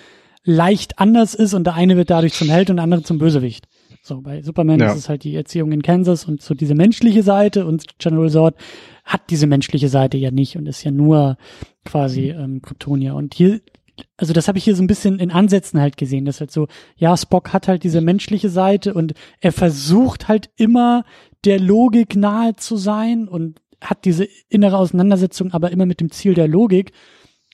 leicht 0.45 0.99
anders 0.99 1.35
ist 1.35 1.53
und 1.53 1.65
der 1.65 1.75
eine 1.75 1.97
wird 1.97 2.11
dadurch 2.11 2.33
zum 2.33 2.49
Held 2.49 2.71
und 2.71 2.77
der 2.77 2.85
andere 2.85 3.03
zum 3.03 3.19
Bösewicht. 3.19 3.67
So, 4.03 4.23
bei 4.23 4.43
Superman 4.43 4.81
ja. 4.81 4.91
ist 4.91 4.99
es 4.99 5.09
halt 5.11 5.25
die 5.25 5.37
Erziehung 5.37 5.73
in 5.73 5.83
Kansas 5.83 6.25
und 6.25 6.41
so 6.43 6.55
diese 6.55 6.75
menschliche 6.75 7.23
Seite 7.23 7.67
und 7.67 7.99
General 7.99 8.31
Zod 8.31 8.55
hat 9.05 9.21
diese 9.29 9.47
menschliche 9.47 9.89
Seite 9.89 10.17
ja 10.17 10.31
nicht 10.31 10.57
und 10.57 10.67
ist 10.67 10.83
ja 10.85 10.91
nur 10.91 11.37
quasi 11.85 12.31
ähm, 12.31 12.63
Kryptonier. 12.63 13.15
Und 13.15 13.35
hier 13.35 13.61
also 14.17 14.33
das 14.33 14.49
habe 14.49 14.59
ich 14.59 14.65
hier 14.65 14.77
so 14.77 14.83
ein 14.83 14.87
bisschen 14.87 15.19
in 15.19 15.31
Ansätzen 15.31 15.81
halt 15.81 15.97
gesehen, 15.97 16.25
dass 16.25 16.41
halt 16.41 16.51
so, 16.51 16.69
ja, 16.97 17.17
Spock 17.17 17.53
hat 17.53 17.69
halt 17.69 17.85
diese 17.85 18.01
menschliche 18.01 18.49
Seite 18.49 18.95
und 18.95 19.15
er 19.41 19.53
versucht 19.53 20.29
halt 20.29 20.51
immer 20.57 21.05
der 21.45 21.61
Logik 21.61 22.17
nahe 22.17 22.57
zu 22.57 22.77
sein 22.77 23.29
und 23.29 23.61
hat 23.81 24.05
diese 24.05 24.29
innere 24.49 24.79
Auseinandersetzung, 24.79 25.53
aber 25.53 25.71
immer 25.73 25.87
mit 25.87 26.01
dem 26.01 26.11
Ziel 26.11 26.35
der 26.35 26.49
Logik. 26.49 26.93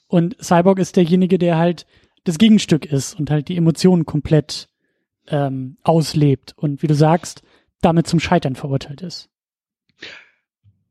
Und 0.07 0.37
Cyborg 0.43 0.79
ist 0.79 0.97
derjenige, 0.97 1.39
der 1.39 1.57
halt 1.57 1.87
das 2.25 2.39
Gegenstück 2.39 2.85
ist 2.85 3.19
und 3.19 3.31
halt 3.31 3.49
die 3.49 3.57
Emotionen 3.57 4.05
komplett 4.05 4.69
ähm, 5.29 5.79
auslebt 5.83 6.55
und 6.57 6.83
wie 6.83 6.87
du 6.87 6.95
sagst, 6.95 7.43
damit 7.81 8.07
zum 8.07 8.21
Scheitern 8.21 8.55
verurteilt 8.55 9.03
ist. 9.03 9.31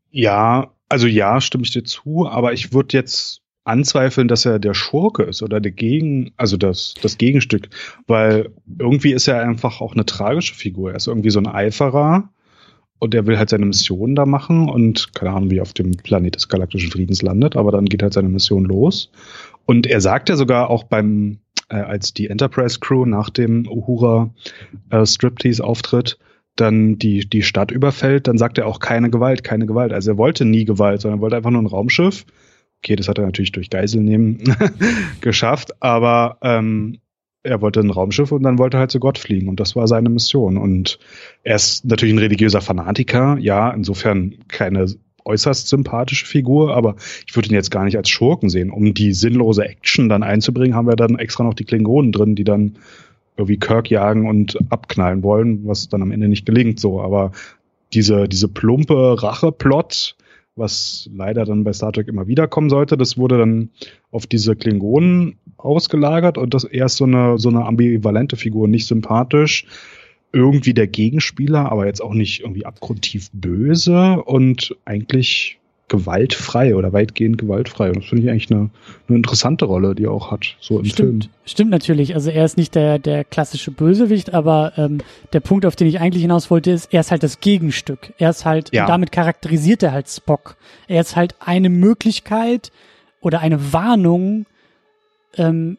Ja, 0.09 0.73
also 0.89 1.07
ja, 1.07 1.41
stimme 1.41 1.63
ich 1.63 1.71
dir 1.71 1.83
zu, 1.83 2.27
aber 2.27 2.53
ich 2.53 2.73
würde 2.73 2.97
jetzt 2.97 3.41
anzweifeln, 3.67 4.27
dass 4.27 4.45
er 4.45 4.59
der 4.59 4.73
Schurke 4.73 5.23
ist 5.23 5.43
oder 5.43 5.59
der 5.59 5.71
Gegen, 5.71 6.31
also 6.37 6.57
das, 6.57 6.93
das 7.01 7.17
Gegenstück, 7.17 7.69
weil 8.07 8.49
irgendwie 8.79 9.11
ist 9.11 9.27
er 9.27 9.41
einfach 9.41 9.81
auch 9.81 9.93
eine 9.93 10.05
tragische 10.05 10.55
Figur. 10.55 10.91
Er 10.91 10.97
ist 10.97 11.07
irgendwie 11.07 11.29
so 11.29 11.39
ein 11.39 11.47
Eiferer 11.47 12.29
und 12.99 13.13
er 13.13 13.27
will 13.27 13.37
halt 13.37 13.49
seine 13.49 13.65
Mission 13.65 14.15
da 14.15 14.25
machen 14.25 14.69
und 14.69 15.13
keine 15.13 15.31
Ahnung, 15.31 15.51
wie 15.51 15.57
er 15.57 15.63
auf 15.63 15.73
dem 15.73 15.91
Planet 15.91 16.35
des 16.35 16.47
galaktischen 16.49 16.91
Friedens 16.91 17.21
landet, 17.21 17.55
aber 17.55 17.71
dann 17.71 17.85
geht 17.85 18.01
halt 18.01 18.13
seine 18.13 18.29
Mission 18.29 18.65
los. 18.65 19.11
Und 19.65 19.85
er 19.85 20.01
sagt 20.01 20.29
ja 20.29 20.35
sogar 20.35 20.69
auch 20.69 20.83
beim, 20.83 21.39
äh, 21.69 21.75
als 21.75 22.13
die 22.13 22.29
Enterprise 22.29 22.79
Crew 22.79 23.05
nach 23.05 23.29
dem 23.29 23.67
Uhura 23.67 24.33
äh, 24.89 25.05
Striptease 25.05 25.63
auftritt, 25.63 26.17
dann 26.55 26.97
die, 26.97 27.29
die 27.29 27.43
Stadt 27.43 27.69
überfällt, 27.69 28.27
dann 28.27 28.37
sagt 28.37 28.57
er 28.57 28.65
auch 28.65 28.79
keine 28.79 29.11
Gewalt, 29.11 29.43
keine 29.43 29.67
Gewalt. 29.67 29.93
Also 29.93 30.11
er 30.11 30.17
wollte 30.17 30.45
nie 30.45 30.65
Gewalt, 30.65 31.01
sondern 31.01 31.19
er 31.19 31.21
wollte 31.21 31.35
einfach 31.35 31.51
nur 31.51 31.61
ein 31.61 31.67
Raumschiff 31.67 32.25
Okay, 32.83 32.95
das 32.95 33.07
hat 33.07 33.17
er 33.17 33.25
natürlich 33.25 33.51
durch 33.51 33.69
Geiselnehmen 33.69 34.55
geschafft, 35.21 35.81
aber 35.81 36.37
ähm, 36.41 36.99
er 37.43 37.61
wollte 37.61 37.79
ein 37.79 37.89
Raumschiff 37.89 38.31
und 38.31 38.43
dann 38.43 38.59
wollte 38.59 38.77
er 38.77 38.81
halt 38.81 38.91
zu 38.91 38.99
Gott 38.99 39.17
fliegen 39.17 39.47
und 39.47 39.59
das 39.59 39.75
war 39.75 39.87
seine 39.87 40.09
Mission. 40.09 40.57
Und 40.57 40.99
er 41.43 41.55
ist 41.55 41.85
natürlich 41.85 42.13
ein 42.13 42.19
religiöser 42.19 42.61
Fanatiker, 42.61 43.37
ja, 43.39 43.71
insofern 43.71 44.35
keine 44.47 44.87
äußerst 45.25 45.67
sympathische 45.67 46.25
Figur, 46.25 46.75
aber 46.75 46.95
ich 47.27 47.35
würde 47.35 47.49
ihn 47.49 47.55
jetzt 47.55 47.71
gar 47.71 47.83
nicht 47.83 47.97
als 47.97 48.09
Schurken 48.09 48.49
sehen. 48.49 48.71
Um 48.71 48.93
die 48.93 49.13
sinnlose 49.13 49.65
Action 49.65 50.09
dann 50.09 50.23
einzubringen, 50.23 50.75
haben 50.75 50.87
wir 50.87 50.95
dann 50.95 51.19
extra 51.19 51.43
noch 51.43 51.53
die 51.53 51.65
Klingonen 51.65 52.11
drin, 52.11 52.35
die 52.35 52.45
dann 52.45 52.77
irgendwie 53.35 53.57
Kirk 53.57 53.89
jagen 53.89 54.27
und 54.27 54.57
abknallen 54.69 55.23
wollen, 55.23 55.67
was 55.67 55.89
dann 55.89 56.01
am 56.01 56.11
Ende 56.11 56.27
nicht 56.27 56.45
gelingt 56.45 56.79
so. 56.79 57.01
Aber 57.01 57.31
diese, 57.93 58.27
diese 58.27 58.47
plumpe 58.47 59.21
Racheplot, 59.21 60.15
was 60.57 61.09
leider 61.13 61.45
dann 61.45 61.63
bei 61.63 61.73
Star 61.73 61.91
Trek 61.91 62.07
immer 62.07 62.27
wieder 62.27 62.47
kommen 62.47 62.69
sollte. 62.69 62.97
Das 62.97 63.17
wurde 63.17 63.37
dann 63.37 63.69
auf 64.11 64.27
diese 64.27 64.55
Klingonen 64.55 65.37
ausgelagert 65.57 66.37
und 66.37 66.53
das 66.53 66.63
erst 66.63 66.97
so 66.97 67.05
eine, 67.05 67.37
so 67.37 67.49
eine 67.49 67.65
ambivalente 67.65 68.35
Figur, 68.35 68.67
nicht 68.67 68.87
sympathisch, 68.87 69.65
irgendwie 70.33 70.73
der 70.73 70.87
Gegenspieler, 70.87 71.71
aber 71.71 71.85
jetzt 71.85 72.01
auch 72.01 72.13
nicht 72.13 72.41
irgendwie 72.41 72.65
abgrundtief 72.65 73.29
böse 73.33 74.21
und 74.23 74.75
eigentlich 74.85 75.59
gewaltfrei 75.89 76.75
oder 76.75 76.91
weitgehend 76.91 77.37
gewaltfrei. 77.37 77.89
Und 77.89 77.97
das 77.97 78.05
finde 78.05 78.23
ich 78.23 78.29
eigentlich 78.29 78.51
eine, 78.51 78.69
eine 79.07 79.17
interessante 79.17 79.65
Rolle, 79.65 79.95
die 79.95 80.03
er 80.03 80.11
auch 80.11 80.31
hat, 80.31 80.57
so 80.59 80.79
im 80.79 80.85
Stimmt. 80.85 81.25
Film. 81.25 81.33
Stimmt 81.45 81.71
natürlich. 81.71 82.13
Also 82.13 82.29
er 82.29 82.43
ist 82.43 82.57
nicht 82.57 82.75
der, 82.75 82.99
der 82.99 83.23
klassische 83.23 83.71
Bösewicht, 83.71 84.33
aber 84.33 84.73
ähm, 84.77 84.99
der 85.31 85.39
Punkt, 85.39 85.65
auf 85.65 85.75
den 85.75 85.87
ich 85.87 85.99
eigentlich 85.99 86.23
hinaus 86.23 86.51
wollte, 86.51 86.71
ist, 86.71 86.93
er 86.93 86.99
ist 86.99 87.11
halt 87.11 87.23
das 87.23 87.39
Gegenstück. 87.39 88.13
Er 88.17 88.29
ist 88.31 88.45
halt, 88.45 88.73
ja. 88.73 88.85
damit 88.85 89.11
charakterisiert 89.11 89.81
er 89.81 89.93
halt 89.93 90.09
Spock. 90.09 90.57
Er 90.87 91.01
ist 91.01 91.15
halt 91.15 91.35
eine 91.39 91.69
Möglichkeit 91.69 92.71
oder 93.21 93.39
eine 93.39 93.71
Warnung 93.71 94.45
ähm, 95.37 95.77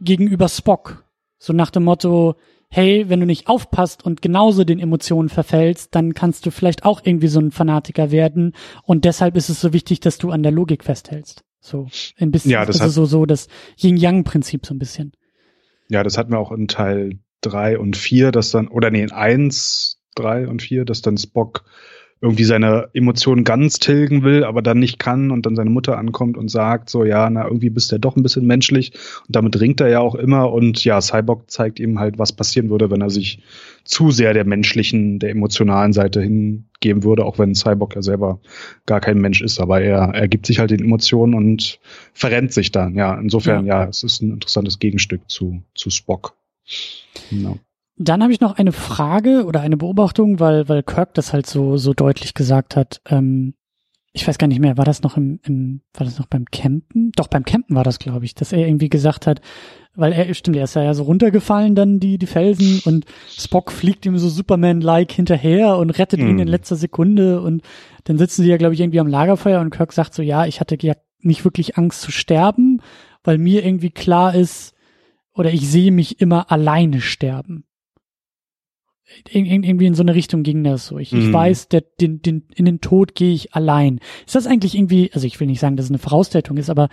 gegenüber 0.00 0.48
Spock. 0.48 1.04
So 1.38 1.52
nach 1.52 1.70
dem 1.70 1.84
Motto, 1.84 2.34
hey, 2.70 3.08
wenn 3.08 3.20
du 3.20 3.26
nicht 3.26 3.48
aufpasst 3.48 4.04
und 4.04 4.22
genauso 4.22 4.64
den 4.64 4.78
Emotionen 4.78 5.28
verfällst, 5.28 5.94
dann 5.94 6.14
kannst 6.14 6.44
du 6.46 6.50
vielleicht 6.50 6.84
auch 6.84 7.00
irgendwie 7.02 7.28
so 7.28 7.40
ein 7.40 7.50
Fanatiker 7.50 8.10
werden. 8.10 8.54
Und 8.82 9.04
deshalb 9.04 9.36
ist 9.36 9.48
es 9.48 9.60
so 9.60 9.72
wichtig, 9.72 10.00
dass 10.00 10.18
du 10.18 10.30
an 10.30 10.42
der 10.42 10.52
Logik 10.52 10.84
festhältst. 10.84 11.44
So 11.60 11.88
ein 12.18 12.30
bisschen, 12.30 12.50
ja, 12.50 12.64
das 12.64 12.80
also 12.80 13.04
so, 13.04 13.18
so 13.18 13.26
das 13.26 13.48
Yin-Yang-Prinzip 13.78 14.64
so 14.66 14.74
ein 14.74 14.78
bisschen. 14.78 15.12
Ja, 15.88 16.02
das 16.02 16.18
hatten 16.18 16.32
wir 16.32 16.38
auch 16.38 16.52
in 16.52 16.68
Teil 16.68 17.18
drei 17.40 17.78
und 17.78 17.96
vier, 17.96 18.32
dass 18.32 18.50
dann, 18.50 18.68
oder 18.68 18.90
nee, 18.90 19.02
in 19.02 19.12
eins, 19.12 20.00
drei 20.14 20.46
und 20.46 20.62
vier, 20.62 20.84
dass 20.84 21.02
dann 21.02 21.16
Spock 21.16 21.64
irgendwie 22.20 22.44
seine 22.44 22.88
Emotionen 22.94 23.44
ganz 23.44 23.78
tilgen 23.78 24.22
will, 24.22 24.44
aber 24.44 24.60
dann 24.60 24.80
nicht 24.80 24.98
kann 24.98 25.30
und 25.30 25.46
dann 25.46 25.54
seine 25.54 25.70
Mutter 25.70 25.96
ankommt 25.96 26.36
und 26.36 26.50
sagt 26.50 26.90
so, 26.90 27.04
ja, 27.04 27.30
na, 27.30 27.44
irgendwie 27.44 27.70
bist 27.70 27.92
du 27.92 27.98
doch 27.98 28.16
ein 28.16 28.22
bisschen 28.22 28.46
menschlich 28.46 28.92
und 29.26 29.36
damit 29.36 29.60
ringt 29.60 29.80
er 29.80 29.88
ja 29.88 30.00
auch 30.00 30.16
immer 30.16 30.52
und 30.52 30.84
ja, 30.84 31.00
Cyborg 31.00 31.50
zeigt 31.50 31.78
ihm 31.78 32.00
halt, 32.00 32.18
was 32.18 32.32
passieren 32.32 32.70
würde, 32.70 32.90
wenn 32.90 33.00
er 33.00 33.10
sich 33.10 33.40
zu 33.84 34.10
sehr 34.10 34.34
der 34.34 34.44
menschlichen, 34.44 35.18
der 35.20 35.30
emotionalen 35.30 35.92
Seite 35.92 36.20
hingeben 36.20 37.04
würde, 37.04 37.24
auch 37.24 37.38
wenn 37.38 37.54
Cyborg 37.54 37.94
ja 37.94 38.02
selber 38.02 38.40
gar 38.86 39.00
kein 39.00 39.18
Mensch 39.18 39.40
ist, 39.40 39.60
aber 39.60 39.80
er, 39.80 40.14
er 40.14 40.26
gibt 40.26 40.46
sich 40.46 40.58
halt 40.58 40.70
den 40.70 40.84
Emotionen 40.84 41.34
und 41.34 41.78
verrennt 42.14 42.52
sich 42.52 42.72
dann, 42.72 42.96
ja, 42.96 43.14
insofern, 43.14 43.64
ja, 43.64 43.84
ja 43.84 43.88
es 43.88 44.02
ist 44.02 44.22
ein 44.22 44.32
interessantes 44.32 44.80
Gegenstück 44.80 45.22
zu, 45.30 45.62
zu 45.74 45.90
Spock. 45.90 46.34
Genau. 47.30 47.58
Dann 47.98 48.22
habe 48.22 48.32
ich 48.32 48.40
noch 48.40 48.56
eine 48.56 48.72
Frage 48.72 49.44
oder 49.44 49.60
eine 49.60 49.76
Beobachtung, 49.76 50.38
weil, 50.38 50.68
weil 50.68 50.82
Kirk 50.84 51.14
das 51.14 51.32
halt 51.32 51.46
so, 51.46 51.76
so 51.76 51.94
deutlich 51.94 52.34
gesagt 52.34 52.76
hat. 52.76 53.00
Ähm, 53.06 53.54
ich 54.12 54.26
weiß 54.26 54.38
gar 54.38 54.46
nicht 54.46 54.60
mehr, 54.60 54.76
war 54.76 54.84
das 54.84 55.02
noch 55.02 55.16
im, 55.16 55.40
im, 55.44 55.82
war 55.94 56.04
das 56.04 56.18
noch 56.18 56.26
beim 56.26 56.44
Campen? 56.46 57.12
Doch, 57.16 57.28
beim 57.28 57.44
Campen 57.44 57.76
war 57.76 57.84
das, 57.84 57.98
glaube 57.98 58.24
ich, 58.24 58.34
dass 58.34 58.52
er 58.52 58.66
irgendwie 58.66 58.88
gesagt 58.88 59.26
hat, 59.26 59.40
weil 59.94 60.12
er, 60.12 60.32
stimmt, 60.34 60.56
er 60.56 60.64
ist 60.64 60.74
ja 60.74 60.94
so 60.94 61.04
runtergefallen, 61.04 61.74
dann 61.74 62.00
die, 62.00 62.18
die 62.18 62.26
Felsen 62.26 62.80
und 62.84 63.04
Spock 63.28 63.70
fliegt 63.70 64.06
ihm 64.06 64.16
so 64.18 64.28
Superman-like 64.28 65.12
hinterher 65.12 65.76
und 65.76 65.90
rettet 65.90 66.20
mm. 66.20 66.22
ihn 66.22 66.38
in 66.38 66.46
mhm. 66.46 66.52
letzter 66.52 66.76
Sekunde 66.76 67.40
und 67.42 67.62
dann 68.04 68.16
sitzen 68.16 68.42
sie 68.42 68.48
ja, 68.48 68.56
glaube 68.56 68.74
ich, 68.74 68.80
irgendwie 68.80 69.00
am 69.00 69.08
Lagerfeuer 69.08 69.60
und 69.60 69.70
Kirk 69.70 69.92
sagt 69.92 70.14
so, 70.14 70.22
ja, 70.22 70.46
ich 70.46 70.60
hatte 70.60 70.76
ja 70.80 70.94
nicht 71.20 71.44
wirklich 71.44 71.76
Angst 71.76 72.00
zu 72.00 72.12
sterben, 72.12 72.80
weil 73.24 73.38
mir 73.38 73.64
irgendwie 73.64 73.90
klar 73.90 74.34
ist, 74.34 74.74
oder 75.34 75.52
ich 75.52 75.68
sehe 75.68 75.92
mich 75.92 76.20
immer 76.20 76.50
alleine 76.50 77.00
sterben 77.00 77.67
irgendwie 79.30 79.86
in 79.86 79.94
so 79.94 80.02
eine 80.02 80.14
Richtung 80.14 80.42
ging 80.42 80.64
das 80.64 80.86
so. 80.86 80.98
Ich, 80.98 81.12
mhm. 81.12 81.20
ich 81.20 81.32
weiß, 81.32 81.68
der, 81.68 81.82
den, 82.00 82.20
den, 82.22 82.46
in 82.54 82.64
den 82.64 82.80
Tod 82.80 83.14
gehe 83.14 83.32
ich 83.32 83.54
allein. 83.54 84.00
Ist 84.26 84.34
das 84.34 84.46
eigentlich 84.46 84.74
irgendwie, 84.74 85.10
also 85.12 85.26
ich 85.26 85.38
will 85.40 85.46
nicht 85.46 85.60
sagen, 85.60 85.76
dass 85.76 85.86
es 85.86 85.90
eine 85.90 85.98
Voraussetzung 85.98 86.56
ist, 86.56 86.70
aber 86.70 86.88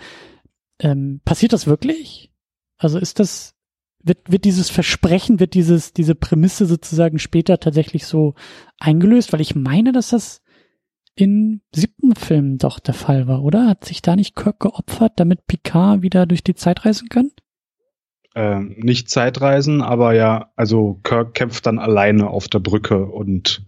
ähm, 0.80 1.20
passiert 1.24 1.52
das 1.52 1.66
wirklich? 1.66 2.30
Also 2.78 2.98
ist 2.98 3.20
das, 3.20 3.54
wird, 4.02 4.30
wird 4.30 4.44
dieses 4.44 4.70
Versprechen, 4.70 5.40
wird 5.40 5.54
dieses, 5.54 5.92
diese 5.92 6.14
Prämisse 6.14 6.66
sozusagen 6.66 7.18
später 7.18 7.58
tatsächlich 7.58 8.06
so 8.06 8.34
eingelöst? 8.78 9.32
Weil 9.32 9.40
ich 9.40 9.54
meine, 9.54 9.92
dass 9.92 10.10
das 10.10 10.42
in 11.14 11.62
siebten 11.74 12.14
Film 12.14 12.58
doch 12.58 12.78
der 12.78 12.94
Fall 12.94 13.26
war, 13.26 13.42
oder? 13.42 13.66
Hat 13.66 13.84
sich 13.84 14.02
da 14.02 14.16
nicht 14.16 14.36
Kirk 14.36 14.60
geopfert, 14.60 15.14
damit 15.16 15.46
Picard 15.46 16.02
wieder 16.02 16.26
durch 16.26 16.44
die 16.44 16.54
Zeit 16.54 16.84
reisen 16.84 17.08
kann? 17.08 17.30
Äh, 18.36 18.60
nicht 18.60 19.08
Zeitreisen, 19.08 19.80
aber 19.80 20.12
ja, 20.12 20.50
also 20.56 21.00
Kirk 21.02 21.32
kämpft 21.32 21.64
dann 21.64 21.78
alleine 21.78 22.28
auf 22.28 22.48
der 22.48 22.58
Brücke 22.58 23.06
und 23.06 23.64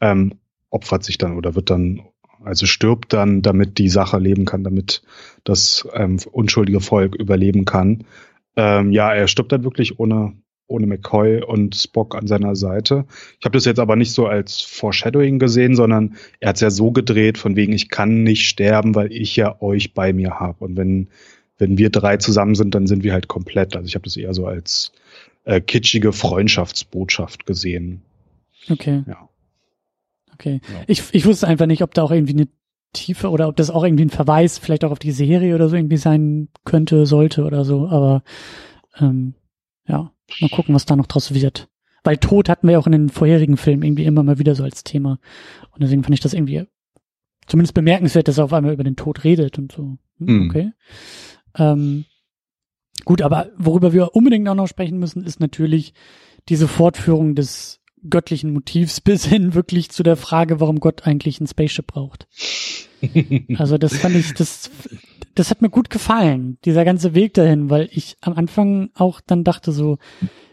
ähm, 0.00 0.34
opfert 0.68 1.04
sich 1.04 1.16
dann 1.16 1.36
oder 1.36 1.54
wird 1.54 1.70
dann, 1.70 2.02
also 2.42 2.66
stirbt 2.66 3.12
dann, 3.12 3.40
damit 3.40 3.78
die 3.78 3.88
Sache 3.88 4.18
leben 4.18 4.46
kann, 4.46 4.64
damit 4.64 5.02
das 5.44 5.86
ähm, 5.94 6.18
unschuldige 6.32 6.80
Volk 6.80 7.14
überleben 7.14 7.64
kann. 7.64 8.04
Ähm, 8.56 8.90
ja, 8.90 9.14
er 9.14 9.28
stirbt 9.28 9.52
dann 9.52 9.62
wirklich 9.62 10.00
ohne 10.00 10.34
ohne 10.66 10.86
McCoy 10.86 11.42
und 11.42 11.74
Spock 11.74 12.14
an 12.14 12.28
seiner 12.28 12.54
Seite. 12.54 13.04
Ich 13.40 13.44
habe 13.44 13.56
das 13.56 13.64
jetzt 13.64 13.80
aber 13.80 13.96
nicht 13.96 14.12
so 14.12 14.26
als 14.26 14.60
Foreshadowing 14.60 15.40
gesehen, 15.40 15.74
sondern 15.74 16.14
er 16.38 16.50
hat 16.50 16.56
es 16.56 16.62
ja 16.62 16.70
so 16.70 16.92
gedreht, 16.92 17.38
von 17.38 17.56
wegen, 17.56 17.72
ich 17.72 17.88
kann 17.88 18.22
nicht 18.22 18.48
sterben, 18.48 18.94
weil 18.94 19.12
ich 19.12 19.34
ja 19.34 19.60
euch 19.60 19.94
bei 19.94 20.12
mir 20.12 20.38
habe. 20.38 20.64
Und 20.64 20.76
wenn 20.76 21.08
wenn 21.60 21.78
wir 21.78 21.90
drei 21.90 22.16
zusammen 22.16 22.54
sind, 22.54 22.74
dann 22.74 22.86
sind 22.86 23.04
wir 23.04 23.12
halt 23.12 23.28
komplett. 23.28 23.76
Also 23.76 23.86
ich 23.86 23.94
habe 23.94 24.04
das 24.04 24.16
eher 24.16 24.34
so 24.34 24.46
als 24.46 24.92
äh, 25.44 25.60
kitschige 25.60 26.12
Freundschaftsbotschaft 26.12 27.46
gesehen. 27.46 28.02
Okay. 28.68 29.04
Ja. 29.06 29.28
Okay. 30.34 30.60
Ja. 30.72 30.82
Ich, 30.86 31.02
ich 31.12 31.26
wusste 31.26 31.46
einfach 31.46 31.66
nicht, 31.66 31.82
ob 31.82 31.94
da 31.94 32.02
auch 32.02 32.10
irgendwie 32.10 32.32
eine 32.32 32.48
Tiefe 32.92 33.30
oder 33.30 33.46
ob 33.48 33.56
das 33.56 33.70
auch 33.70 33.84
irgendwie 33.84 34.06
ein 34.06 34.10
Verweis 34.10 34.58
vielleicht 34.58 34.84
auch 34.84 34.90
auf 34.90 34.98
die 34.98 35.12
Serie 35.12 35.54
oder 35.54 35.68
so 35.68 35.76
irgendwie 35.76 35.98
sein 35.98 36.48
könnte, 36.64 37.06
sollte 37.06 37.44
oder 37.44 37.64
so. 37.64 37.88
Aber 37.88 38.22
ähm, 38.98 39.34
ja, 39.86 40.10
mal 40.40 40.50
gucken, 40.50 40.74
was 40.74 40.86
da 40.86 40.96
noch 40.96 41.06
draus 41.06 41.34
wird. 41.34 41.68
Weil 42.02 42.16
Tod 42.16 42.48
hatten 42.48 42.66
wir 42.66 42.78
auch 42.78 42.86
in 42.86 42.92
den 42.92 43.08
vorherigen 43.10 43.58
Filmen 43.58 43.82
irgendwie 43.82 44.06
immer 44.06 44.22
mal 44.22 44.38
wieder 44.38 44.54
so 44.54 44.64
als 44.64 44.82
Thema. 44.82 45.18
Und 45.72 45.82
deswegen 45.82 46.02
fand 46.02 46.14
ich 46.14 46.20
das 46.20 46.32
irgendwie 46.32 46.64
zumindest 47.46 47.74
bemerkenswert, 47.74 48.28
dass 48.28 48.38
er 48.38 48.44
auf 48.44 48.52
einmal 48.52 48.72
über 48.72 48.84
den 48.84 48.96
Tod 48.96 49.24
redet 49.24 49.58
und 49.58 49.72
so. 49.72 49.98
Hm, 50.18 50.48
okay. 50.48 50.72
Ähm, 51.56 52.04
gut, 53.04 53.22
aber 53.22 53.50
worüber 53.56 53.92
wir 53.92 54.14
unbedingt 54.14 54.48
auch 54.48 54.54
noch 54.54 54.68
sprechen 54.68 54.98
müssen, 54.98 55.24
ist 55.24 55.40
natürlich 55.40 55.94
diese 56.48 56.68
Fortführung 56.68 57.34
des 57.34 57.80
göttlichen 58.08 58.52
Motivs 58.52 59.00
bis 59.02 59.24
hin 59.24 59.54
wirklich 59.54 59.90
zu 59.90 60.02
der 60.02 60.16
Frage, 60.16 60.60
warum 60.60 60.80
Gott 60.80 61.06
eigentlich 61.06 61.40
ein 61.40 61.46
Spaceship 61.46 61.86
braucht. 61.86 62.26
Also 63.56 63.78
das 63.78 63.96
fand 63.96 64.14
ich, 64.14 64.34
das, 64.34 64.70
das 65.34 65.50
hat 65.50 65.62
mir 65.62 65.70
gut 65.70 65.88
gefallen, 65.88 66.58
dieser 66.66 66.84
ganze 66.84 67.14
Weg 67.14 67.32
dahin, 67.32 67.70
weil 67.70 67.88
ich 67.92 68.18
am 68.20 68.34
Anfang 68.34 68.90
auch 68.92 69.22
dann 69.26 69.42
dachte 69.42 69.72
so, 69.72 69.96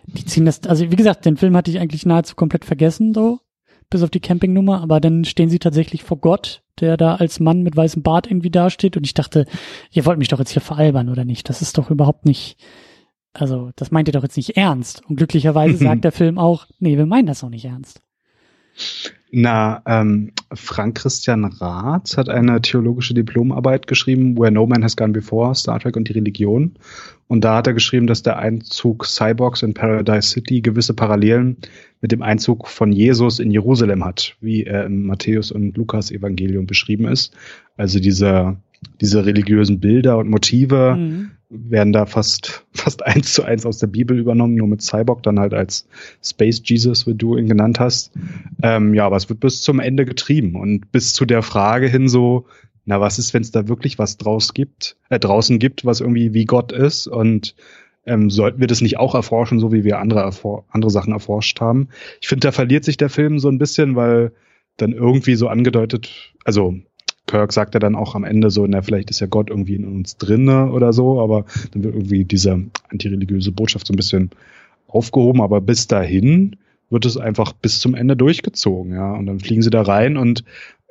die 0.06 0.24
ziehen 0.24 0.46
das, 0.46 0.64
also 0.64 0.90
wie 0.90 0.96
gesagt, 0.96 1.26
den 1.26 1.36
Film 1.36 1.58
hatte 1.58 1.70
ich 1.72 1.80
eigentlich 1.80 2.06
nahezu 2.06 2.36
komplett 2.36 2.64
vergessen, 2.64 3.14
so, 3.14 3.42
bis 3.90 4.02
auf 4.02 4.10
die 4.10 4.22
Campingnummer, 4.22 4.82
aber 4.82 5.02
dann 5.02 5.26
stehen 5.26 5.50
sie 5.50 5.60
tatsächlich 5.60 6.04
vor 6.04 6.20
Gott 6.20 6.64
der 6.82 6.98
da 6.98 7.16
als 7.16 7.40
Mann 7.40 7.64
mit 7.64 7.76
weißem 7.76 8.04
Bart 8.04 8.28
irgendwie 8.28 8.50
dasteht. 8.50 8.98
Und 8.98 9.06
ich 9.06 9.14
dachte, 9.14 9.46
ihr 9.92 10.06
wollt 10.06 10.20
mich 10.20 10.28
doch 10.28 10.40
jetzt 10.40 10.52
hier 10.52 10.62
veralbern, 10.62 11.10
oder 11.10 11.26
nicht? 11.26 11.50
Das 11.50 11.62
ist 11.62 11.78
doch 11.78 11.90
überhaupt 11.90 12.26
nicht, 12.26 12.58
also 13.34 13.72
das 13.76 13.92
meint 13.92 14.08
ihr 14.08 14.14
doch 14.14 14.24
jetzt 14.24 14.38
nicht 14.38 14.58
ernst. 14.58 15.02
Und 15.08 15.18
glücklicherweise 15.18 15.78
sagt 15.78 16.04
der 16.04 16.12
Film 16.12 16.38
auch, 16.38 16.68
nee, 16.80 16.98
wir 16.98 17.06
meinen 17.06 17.28
das 17.28 17.44
auch 17.44 17.50
nicht 17.50 17.66
ernst. 17.66 18.02
Na, 19.32 19.82
ähm, 19.86 20.32
Frank 20.54 20.98
Christian 21.00 21.44
Rath 21.46 22.16
hat 22.16 22.30
eine 22.30 22.62
theologische 22.62 23.14
Diplomarbeit 23.14 23.86
geschrieben, 23.86 24.38
Where 24.38 24.52
No 24.52 24.66
Man 24.66 24.84
Has 24.84 24.96
Gone 24.96 25.12
Before, 25.12 25.54
Star 25.54 25.80
Trek 25.80 25.98
und 25.98 26.08
die 26.08 26.14
Religion. 26.14 26.76
Und 27.28 27.44
da 27.44 27.58
hat 27.58 27.68
er 27.68 27.74
geschrieben, 27.74 28.08
dass 28.08 28.24
der 28.24 28.38
Einzug 28.38 29.06
Cyborgs 29.06 29.64
in 29.64 29.74
Paradise 29.74 30.30
City 30.30 30.62
gewisse 30.62 30.94
Parallelen 30.94 31.58
mit 32.02 32.12
dem 32.12 32.22
Einzug 32.22 32.68
von 32.68 32.92
Jesus 32.92 33.40
in 33.40 33.52
Jerusalem 33.52 34.06
hat, 34.06 34.36
wie 34.42 34.64
er 34.64 34.86
im 34.86 35.06
Matthäus 35.08 35.52
und 35.52 35.76
Lukas 35.78 36.12
Evangelium 36.12 36.68
beschrieben 36.68 37.08
ist. 37.08 37.36
Also 37.76 38.00
diese, 38.00 38.58
diese 39.02 39.26
religiösen 39.26 39.80
Bilder 39.80 40.18
und 40.18 40.30
Motive, 40.30 40.96
mhm 40.98 41.32
werden 41.50 41.94
da 41.94 42.06
fast, 42.06 42.66
fast 42.74 43.06
eins 43.06 43.34
zu 43.34 43.44
eins 43.44 43.66
aus 43.66 43.80
der 43.80 43.88
Bibel 43.88 44.18
übernommen, 44.18 44.56
nur 44.56 44.68
mit 44.68 44.82
Cyborg 44.82 45.24
dann 45.24 45.40
halt 45.40 45.54
als 45.54 45.88
Space 46.24 46.62
Jesus, 46.64 47.08
wie 47.08 47.16
du 47.16 47.38
ihn 47.38 47.48
genannt 47.48 47.80
hast. 47.80 48.12
Ähm, 48.62 48.94
ja, 48.94 49.06
aber 49.06 49.18
es 49.18 49.30
wird 49.30 49.40
bis 49.40 49.62
zum 49.62 49.80
Ende 49.80 50.06
getrieben 50.06 50.56
und 50.56 50.92
bis 50.92 51.14
zu 51.14 51.26
der 51.26 51.42
Frage 51.42 51.88
hin 51.88 52.08
so, 52.08 52.46
na, 52.86 53.02
was 53.02 53.20
ist, 53.20 53.34
wenn 53.34 53.42
es 53.42 53.52
da 53.52 53.68
wirklich 53.68 54.00
was 54.00 54.18
draus 54.18 54.54
gibt, 54.54 54.98
äh, 55.10 55.20
draußen 55.20 55.60
gibt, 55.60 55.86
was 55.86 56.00
irgendwie 56.00 56.34
wie 56.34 56.46
Gott 56.46 56.72
ist 56.72 57.08
und 57.08 57.56
ähm, 58.08 58.30
sollten 58.30 58.60
wir 58.60 58.68
das 58.68 58.82
nicht 58.82 58.98
auch 58.98 59.16
erforschen, 59.16 59.60
so 59.60 59.72
wie 59.72 59.84
wir 59.84 60.00
andere, 60.00 60.32
andere 60.70 60.92
Sachen 60.92 61.14
erforscht 61.14 61.62
haben? 61.62 61.90
Ich 62.22 62.28
finde, 62.28 62.48
da 62.48 62.52
verliert 62.52 62.84
sich 62.84 62.98
der 62.98 63.10
Film 63.10 63.40
so 63.40 63.50
ein 63.50 63.60
bisschen, 63.60 63.96
weil 63.96 64.32
dann 64.78 64.94
irgendwie 64.94 65.36
so 65.36 65.48
angedeutet, 65.48 66.34
also 66.44 66.76
Kirk 67.28 67.52
sagt 67.52 67.74
ja 67.74 67.80
dann 67.80 67.96
auch 67.96 68.16
am 68.16 68.24
Ende 68.24 68.50
so, 68.50 68.66
na, 68.66 68.82
vielleicht 68.82 69.10
ist 69.10 69.20
ja 69.20 69.28
Gott 69.28 69.50
irgendwie 69.50 69.76
in 69.76 69.86
uns 69.86 70.18
drinne 70.18 70.72
oder 70.72 70.94
so, 70.94 71.22
aber 71.22 71.46
dann 71.72 71.84
wird 71.84 71.94
irgendwie 71.94 72.24
diese 72.24 72.64
antireligiöse 72.90 73.52
Botschaft 73.52 73.88
so 73.88 73.94
ein 73.94 73.98
bisschen 73.98 74.32
aufgehoben, 74.88 75.42
aber 75.42 75.60
bis 75.60 75.88
dahin 75.88 76.56
wird 76.90 77.06
es 77.06 77.18
einfach 77.18 77.52
bis 77.52 77.80
zum 77.80 77.96
Ende 77.96 78.16
durchgezogen, 78.16 78.94
ja. 78.94 79.14
Und 79.14 79.26
dann 79.26 79.42
fliegen 79.42 79.62
sie 79.62 79.70
da 79.70 79.82
rein 79.82 80.16
und 80.16 80.46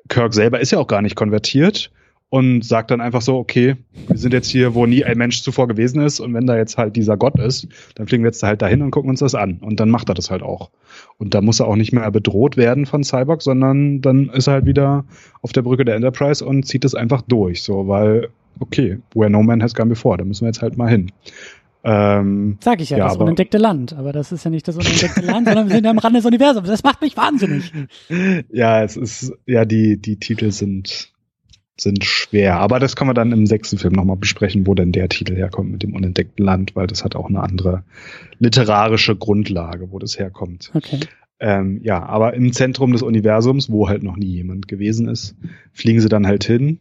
Kirk 0.09 0.35
selber 0.35 0.61
ist 0.61 0.73
ja 0.73 0.79
auch 0.79 0.87
gar 0.87 1.03
nicht 1.03 1.17
konvertiert 1.17 1.91
und 2.29 2.65
sagt 2.65 2.91
dann 2.91 3.01
einfach 3.01 3.23
so, 3.23 3.37
okay, 3.37 3.77
wir 4.09 4.17
sind 4.17 4.33
jetzt 4.33 4.49
hier, 4.49 4.75
wo 4.75 4.87
nie 4.87 5.05
ein 5.05 5.17
Mensch 5.17 5.43
zuvor 5.43 5.69
gewesen 5.69 6.01
ist 6.03 6.19
und 6.19 6.35
wenn 6.35 6.47
da 6.47 6.57
jetzt 6.57 6.77
halt 6.77 6.97
dieser 6.97 7.17
Gott 7.17 7.39
ist, 7.39 7.69
dann 7.95 8.07
fliegen 8.07 8.25
wir 8.25 8.29
jetzt 8.29 8.43
halt 8.43 8.63
dahin 8.63 8.83
und 8.83 8.91
gucken 8.91 9.11
uns 9.11 9.21
das 9.21 9.35
an 9.35 9.59
und 9.61 9.79
dann 9.79 9.91
macht 9.91 10.09
er 10.09 10.15
das 10.15 10.31
halt 10.31 10.43
auch. 10.43 10.71
Und 11.19 11.35
da 11.35 11.41
muss 11.41 11.61
er 11.61 11.69
auch 11.69 11.77
nicht 11.77 11.93
mehr 11.93 12.11
bedroht 12.11 12.57
werden 12.57 12.87
von 12.87 13.05
Cyborg, 13.05 13.43
sondern 13.43 14.01
dann 14.01 14.29
ist 14.31 14.49
er 14.49 14.55
halt 14.55 14.67
wieder 14.67 15.05
auf 15.43 15.53
der 15.53 15.63
Brücke 15.63 15.85
der 15.85 15.95
Enterprise 15.95 16.45
und 16.45 16.65
zieht 16.65 16.85
es 16.85 16.95
einfach 16.95 17.23
durch, 17.23 17.63
so, 17.63 17.87
weil, 17.87 18.29
okay, 18.59 18.99
where 19.15 19.31
no 19.31 19.43
man 19.43 19.63
has 19.63 19.75
gone 19.75 19.89
before, 19.89 20.17
da 20.17 20.25
müssen 20.25 20.43
wir 20.43 20.49
jetzt 20.49 20.63
halt 20.63 20.77
mal 20.77 20.89
hin. 20.89 21.13
Ähm, 21.89 22.59
Sag 22.61 22.81
ich 22.81 22.91
ja, 22.91 22.99
ja 22.99 23.05
das 23.05 23.15
aber, 23.15 23.27
unentdeckte 23.27 23.59
Land. 23.59 23.93
Aber 23.93 24.13
das 24.13 24.33
ist 24.33 24.45
ja 24.45 24.51
nicht 24.51 24.67
das 24.67 24.77
unentdeckte 24.77 25.21
Land, 25.21 25.47
sondern 25.47 25.69
wir 25.69 25.77
sind 25.77 25.85
ja 25.85 25.91
am 25.93 25.99
Rand 25.99 26.17
des 26.17 26.25
Universums. 26.25 26.67
Das 26.67 26.83
macht 26.83 27.01
mich 27.01 27.17
wahnsinnig. 27.17 27.73
Ja, 28.51 28.83
es 28.83 28.97
ist, 28.97 29.33
ja, 29.47 29.65
die, 29.65 29.97
die 29.97 30.17
Titel 30.17 30.51
sind 30.51 31.13
sind 31.79 32.05
schwer. 32.05 32.59
Aber 32.59 32.79
das 32.79 32.97
kann 32.97 33.07
man 33.07 33.15
dann 33.15 33.33
im 33.33 33.47
sechsten 33.47 33.79
Film 33.79 33.95
nochmal 33.95 34.17
besprechen, 34.17 34.67
wo 34.67 34.75
denn 34.75 34.93
der 34.93 35.09
Titel 35.09 35.37
herkommt 35.37 35.71
mit 35.71 35.83
dem 35.83 35.95
unentdeckten 35.95 36.45
Land, 36.45 36.75
weil 36.75 36.87
das 36.87 37.05
hat 37.05 37.17
auch 37.17 37.29
eine 37.29 37.43
andere 37.43 37.85
literarische 38.39 39.17
Grundlage, 39.17 39.91
wo 39.91 39.99
das 39.99 40.19
herkommt. 40.19 40.71
Okay. 40.75 41.01
Ähm, 41.39 41.81
ja, 41.83 42.03
aber 42.05 42.35
im 42.35 42.53
Zentrum 42.53 42.93
des 42.93 43.03
Universums, 43.03 43.71
wo 43.71 43.89
halt 43.89 44.03
noch 44.03 44.17
nie 44.17 44.27
jemand 44.27 44.69
gewesen 44.69 45.09
ist, 45.09 45.37
fliegen 45.73 46.01
sie 46.01 46.09
dann 46.09 46.27
halt 46.27 46.45
hin. 46.45 46.79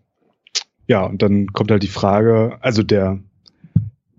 Ja, 0.87 1.03
und 1.03 1.21
dann 1.21 1.47
kommt 1.47 1.71
halt 1.71 1.83
die 1.83 1.87
Frage, 1.87 2.57
also 2.61 2.83
der, 2.83 3.19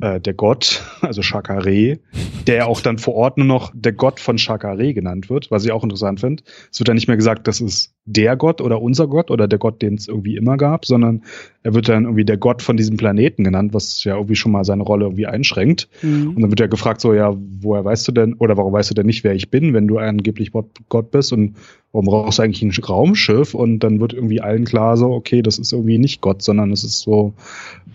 äh, 0.00 0.20
der 0.20 0.34
Gott, 0.34 0.82
also 1.00 1.22
Shakare, 1.22 1.98
der 2.46 2.54
ja 2.54 2.66
auch 2.66 2.80
dann 2.80 2.98
vor 2.98 3.14
Ort 3.14 3.38
nur 3.38 3.46
noch 3.46 3.72
der 3.74 3.92
Gott 3.92 4.20
von 4.20 4.38
Shakare 4.38 4.92
genannt 4.94 5.30
wird, 5.30 5.50
was 5.50 5.64
ich 5.64 5.72
auch 5.72 5.82
interessant 5.82 6.20
finde. 6.20 6.42
Es 6.70 6.78
wird 6.78 6.88
dann 6.88 6.96
nicht 6.96 7.08
mehr 7.08 7.16
gesagt, 7.16 7.48
das 7.48 7.60
ist 7.60 7.94
der 8.04 8.36
Gott 8.36 8.60
oder 8.60 8.80
unser 8.80 9.08
Gott 9.08 9.30
oder 9.30 9.48
der 9.48 9.58
Gott, 9.58 9.82
den 9.82 9.94
es 9.94 10.06
irgendwie 10.06 10.36
immer 10.36 10.56
gab, 10.56 10.84
sondern 10.84 11.24
er 11.62 11.74
wird 11.74 11.88
dann 11.88 12.04
irgendwie 12.04 12.24
der 12.24 12.36
Gott 12.36 12.62
von 12.62 12.76
diesem 12.76 12.96
Planeten 12.96 13.42
genannt, 13.42 13.74
was 13.74 14.04
ja 14.04 14.14
irgendwie 14.14 14.36
schon 14.36 14.52
mal 14.52 14.64
seine 14.64 14.84
Rolle 14.84 15.06
irgendwie 15.06 15.26
einschränkt. 15.26 15.88
Mhm. 16.02 16.34
Und 16.36 16.40
dann 16.40 16.50
wird 16.50 16.60
er 16.60 16.68
gefragt 16.68 17.00
so, 17.00 17.12
ja, 17.12 17.34
woher 17.60 17.84
weißt 17.84 18.06
du 18.06 18.12
denn, 18.12 18.34
oder 18.34 18.56
warum 18.56 18.72
weißt 18.72 18.90
du 18.90 18.94
denn 18.94 19.06
nicht, 19.06 19.24
wer 19.24 19.34
ich 19.34 19.50
bin, 19.50 19.74
wenn 19.74 19.88
du 19.88 19.98
angeblich 19.98 20.52
Gott 20.88 21.10
bist 21.10 21.32
und 21.32 21.56
warum 21.96 22.24
brauchst 22.24 22.38
du 22.38 22.42
eigentlich 22.42 22.62
ein 22.62 22.84
Raumschiff? 22.84 23.54
Und 23.54 23.80
dann 23.80 24.00
wird 24.00 24.12
irgendwie 24.12 24.42
allen 24.42 24.66
klar 24.66 24.96
so, 24.98 25.12
okay, 25.12 25.40
das 25.40 25.58
ist 25.58 25.72
irgendwie 25.72 25.96
nicht 25.96 26.20
Gott, 26.20 26.42
sondern 26.42 26.70
es 26.70 26.84
ist 26.84 27.00
so, 27.00 27.32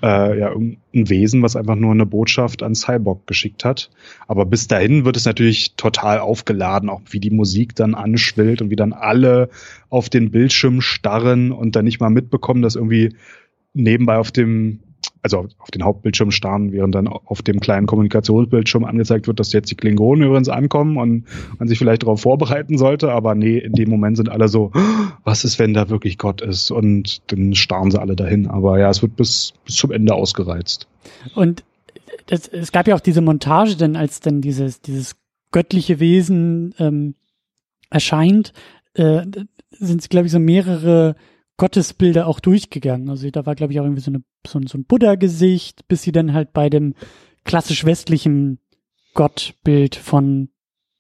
äh, 0.01 0.39
ja, 0.39 0.55
ein 0.55 0.77
Wesen, 0.91 1.43
was 1.43 1.55
einfach 1.55 1.75
nur 1.75 1.91
eine 1.91 2.07
Botschaft 2.07 2.63
an 2.63 2.73
Cyborg 2.73 3.27
geschickt 3.27 3.63
hat. 3.63 3.91
Aber 4.27 4.45
bis 4.45 4.67
dahin 4.67 5.05
wird 5.05 5.17
es 5.17 5.25
natürlich 5.25 5.75
total 5.75 6.19
aufgeladen, 6.19 6.89
auch 6.89 7.01
wie 7.11 7.19
die 7.19 7.29
Musik 7.29 7.75
dann 7.75 7.93
anschwillt 7.93 8.61
und 8.61 8.71
wie 8.71 8.75
dann 8.75 8.93
alle 8.93 9.49
auf 9.89 10.09
den 10.09 10.31
Bildschirm 10.31 10.81
starren 10.81 11.51
und 11.51 11.75
dann 11.75 11.85
nicht 11.85 11.99
mal 11.99 12.09
mitbekommen, 12.09 12.63
dass 12.63 12.75
irgendwie 12.75 13.15
nebenbei 13.73 14.17
auf 14.17 14.31
dem, 14.31 14.79
also 15.21 15.47
auf 15.59 15.71
den 15.71 15.83
Hauptbildschirm 15.83 16.31
starren, 16.31 16.71
während 16.71 16.95
dann 16.95 17.07
auf 17.07 17.41
dem 17.41 17.59
kleinen 17.59 17.87
Kommunikationsbildschirm 17.87 18.85
angezeigt 18.85 19.27
wird, 19.27 19.39
dass 19.39 19.53
jetzt 19.53 19.69
die 19.71 19.75
Klingonen 19.75 20.25
übrigens 20.25 20.49
ankommen 20.49 20.97
und 20.97 21.25
man 21.59 21.67
sich 21.67 21.77
vielleicht 21.77 22.03
darauf 22.03 22.21
vorbereiten 22.21 22.77
sollte. 22.77 23.11
Aber 23.11 23.35
nee, 23.35 23.57
in 23.57 23.73
dem 23.73 23.89
Moment 23.89 24.17
sind 24.17 24.29
alle 24.29 24.47
so, 24.47 24.71
was 25.23 25.43
ist, 25.43 25.59
wenn 25.59 25.73
da 25.73 25.89
wirklich 25.89 26.17
Gott 26.17 26.41
ist? 26.41 26.71
Und 26.71 27.21
dann 27.31 27.53
starren 27.53 27.91
sie 27.91 27.99
alle 27.99 28.15
dahin. 28.15 28.47
Aber 28.47 28.79
ja, 28.79 28.89
es 28.89 29.01
wird 29.01 29.15
bis, 29.15 29.53
bis 29.65 29.75
zum 29.75 29.91
Ende 29.91 30.13
ausgereizt. 30.13 30.87
Und 31.35 31.63
das, 32.27 32.47
es 32.47 32.71
gab 32.71 32.87
ja 32.87 32.95
auch 32.95 33.01
diese 33.01 33.21
Montage, 33.21 33.75
denn 33.75 33.95
als 33.95 34.19
dann 34.19 34.41
dieses, 34.41 34.81
dieses 34.81 35.15
göttliche 35.51 35.99
Wesen 35.99 36.73
ähm, 36.79 37.15
erscheint, 37.89 38.53
äh, 38.93 39.21
sind, 39.71 40.09
glaube 40.09 40.27
ich, 40.27 40.31
so 40.31 40.39
mehrere 40.39 41.15
Gottesbilder 41.57 42.27
auch 42.27 42.39
durchgegangen. 42.39 43.09
Also 43.09 43.29
da 43.29 43.45
war, 43.45 43.55
glaube 43.55 43.73
ich, 43.73 43.79
auch 43.79 43.83
irgendwie 43.83 44.01
so, 44.01 44.11
eine, 44.11 44.23
so, 44.45 44.59
so 44.65 44.77
ein 44.77 44.85
Buddha-Gesicht, 44.85 45.87
bis 45.87 46.01
sie 46.01 46.11
dann 46.11 46.33
halt 46.33 46.53
bei 46.53 46.69
dem 46.69 46.95
klassisch 47.43 47.85
westlichen 47.85 48.59
Gottbild 49.13 49.95
von 49.95 50.49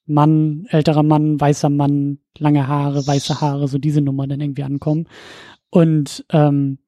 Mann, 0.05 0.65
älterer 0.69 1.03
Mann, 1.03 1.39
weißer 1.39 1.69
Mann, 1.69 2.19
lange 2.37 2.67
Haare, 2.67 3.05
weiße 3.05 3.41
Haare, 3.41 3.67
so 3.67 3.77
diese 3.77 4.01
Nummer 4.01 4.27
dann 4.27 4.41
irgendwie 4.41 4.63
ankommen. 4.63 5.07
Und 5.69 6.25
ähm, 6.31 6.79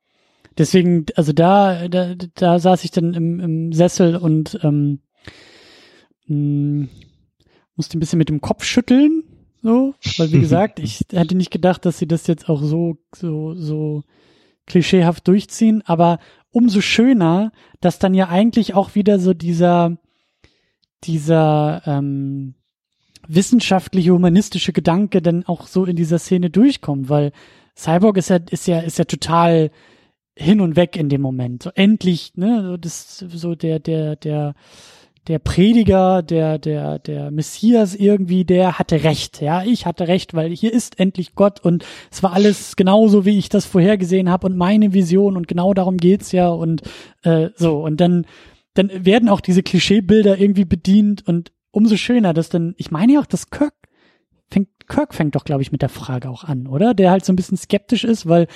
deswegen, 0.57 1.05
also 1.15 1.31
da, 1.31 1.87
da, 1.87 2.15
da 2.15 2.59
saß 2.59 2.83
ich 2.83 2.91
dann 2.91 3.13
im, 3.13 3.39
im 3.39 3.73
Sessel 3.73 4.17
und 4.17 4.59
ähm, 4.63 4.99
hm, 6.25 6.89
musste 7.75 7.97
ein 7.97 7.99
bisschen 7.99 8.19
mit 8.19 8.29
dem 8.29 8.41
Kopf 8.41 8.63
schütteln, 8.63 9.23
so, 9.63 9.95
weil 10.17 10.31
wie 10.31 10.39
gesagt, 10.41 10.79
ich 10.79 11.05
hätte 11.11 11.35
nicht 11.35 11.51
gedacht, 11.51 11.85
dass 11.85 11.97
sie 11.97 12.07
das 12.07 12.27
jetzt 12.27 12.49
auch 12.49 12.61
so, 12.61 12.97
so, 13.15 13.55
so 13.55 14.03
klischeehaft 14.67 15.27
durchziehen, 15.27 15.81
aber 15.85 16.19
umso 16.51 16.81
schöner, 16.81 17.51
dass 17.81 17.97
dann 17.97 18.13
ja 18.13 18.29
eigentlich 18.29 18.75
auch 18.75 18.93
wieder 18.93 19.19
so 19.19 19.33
dieser, 19.33 19.97
dieser 21.03 21.81
ähm, 21.85 22.55
wissenschaftliche, 23.27 24.11
humanistische 24.11 24.73
Gedanke 24.73 25.21
dann 25.21 25.45
auch 25.45 25.67
so 25.67 25.85
in 25.85 25.95
dieser 25.95 26.19
Szene 26.19 26.49
durchkommt, 26.49 27.09
weil 27.09 27.31
Cyborg 27.75 28.17
ist 28.17 28.29
ja, 28.29 28.39
ist 28.51 28.67
ja, 28.67 28.79
ist 28.79 28.99
ja 28.99 29.05
total 29.05 29.71
hin 30.35 30.61
und 30.61 30.75
weg 30.75 30.95
in 30.95 31.09
dem 31.09 31.21
Moment. 31.21 31.63
So 31.63 31.71
endlich, 31.73 32.33
ne, 32.35 32.63
so 32.63 32.77
das, 32.77 33.17
so 33.17 33.55
der, 33.55 33.79
der, 33.79 34.15
der, 34.15 34.55
der 35.27 35.39
Prediger, 35.39 36.21
der, 36.21 36.57
der, 36.59 36.99
der 36.99 37.31
Messias 37.31 37.95
irgendwie, 37.95 38.43
der 38.43 38.77
hatte 38.77 39.03
recht. 39.03 39.41
Ja, 39.41 39.63
ich 39.63 39.85
hatte 39.85 40.07
recht, 40.07 40.33
weil 40.33 40.51
hier 40.51 40.73
ist 40.73 40.99
endlich 40.99 41.35
Gott 41.35 41.61
und 41.61 41.85
es 42.11 42.23
war 42.23 42.33
alles 42.33 42.75
genauso, 42.75 43.25
wie 43.25 43.37
ich 43.37 43.49
das 43.49 43.65
vorhergesehen 43.65 44.29
habe 44.29 44.47
und 44.47 44.57
meine 44.57 44.93
Vision 44.93 45.37
und 45.37 45.47
genau 45.47 45.73
darum 45.73 45.97
geht's 45.97 46.31
ja 46.33 46.49
und 46.49 46.81
äh, 47.23 47.49
so. 47.55 47.81
Und 47.81 48.01
dann, 48.01 48.25
dann 48.73 48.91
werden 49.05 49.29
auch 49.29 49.39
diese 49.39 49.63
Klischeebilder 49.63 50.37
irgendwie 50.37 50.65
bedient 50.65 51.25
und 51.27 51.53
umso 51.71 51.95
schöner, 51.95 52.33
dass 52.33 52.49
dann, 52.49 52.75
ich 52.77 52.91
meine 52.91 53.13
ja 53.13 53.19
auch, 53.21 53.25
dass 53.25 53.49
Kirk 53.49 53.73
fängt, 54.49 54.69
Kirk 54.87 55.13
fängt 55.13 55.35
doch, 55.35 55.45
glaube 55.45 55.61
ich, 55.61 55.71
mit 55.71 55.81
der 55.81 55.89
Frage 55.89 56.29
auch 56.29 56.43
an, 56.43 56.67
oder? 56.67 56.93
Der 56.93 57.11
halt 57.11 57.23
so 57.23 57.31
ein 57.31 57.37
bisschen 57.37 57.57
skeptisch 57.57 58.03
ist, 58.03 58.27
weil 58.27 58.47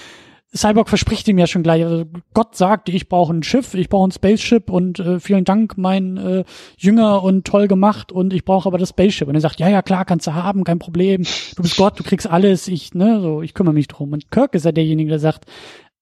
Cyborg 0.55 0.87
verspricht 0.87 1.27
ihm 1.27 1.37
ja 1.37 1.45
schon 1.45 1.63
gleich, 1.63 1.83
also 1.83 2.05
Gott 2.33 2.55
sagt, 2.55 2.87
ich 2.87 3.09
brauche 3.09 3.33
ein 3.33 3.43
Schiff, 3.43 3.73
ich 3.73 3.89
brauche 3.89 4.07
ein 4.07 4.11
Spaceship 4.11 4.69
und 4.69 4.99
äh, 4.99 5.19
vielen 5.19 5.43
Dank, 5.43 5.77
mein 5.77 6.15
äh, 6.17 6.43
Jünger 6.77 7.21
und 7.21 7.45
toll 7.45 7.67
gemacht 7.67 8.11
und 8.13 8.33
ich 8.33 8.45
brauche 8.45 8.67
aber 8.67 8.77
das 8.77 8.89
Spaceship. 8.89 9.27
Und 9.27 9.35
er 9.35 9.41
sagt, 9.41 9.59
ja, 9.59 9.67
ja, 9.67 9.81
klar, 9.81 10.05
kannst 10.05 10.25
du 10.25 10.33
haben, 10.33 10.63
kein 10.63 10.79
Problem. 10.79 11.23
Du 11.55 11.61
bist 11.61 11.75
Gott, 11.75 11.99
du 11.99 12.03
kriegst 12.03 12.27
alles, 12.27 12.69
ich, 12.69 12.93
ne, 12.93 13.19
so, 13.21 13.41
ich 13.41 13.53
kümmere 13.53 13.73
mich 13.73 13.89
drum. 13.89 14.13
Und 14.13 14.31
Kirk 14.31 14.55
ist 14.55 14.65
ja 14.65 14.71
derjenige, 14.71 15.09
der 15.09 15.19
sagt, 15.19 15.45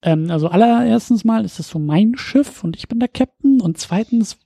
ähm, 0.03 0.29
also 0.29 0.47
allererstens 0.47 1.23
mal 1.23 1.43
ist 1.43 1.57
das 1.57 1.69
so 1.69 1.79
mein 1.79 2.15
Schiff 2.15 2.63
und 2.63 2.75
ich 2.75 2.87
bin 2.87 2.99
der 2.99 3.09
Captain 3.09 3.61
und 3.61 3.79
zweitens, 3.79 4.37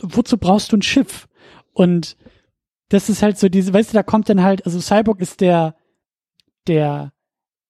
wozu 0.00 0.38
brauchst 0.38 0.72
du 0.72 0.78
ein 0.78 0.82
Schiff? 0.82 1.28
Und 1.74 2.16
das 2.88 3.10
ist 3.10 3.22
halt 3.22 3.38
so 3.38 3.50
diese, 3.50 3.74
weißt 3.74 3.92
du, 3.92 3.94
da 3.94 4.02
kommt 4.02 4.30
dann 4.30 4.42
halt, 4.42 4.64
also 4.64 4.80
Cyborg 4.80 5.20
ist 5.20 5.42
der, 5.42 5.76
der 6.66 7.12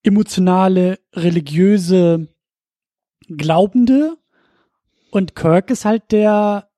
emotionale, 0.09 0.99
religiöse 1.15 2.29
Glaubende 3.29 4.17
und 5.11 5.35
Kirk 5.35 5.71
ist 5.71 5.85
halt 5.85 6.13
der 6.13 6.69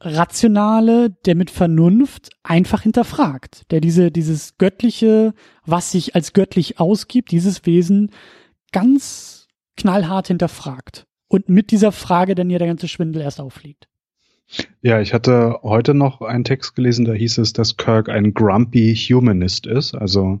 Rationale, 0.00 1.10
der 1.24 1.34
mit 1.34 1.50
Vernunft 1.50 2.30
einfach 2.42 2.82
hinterfragt, 2.82 3.70
der 3.70 3.80
diese, 3.80 4.10
dieses 4.10 4.58
göttliche, 4.58 5.34
was 5.64 5.92
sich 5.92 6.14
als 6.14 6.32
göttlich 6.32 6.78
ausgibt, 6.78 7.30
dieses 7.30 7.64
Wesen 7.64 8.10
ganz 8.72 9.48
knallhart 9.76 10.28
hinterfragt. 10.28 11.06
Und 11.28 11.48
mit 11.48 11.70
dieser 11.70 11.90
Frage 11.90 12.34
dann 12.34 12.50
ja 12.50 12.58
der 12.58 12.68
ganze 12.68 12.86
Schwindel 12.86 13.22
erst 13.22 13.40
auffliegt. 13.40 13.88
Ja, 14.82 15.00
ich 15.00 15.14
hatte 15.14 15.60
heute 15.62 15.94
noch 15.94 16.20
einen 16.20 16.44
Text 16.44 16.76
gelesen, 16.76 17.04
da 17.04 17.12
hieß 17.12 17.38
es, 17.38 17.52
dass 17.52 17.76
Kirk 17.76 18.08
ein 18.08 18.34
grumpy 18.34 18.94
Humanist 18.94 19.66
ist, 19.66 19.94
also 19.94 20.40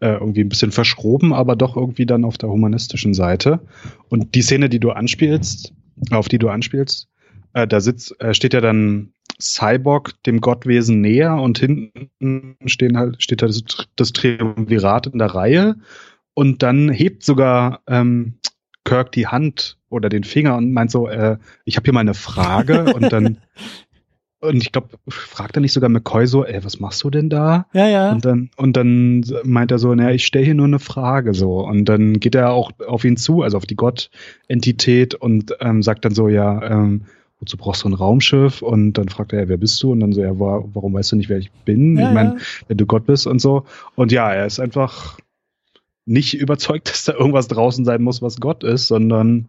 äh, 0.00 0.12
irgendwie 0.12 0.42
ein 0.42 0.48
bisschen 0.48 0.70
verschroben, 0.70 1.32
aber 1.32 1.56
doch 1.56 1.76
irgendwie 1.76 2.06
dann 2.06 2.24
auf 2.24 2.38
der 2.38 2.48
humanistischen 2.48 3.14
Seite. 3.14 3.60
Und 4.08 4.34
die 4.34 4.42
Szene, 4.42 4.68
die 4.68 4.78
du 4.78 4.90
anspielst, 4.90 5.74
auf 6.10 6.28
die 6.28 6.38
du 6.38 6.48
anspielst, 6.48 7.08
äh, 7.52 7.66
da 7.66 7.80
sitzt, 7.80 8.18
äh, 8.20 8.32
steht 8.32 8.54
ja 8.54 8.60
dann 8.60 9.12
Cyborg 9.40 10.22
dem 10.24 10.40
Gottwesen 10.40 11.00
näher 11.00 11.34
und 11.34 11.58
hinten 11.58 12.56
stehen 12.66 12.96
halt, 12.96 13.22
steht 13.22 13.42
da 13.42 13.46
das, 13.46 13.64
das 13.96 14.12
Triumvirat 14.12 15.08
in 15.08 15.18
der 15.18 15.34
Reihe 15.34 15.76
und 16.34 16.62
dann 16.62 16.90
hebt 16.90 17.24
sogar 17.24 17.80
ähm, 17.86 18.38
Kirk 18.84 19.12
die 19.12 19.26
Hand 19.26 19.79
oder 19.90 20.08
den 20.08 20.24
Finger 20.24 20.56
und 20.56 20.72
meint 20.72 20.90
so, 20.90 21.08
äh, 21.08 21.36
ich 21.64 21.76
habe 21.76 21.84
hier 21.84 21.92
mal 21.92 22.00
eine 22.00 22.14
Frage 22.14 22.84
und 22.94 23.12
dann 23.12 23.38
und 24.42 24.62
ich 24.62 24.72
glaube, 24.72 24.88
fragt 25.06 25.58
er 25.58 25.60
nicht 25.60 25.74
sogar 25.74 25.90
McCoy 25.90 26.26
so, 26.26 26.46
ey, 26.46 26.64
was 26.64 26.80
machst 26.80 27.04
du 27.04 27.10
denn 27.10 27.28
da? 27.28 27.66
Ja, 27.74 27.88
ja. 27.88 28.10
Und 28.10 28.24
dann 28.24 28.50
und 28.56 28.74
dann 28.74 29.22
meint 29.44 29.70
er 29.70 29.78
so, 29.78 29.94
naja, 29.94 30.14
ich 30.14 30.24
stelle 30.24 30.46
hier 30.46 30.54
nur 30.54 30.66
eine 30.66 30.78
Frage 30.78 31.34
so 31.34 31.60
und 31.66 31.84
dann 31.84 32.20
geht 32.20 32.34
er 32.34 32.52
auch 32.52 32.70
auf 32.86 33.04
ihn 33.04 33.18
zu, 33.18 33.42
also 33.42 33.58
auf 33.58 33.66
die 33.66 33.76
Gott-Entität 33.76 35.14
und 35.14 35.54
ähm, 35.60 35.82
sagt 35.82 36.06
dann 36.06 36.14
so, 36.14 36.28
ja, 36.28 36.62
ähm, 36.62 37.02
wozu 37.40 37.56
brauchst 37.56 37.84
du 37.84 37.88
ein 37.88 37.94
Raumschiff? 37.94 38.62
Und 38.62 38.94
dann 38.94 39.08
fragt 39.08 39.32
er, 39.32 39.40
ja, 39.40 39.48
wer 39.48 39.56
bist 39.56 39.82
du? 39.82 39.92
Und 39.92 40.00
dann 40.00 40.12
so, 40.12 40.22
ja, 40.22 40.38
warum 40.38 40.94
weißt 40.94 41.12
du 41.12 41.16
nicht, 41.16 41.28
wer 41.28 41.38
ich 41.38 41.50
bin? 41.50 41.98
Ja, 41.98 42.08
ich 42.08 42.14
meine, 42.14 42.30
ja. 42.30 42.36
wenn 42.68 42.76
du 42.76 42.86
Gott 42.86 43.06
bist 43.06 43.26
und 43.26 43.40
so. 43.40 43.64
Und 43.94 44.12
ja, 44.12 44.30
er 44.32 44.46
ist 44.46 44.60
einfach 44.60 45.18
nicht 46.06 46.34
überzeugt, 46.34 46.88
dass 46.90 47.04
da 47.04 47.14
irgendwas 47.14 47.48
draußen 47.48 47.84
sein 47.84 48.02
muss, 48.02 48.22
was 48.22 48.40
Gott 48.40 48.62
ist, 48.64 48.88
sondern 48.88 49.48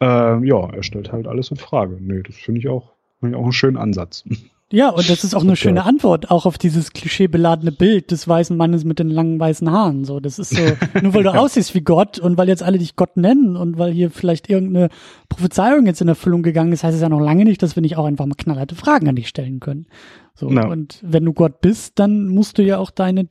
äh, 0.00 0.46
ja, 0.46 0.70
er 0.70 0.82
stellt 0.82 1.12
halt 1.12 1.26
alles 1.26 1.50
in 1.50 1.56
Frage. 1.56 1.98
Nee, 2.00 2.22
das 2.22 2.36
finde 2.36 2.60
ich 2.60 2.68
auch, 2.68 2.92
finde 3.20 3.34
ich 3.36 3.40
auch 3.40 3.44
einen 3.44 3.52
schönen 3.52 3.76
Ansatz. 3.76 4.24
Ja, 4.72 4.88
und 4.88 5.08
das 5.08 5.22
ist 5.22 5.34
auch 5.34 5.42
eine 5.42 5.54
schöne 5.54 5.84
Antwort, 5.84 6.32
auch 6.32 6.46
auf 6.46 6.58
dieses 6.58 6.92
klischeebeladene 6.92 7.70
Bild 7.70 8.10
des 8.10 8.26
weißen 8.26 8.56
Mannes 8.56 8.84
mit 8.84 8.98
den 8.98 9.08
langen 9.08 9.38
weißen 9.38 9.70
Haaren. 9.70 10.04
So, 10.04 10.18
das 10.18 10.40
ist 10.40 10.50
so, 10.50 10.62
nur 11.02 11.14
weil 11.14 11.22
du 11.22 11.32
aussiehst 11.32 11.74
wie 11.76 11.82
Gott 11.82 12.18
und 12.18 12.38
weil 12.38 12.48
jetzt 12.48 12.62
alle 12.62 12.78
dich 12.78 12.96
Gott 12.96 13.16
nennen 13.16 13.56
und 13.56 13.78
weil 13.78 13.92
hier 13.92 14.10
vielleicht 14.10 14.50
irgendeine 14.50 14.88
Prophezeiung 15.28 15.86
jetzt 15.86 16.00
in 16.00 16.08
Erfüllung 16.08 16.42
gegangen 16.42 16.72
ist, 16.72 16.82
heißt 16.82 16.96
es 16.96 17.02
ja 17.02 17.08
noch 17.08 17.20
lange 17.20 17.44
nicht, 17.44 17.62
dass 17.62 17.76
wir 17.76 17.82
nicht 17.82 17.96
auch 17.96 18.06
einfach 18.06 18.26
mal 18.26 18.34
knallharte 18.34 18.74
Fragen 18.74 19.08
an 19.08 19.14
dich 19.14 19.28
stellen 19.28 19.60
können. 19.60 19.86
So, 20.34 20.48
no. 20.48 20.68
und 20.68 20.98
wenn 21.02 21.24
du 21.24 21.34
Gott 21.34 21.60
bist, 21.60 21.98
dann 22.00 22.26
musst 22.26 22.58
du 22.58 22.62
ja 22.62 22.78
auch 22.78 22.90
deine 22.90 23.28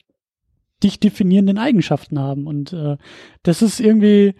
dich 0.83 0.99
definierenden 0.99 1.57
Eigenschaften 1.57 2.19
haben. 2.19 2.47
Und 2.47 2.73
äh, 2.73 2.97
das 3.41 3.61
ist 3.61 3.79
irgendwie, 3.79 4.35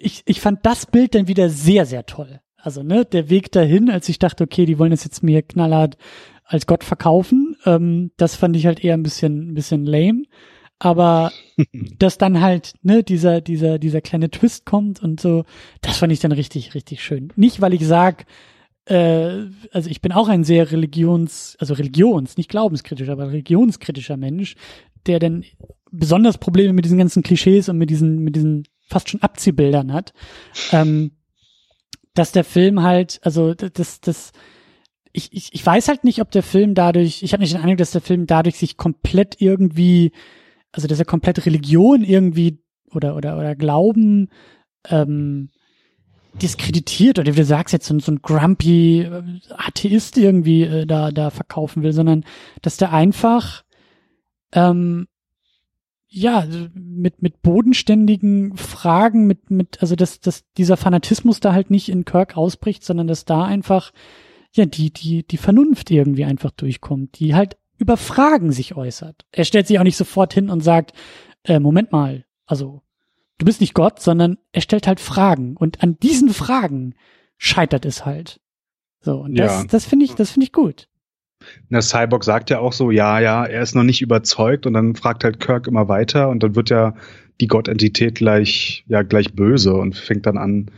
ich, 0.00 0.22
ich 0.26 0.40
fand 0.40 0.64
das 0.64 0.86
Bild 0.86 1.14
dann 1.14 1.28
wieder 1.28 1.50
sehr, 1.50 1.86
sehr 1.86 2.06
toll. 2.06 2.40
Also, 2.56 2.82
ne, 2.82 3.04
der 3.04 3.30
Weg 3.30 3.52
dahin, 3.52 3.90
als 3.90 4.08
ich 4.08 4.18
dachte, 4.18 4.44
okay, 4.44 4.66
die 4.66 4.78
wollen 4.78 4.90
das 4.90 5.04
jetzt 5.04 5.22
mir 5.22 5.42
knallhart 5.42 5.96
als 6.44 6.66
Gott 6.66 6.82
verkaufen, 6.82 7.56
ähm, 7.66 8.10
das 8.16 8.34
fand 8.34 8.56
ich 8.56 8.66
halt 8.66 8.82
eher 8.82 8.94
ein 8.94 9.02
bisschen, 9.02 9.50
ein 9.50 9.54
bisschen 9.54 9.84
lame. 9.84 10.22
Aber 10.78 11.32
dass 11.98 12.18
dann 12.18 12.40
halt, 12.40 12.74
ne, 12.82 13.02
dieser, 13.02 13.40
dieser, 13.40 13.78
dieser 13.78 14.00
kleine 14.00 14.30
Twist 14.30 14.64
kommt 14.64 15.02
und 15.02 15.20
so, 15.20 15.44
das 15.80 15.98
fand 15.98 16.12
ich 16.12 16.20
dann 16.20 16.32
richtig, 16.32 16.74
richtig 16.74 17.02
schön. 17.02 17.32
Nicht, 17.36 17.60
weil 17.60 17.74
ich 17.74 17.86
sag, 17.86 18.26
äh, 18.86 19.46
also 19.72 19.90
ich 19.90 20.00
bin 20.00 20.12
auch 20.12 20.28
ein 20.28 20.44
sehr 20.44 20.70
religions, 20.72 21.56
also 21.60 21.74
religions, 21.74 22.36
nicht 22.36 22.50
glaubenskritisch, 22.50 23.08
aber 23.08 23.28
religionskritischer 23.28 24.16
Mensch, 24.16 24.54
der 25.06 25.18
denn 25.18 25.44
besonders 25.90 26.38
Probleme 26.38 26.72
mit 26.72 26.84
diesen 26.84 26.98
ganzen 26.98 27.22
Klischees 27.22 27.68
und 27.68 27.78
mit 27.78 27.90
diesen, 27.90 28.18
mit 28.20 28.36
diesen 28.36 28.64
fast 28.88 29.10
schon 29.10 29.22
Abziehbildern 29.22 29.92
hat, 29.92 30.12
ähm, 30.72 31.12
dass 32.14 32.32
der 32.32 32.44
Film 32.44 32.82
halt, 32.82 33.20
also 33.22 33.54
das, 33.54 34.00
das, 34.00 34.32
ich, 35.12 35.32
ich, 35.32 35.52
ich 35.52 35.64
weiß 35.64 35.88
halt 35.88 36.04
nicht, 36.04 36.20
ob 36.20 36.30
der 36.30 36.42
Film 36.42 36.74
dadurch, 36.74 37.22
ich 37.22 37.32
habe 37.32 37.42
nicht 37.42 37.54
den 37.54 37.60
Eindruck, 37.60 37.78
dass 37.78 37.92
der 37.92 38.00
Film 38.00 38.26
dadurch 38.26 38.56
sich 38.56 38.76
komplett 38.76 39.40
irgendwie, 39.40 40.12
also 40.72 40.88
dass 40.88 40.98
er 40.98 41.04
komplett 41.04 41.44
Religion 41.46 42.02
irgendwie 42.02 42.60
oder 42.92 43.16
oder 43.16 43.38
oder 43.38 43.54
Glauben 43.54 44.28
ähm, 44.88 45.50
diskreditiert 46.40 47.18
oder 47.18 47.32
wie 47.32 47.40
du 47.40 47.44
sagst 47.44 47.72
jetzt 47.72 47.86
so, 47.86 47.98
so 47.98 48.12
ein 48.12 48.22
grumpy 48.22 49.00
äh, 49.02 49.22
Atheist 49.50 50.16
irgendwie 50.18 50.62
äh, 50.62 50.86
da 50.86 51.10
da 51.10 51.30
verkaufen 51.30 51.82
will, 51.82 51.92
sondern 51.92 52.24
dass 52.62 52.76
der 52.76 52.92
einfach 52.92 53.64
ähm, 54.52 55.08
ja, 56.08 56.46
mit, 56.74 57.22
mit 57.22 57.42
bodenständigen 57.42 58.56
Fragen, 58.56 59.26
mit, 59.26 59.50
mit, 59.50 59.80
also 59.82 59.94
dass, 59.94 60.20
dass 60.20 60.44
dieser 60.56 60.76
Fanatismus 60.76 61.40
da 61.40 61.52
halt 61.52 61.70
nicht 61.70 61.90
in 61.90 62.06
Kirk 62.06 62.36
ausbricht, 62.36 62.82
sondern 62.82 63.06
dass 63.06 63.26
da 63.26 63.44
einfach, 63.44 63.92
ja, 64.52 64.64
die, 64.64 64.90
die, 64.90 65.26
die 65.26 65.36
Vernunft 65.36 65.90
irgendwie 65.90 66.24
einfach 66.24 66.50
durchkommt, 66.50 67.18
die 67.18 67.34
halt 67.34 67.58
über 67.76 67.96
Fragen 67.96 68.52
sich 68.52 68.74
äußert. 68.74 69.26
Er 69.32 69.44
stellt 69.44 69.66
sich 69.66 69.78
auch 69.78 69.84
nicht 69.84 69.98
sofort 69.98 70.32
hin 70.32 70.48
und 70.48 70.62
sagt, 70.62 70.94
äh, 71.44 71.60
Moment 71.60 71.92
mal, 71.92 72.24
also, 72.46 72.82
du 73.36 73.44
bist 73.44 73.60
nicht 73.60 73.74
Gott, 73.74 74.00
sondern 74.00 74.38
er 74.52 74.62
stellt 74.62 74.86
halt 74.86 75.00
Fragen 75.00 75.56
und 75.56 75.82
an 75.82 75.98
diesen 76.00 76.30
Fragen 76.30 76.94
scheitert 77.36 77.84
es 77.84 78.06
halt. 78.06 78.40
So, 79.00 79.20
und 79.20 79.38
das, 79.38 79.62
ja. 79.62 79.64
das 79.64 79.84
finde 79.84 80.06
ich, 80.06 80.14
das 80.14 80.30
finde 80.30 80.44
ich 80.44 80.52
gut. 80.52 80.88
Der 81.70 81.82
Cyborg 81.82 82.24
sagt 82.24 82.50
ja 82.50 82.58
auch 82.58 82.72
so, 82.72 82.90
ja, 82.90 83.20
ja, 83.20 83.44
er 83.44 83.62
ist 83.62 83.74
noch 83.74 83.84
nicht 83.84 84.02
überzeugt 84.02 84.66
und 84.66 84.72
dann 84.72 84.94
fragt 84.94 85.24
halt 85.24 85.40
Kirk 85.40 85.66
immer 85.66 85.88
weiter 85.88 86.28
und 86.28 86.42
dann 86.42 86.56
wird 86.56 86.70
ja 86.70 86.94
die 87.40 87.46
Gottentität 87.46 88.16
gleich, 88.16 88.84
ja, 88.88 89.02
gleich 89.02 89.34
böse 89.34 89.74
und 89.74 89.96
fängt 89.96 90.26
dann 90.26 90.38
an, 90.38 90.70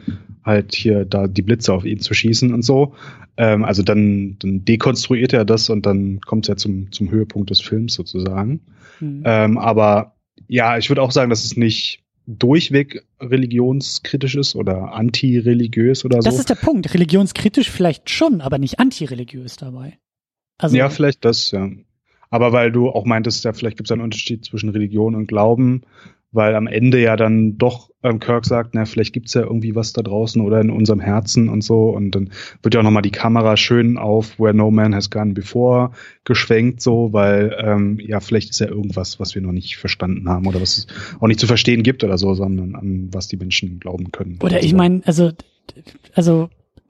halt 0.45 0.74
hier 0.74 1.05
da 1.05 1.27
die 1.27 1.43
Blitze 1.43 1.73
auf 1.73 1.85
ihn 1.85 2.01
zu 2.01 2.12
schießen 2.12 2.53
und 2.53 2.62
so. 2.62 2.95
Ähm, 3.37 3.65
also 3.65 3.82
dann, 3.82 4.37
dann 4.41 4.65
dekonstruiert 4.65 5.32
er 5.32 5.45
das 5.45 5.70
und 5.70 5.87
dann 5.87 6.20
kommt 6.20 6.45
es 6.45 6.49
ja 6.49 6.57
zum, 6.57 6.93
zum 6.93 7.11
Höhepunkt 7.11 7.51
des 7.51 7.61
Films 7.61 7.95
sozusagen. 7.95 8.61
Mhm. 9.01 9.23
Ähm, 9.24 9.59
aber 9.59 10.16
ja, 10.49 10.77
ich 10.77 10.91
würde 10.91 11.03
auch 11.03 11.12
sagen, 11.12 11.31
dass 11.31 11.45
es 11.45 11.57
nicht 11.57 12.03
durchweg 12.27 13.05
religionskritisch 13.20 14.37
ist 14.37 14.55
oder 14.55 14.93
antireligiös 14.93 16.05
oder 16.05 16.16
das 16.16 16.24
so. 16.24 16.31
Das 16.31 16.41
ist 16.41 16.51
der 16.51 16.55
Punkt. 16.55 16.93
Religionskritisch 16.93 17.70
vielleicht 17.70 18.11
schon, 18.11 18.41
aber 18.41 18.59
nicht 18.59 18.78
antireligiös 18.78 19.57
dabei. 19.57 19.99
Also, 20.61 20.77
ja, 20.77 20.89
vielleicht 20.89 21.24
das, 21.24 21.51
ja. 21.51 21.69
Aber 22.31 22.53
weil 22.53 22.70
du 22.70 22.89
auch 22.89 23.05
meintest, 23.05 23.45
ja, 23.45 23.53
vielleicht 23.53 23.77
gibt 23.77 23.89
es 23.89 23.93
einen 23.93 24.03
Unterschied 24.03 24.45
zwischen 24.45 24.69
Religion 24.69 25.15
und 25.16 25.27
Glauben, 25.27 25.82
weil 26.32 26.55
am 26.55 26.69
Ende 26.69 27.01
ja 27.01 27.16
dann 27.16 27.59
doch 27.59 27.91
ähm, 28.03 28.20
Kirk 28.20 28.47
sagt, 28.47 28.74
na, 28.74 28.85
vielleicht 28.85 29.12
gibt's 29.12 29.35
ja 29.35 29.43
irgendwie 29.43 29.74
was 29.74 29.93
da 29.93 30.03
draußen 30.03 30.41
oder 30.41 30.61
in 30.61 30.70
unserem 30.70 31.01
Herzen 31.01 31.49
und 31.49 31.62
so. 31.62 31.91
Und 31.91 32.15
dann 32.15 32.31
wird 32.62 32.74
ja 32.74 32.81
auch 32.81 32.85
nochmal 32.85 33.03
die 33.03 33.11
Kamera 33.11 33.57
schön 33.57 33.99
auf 33.99 34.39
Where 34.39 34.55
No 34.55 34.70
Man 34.70 34.95
Has 34.95 35.11
Gone 35.11 35.32
Before 35.32 35.91
geschwenkt, 36.24 36.81
so, 36.81 37.12
weil 37.12 37.57
ähm, 37.59 37.99
ja, 38.01 38.20
vielleicht 38.20 38.51
ist 38.51 38.61
ja 38.61 38.69
irgendwas, 38.69 39.19
was 39.19 39.35
wir 39.35 39.43
noch 39.43 39.53
nicht 39.53 39.77
verstanden 39.77 40.28
haben 40.28 40.47
oder 40.47 40.61
was 40.61 40.78
es 40.78 40.87
auch 41.19 41.27
nicht 41.27 41.41
zu 41.41 41.49
verstehen 41.49 41.82
gibt 41.82 42.05
oder 42.05 42.16
so, 42.16 42.35
sondern 42.35 42.77
an 42.77 43.09
was 43.12 43.27
die 43.27 43.37
Menschen 43.37 43.81
glauben 43.81 44.12
können. 44.12 44.39
Oder 44.41 44.62
ich 44.62 44.73
meine, 44.73 45.03
also, 45.05 45.32
also 46.15 46.49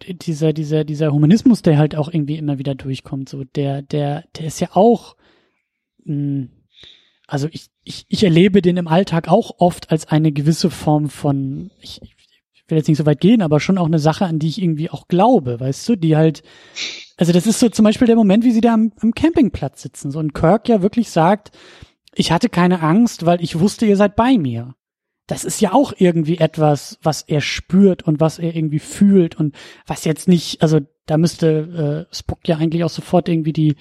dieser, 0.09 0.53
dieser, 0.53 0.85
dieser 0.85 1.13
Humanismus, 1.13 1.63
der 1.63 1.79
halt 1.79 1.97
auch 1.97 2.13
irgendwie 2.13 2.37
immer 2.37 2.59
wieder 2.59 2.75
durchkommt, 2.75 3.29
so, 3.29 3.45
der, 3.45 3.83
der, 3.83 4.25
der 4.37 4.47
ist 4.47 4.61
ja 4.61 4.69
auch, 4.73 5.17
mh, 6.05 6.15
hm, 6.15 6.51
also 7.27 7.49
ich, 7.53 7.69
ich, 7.85 8.07
ich 8.09 8.25
erlebe 8.25 8.61
den 8.61 8.77
im 8.77 8.89
Alltag 8.89 9.29
auch 9.29 9.53
oft 9.59 9.93
als 9.93 10.09
eine 10.09 10.33
gewisse 10.33 10.69
Form 10.69 11.09
von, 11.09 11.71
ich, 11.81 12.03
ich 12.03 12.65
will 12.67 12.79
jetzt 12.79 12.89
nicht 12.89 12.99
so 12.99 13.07
weit 13.07 13.21
gehen, 13.21 13.41
aber 13.41 13.61
schon 13.61 13.79
auch 13.79 13.87
eine 13.87 14.01
Sache, 14.01 14.27
an 14.27 14.41
die 14.41 14.49
ich 14.49 14.61
irgendwie 14.61 14.91
auch 14.91 15.07
glaube, 15.07 15.61
weißt 15.61 15.89
du, 15.89 15.97
die 15.97 16.17
halt, 16.17 16.43
also 17.17 17.33
das 17.33 17.47
ist 17.47 17.61
so 17.61 17.69
zum 17.69 17.85
Beispiel 17.85 18.09
der 18.09 18.17
Moment, 18.17 18.45
wie 18.45 18.51
sie 18.51 18.61
da 18.61 18.75
am, 18.75 18.93
am 19.01 19.13
Campingplatz 19.13 19.83
sitzen, 19.83 20.11
so 20.11 20.19
und 20.19 20.35
Kirk 20.35 20.69
ja 20.69 20.83
wirklich 20.83 21.11
sagt, 21.11 21.53
ich 22.15 22.33
hatte 22.33 22.49
keine 22.49 22.83
Angst, 22.83 23.27
weil 23.27 23.43
ich 23.43 23.61
wusste, 23.61 23.87
ihr 23.87 23.97
seid 23.97 24.17
bei 24.17 24.37
mir 24.37 24.75
das 25.31 25.45
ist 25.45 25.61
ja 25.61 25.73
auch 25.73 25.93
irgendwie 25.97 26.39
etwas, 26.39 26.99
was 27.05 27.23
er 27.23 27.41
spürt 27.41 28.03
und 28.03 28.19
was 28.19 28.41
er 28.41 28.53
irgendwie 28.57 28.81
fühlt 28.81 29.39
und 29.39 29.55
was 29.87 30.05
jetzt 30.05 30.27
nicht, 30.27 30.61
also 30.61 30.81
da 31.07 31.19
müsste 31.19 32.07
äh, 32.11 32.15
Spock 32.15 32.41
ja 32.49 32.57
eigentlich 32.57 32.83
auch 32.83 32.91
sofort 32.91 33.29
irgendwie 33.29 33.53
die, 33.53 33.77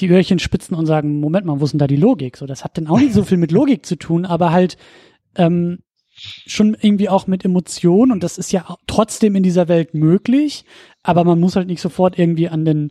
die 0.00 0.08
Öhrchen 0.08 0.40
spitzen 0.40 0.74
und 0.74 0.86
sagen, 0.86 1.20
Moment 1.20 1.46
mal, 1.46 1.60
wo 1.60 1.64
ist 1.64 1.70
denn 1.70 1.78
da 1.78 1.86
die 1.86 1.94
Logik? 1.94 2.36
So, 2.36 2.46
das 2.46 2.64
hat 2.64 2.76
denn 2.76 2.88
auch 2.88 2.98
nicht 2.98 3.12
so 3.12 3.22
viel 3.22 3.38
mit 3.38 3.52
Logik 3.52 3.86
zu 3.86 3.94
tun, 3.94 4.26
aber 4.26 4.50
halt 4.50 4.76
ähm, 5.36 5.78
schon 6.10 6.76
irgendwie 6.80 7.08
auch 7.08 7.28
mit 7.28 7.44
Emotionen 7.44 8.10
und 8.10 8.24
das 8.24 8.36
ist 8.36 8.50
ja 8.50 8.76
trotzdem 8.88 9.36
in 9.36 9.44
dieser 9.44 9.68
Welt 9.68 9.94
möglich, 9.94 10.64
aber 11.04 11.22
man 11.22 11.38
muss 11.38 11.54
halt 11.54 11.68
nicht 11.68 11.80
sofort 11.80 12.18
irgendwie 12.18 12.48
an 12.48 12.64
den, 12.64 12.90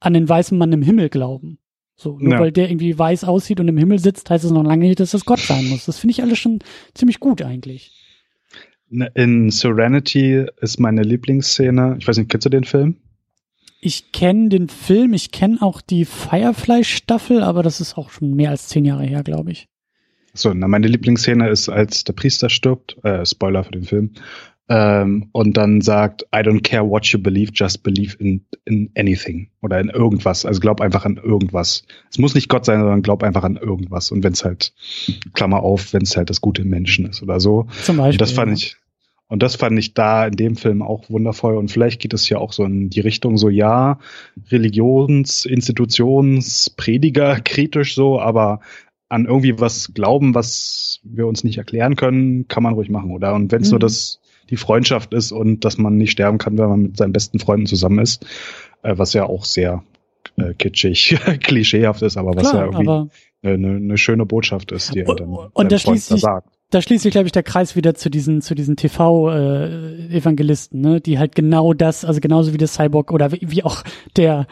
an 0.00 0.14
den 0.14 0.26
weißen 0.26 0.56
Mann 0.56 0.72
im 0.72 0.80
Himmel 0.80 1.10
glauben. 1.10 1.58
So, 1.96 2.18
nur 2.18 2.32
ja. 2.32 2.40
weil 2.40 2.52
der 2.52 2.70
irgendwie 2.70 2.98
weiß 2.98 3.24
aussieht 3.24 3.60
und 3.60 3.68
im 3.68 3.78
Himmel 3.78 3.98
sitzt, 3.98 4.28
heißt 4.28 4.44
es 4.44 4.50
noch 4.50 4.64
lange 4.64 4.86
nicht, 4.86 5.00
dass 5.00 5.12
das 5.12 5.24
Gott 5.24 5.40
sein 5.40 5.68
muss. 5.68 5.86
Das 5.86 5.98
finde 5.98 6.12
ich 6.12 6.22
alles 6.22 6.38
schon 6.38 6.58
ziemlich 6.94 7.20
gut 7.20 7.42
eigentlich. 7.42 7.92
In 9.14 9.50
Serenity 9.50 10.46
ist 10.60 10.80
meine 10.80 11.02
Lieblingsszene. 11.02 11.96
Ich 11.98 12.06
weiß 12.06 12.18
nicht, 12.18 12.30
kennst 12.30 12.46
du 12.46 12.50
den 12.50 12.64
Film? 12.64 12.96
ich 13.84 14.12
kenne 14.12 14.48
den 14.48 14.68
Film, 14.68 15.12
ich 15.12 15.30
kenne 15.30 15.60
auch 15.60 15.82
die 15.82 16.06
Firefly-Staffel, 16.06 17.42
aber 17.42 17.62
das 17.62 17.82
ist 17.82 17.98
auch 17.98 18.08
schon 18.08 18.34
mehr 18.34 18.48
als 18.48 18.68
zehn 18.68 18.86
Jahre 18.86 19.04
her, 19.04 19.22
glaube 19.22 19.52
ich. 19.52 19.68
So, 20.32 20.54
na, 20.54 20.66
meine 20.66 20.88
Lieblingsszene 20.88 21.50
ist, 21.50 21.68
als 21.68 22.02
der 22.02 22.14
Priester 22.14 22.48
stirbt, 22.48 22.96
äh, 23.04 23.26
Spoiler 23.26 23.62
für 23.62 23.72
den 23.72 23.84
Film, 23.84 24.14
ähm, 24.68 25.28
und 25.32 25.56
dann 25.56 25.82
sagt, 25.82 26.22
I 26.34 26.38
don't 26.38 26.62
care 26.62 26.88
what 26.88 27.04
you 27.06 27.18
believe, 27.18 27.52
just 27.54 27.82
believe 27.82 28.16
in, 28.18 28.44
in 28.64 28.90
anything 28.96 29.50
oder 29.60 29.78
in 29.78 29.90
irgendwas. 29.90 30.46
Also 30.46 30.60
glaub 30.60 30.80
einfach 30.80 31.04
an 31.04 31.20
irgendwas. 31.22 31.84
Es 32.10 32.18
muss 32.18 32.34
nicht 32.34 32.48
Gott 32.48 32.64
sein, 32.64 32.80
sondern 32.80 33.02
glaub 33.02 33.22
einfach 33.22 33.44
an 33.44 33.56
irgendwas. 33.56 34.10
Und 34.10 34.24
wenn 34.24 34.32
es 34.32 34.44
halt, 34.44 34.72
Klammer 35.34 35.62
auf, 35.62 35.92
wenn 35.92 36.02
es 36.02 36.16
halt 36.16 36.30
das 36.30 36.40
Gute 36.40 36.62
im 36.62 36.70
Menschen 36.70 37.06
ist 37.06 37.22
oder 37.22 37.40
so. 37.40 37.66
Zum 37.82 37.98
Beispiel. 37.98 38.12
Und 38.12 38.20
das 38.22 38.32
fand 38.32 38.52
ich, 38.52 38.76
und 39.28 39.42
das 39.42 39.56
fand 39.56 39.78
ich 39.78 39.92
da 39.92 40.26
in 40.26 40.36
dem 40.36 40.56
Film 40.56 40.80
auch 40.80 41.10
wundervoll. 41.10 41.56
Und 41.56 41.70
vielleicht 41.70 42.00
geht 42.00 42.14
es 42.14 42.26
ja 42.30 42.38
auch 42.38 42.54
so 42.54 42.64
in 42.64 42.88
die 42.88 43.00
Richtung 43.00 43.36
so, 43.36 43.50
ja, 43.50 43.98
Religions-, 44.50 45.44
Institutions-, 45.44 46.70
Prediger 46.70 47.38
kritisch 47.44 47.94
so, 47.94 48.18
aber 48.18 48.60
an 49.10 49.26
irgendwie 49.26 49.60
was 49.60 49.92
glauben, 49.92 50.34
was 50.34 51.00
wir 51.04 51.26
uns 51.26 51.44
nicht 51.44 51.58
erklären 51.58 51.96
können, 51.96 52.48
kann 52.48 52.62
man 52.62 52.72
ruhig 52.72 52.88
machen, 52.88 53.10
oder? 53.10 53.34
Und 53.34 53.52
wenn 53.52 53.60
es 53.60 53.68
mhm. 53.68 53.72
nur 53.72 53.80
das 53.80 54.20
die 54.50 54.56
Freundschaft 54.56 55.14
ist 55.14 55.32
und 55.32 55.64
dass 55.64 55.78
man 55.78 55.96
nicht 55.96 56.12
sterben 56.12 56.38
kann, 56.38 56.58
wenn 56.58 56.68
man 56.68 56.82
mit 56.82 56.96
seinen 56.96 57.12
besten 57.12 57.38
Freunden 57.38 57.66
zusammen 57.66 57.98
ist, 57.98 58.26
äh, 58.82 58.94
was 58.96 59.12
ja 59.12 59.24
auch 59.24 59.44
sehr 59.44 59.82
äh, 60.36 60.54
kitschig, 60.54 61.18
klischeehaft 61.40 62.02
ist, 62.02 62.16
aber 62.16 62.34
was 62.34 62.50
Klar, 62.50 62.66
ja 62.66 62.72
irgendwie 62.72 63.10
eine, 63.42 63.76
eine, 63.76 63.98
schöne 63.98 64.24
Botschaft 64.24 64.72
ist, 64.72 64.94
die 64.94 65.00
er 65.00 65.14
dann 65.14 65.36
und 65.52 65.72
da 65.72 65.78
schließt 65.78 66.08
sich, 66.08 66.22
sagt. 66.22 66.48
Da 66.70 66.80
schließt 66.80 67.02
sich, 67.02 67.12
glaube 67.12 67.26
ich, 67.26 67.32
der 67.32 67.42
Kreis 67.42 67.76
wieder 67.76 67.94
zu 67.94 68.10
diesen, 68.10 68.40
zu 68.40 68.54
diesen 68.54 68.76
TV-Evangelisten, 68.76 70.82
äh, 70.82 70.88
ne? 70.88 71.00
die 71.00 71.18
halt 71.18 71.34
genau 71.34 71.74
das, 71.74 72.04
also 72.04 72.20
genauso 72.20 72.52
wie 72.52 72.58
der 72.58 72.68
Cyborg 72.68 73.12
oder 73.12 73.32
wie, 73.32 73.40
wie 73.42 73.62
auch 73.62 73.82
der 74.16 74.46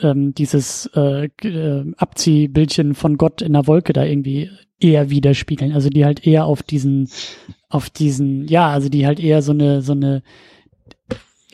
ähm, 0.00 0.34
dieses 0.34 0.90
äh, 0.94 1.26
äh, 1.42 1.92
Abziehbildchen 1.96 2.94
von 2.94 3.16
Gott 3.16 3.42
in 3.42 3.52
der 3.52 3.66
Wolke 3.66 3.92
da 3.92 4.04
irgendwie 4.04 4.50
eher 4.80 5.10
widerspiegeln. 5.10 5.72
Also 5.72 5.88
die 5.88 6.04
halt 6.04 6.26
eher 6.26 6.46
auf 6.46 6.62
diesen, 6.62 7.08
auf 7.68 7.90
diesen, 7.90 8.46
ja, 8.48 8.68
also 8.68 8.88
die 8.88 9.06
halt 9.06 9.20
eher 9.20 9.42
so 9.42 9.52
eine, 9.52 9.82
so 9.82 9.92
eine, 9.92 10.22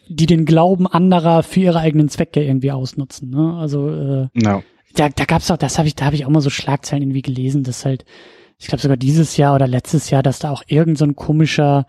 die 0.09 0.27
den 0.27 0.45
Glauben 0.45 0.87
anderer 0.87 1.43
für 1.43 1.61
ihre 1.61 1.81
eigenen 1.81 2.09
Zwecke 2.09 2.43
irgendwie 2.43 2.73
ausnutzen. 2.73 3.31
Ne? 3.31 3.55
Also 3.57 3.89
äh, 3.89 4.29
no. 4.35 4.63
da, 4.95 5.09
da 5.09 5.25
gab's 5.25 5.51
auch, 5.51 5.59
das 5.59 5.79
habe 5.79 5.89
ich, 5.89 5.95
da 5.95 6.07
habe 6.07 6.17
ich 6.17 6.25
auch 6.25 6.31
mal 6.31 6.41
so 6.41 6.51
Schlagzeilen 6.51 7.03
irgendwie 7.03 7.23
gelesen, 7.23 7.63
dass 7.63 7.85
halt, 7.85 8.05
ich 8.59 8.67
glaube 8.67 8.83
sogar 8.83 8.97
dieses 8.97 9.37
Jahr 9.37 9.55
oder 9.55 9.69
letztes 9.69 10.11
Jahr, 10.11 10.23
dass 10.23 10.39
da 10.39 10.51
auch 10.51 10.63
irgend 10.67 10.99
so 10.99 11.05
ein 11.05 11.15
komischer 11.15 11.87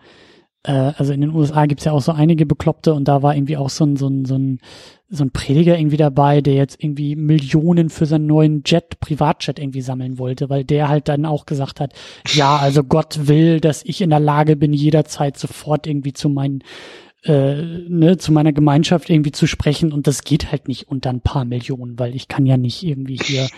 äh, 0.64 0.92
also 0.96 1.12
in 1.12 1.20
den 1.20 1.34
USA 1.34 1.66
gibt's 1.66 1.84
ja 1.84 1.92
auch 1.92 2.02
so 2.02 2.12
einige 2.12 2.46
Bekloppte 2.46 2.94
und 2.94 3.08
da 3.08 3.22
war 3.22 3.34
irgendwie 3.34 3.56
auch 3.56 3.70
so 3.70 3.84
ein, 3.84 3.96
so 3.96 4.08
ein, 4.08 4.24
so 4.24 4.36
ein, 4.36 4.60
so 5.08 5.24
ein 5.24 5.30
Prediger 5.30 5.78
irgendwie 5.78 5.96
dabei, 5.96 6.40
der 6.40 6.54
jetzt 6.54 6.82
irgendwie 6.82 7.16
Millionen 7.16 7.90
für 7.90 8.06
seinen 8.06 8.26
neuen 8.26 8.62
Jet, 8.64 8.98
Privatjet 9.00 9.58
irgendwie 9.58 9.82
sammeln 9.82 10.18
wollte, 10.18 10.48
weil 10.48 10.64
der 10.64 10.88
halt 10.88 11.08
dann 11.08 11.26
auch 11.26 11.44
gesagt 11.44 11.80
hat, 11.80 11.92
ja, 12.32 12.56
also 12.56 12.82
Gott 12.82 13.28
will, 13.28 13.60
dass 13.60 13.84
ich 13.84 14.00
in 14.00 14.10
der 14.10 14.20
Lage 14.20 14.56
bin, 14.56 14.72
jederzeit 14.72 15.36
sofort 15.36 15.86
irgendwie 15.86 16.12
zu 16.14 16.28
meinen 16.28 16.62
äh, 17.24 17.54
ne, 17.88 18.16
zu 18.18 18.32
meiner 18.32 18.52
Gemeinschaft 18.52 19.08
irgendwie 19.08 19.32
zu 19.32 19.46
sprechen 19.46 19.92
und 19.92 20.06
das 20.06 20.24
geht 20.24 20.50
halt 20.50 20.66
nicht 20.66 20.88
unter 20.88 21.10
ein 21.10 21.20
paar 21.20 21.44
Millionen, 21.44 21.98
weil 21.98 22.16
ich 22.16 22.28
kann 22.28 22.46
ja 22.46 22.56
nicht 22.56 22.82
irgendwie 22.82 23.16
hier, 23.16 23.48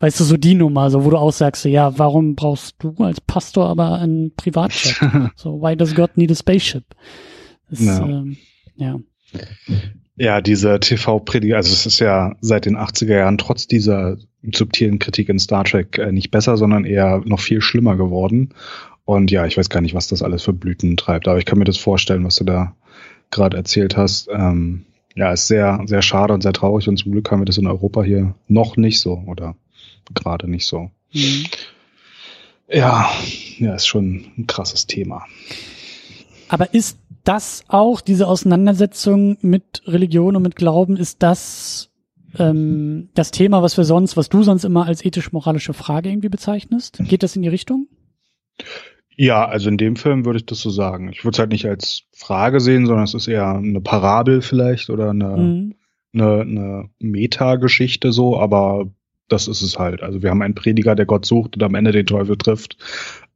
weißt 0.00 0.20
du, 0.20 0.24
so 0.24 0.36
die 0.36 0.54
Nummer, 0.54 0.90
so 0.90 1.04
wo 1.04 1.10
du 1.10 1.16
auch 1.16 1.32
sagst, 1.32 1.62
so, 1.62 1.68
ja, 1.68 1.98
warum 1.98 2.34
brauchst 2.34 2.76
du 2.80 2.94
als 2.98 3.20
Pastor 3.20 3.68
aber 3.68 3.98
ein 4.00 4.32
Privatjet? 4.36 5.00
so, 5.36 5.60
why 5.62 5.76
does 5.76 5.94
God 5.94 6.16
need 6.16 6.30
a 6.30 6.34
spaceship? 6.34 6.84
Das, 7.70 7.80
no. 7.80 8.06
ähm, 8.06 8.36
ja. 8.76 9.00
Ja, 10.16 10.40
diese 10.40 10.78
TV-Prediger, 10.78 11.56
also 11.56 11.72
es 11.72 11.86
ist 11.86 11.98
ja 11.98 12.36
seit 12.40 12.66
den 12.66 12.76
80er 12.76 13.16
Jahren 13.16 13.38
trotz 13.38 13.66
dieser 13.66 14.16
subtilen 14.52 14.98
Kritik 14.98 15.28
in 15.28 15.38
Star 15.38 15.64
Trek 15.64 15.98
äh, 15.98 16.12
nicht 16.12 16.30
besser, 16.30 16.56
sondern 16.56 16.84
eher 16.84 17.22
noch 17.24 17.40
viel 17.40 17.60
schlimmer 17.60 17.96
geworden. 17.96 18.50
Und 19.04 19.30
ja, 19.30 19.44
ich 19.46 19.56
weiß 19.56 19.70
gar 19.70 19.80
nicht, 19.80 19.94
was 19.94 20.06
das 20.08 20.22
alles 20.22 20.42
für 20.42 20.52
Blüten 20.52 20.96
treibt, 20.96 21.26
aber 21.26 21.38
ich 21.38 21.46
kann 21.46 21.58
mir 21.58 21.64
das 21.64 21.78
vorstellen, 21.78 22.24
was 22.24 22.36
du 22.36 22.44
da 22.44 22.74
gerade 23.34 23.56
erzählt 23.56 23.96
hast. 23.96 24.28
Ähm, 24.30 24.86
ja, 25.14 25.32
ist 25.32 25.46
sehr, 25.46 25.80
sehr 25.86 26.02
schade 26.02 26.32
und 26.32 26.42
sehr 26.42 26.52
traurig 26.52 26.88
und 26.88 26.96
zum 26.96 27.12
Glück 27.12 27.30
haben 27.30 27.40
wir 27.40 27.46
das 27.46 27.58
in 27.58 27.66
Europa 27.66 28.02
hier 28.02 28.34
noch 28.48 28.76
nicht 28.76 29.00
so 29.00 29.22
oder 29.26 29.54
gerade 30.12 30.50
nicht 30.50 30.66
so. 30.66 30.90
Mhm. 31.12 31.44
Ja, 32.68 33.10
ja, 33.58 33.74
ist 33.74 33.86
schon 33.86 34.24
ein 34.38 34.46
krasses 34.46 34.86
Thema. 34.86 35.24
Aber 36.48 36.72
ist 36.74 36.98
das 37.24 37.64
auch, 37.68 38.00
diese 38.00 38.26
Auseinandersetzung 38.26 39.38
mit 39.40 39.82
Religion 39.86 40.36
und 40.36 40.42
mit 40.42 40.56
Glauben, 40.56 40.96
ist 40.96 41.22
das 41.22 41.90
ähm, 42.38 43.08
das 43.14 43.30
Thema, 43.30 43.62
was 43.62 43.76
wir 43.76 43.84
sonst, 43.84 44.16
was 44.16 44.28
du 44.28 44.42
sonst 44.42 44.64
immer 44.64 44.86
als 44.86 45.04
ethisch-moralische 45.04 45.74
Frage 45.74 46.08
irgendwie 46.08 46.28
bezeichnest? 46.28 46.98
Geht 47.00 47.22
das 47.22 47.36
in 47.36 47.42
die 47.42 47.48
Richtung? 47.48 47.88
Ja, 49.16 49.46
also 49.46 49.68
in 49.68 49.76
dem 49.76 49.96
Film 49.96 50.24
würde 50.24 50.38
ich 50.38 50.46
das 50.46 50.60
so 50.60 50.70
sagen. 50.70 51.10
Ich 51.12 51.24
würde 51.24 51.34
es 51.34 51.38
halt 51.38 51.52
nicht 51.52 51.66
als 51.66 52.02
Frage 52.12 52.60
sehen, 52.60 52.86
sondern 52.86 53.04
es 53.04 53.14
ist 53.14 53.28
eher 53.28 53.48
eine 53.48 53.80
Parabel 53.80 54.42
vielleicht 54.42 54.90
oder 54.90 55.10
eine, 55.10 55.36
mhm. 55.36 55.74
eine, 56.12 56.40
eine 56.40 56.90
Metageschichte 56.98 58.12
so, 58.12 58.38
aber 58.38 58.86
das 59.28 59.48
ist 59.48 59.62
es 59.62 59.78
halt. 59.78 60.02
Also 60.02 60.22
wir 60.22 60.30
haben 60.30 60.42
einen 60.42 60.54
Prediger, 60.54 60.94
der 60.94 61.06
Gott 61.06 61.24
sucht 61.24 61.56
und 61.56 61.62
am 61.62 61.74
Ende 61.74 61.92
den 61.92 62.06
Teufel 62.06 62.36
trifft. 62.36 62.76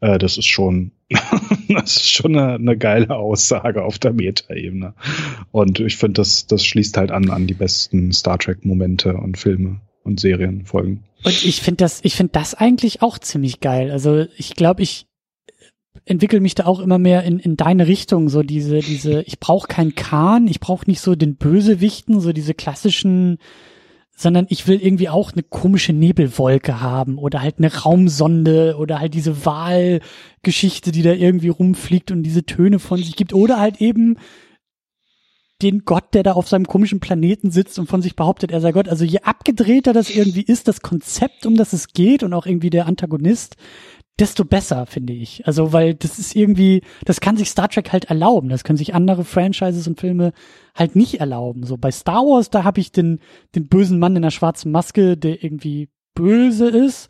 Äh, 0.00 0.18
das 0.18 0.36
ist 0.36 0.46
schon, 0.46 0.92
das 1.68 1.96
ist 1.96 2.10
schon 2.10 2.36
eine, 2.36 2.55
eine 2.55 2.76
geile 2.76 3.16
Aussage 3.16 3.84
auf 3.84 3.98
der 3.98 4.12
Meta-Ebene. 4.12 4.94
Und 5.50 5.80
ich 5.80 5.96
finde, 5.96 6.20
das, 6.20 6.46
das 6.46 6.64
schließt 6.64 6.96
halt 6.96 7.10
an 7.10 7.30
an 7.30 7.46
die 7.46 7.55
besten 7.55 8.12
Star 8.12 8.38
Trek-Momente 8.38 9.14
und 9.14 9.38
Filme 9.38 9.80
und 10.05 10.20
Serienfolgen. 10.20 11.05
Und 11.24 11.44
ich 11.44 11.62
finde 11.62 11.78
das, 11.78 12.00
ich 12.05 12.14
finde 12.14 12.32
das 12.32 12.55
eigentlich 12.55 13.02
auch 13.02 13.18
ziemlich 13.18 13.60
geil. 13.60 13.90
Also 13.90 14.26
ich 14.36 14.55
glaube, 14.55 14.82
ich 14.82 15.07
entwickle 16.05 16.41
mich 16.41 16.55
da 16.55 16.66
auch 16.66 16.81
immer 16.81 16.99
mehr 16.99 17.25
in, 17.25 17.39
in 17.39 17.57
deine 17.57 17.87
Richtung, 17.87 18.29
so 18.29 18.43
diese, 18.43 18.81
diese, 18.81 19.23
ich 19.23 19.41
brauche 19.41 19.69
keinen 19.69 19.95
Kahn, 19.95 20.47
ich 20.47 20.61
brauche 20.61 20.89
nicht 20.89 21.01
so 21.01 21.15
den 21.15 21.37
Bösewichten, 21.37 22.20
so 22.20 22.33
diese 22.33 22.55
klassischen, 22.55 23.39
sondern 24.16 24.47
ich 24.49 24.66
will 24.66 24.81
irgendwie 24.83 25.09
auch 25.09 25.33
eine 25.33 25.45
komische 25.45 25.93
Nebelwolke 25.93 26.81
haben 26.81 27.19
oder 27.19 27.41
halt 27.41 27.59
eine 27.59 27.73
Raumsonde 27.73 28.77
oder 28.77 28.99
halt 28.99 29.15
diese 29.15 29.45
Wahlgeschichte, 29.45 30.91
die 30.91 31.03
da 31.03 31.12
irgendwie 31.12 31.49
rumfliegt 31.49 32.11
und 32.11 32.25
diese 32.25 32.45
Töne 32.45 32.81
von 32.81 32.99
sich 32.99 33.15
gibt 33.15 33.33
oder 33.33 33.61
halt 33.61 33.81
eben 33.81 34.16
den 35.62 35.85
Gott, 35.85 36.15
der 36.15 36.23
da 36.23 36.33
auf 36.33 36.49
seinem 36.49 36.66
komischen 36.66 37.01
Planeten 37.01 37.51
sitzt 37.51 37.79
und 37.79 37.89
von 37.89 38.01
sich 38.01 38.15
behauptet, 38.15 38.53
er 38.53 38.61
sei 38.61 38.70
Gott. 38.73 38.89
Also 38.89 39.05
je 39.05 39.20
abgedrehter 39.20 39.93
das 39.93 40.09
irgendwie 40.09 40.43
ist, 40.43 40.69
das 40.69 40.83
Konzept, 40.83 41.47
um 41.47 41.57
das 41.57 41.73
es 41.73 41.89
geht 41.93 42.23
und 42.23 42.33
auch 42.33 42.47
irgendwie 42.47 42.70
der 42.70 42.87
Antagonist, 42.87 43.57
desto 44.19 44.45
besser, 44.45 44.86
finde 44.86 45.12
ich. 45.12 45.47
Also, 45.47 45.73
weil 45.73 45.95
das 45.95 46.19
ist 46.19 46.35
irgendwie, 46.35 46.82
das 47.05 47.20
kann 47.20 47.36
sich 47.36 47.51
Star 47.51 47.69
Trek 47.69 47.93
halt 47.93 48.07
erlauben. 48.07 48.49
Das 48.49 48.65
können 48.65 48.77
sich 48.77 48.95
andere 48.95 49.24
Franchises 49.24 49.86
und 49.86 50.01
Filme 50.01 50.32
halt 50.74 50.97
nicht 50.97 51.20
erlauben. 51.20 51.65
So 51.65 51.77
bei 51.77 51.90
Star 51.90 52.23
Wars, 52.23 52.51
da 52.51 52.65
habe 52.65 52.81
ich 52.81 52.93
den, 52.93 53.20
den 53.55 53.69
bösen 53.69 53.99
Mann 53.99 54.16
in 54.16 54.23
der 54.23 54.31
schwarzen 54.31 54.73
Maske, 54.73 55.16
der 55.16 55.43
irgendwie 55.43 55.89
böse 56.15 56.69
ist. 56.69 57.09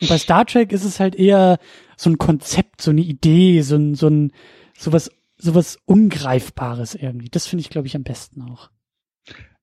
Und 0.00 0.08
bei 0.08 0.18
Star 0.18 0.46
Trek 0.46 0.72
ist 0.72 0.84
es 0.84 1.00
halt 1.00 1.14
eher 1.14 1.58
so 1.96 2.10
ein 2.10 2.18
Konzept, 2.18 2.82
so 2.82 2.90
eine 2.90 3.02
Idee, 3.02 3.62
so 3.62 3.76
ein, 3.76 3.94
so 3.94 4.08
ein, 4.08 4.32
sowas, 4.76 5.10
sowas 5.36 5.78
Ungreifbares 5.84 6.94
irgendwie. 6.94 7.28
Das 7.28 7.46
finde 7.46 7.62
ich, 7.62 7.70
glaube 7.70 7.86
ich, 7.86 7.96
am 7.96 8.02
besten 8.02 8.42
auch. 8.42 8.70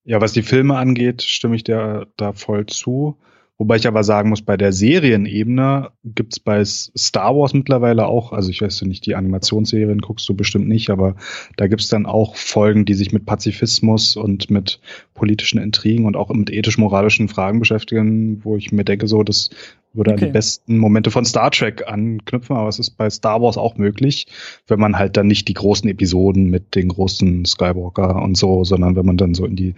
Ja, 0.04 0.22
was 0.22 0.34
die 0.34 0.44
Filme 0.44 0.78
angeht, 0.78 1.22
stimme 1.22 1.56
ich 1.56 1.64
dir 1.64 2.08
da 2.18 2.34
voll 2.34 2.66
zu. 2.66 3.18
Wobei 3.60 3.78
ich 3.78 3.88
aber 3.88 4.04
sagen 4.04 4.30
muss, 4.30 4.44
bei 4.44 4.56
der 4.56 4.72
Serienebene 4.72 5.90
gibt's 6.04 6.40
bei 6.40 6.64
Star 6.64 7.36
Wars 7.36 7.56
mittlerweile 7.56 8.06
auch, 8.06 8.32
also 8.32 8.52
ich 8.52 8.62
weiß 8.62 8.84
nicht, 8.84 9.06
die 9.08 9.16
Animationsserien 9.16 10.00
guckst 10.00 10.30
du 10.30 10.36
bestimmt 10.36 10.68
nicht, 10.68 10.92
aber 10.92 11.16
da 11.56 11.66
gibt's 11.66 11.88
dann 11.88 12.06
auch 12.06 12.36
Folgen, 12.36 12.86
die 12.86 12.94
sich 12.94 13.14
mit 13.14 13.26
Pazifismus 13.26 14.16
und 14.16 14.52
mit 14.52 14.80
politischen 15.16 15.60
Intrigen 15.60 16.06
und 16.06 16.16
auch 16.16 16.30
mit 16.30 16.52
ethisch-moralischen 16.52 17.30
Fragen 17.30 17.60
beschäftigen, 17.60 18.44
wo 18.44 18.58
ich 18.58 18.72
mir 18.72 18.84
denke, 18.84 19.08
so, 19.08 19.24
das 19.24 19.50
würde 19.98 20.12
okay. 20.12 20.26
an 20.26 20.30
die 20.30 20.34
besten 20.34 20.78
Momente 20.78 21.12
von 21.12 21.26
Star 21.26 21.52
Trek 21.52 21.84
anknüpfen, 21.88 22.56
aber 22.56 22.70
es 22.70 22.80
ist 22.80 22.92
bei 22.92 23.10
Star 23.10 23.42
Wars 23.42 23.58
auch 23.58 23.78
möglich, 23.78 24.28
wenn 24.68 24.80
man 24.80 24.98
halt 24.98 25.18
dann 25.18 25.28
nicht 25.28 25.48
die 25.48 25.54
großen 25.54 25.90
Episoden 25.90 26.50
mit 26.50 26.76
den 26.76 26.90
großen 26.90 27.46
Skywalker 27.46 28.22
und 28.22 28.38
so, 28.38 28.64
sondern 28.64 28.96
wenn 28.96 29.06
man 29.06 29.18
dann 29.18 29.34
so 29.34 29.46
in 29.46 29.56
die, 29.56 29.76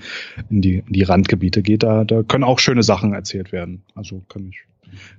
in 0.49 0.61
die, 0.61 0.83
in 0.85 0.93
die 0.93 1.03
Randgebiete 1.03 1.61
geht, 1.61 1.83
da, 1.83 2.03
da 2.03 2.23
können 2.23 2.43
auch 2.43 2.59
schöne 2.59 2.83
Sachen 2.83 3.13
erzählt 3.13 3.51
werden. 3.51 3.83
Also 3.95 4.21
kann 4.29 4.49
ich, 4.49 4.59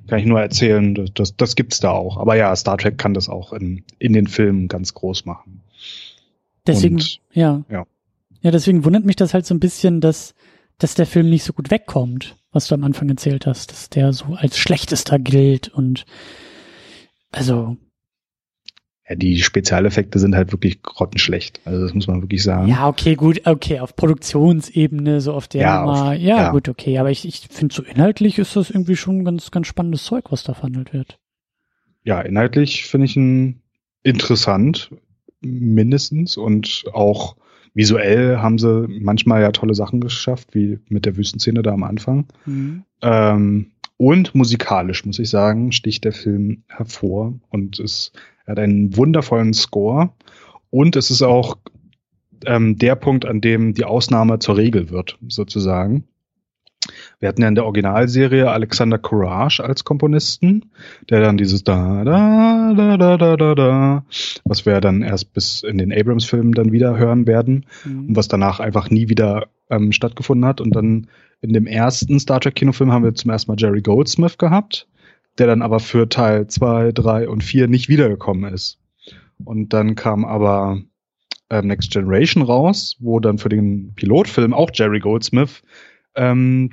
kann 0.06 0.18
ich 0.18 0.27
nur 0.27 0.40
erzählen, 0.40 0.94
das, 0.94 1.10
das, 1.14 1.36
das 1.36 1.56
gibt's 1.56 1.81
da 1.81 1.90
auch. 1.90 2.18
Aber 2.18 2.36
ja, 2.36 2.55
Star 2.55 2.78
Trek 2.78 2.98
kann 2.98 3.14
das 3.14 3.28
auch 3.28 3.52
in, 3.52 3.85
in 3.98 4.12
den 4.12 4.27
Filmen 4.27 4.68
ganz 4.68 4.94
groß 4.94 5.24
machen. 5.24 5.62
Deswegen, 6.66 6.97
und, 6.97 7.20
ja. 7.32 7.64
ja. 7.70 7.86
Ja, 8.43 8.51
deswegen 8.51 8.85
wundert 8.85 9.05
mich 9.05 9.16
das 9.16 9.35
halt 9.35 9.44
so 9.44 9.55
ein 9.55 9.60
bisschen, 9.60 10.01
dass, 10.01 10.35
dass 10.78 10.94
der 10.94 11.06
Film 11.06 11.28
nicht 11.28 11.44
so 11.44 11.52
gut 11.52 11.70
wegkommt 11.70 12.36
was 12.52 12.66
du 12.66 12.74
am 12.74 12.85
Anfang 12.85 13.09
erzählt 13.09 13.47
hast, 13.47 13.70
dass 13.70 13.90
der 13.90 14.12
so 14.12 14.35
als 14.35 14.59
schlechtester 14.59 15.18
gilt 15.18 15.68
und 15.68 16.05
also. 17.32 17.77
ja, 19.09 19.14
die 19.14 19.39
Spezialeffekte 19.39 20.18
sind 20.18 20.35
halt 20.35 20.52
wirklich 20.52 20.82
grottenschlecht. 20.82 21.60
Also 21.64 21.82
das 21.82 21.94
muss 21.94 22.09
man 22.09 22.22
wirklich 22.22 22.43
sagen. 22.43 22.68
Ja, 22.68 22.89
okay, 22.89 23.14
gut, 23.14 23.47
okay, 23.47 23.81
auf 23.81 23.94
Produktionsebene, 23.94 25.20
so 25.20 25.32
auf 25.32 25.47
der 25.47 25.60
ja, 25.62 25.81
Nummer, 25.85 26.14
ja, 26.14 26.36
ja, 26.36 26.51
gut, 26.51 26.68
okay. 26.68 26.98
Aber 26.98 27.10
ich, 27.10 27.27
ich 27.27 27.47
finde 27.51 27.74
so 27.74 27.82
inhaltlich 27.82 28.39
ist 28.39 28.56
das 28.56 28.70
irgendwie 28.70 28.97
schon 28.97 29.24
ganz, 29.24 29.51
ganz 29.51 29.68
spannendes 29.68 30.05
Zeug, 30.05 30.32
was 30.32 30.43
da 30.43 30.55
verhandelt 30.55 30.93
wird. 30.93 31.18
Ja, 32.02 32.20
inhaltlich 32.20 32.86
finde 32.86 33.06
ich 33.06 33.16
ihn 33.16 33.62
interessant, 34.02 34.90
mindestens. 35.40 36.36
Und 36.36 36.85
auch 36.93 37.36
visuell 37.74 38.38
haben 38.38 38.59
sie 38.59 38.86
manchmal 38.88 39.42
ja 39.42 39.52
tolle 39.52 39.74
Sachen 39.74 40.01
geschafft, 40.01 40.55
wie 40.55 40.78
mit 40.88 41.06
der 41.06 41.16
Wüstenszene 41.16 41.62
da 41.62 41.72
am 41.72 41.82
Anfang. 41.82 42.26
Mhm. 42.47 42.84
Ähm, 43.02 43.72
und 43.97 44.34
musikalisch, 44.34 45.05
muss 45.05 45.18
ich 45.18 45.28
sagen, 45.28 45.72
sticht 45.72 46.05
der 46.05 46.12
Film 46.12 46.62
hervor 46.68 47.34
und 47.51 47.78
es 47.78 48.12
hat 48.47 48.59
einen 48.59 48.97
wundervollen 48.97 49.52
Score. 49.52 50.10
Und 50.70 50.97
es 50.97 51.10
ist 51.10 51.22
auch 51.22 51.59
ähm, 52.47 52.76
der 52.78 52.94
Punkt, 52.94 53.26
an 53.26 53.40
dem 53.40 53.74
die 53.74 53.84
Ausnahme 53.84 54.38
zur 54.38 54.56
Regel 54.56 54.90
wird, 54.90 55.18
sozusagen. 55.28 56.05
Wir 57.18 57.28
hatten 57.28 57.42
ja 57.42 57.48
in 57.48 57.54
der 57.54 57.64
Originalserie 57.64 58.50
Alexander 58.50 58.98
Courage 58.98 59.62
als 59.62 59.84
Komponisten, 59.84 60.70
der 61.08 61.20
dann 61.20 61.36
dieses 61.36 61.64
da 61.64 62.04
da 62.04 62.74
da 62.74 62.96
da 62.96 63.16
da 63.16 63.36
da 63.36 63.54
da, 63.54 64.04
was 64.44 64.66
wir 64.66 64.80
dann 64.80 65.02
erst 65.02 65.32
bis 65.32 65.62
in 65.62 65.78
den 65.78 65.92
Abrams-Filmen 65.92 66.52
dann 66.52 66.72
wieder 66.72 66.96
hören 66.96 67.26
werden 67.26 67.66
mhm. 67.84 68.08
und 68.08 68.16
was 68.16 68.28
danach 68.28 68.60
einfach 68.60 68.90
nie 68.90 69.08
wieder 69.08 69.48
ähm, 69.70 69.92
stattgefunden 69.92 70.46
hat. 70.46 70.60
Und 70.60 70.74
dann 70.74 71.08
in 71.40 71.52
dem 71.52 71.66
ersten 71.66 72.18
Star 72.20 72.40
Trek 72.40 72.54
Kinofilm 72.54 72.92
haben 72.92 73.04
wir 73.04 73.14
zum 73.14 73.30
ersten 73.30 73.50
Mal 73.50 73.56
Jerry 73.58 73.82
Goldsmith 73.82 74.38
gehabt, 74.38 74.86
der 75.38 75.46
dann 75.46 75.62
aber 75.62 75.80
für 75.80 76.08
Teil 76.08 76.46
zwei, 76.48 76.92
drei 76.92 77.28
und 77.28 77.42
vier 77.42 77.68
nicht 77.68 77.88
wiedergekommen 77.88 78.52
ist. 78.52 78.78
Und 79.44 79.72
dann 79.72 79.94
kam 79.94 80.24
aber 80.24 80.82
ähm, 81.50 81.66
Next 81.66 81.90
Generation 81.90 82.42
raus, 82.42 82.96
wo 83.00 83.20
dann 83.20 83.38
für 83.38 83.48
den 83.48 83.94
Pilotfilm 83.94 84.54
auch 84.54 84.70
Jerry 84.72 85.00
Goldsmith 85.00 85.62
ähm, 86.14 86.70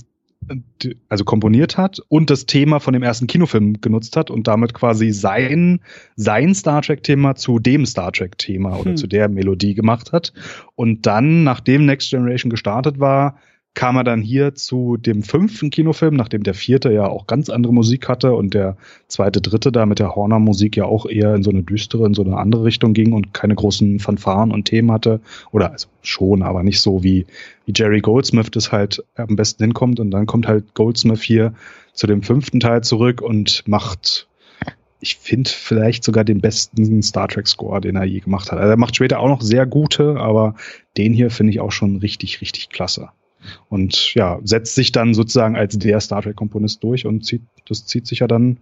also 1.09 1.25
komponiert 1.25 1.77
hat 1.77 1.99
und 2.07 2.29
das 2.29 2.45
Thema 2.45 2.79
von 2.79 2.93
dem 2.93 3.03
ersten 3.03 3.27
Kinofilm 3.27 3.81
genutzt 3.81 4.15
hat 4.15 4.31
und 4.31 4.47
damit 4.47 4.73
quasi 4.73 5.11
sein, 5.11 5.81
sein 6.15 6.55
Star 6.55 6.81
Trek-Thema 6.81 7.35
zu 7.35 7.59
dem 7.59 7.85
Star 7.85 8.11
Trek-Thema 8.11 8.77
oder 8.77 8.91
hm. 8.91 8.97
zu 8.97 9.07
der 9.07 9.29
Melodie 9.29 9.73
gemacht 9.73 10.13
hat. 10.13 10.33
Und 10.75 11.05
dann, 11.05 11.43
nachdem 11.43 11.85
Next 11.85 12.09
Generation 12.09 12.49
gestartet 12.49 12.99
war, 12.99 13.37
kam 13.73 13.95
er 13.95 14.03
dann 14.03 14.23
hier 14.23 14.55
zu 14.55 14.97
dem 14.97 15.21
fünften 15.21 15.69
Kinofilm, 15.69 16.15
nachdem 16.15 16.41
der 16.41 16.55
vierte 16.55 16.91
ja 16.91 17.07
auch 17.07 17.27
ganz 17.27 17.49
andere 17.49 17.71
Musik 17.71 18.09
hatte 18.09 18.33
und 18.33 18.55
der 18.55 18.75
zweite, 19.07 19.39
dritte 19.39 19.71
da 19.71 19.85
mit 19.85 19.99
der 19.99 20.15
Horner-Musik 20.15 20.75
ja 20.77 20.85
auch 20.85 21.05
eher 21.05 21.35
in 21.35 21.43
so 21.43 21.51
eine 21.51 21.61
düstere, 21.61 22.07
in 22.07 22.15
so 22.15 22.23
eine 22.23 22.37
andere 22.37 22.63
Richtung 22.63 22.93
ging 22.93 23.13
und 23.13 23.35
keine 23.35 23.53
großen 23.53 23.99
Fanfaren 23.99 24.51
und 24.51 24.65
Themen 24.65 24.91
hatte. 24.91 25.21
Oder 25.51 25.71
also 25.71 25.89
schon, 26.01 26.41
aber 26.41 26.63
nicht 26.63 26.81
so 26.81 27.03
wie, 27.03 27.27
wie 27.67 27.73
Jerry 27.75 28.01
Goldsmith 28.01 28.49
das 28.49 28.71
halt 28.71 29.03
am 29.15 29.35
besten 29.35 29.65
hinkommt. 29.65 29.99
Und 29.99 30.09
dann 30.09 30.25
kommt 30.25 30.47
halt 30.47 30.73
Goldsmith 30.73 31.21
hier 31.21 31.53
zu 31.93 32.07
dem 32.07 32.23
fünften 32.23 32.59
Teil 32.59 32.83
zurück 32.83 33.21
und 33.21 33.63
macht 33.67 34.27
ich 34.99 35.17
finde 35.17 35.49
vielleicht 35.49 36.03
sogar 36.03 36.23
den 36.23 36.41
besten 36.41 37.03
Star 37.03 37.27
Trek 37.27 37.47
Score, 37.47 37.79
den 37.79 37.95
er 37.95 38.05
je 38.05 38.19
gemacht 38.19 38.51
hat. 38.51 38.57
Also 38.57 38.71
er 38.71 38.77
macht 38.77 38.95
später 38.95 39.19
auch 39.19 39.27
noch 39.27 39.41
sehr 39.41 39.67
gute, 39.67 40.17
aber 40.17 40.55
den 40.97 41.13
hier 41.13 41.29
finde 41.29 41.51
ich 41.51 41.59
auch 41.59 41.71
schon 41.71 41.97
richtig, 41.97 42.41
richtig 42.41 42.69
klasse. 42.69 43.09
Und 43.69 44.13
ja, 44.13 44.39
setzt 44.43 44.75
sich 44.75 44.91
dann 44.91 45.13
sozusagen 45.13 45.55
als 45.55 45.77
der 45.77 45.99
Star 45.99 46.21
Trek-Komponist 46.21 46.83
durch 46.83 47.05
und 47.05 47.25
zieht, 47.25 47.41
das 47.67 47.85
zieht 47.85 48.07
sich 48.07 48.19
ja 48.19 48.27
dann, 48.27 48.57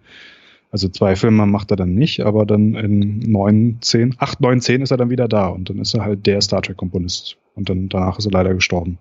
also 0.71 0.89
zwei 0.89 1.15
Filme 1.15 1.45
macht 1.45 1.71
er 1.71 1.77
dann 1.77 1.95
nicht, 1.95 2.21
aber 2.21 2.45
dann 2.45 2.75
in 2.75 3.19
neun, 3.19 3.77
zehn, 3.81 4.15
acht, 4.17 4.41
neun, 4.41 4.61
zehn 4.61 4.81
ist 4.81 4.91
er 4.91 4.97
dann 4.97 5.09
wieder 5.09 5.27
da 5.27 5.47
und 5.47 5.69
dann 5.69 5.79
ist 5.79 5.93
er 5.93 6.03
halt 6.03 6.25
der 6.25 6.41
Star 6.41 6.61
Trek-Komponist. 6.61 7.37
Und 7.55 7.69
dann 7.69 7.87
danach 7.87 8.19
ist 8.19 8.25
er 8.25 8.31
leider 8.31 8.53
gestorben. 8.53 8.99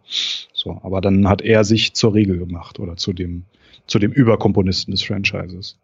So, 0.52 0.80
aber 0.82 1.00
dann 1.00 1.28
hat 1.28 1.42
er 1.42 1.64
sich 1.64 1.94
zur 1.94 2.14
Regel 2.14 2.38
gemacht 2.38 2.78
oder 2.78 2.96
zu 2.96 3.12
dem, 3.12 3.44
zu 3.86 3.98
dem 3.98 4.12
Überkomponisten 4.12 4.92
des 4.92 5.02
Franchises. 5.02 5.76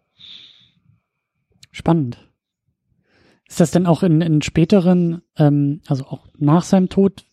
Spannend. 1.73 2.31
Ist 3.49 3.59
das 3.59 3.73
denn 3.73 3.87
auch 3.87 4.05
in, 4.05 4.21
in 4.21 4.43
späteren, 4.43 5.23
ähm, 5.37 5.81
also 5.89 6.05
auch 6.05 6.29
nach 6.39 6.63
seinem 6.63 6.89
Tod, 6.89 7.25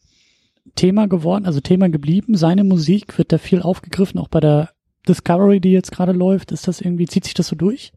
Thema 0.75 1.07
geworden, 1.07 1.45
also 1.45 1.59
Thema 1.59 1.89
geblieben. 1.89 2.35
Seine 2.35 2.63
Musik 2.63 3.17
wird 3.17 3.31
da 3.31 3.37
viel 3.37 3.61
aufgegriffen, 3.61 4.19
auch 4.19 4.27
bei 4.27 4.39
der 4.39 4.69
Discovery, 5.07 5.59
die 5.59 5.71
jetzt 5.71 5.91
gerade 5.91 6.11
läuft. 6.11 6.51
Ist 6.51 6.67
das 6.67 6.81
irgendwie, 6.81 7.07
zieht 7.07 7.23
sich 7.23 7.33
das 7.33 7.47
so 7.47 7.55
durch? 7.55 7.91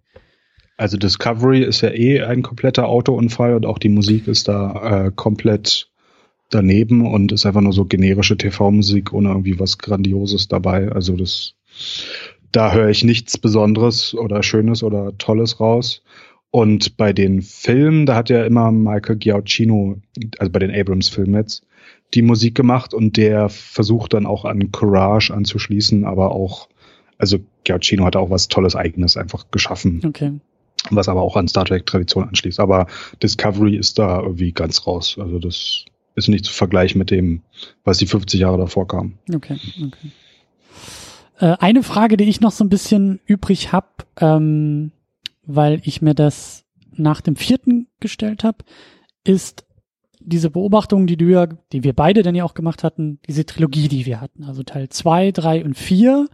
Also 0.77 0.97
Discovery 0.97 1.63
ist 1.63 1.83
ja 1.83 1.91
eh 1.91 2.23
ein 2.23 2.43
kompletter 2.43 2.89
Autounfall 2.89 3.55
und 3.55 3.67
auch 3.67 3.79
die 3.79 3.91
Musik 3.91 4.27
ist 4.29 4.49
da 4.49 5.07
äh, 5.07 5.13
komplett 5.15 5.91
daneben 6.49 7.07
und 7.07 7.33
ist 7.33 7.47
einfach 7.47 7.61
nur 7.61 7.73
so 7.73 7.85
generische 7.85 8.37
TV-Musik 8.37 9.13
ohne 9.13 9.29
irgendwie 9.29 9.59
was 9.61 9.79
Grandioses 9.79 10.49
dabei. 10.49 10.91
Also 10.91 11.17
das, 11.17 11.55
da 12.51 12.73
höre 12.73 12.89
ich 12.89 13.05
nichts 13.05 13.39
Besonderes 13.39 14.15
oder 14.15 14.43
Schönes 14.43 14.83
oder 14.83 15.17
Tolles 15.19 15.61
raus. 15.61 16.03
Und 16.51 16.97
bei 16.97 17.13
den 17.13 17.43
Filmen, 17.43 18.07
da 18.07 18.17
hat 18.17 18.29
ja 18.29 18.45
immer 18.45 18.73
Michael 18.73 19.17
Giacchino, 19.17 19.99
also 20.39 20.51
bei 20.51 20.59
den 20.59 20.75
Abrams-Filmen 20.75 21.35
jetzt, 21.35 21.65
die 22.15 22.23
Musik 22.23 22.55
gemacht 22.55 22.95
und 22.95 23.17
der 23.17 23.49
versucht 23.49 24.15
dann 24.15 24.27
auch 24.27 24.45
an 24.45 24.73
Courage 24.73 25.33
anzuschließen, 25.33 26.05
aber 26.05 26.33
auch, 26.33 26.69
also 27.19 27.39
Giacchino 27.65 28.05
hat 28.05 28.17
auch 28.17 28.31
was 28.31 28.49
Tolles 28.49 28.77
Eigenes 28.77 29.17
einfach 29.17 29.51
geschaffen. 29.51 30.03
Okay. 30.05 30.33
Was 30.91 31.09
aber 31.09 31.23
auch 31.23 31.37
an 31.37 31.47
Star 31.47 31.67
Trek 31.67 31.85
Tradition 31.85 32.27
anschließt. 32.27 32.59
Aber 32.59 32.87
Discovery 33.23 33.77
ist 33.77 33.99
da 33.99 34.23
irgendwie 34.23 34.53
ganz 34.53 34.87
raus. 34.87 35.19
Also 35.21 35.39
das 35.39 35.85
ist 36.15 36.29
nicht 36.29 36.47
zu 36.47 36.53
vergleichen 36.53 36.99
mit 36.99 37.11
dem, 37.11 37.43
was 37.85 37.99
die 37.99 38.07
50 38.07 38.41
Jahre 38.41 38.57
davor 38.57 38.89
kam. 38.89 39.19
Okay, 39.33 39.59
okay. 39.85 40.11
Äh, 41.39 41.57
eine 41.59 41.83
Frage, 41.83 42.17
die 42.17 42.25
ich 42.25 42.41
noch 42.41 42.53
so 42.53 42.65
ein 42.65 42.69
bisschen 42.69 43.21
übrig 43.27 43.73
habe, 43.73 43.89
ähm, 44.19 44.93
weil 45.45 45.81
ich 45.85 46.03
mir 46.03 46.15
das 46.15 46.65
nach 46.93 47.21
dem 47.21 47.37
vierten 47.37 47.89
gestellt 48.01 48.45
habe, 48.45 48.59
ist, 49.25 49.65
diese 50.21 50.51
Beobachtung, 50.51 51.07
die 51.07 51.17
du 51.17 51.27
ja, 51.27 51.47
die 51.47 51.83
wir 51.83 51.93
beide 51.93 52.23
dann 52.23 52.35
ja 52.35 52.45
auch 52.45 52.55
gemacht 52.55 52.85
hatten, 52.85 53.19
diese 53.27 53.47
Trilogie, 53.47 53.89
die 53.89 54.07
wir 54.07 54.21
hatten, 54.21 54.45
also 54.45 54.63
Teil 54.63 54.89
zwei, 54.89 55.33
drei 55.33 55.65
und 55.65 55.77
vier, 55.77 56.29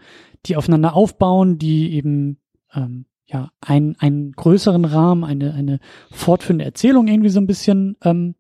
die 0.47 0.57
aufeinander 0.57 0.95
aufbauen, 0.95 1.59
die 1.59 1.93
eben 1.93 2.39
ähm, 2.75 3.07
ja 3.27 3.51
einen, 3.61 3.97
einen 3.99 4.33
größeren 4.33 4.85
Rahmen, 4.85 5.25
eine, 5.25 5.55
eine 5.55 5.81
fortführende 6.11 6.65
Erzählung 6.65 7.09
irgendwie 7.09 7.31
so 7.31 7.41
ein 7.41 7.47
bisschen 7.47 7.97
ähm, 8.03 8.35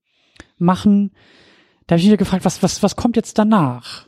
machen. 0.58 1.12
Da 1.86 1.94
habe 1.94 2.02
ich 2.02 2.08
mich 2.08 2.18
gefragt, 2.18 2.44
was, 2.44 2.62
was, 2.62 2.82
was 2.82 2.96
kommt 2.96 3.16
jetzt 3.16 3.38
danach? 3.38 4.06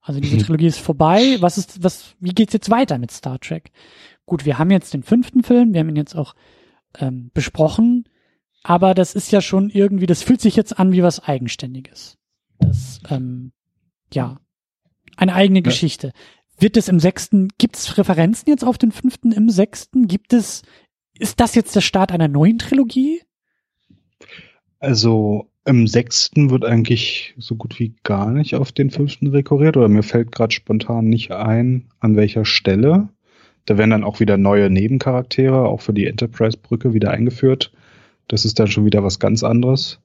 Also 0.00 0.20
diese. 0.20 0.36
Trilogie 0.44 0.66
ist 0.66 0.80
vorbei. 0.80 1.36
Was 1.40 1.58
ist, 1.58 1.82
was, 1.82 2.14
wie 2.20 2.34
geht's 2.34 2.52
jetzt 2.52 2.70
weiter 2.70 2.98
mit 2.98 3.10
Star 3.10 3.38
Trek? 3.38 3.70
Gut, 4.26 4.44
wir 4.44 4.58
haben 4.58 4.70
jetzt 4.70 4.94
den 4.94 5.02
fünften 5.02 5.42
Film, 5.42 5.72
wir 5.72 5.80
haben 5.80 5.88
ihn 5.88 5.96
jetzt 5.96 6.16
auch 6.16 6.34
ähm, 6.98 7.30
besprochen. 7.34 8.04
Aber 8.62 8.94
das 8.94 9.14
ist 9.14 9.32
ja 9.32 9.40
schon 9.40 9.70
irgendwie, 9.70 10.06
das 10.06 10.22
fühlt 10.22 10.40
sich 10.40 10.56
jetzt 10.56 10.78
an 10.78 10.92
wie 10.92 11.02
was 11.02 11.20
Eigenständiges. 11.20 12.16
Das, 12.58 13.00
ähm, 13.10 13.52
ja, 14.12 14.38
eine 15.16 15.34
eigene 15.34 15.60
ja. 15.60 15.64
Geschichte. 15.64 16.12
Wird 16.58 16.76
es 16.76 16.88
im 16.88 17.00
sechsten, 17.00 17.48
gibt 17.58 17.76
es 17.76 17.98
Referenzen 17.98 18.48
jetzt 18.48 18.64
auf 18.64 18.78
den 18.78 18.92
fünften 18.92 19.32
im 19.32 19.50
sechsten? 19.50 20.06
Gibt 20.06 20.32
es, 20.32 20.62
ist 21.18 21.40
das 21.40 21.54
jetzt 21.54 21.74
der 21.74 21.80
Start 21.80 22.12
einer 22.12 22.28
neuen 22.28 22.58
Trilogie? 22.58 23.20
Also 24.78 25.48
im 25.64 25.86
sechsten 25.86 26.50
wird 26.50 26.64
eigentlich 26.64 27.34
so 27.38 27.54
gut 27.56 27.78
wie 27.78 27.94
gar 28.02 28.30
nicht 28.30 28.54
auf 28.54 28.72
den 28.72 28.90
fünften 28.90 29.28
rekurriert 29.28 29.76
oder 29.76 29.88
mir 29.88 30.02
fällt 30.02 30.32
gerade 30.32 30.52
spontan 30.52 31.06
nicht 31.06 31.30
ein, 31.30 31.88
an 32.00 32.16
welcher 32.16 32.44
Stelle. 32.44 33.08
Da 33.64 33.78
werden 33.78 33.90
dann 33.90 34.04
auch 34.04 34.18
wieder 34.18 34.36
neue 34.36 34.70
Nebencharaktere, 34.70 35.68
auch 35.68 35.80
für 35.80 35.92
die 35.92 36.06
Enterprise-Brücke 36.06 36.94
wieder 36.94 37.12
eingeführt. 37.12 37.72
Das 38.32 38.46
ist 38.46 38.58
dann 38.58 38.68
schon 38.68 38.86
wieder 38.86 39.04
was 39.04 39.18
ganz 39.18 39.44
anderes. 39.44 40.00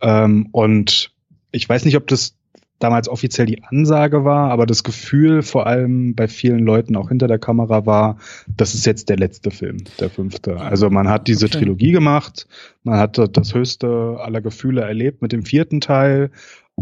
Ähm, 0.00 0.48
und 0.52 1.12
ich 1.52 1.68
weiß 1.68 1.84
nicht, 1.84 1.98
ob 1.98 2.06
das 2.06 2.34
damals 2.78 3.06
offiziell 3.06 3.46
die 3.46 3.64
Ansage 3.64 4.24
war, 4.24 4.50
aber 4.50 4.64
das 4.64 4.82
Gefühl 4.82 5.42
vor 5.42 5.66
allem 5.66 6.14
bei 6.14 6.26
vielen 6.26 6.60
Leuten 6.60 6.96
auch 6.96 7.10
hinter 7.10 7.28
der 7.28 7.38
Kamera 7.38 7.84
war, 7.84 8.16
das 8.48 8.74
ist 8.74 8.86
jetzt 8.86 9.10
der 9.10 9.18
letzte 9.18 9.50
Film, 9.50 9.84
der 10.00 10.08
fünfte. 10.08 10.58
Also 10.58 10.88
man 10.88 11.08
hat 11.08 11.28
diese 11.28 11.46
okay. 11.46 11.58
Trilogie 11.58 11.92
gemacht, 11.92 12.48
man 12.82 12.98
hat 12.98 13.18
das 13.18 13.54
höchste 13.54 14.16
aller 14.20 14.40
Gefühle 14.40 14.80
erlebt 14.80 15.20
mit 15.20 15.32
dem 15.32 15.44
vierten 15.44 15.82
Teil 15.82 16.30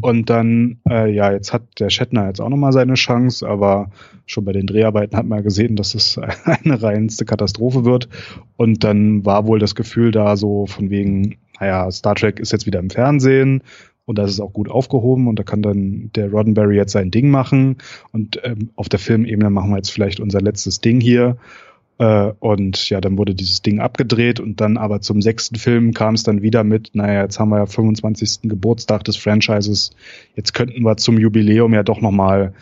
und 0.01 0.29
dann, 0.29 0.81
äh, 0.89 1.11
ja, 1.11 1.33
jetzt 1.33 1.53
hat 1.53 1.63
der 1.79 1.89
Shatner 1.89 2.27
jetzt 2.27 2.41
auch 2.41 2.49
nochmal 2.49 2.73
seine 2.73 2.95
Chance, 2.95 3.49
aber 3.49 3.91
schon 4.27 4.45
bei 4.45 4.53
den 4.53 4.67
Dreharbeiten 4.67 5.17
hat 5.17 5.27
man 5.27 5.45
gesehen, 5.45 5.77
dass 5.77 5.95
es 5.95 6.19
eine 6.45 6.83
reinste 6.83 7.25
Katastrophe 7.25 7.85
wird. 7.85 8.09
Und 8.57 8.83
dann 8.83 9.25
war 9.25 9.47
wohl 9.47 9.61
das 9.61 9.75
Gefühl 9.75 10.11
da 10.11 10.37
so 10.37 10.67
von 10.67 10.91
wegen, 10.91 11.37
naja, 11.61 11.91
Star 11.91 12.17
Trek 12.17 12.41
ist 12.41 12.53
jetzt 12.53 12.67
wieder 12.67 12.81
im 12.81 12.91
Fernsehen 12.91 13.63
und 14.05 14.19
das 14.19 14.31
ist 14.31 14.41
auch 14.41 14.53
gut 14.53 14.69
aufgehoben 14.69 15.29
und 15.29 15.39
da 15.39 15.45
kann 15.45 15.63
dann 15.63 16.11
der 16.15 16.31
Roddenberry 16.31 16.77
jetzt 16.77 16.93
sein 16.93 17.11
Ding 17.11 17.31
machen 17.31 17.77
und 18.13 18.41
ähm, 18.43 18.71
auf 18.75 18.89
der 18.89 18.99
Filmebene 18.99 19.49
machen 19.49 19.71
wir 19.71 19.77
jetzt 19.77 19.93
vielleicht 19.93 20.21
unser 20.21 20.41
letztes 20.41 20.81
Ding 20.81 21.01
hier. 21.01 21.37
Äh, 21.99 22.33
und 22.41 22.89
ja, 22.91 23.01
dann 23.01 23.19
wurde 23.19 23.35
dieses 23.35 23.63
Ding 23.63 23.81
abgedreht 23.81 24.41
und 24.41 24.61
dann 24.61 24.77
aber 24.77 25.01
zum 25.01 25.23
sechsten 25.23 25.57
Film 25.57 25.95
kam 25.95 26.15
es 26.15 26.25
dann 26.25 26.43
wieder 26.43 26.65
mit, 26.65 26.91
naja, 26.95 27.23
jetzt 27.23 27.39
haben 27.39 27.51
wir 27.51 27.59
ja 27.59 27.67
25. 27.67 28.41
Geburtstag 28.43 29.05
des 29.05 29.17
Franchises, 29.17 29.91
jetzt 30.35 30.55
könnten 30.55 30.83
wir 30.83 30.97
zum 30.97 31.19
Jubiläum 31.19 31.73
ja 31.73 31.83
doch 31.83 32.01
nochmal 32.01 32.53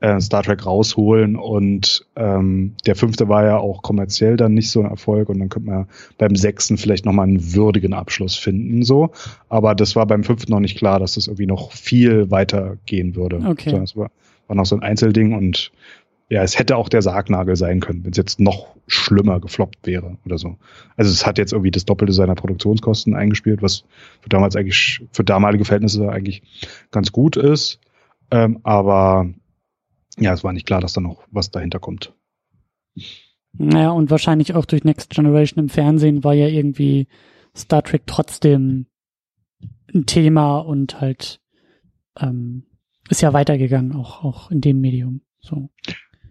äh, 0.00 0.20
Star 0.20 0.42
Trek 0.42 0.64
rausholen 0.66 1.36
und 1.36 2.06
ähm, 2.16 2.74
der 2.86 2.96
fünfte 2.96 3.28
war 3.28 3.44
ja 3.44 3.56
auch 3.56 3.82
kommerziell 3.82 4.36
dann 4.36 4.54
nicht 4.54 4.70
so 4.70 4.80
ein 4.80 4.86
Erfolg 4.86 5.30
und 5.30 5.40
dann 5.40 5.48
könnte 5.48 5.70
man 5.70 5.80
ja 5.80 5.86
beim 6.18 6.36
sechsten 6.36 6.76
vielleicht 6.76 7.06
nochmal 7.06 7.26
einen 7.26 7.54
würdigen 7.54 7.92
Abschluss 7.92 8.36
finden, 8.36 8.82
so. 8.82 9.10
Aber 9.48 9.74
das 9.74 9.96
war 9.96 10.06
beim 10.06 10.22
fünften 10.22 10.52
noch 10.52 10.60
nicht 10.60 10.78
klar, 10.78 11.00
dass 11.00 11.14
das 11.14 11.26
irgendwie 11.26 11.46
noch 11.46 11.72
viel 11.72 12.30
weiter 12.30 12.76
gehen 12.86 13.16
würde. 13.16 13.42
Okay. 13.46 13.72
Das 13.72 13.96
war, 13.96 14.10
war 14.46 14.56
noch 14.56 14.66
so 14.66 14.76
ein 14.76 14.82
Einzelding 14.82 15.32
und 15.32 15.72
ja, 16.28 16.42
es 16.42 16.58
hätte 16.58 16.76
auch 16.76 16.88
der 16.88 17.02
Sargnagel 17.02 17.54
sein 17.56 17.80
können, 17.80 18.04
wenn 18.04 18.10
es 18.10 18.16
jetzt 18.16 18.40
noch 18.40 18.74
schlimmer 18.88 19.40
gefloppt 19.40 19.86
wäre 19.86 20.18
oder 20.24 20.38
so. 20.38 20.56
Also 20.96 21.10
es 21.10 21.24
hat 21.24 21.38
jetzt 21.38 21.52
irgendwie 21.52 21.70
das 21.70 21.84
Doppelte 21.84 22.12
seiner 22.12 22.34
Produktionskosten 22.34 23.14
eingespielt, 23.14 23.62
was 23.62 23.84
für 24.20 24.28
damals 24.28 24.56
eigentlich, 24.56 25.02
für 25.12 25.24
damalige 25.24 25.64
Verhältnisse 25.64 26.08
eigentlich 26.10 26.42
ganz 26.90 27.12
gut 27.12 27.36
ist. 27.36 27.80
Ähm, 28.30 28.58
aber 28.64 29.28
ja, 30.18 30.32
es 30.32 30.42
war 30.42 30.52
nicht 30.52 30.66
klar, 30.66 30.80
dass 30.80 30.94
da 30.94 31.00
noch 31.00 31.22
was 31.30 31.50
dahinter 31.50 31.78
kommt. 31.78 32.12
Naja, 33.52 33.90
und 33.90 34.10
wahrscheinlich 34.10 34.54
auch 34.54 34.64
durch 34.64 34.84
Next 34.84 35.10
Generation 35.10 35.62
im 35.62 35.68
Fernsehen 35.68 36.24
war 36.24 36.34
ja 36.34 36.48
irgendwie 36.48 37.06
Star 37.54 37.82
Trek 37.82 38.02
trotzdem 38.06 38.86
ein 39.94 40.06
Thema 40.06 40.58
und 40.58 41.00
halt 41.00 41.40
ähm, 42.18 42.64
ist 43.08 43.22
ja 43.22 43.32
weitergegangen, 43.32 43.94
auch, 43.94 44.24
auch 44.24 44.50
in 44.50 44.60
dem 44.60 44.80
Medium. 44.80 45.20
So. 45.40 45.70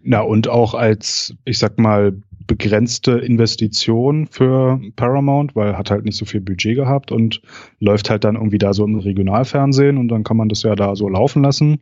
Na, 0.08 0.20
und 0.20 0.46
auch 0.46 0.74
als, 0.74 1.34
ich 1.44 1.58
sag 1.58 1.80
mal, 1.80 2.16
begrenzte 2.46 3.12
Investition 3.18 4.28
für 4.28 4.80
Paramount, 4.94 5.56
weil 5.56 5.76
hat 5.76 5.90
halt 5.90 6.04
nicht 6.04 6.16
so 6.16 6.24
viel 6.24 6.40
Budget 6.40 6.76
gehabt 6.76 7.10
und 7.10 7.42
läuft 7.80 8.08
halt 8.08 8.22
dann 8.22 8.36
irgendwie 8.36 8.58
da 8.58 8.72
so 8.72 8.84
im 8.84 9.00
Regionalfernsehen 9.00 9.98
und 9.98 10.06
dann 10.06 10.22
kann 10.22 10.36
man 10.36 10.48
das 10.48 10.62
ja 10.62 10.76
da 10.76 10.94
so 10.94 11.08
laufen 11.08 11.42
lassen. 11.42 11.80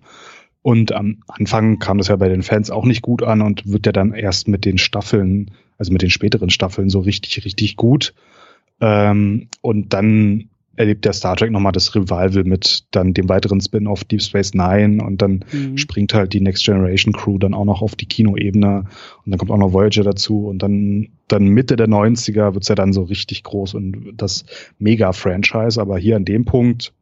Und 0.62 0.92
am 0.92 1.18
Anfang 1.28 1.78
kam 1.78 1.98
das 1.98 2.08
ja 2.08 2.16
bei 2.16 2.30
den 2.30 2.42
Fans 2.42 2.70
auch 2.70 2.86
nicht 2.86 3.02
gut 3.02 3.22
an 3.22 3.42
und 3.42 3.70
wird 3.70 3.84
ja 3.84 3.92
dann 3.92 4.14
erst 4.14 4.48
mit 4.48 4.64
den 4.64 4.78
Staffeln, 4.78 5.50
also 5.76 5.92
mit 5.92 6.00
den 6.00 6.08
späteren 6.08 6.48
Staffeln 6.48 6.88
so 6.88 7.00
richtig, 7.00 7.44
richtig 7.44 7.76
gut. 7.76 8.14
Ähm, 8.80 9.48
und 9.60 9.92
dann 9.92 10.48
erlebt 10.76 11.04
der 11.04 11.12
Star 11.12 11.36
Trek 11.36 11.50
nochmal 11.50 11.72
das 11.72 11.94
Revival 11.94 12.44
mit 12.44 12.84
dann 12.90 13.14
dem 13.14 13.28
weiteren 13.28 13.60
Spin-off 13.60 14.04
Deep 14.04 14.22
Space 14.22 14.54
Nine 14.54 15.04
und 15.04 15.22
dann 15.22 15.44
mhm. 15.52 15.76
springt 15.76 16.14
halt 16.14 16.32
die 16.32 16.40
Next 16.40 16.64
Generation 16.64 17.12
Crew 17.12 17.38
dann 17.38 17.54
auch 17.54 17.64
noch 17.64 17.82
auf 17.82 17.94
die 17.94 18.06
Kinoebene 18.06 18.84
und 19.24 19.30
dann 19.30 19.38
kommt 19.38 19.50
auch 19.50 19.58
noch 19.58 19.72
Voyager 19.72 20.02
dazu 20.02 20.46
und 20.46 20.60
dann, 20.60 21.08
dann 21.28 21.44
Mitte 21.48 21.76
der 21.76 21.88
90er 21.88 22.54
wird's 22.54 22.68
ja 22.68 22.74
dann 22.74 22.92
so 22.92 23.02
richtig 23.02 23.42
groß 23.42 23.74
und 23.74 24.14
das 24.16 24.44
Mega-Franchise, 24.78 25.80
aber 25.80 25.98
hier 25.98 26.16
an 26.16 26.24
dem 26.24 26.44
Punkt 26.44 26.92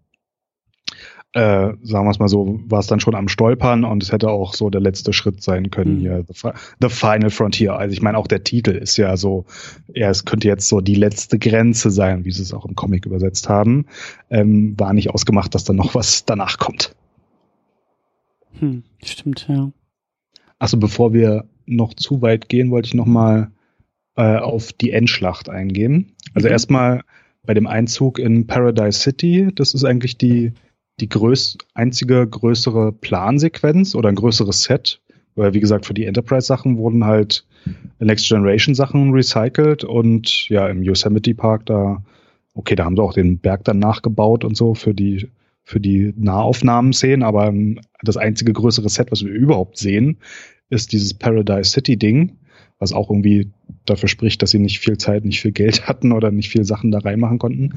äh, 1.34 1.72
sagen 1.82 2.06
wir 2.06 2.10
es 2.10 2.18
mal 2.18 2.28
so, 2.28 2.60
war 2.66 2.80
es 2.80 2.86
dann 2.86 3.00
schon 3.00 3.14
am 3.14 3.28
Stolpern 3.28 3.84
und 3.84 4.02
es 4.02 4.12
hätte 4.12 4.28
auch 4.28 4.52
so 4.52 4.68
der 4.68 4.82
letzte 4.82 5.14
Schritt 5.14 5.42
sein 5.42 5.70
können 5.70 5.96
mhm. 5.96 6.00
hier, 6.00 6.24
The, 6.28 6.50
The, 6.80 6.88
Final 6.90 7.30
Frontier. 7.30 7.74
Also 7.74 7.94
ich 7.94 8.02
meine, 8.02 8.18
auch 8.18 8.26
der 8.26 8.44
Titel 8.44 8.72
ist 8.72 8.98
ja 8.98 9.16
so, 9.16 9.46
ja, 9.94 10.10
es 10.10 10.26
könnte 10.26 10.48
jetzt 10.48 10.68
so 10.68 10.80
die 10.82 10.94
letzte 10.94 11.38
Grenze 11.38 11.90
sein, 11.90 12.26
wie 12.26 12.32
sie 12.32 12.42
es 12.42 12.52
auch 12.52 12.66
im 12.66 12.74
Comic 12.74 13.06
übersetzt 13.06 13.48
haben. 13.48 13.86
Ähm, 14.28 14.78
war 14.78 14.92
nicht 14.92 15.10
ausgemacht, 15.10 15.54
dass 15.54 15.64
dann 15.64 15.76
noch 15.76 15.94
was 15.94 16.26
danach 16.26 16.58
kommt. 16.58 16.94
Hm, 18.58 18.82
stimmt, 19.02 19.46
ja. 19.48 19.72
Achso, 20.58 20.76
bevor 20.76 21.14
wir 21.14 21.46
noch 21.64 21.94
zu 21.94 22.20
weit 22.20 22.50
gehen, 22.50 22.70
wollte 22.70 22.88
ich 22.88 22.94
noch 22.94 23.06
mal 23.06 23.50
äh, 24.16 24.36
auf 24.36 24.74
die 24.74 24.90
Endschlacht 24.90 25.48
eingehen. 25.48 26.12
Also 26.34 26.48
mhm. 26.48 26.52
erstmal 26.52 27.00
bei 27.44 27.54
dem 27.54 27.66
Einzug 27.66 28.18
in 28.18 28.46
Paradise 28.46 29.00
City, 29.00 29.48
das 29.54 29.72
ist 29.72 29.84
eigentlich 29.84 30.18
die 30.18 30.52
die 31.00 31.08
größ 31.08 31.58
einzige 31.74 32.26
größere 32.26 32.92
Plansequenz 32.92 33.94
oder 33.94 34.08
ein 34.08 34.14
größeres 34.14 34.64
Set, 34.64 35.00
weil 35.34 35.54
wie 35.54 35.60
gesagt, 35.60 35.86
für 35.86 35.94
die 35.94 36.04
Enterprise-Sachen 36.04 36.76
wurden 36.76 37.04
halt 37.04 37.44
Next 37.98 38.28
Generation-Sachen 38.28 39.12
recycelt 39.12 39.84
und 39.84 40.48
ja, 40.48 40.68
im 40.68 40.82
Yosemite 40.82 41.34
Park 41.34 41.66
da, 41.66 42.02
okay, 42.54 42.74
da 42.74 42.84
haben 42.84 42.96
sie 42.96 43.02
auch 43.02 43.14
den 43.14 43.38
Berg 43.38 43.64
dann 43.64 43.78
nachgebaut 43.78 44.44
und 44.44 44.56
so 44.56 44.74
für 44.74 44.94
die, 44.94 45.30
für 45.64 45.80
die 45.80 46.12
Nahaufnahmen-Szenen, 46.16 47.22
aber 47.22 47.52
das 48.02 48.16
einzige 48.16 48.52
größere 48.52 48.88
Set, 48.88 49.10
was 49.10 49.24
wir 49.24 49.32
überhaupt 49.32 49.78
sehen, 49.78 50.18
ist 50.68 50.92
dieses 50.92 51.14
Paradise 51.14 51.70
City-Ding, 51.70 52.36
was 52.82 52.92
auch 52.92 53.08
irgendwie 53.08 53.52
dafür 53.86 54.08
spricht, 54.08 54.42
dass 54.42 54.50
sie 54.50 54.58
nicht 54.58 54.80
viel 54.80 54.98
Zeit, 54.98 55.24
nicht 55.24 55.40
viel 55.40 55.52
Geld 55.52 55.86
hatten 55.88 56.12
oder 56.12 56.30
nicht 56.30 56.50
viel 56.50 56.64
Sachen 56.64 56.90
da 56.90 56.98
reinmachen 56.98 57.38
konnten. 57.38 57.70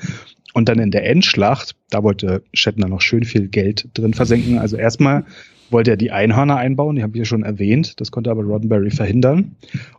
Und 0.53 0.67
dann 0.67 0.79
in 0.79 0.91
der 0.91 1.05
Endschlacht, 1.05 1.75
da 1.89 2.03
wollte 2.03 2.43
Shatner 2.53 2.87
noch 2.87 3.01
schön 3.01 3.23
viel 3.23 3.47
Geld 3.47 3.87
drin 3.93 4.13
versenken. 4.13 4.57
Also 4.57 4.77
erstmal 4.77 5.25
wollte 5.69 5.91
er 5.91 5.97
die 5.97 6.11
Einhörner 6.11 6.57
einbauen, 6.57 6.95
die 6.95 7.03
habe 7.03 7.13
ich 7.15 7.19
ja 7.19 7.25
schon 7.25 7.43
erwähnt, 7.43 7.99
das 7.99 8.11
konnte 8.11 8.31
aber 8.31 8.43
Roddenberry 8.43 8.91
verhindern. 8.91 9.55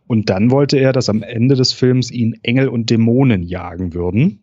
Und 0.07 0.29
dann 0.29 0.51
wollte 0.51 0.79
er, 0.79 0.93
dass 0.93 1.09
am 1.09 1.23
Ende 1.23 1.55
des 1.55 1.73
Films 1.73 2.11
ihn 2.11 2.39
Engel 2.43 2.69
und 2.69 2.91
Dämonen 2.91 3.43
jagen 3.43 3.95
würden. 3.95 4.43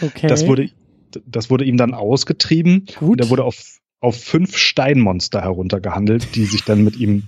Okay. 0.00 0.28
Das 0.28 0.46
wurde, 0.46 0.70
das 1.26 1.50
wurde 1.50 1.64
ihm 1.64 1.76
dann 1.76 1.94
ausgetrieben. 1.94 2.86
Gut. 2.98 3.20
Und 3.20 3.20
er 3.20 3.30
wurde 3.30 3.44
auf, 3.44 3.80
auf 4.00 4.16
fünf 4.16 4.56
Steinmonster 4.56 5.42
heruntergehandelt, 5.42 6.36
die 6.36 6.44
sich 6.44 6.64
dann 6.64 6.84
mit 6.84 6.96
ihm 6.98 7.24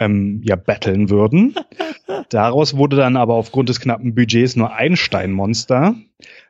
ähm, 0.00 0.40
ja 0.42 0.56
battlen 0.56 1.10
würden. 1.10 1.54
Daraus 2.30 2.76
wurde 2.76 2.96
dann 2.96 3.16
aber 3.16 3.34
aufgrund 3.34 3.68
des 3.68 3.80
knappen 3.80 4.14
Budgets 4.14 4.56
nur 4.56 4.74
ein 4.74 4.96
Steinmonster 4.96 5.94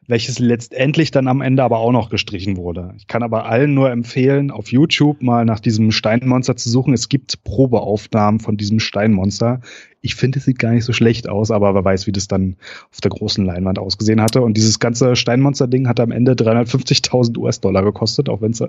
welches 0.07 0.39
letztendlich 0.39 1.11
dann 1.11 1.29
am 1.29 1.41
Ende 1.41 1.63
aber 1.63 1.79
auch 1.79 1.93
noch 1.93 2.11
gestrichen 2.11 2.57
wurde. 2.57 2.95
Ich 2.97 3.07
kann 3.07 3.23
aber 3.23 3.47
allen 3.47 3.75
nur 3.75 3.91
empfehlen, 3.91 4.51
auf 4.51 4.73
YouTube 4.73 5.23
mal 5.23 5.45
nach 5.45 5.61
diesem 5.61 5.93
Steinmonster 5.93 6.57
zu 6.57 6.69
suchen. 6.69 6.95
Es 6.95 7.09
gibt 7.09 7.45
Probeaufnahmen 7.45 8.41
von 8.41 8.57
diesem 8.57 8.81
Steinmonster. 8.81 9.61
Ich 10.01 10.15
finde, 10.15 10.39
es 10.39 10.47
sieht 10.47 10.59
gar 10.59 10.73
nicht 10.73 10.85
so 10.85 10.93
schlecht 10.93 11.29
aus, 11.29 11.51
aber 11.51 11.75
wer 11.75 11.85
weiß, 11.85 12.07
wie 12.07 12.13
das 12.13 12.27
dann 12.27 12.57
auf 12.91 13.01
der 13.01 13.11
großen 13.11 13.45
Leinwand 13.45 13.79
ausgesehen 13.79 14.21
hatte. 14.21 14.41
Und 14.41 14.57
dieses 14.57 14.79
ganze 14.79 15.15
Steinmonster-Ding 15.15 15.87
hat 15.87 16.01
am 16.01 16.11
Ende 16.11 16.33
350.000 16.33 17.39
US-Dollar 17.39 17.83
gekostet, 17.83 18.29
auch 18.29 18.41
wenn 18.41 18.53
es 18.53 18.65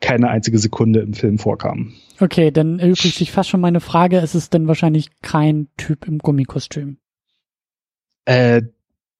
keine 0.00 0.28
einzige 0.28 0.58
Sekunde 0.58 1.00
im 1.00 1.12
Film 1.12 1.38
vorkam. 1.38 1.92
Okay, 2.18 2.50
dann 2.50 2.78
erübrigt 2.78 3.16
sich 3.16 3.30
fast 3.30 3.50
schon 3.50 3.60
meine 3.60 3.80
Frage. 3.80 4.16
Es 4.18 4.34
ist 4.34 4.54
denn 4.54 4.66
wahrscheinlich 4.66 5.10
kein 5.22 5.68
Typ 5.76 6.08
im 6.08 6.18
Gummikostüm? 6.18 6.96
Äh, 8.24 8.62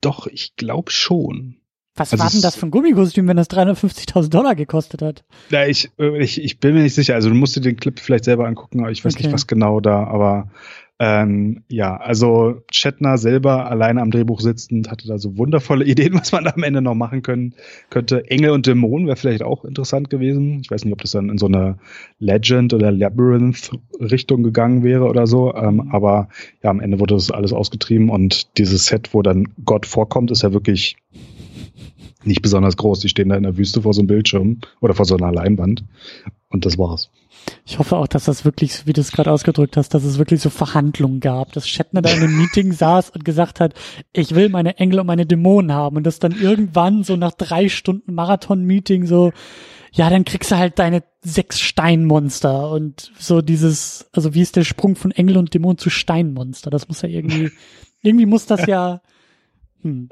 doch, 0.01 0.27
ich 0.27 0.56
glaube 0.56 0.90
schon. 0.90 1.56
Was 1.97 2.12
also 2.12 2.24
war 2.24 2.31
denn 2.31 2.40
das 2.40 2.56
für 2.56 2.66
ein 2.66 2.70
Gummikostüm, 2.70 3.27
wenn 3.28 3.36
das 3.36 3.51
350.000 3.51 4.31
Dollar 4.31 4.55
gekostet 4.55 5.02
hat? 5.02 5.24
Ja, 5.51 5.66
ich, 5.66 5.90
äh, 5.98 6.22
ich, 6.22 6.43
ich 6.43 6.59
bin 6.59 6.74
mir 6.74 6.82
nicht 6.82 6.94
sicher. 6.94 7.14
Also 7.14 7.28
du 7.28 7.35
musst 7.35 7.56
dir 7.56 7.60
den 7.60 7.77
Clip 7.77 7.98
vielleicht 7.98 8.24
selber 8.24 8.47
angucken, 8.47 8.81
aber 8.81 8.90
ich 8.90 9.05
weiß 9.05 9.14
okay. 9.14 9.24
nicht, 9.24 9.32
was 9.32 9.47
genau 9.47 9.81
da, 9.81 10.05
aber 10.05 10.51
ähm, 11.02 11.62
ja, 11.68 11.97
also 11.97 12.60
Chetner 12.70 13.16
selber 13.16 13.70
alleine 13.70 14.02
am 14.02 14.10
Drehbuch 14.10 14.40
sitzend 14.40 14.90
hatte 14.90 15.09
da 15.09 15.16
so 15.16 15.39
wundervolle 15.39 15.85
Ideen, 15.86 16.12
was 16.12 16.31
man 16.31 16.44
da 16.44 16.51
am 16.51 16.62
Ende 16.62 16.82
noch 16.82 16.94
machen 16.94 17.22
können 17.22 17.55
könnte. 17.89 18.31
Engel 18.31 18.51
und 18.51 18.66
Dämonen 18.66 19.06
wäre 19.06 19.16
vielleicht 19.16 19.43
auch 19.43 19.64
interessant 19.64 20.10
gewesen. 20.10 20.60
Ich 20.62 20.70
weiß 20.70 20.85
nicht, 20.85 20.93
ob 20.93 21.01
das 21.01 21.12
dann 21.12 21.31
in 21.31 21.39
so 21.39 21.47
eine 21.47 21.78
Legend 22.18 22.74
oder 22.74 22.93
Labyrinth 22.93 23.70
Richtung 23.98 24.43
gegangen 24.43 24.85
wäre 24.85 25.06
oder 25.06 25.27
so. 25.27 25.55
Ähm, 25.55 25.89
aber 25.90 26.28
ja, 26.62 26.68
am 26.68 26.81
Ende 26.81 27.01
wurde 27.01 27.14
das 27.14 27.31
alles 27.31 27.55
ausgetrieben 27.55 28.10
und 28.10 28.59
dieses 28.59 28.85
Set, 28.85 29.14
wo 29.14 29.22
dann 29.22 29.48
Gott 29.64 29.86
vorkommt, 29.86 30.31
ist 30.31 30.43
ja 30.43 30.52
wirklich 30.52 30.98
nicht 32.24 32.43
besonders 32.43 32.77
groß. 32.77 33.01
Die 33.01 33.09
stehen 33.09 33.31
da 33.31 33.36
in 33.36 33.44
der 33.44 33.56
Wüste 33.56 33.81
vor 33.81 33.94
so 33.94 34.02
einem 34.02 34.09
Bildschirm 34.09 34.59
oder 34.82 34.93
vor 34.93 35.06
so 35.06 35.16
einer 35.16 35.32
Leinwand. 35.32 35.82
Und 36.51 36.66
das 36.66 36.77
war's. 36.77 37.10
Ich 37.65 37.79
hoffe 37.79 37.97
auch, 37.97 38.09
dass 38.09 38.25
das 38.25 38.45
wirklich, 38.45 38.87
wie 38.87 38.93
du 38.93 39.01
es 39.01 39.12
gerade 39.12 39.31
ausgedrückt 39.31 39.77
hast, 39.77 39.95
dass 39.95 40.05
es 40.05 40.19
wirklich 40.19 40.41
so 40.41 40.51
Verhandlungen 40.51 41.21
gab, 41.21 41.53
dass 41.53 41.69
Shatner 41.69 42.03
da 42.03 42.11
in 42.11 42.23
einem 42.23 42.37
Meeting 42.37 42.73
saß 42.73 43.11
und 43.11 43.25
gesagt 43.25 43.61
hat, 43.61 43.75
ich 44.12 44.35
will 44.35 44.49
meine 44.49 44.79
Engel 44.79 45.01
und 45.01 45.07
meine 45.07 45.27
Dämonen 45.27 45.73
haben 45.73 45.97
und 45.97 46.05
das 46.05 46.19
dann 46.19 46.33
irgendwann 46.33 47.05
so 47.05 47.17
nach 47.17 47.33
drei 47.33 47.69
Stunden 47.69 48.15
Marathon-Meeting 48.15 49.07
so, 49.07 49.33
ja, 49.93 50.09
dann 50.11 50.25
kriegst 50.25 50.51
du 50.51 50.57
halt 50.57 50.79
deine 50.79 51.03
sechs 51.23 51.61
Steinmonster 51.61 52.71
und 52.71 53.12
so 53.19 53.43
dieses, 53.43 54.09
also 54.12 54.35
wie 54.35 54.43
ist 54.43 54.57
der 54.57 54.65
Sprung 54.65 54.97
von 54.97 55.11
Engel 55.11 55.37
und 55.37 55.53
Dämon 55.53 55.79
zu 55.79 55.91
Steinmonster? 55.91 56.71
Das 56.71 56.89
muss 56.89 57.03
ja 57.03 57.09
irgendwie, 57.09 57.51
irgendwie 58.03 58.27
muss 58.27 58.47
das 58.47 58.67
ja, 58.67 59.01
hm. 59.83 60.09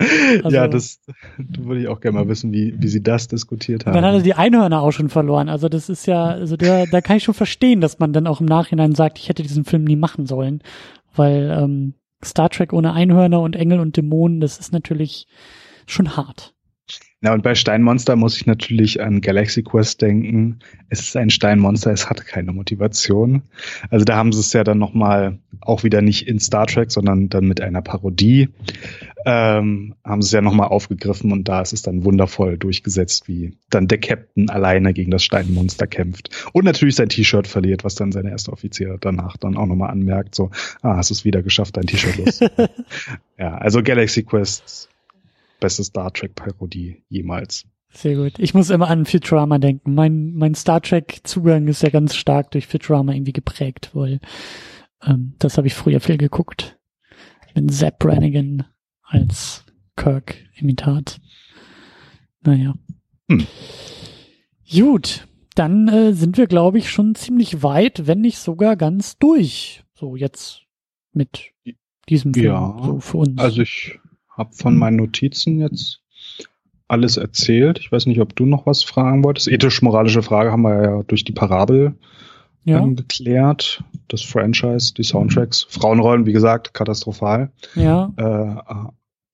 Also, 0.00 0.56
ja, 0.56 0.68
das, 0.68 1.00
du 1.38 1.64
würde 1.64 1.80
ich 1.80 1.88
auch 1.88 2.00
gerne 2.00 2.18
mal 2.18 2.28
wissen, 2.28 2.52
wie, 2.52 2.74
wie 2.78 2.86
sie 2.88 3.02
das 3.02 3.26
diskutiert 3.26 3.84
haben. 3.84 3.94
Dann 3.94 4.04
hat 4.04 4.14
er 4.14 4.22
die 4.22 4.34
Einhörner 4.34 4.80
auch 4.80 4.92
schon 4.92 5.08
verloren. 5.08 5.48
Also 5.48 5.68
das 5.68 5.88
ist 5.88 6.06
ja, 6.06 6.26
also 6.26 6.56
der, 6.56 6.86
da 6.86 7.00
kann 7.00 7.16
ich 7.16 7.24
schon 7.24 7.34
verstehen, 7.34 7.80
dass 7.80 7.98
man 7.98 8.12
dann 8.12 8.28
auch 8.28 8.40
im 8.40 8.46
Nachhinein 8.46 8.94
sagt, 8.94 9.18
ich 9.18 9.28
hätte 9.28 9.42
diesen 9.42 9.64
Film 9.64 9.84
nie 9.84 9.96
machen 9.96 10.26
sollen. 10.26 10.62
Weil 11.16 11.50
ähm, 11.50 11.94
Star 12.24 12.48
Trek 12.48 12.72
ohne 12.72 12.92
Einhörner 12.92 13.40
und 13.40 13.56
Engel 13.56 13.80
und 13.80 13.96
Dämonen, 13.96 14.40
das 14.40 14.58
ist 14.58 14.72
natürlich 14.72 15.26
schon 15.86 16.16
hart. 16.16 16.54
Na, 17.20 17.32
und 17.32 17.42
bei 17.42 17.56
Steinmonster 17.56 18.14
muss 18.14 18.36
ich 18.36 18.46
natürlich 18.46 19.02
an 19.02 19.20
Galaxy 19.20 19.64
Quest 19.64 20.00
denken. 20.02 20.60
Es 20.88 21.00
ist 21.00 21.16
ein 21.16 21.30
Steinmonster, 21.30 21.90
es 21.90 22.08
hat 22.08 22.24
keine 22.24 22.52
Motivation. 22.52 23.42
Also 23.90 24.04
da 24.04 24.14
haben 24.14 24.32
sie 24.32 24.38
es 24.38 24.52
ja 24.52 24.62
dann 24.62 24.78
nochmal 24.78 25.40
auch 25.60 25.82
wieder 25.82 26.00
nicht 26.00 26.28
in 26.28 26.38
Star 26.38 26.66
Trek, 26.66 26.92
sondern 26.92 27.28
dann 27.28 27.46
mit 27.48 27.60
einer 27.60 27.82
Parodie. 27.82 28.50
Ähm, 29.24 29.94
haben 30.04 30.22
sie 30.22 30.26
es 30.26 30.32
ja 30.32 30.40
nochmal 30.40 30.68
aufgegriffen 30.68 31.32
und 31.32 31.48
da 31.48 31.60
ist 31.60 31.72
es 31.72 31.82
dann 31.82 32.04
wundervoll 32.04 32.56
durchgesetzt, 32.56 33.26
wie 33.26 33.58
dann 33.68 33.88
der 33.88 33.98
Captain 33.98 34.48
alleine 34.48 34.92
gegen 34.92 35.10
das 35.10 35.24
Steinmonster 35.24 35.86
kämpft. 35.86 36.30
Und 36.52 36.64
natürlich 36.64 36.94
sein 36.94 37.08
T-Shirt 37.08 37.46
verliert, 37.46 37.84
was 37.84 37.94
dann 37.96 38.12
seine 38.12 38.30
erste 38.30 38.52
Offizier 38.52 38.96
danach 39.00 39.36
dann 39.36 39.56
auch 39.56 39.66
nochmal 39.66 39.90
anmerkt, 39.90 40.34
so, 40.34 40.50
ah, 40.82 40.96
hast 40.96 41.10
es 41.10 41.24
wieder 41.24 41.42
geschafft, 41.42 41.76
dein 41.76 41.86
T-Shirt 41.86 42.16
los. 42.18 42.40
ja, 43.38 43.56
also 43.56 43.82
Galaxy 43.82 44.22
Quest 44.22 44.88
beste 45.60 45.84
Star 45.84 46.12
Trek-Parodie 46.12 47.02
jemals. 47.08 47.64
Sehr 47.90 48.16
gut. 48.16 48.38
Ich 48.38 48.54
muss 48.54 48.70
immer 48.70 48.88
an 48.88 49.06
Futurama 49.06 49.58
denken. 49.58 49.94
Mein, 49.94 50.34
mein 50.34 50.54
Star 50.54 50.80
Trek-Zugang 50.80 51.66
ist 51.68 51.82
ja 51.82 51.88
ganz 51.88 52.14
stark 52.14 52.50
durch 52.50 52.66
Futurama 52.66 53.12
irgendwie 53.12 53.32
geprägt, 53.32 53.90
weil 53.94 54.20
ähm, 55.04 55.34
das 55.38 55.56
habe 55.56 55.66
ich 55.66 55.74
früher 55.74 56.00
viel 56.00 56.18
geguckt. 56.18 56.78
Mit 57.54 57.72
Zap 57.72 57.98
Brannigan 57.98 58.64
als 59.08 59.64
Kirk-Imitat. 59.96 61.20
Naja. 62.42 62.74
Hm. 63.28 63.46
Gut, 64.70 65.26
dann 65.54 65.88
äh, 65.88 66.12
sind 66.12 66.36
wir, 66.36 66.46
glaube 66.46 66.78
ich, 66.78 66.90
schon 66.90 67.14
ziemlich 67.14 67.62
weit, 67.62 68.06
wenn 68.06 68.20
nicht 68.20 68.38
sogar 68.38 68.76
ganz 68.76 69.18
durch. 69.18 69.82
So 69.94 70.14
jetzt 70.14 70.62
mit 71.12 71.52
diesem 72.08 72.32
Film, 72.32 72.46
ja, 72.46 72.76
so 72.80 73.00
für 73.00 73.18
uns. 73.18 73.38
Also 73.38 73.62
ich 73.62 73.98
habe 74.28 74.54
von 74.54 74.76
meinen 74.76 74.96
Notizen 74.96 75.58
jetzt 75.58 76.00
alles 76.86 77.16
erzählt. 77.16 77.78
Ich 77.80 77.90
weiß 77.90 78.06
nicht, 78.06 78.20
ob 78.20 78.36
du 78.36 78.46
noch 78.46 78.66
was 78.66 78.82
fragen 78.82 79.24
wolltest. 79.24 79.48
Ethisch-moralische 79.48 80.22
Frage 80.22 80.52
haben 80.52 80.62
wir 80.62 80.82
ja 80.82 81.02
durch 81.02 81.24
die 81.24 81.32
Parabel 81.32 81.96
ja. 82.68 82.84
geklärt. 82.86 83.82
Das 84.08 84.22
Franchise, 84.22 84.94
die 84.94 85.02
Soundtracks. 85.02 85.66
Frauenrollen, 85.68 86.26
wie 86.26 86.32
gesagt, 86.32 86.74
katastrophal. 86.74 87.50
Ja. 87.74 88.12
Äh, 88.16 88.88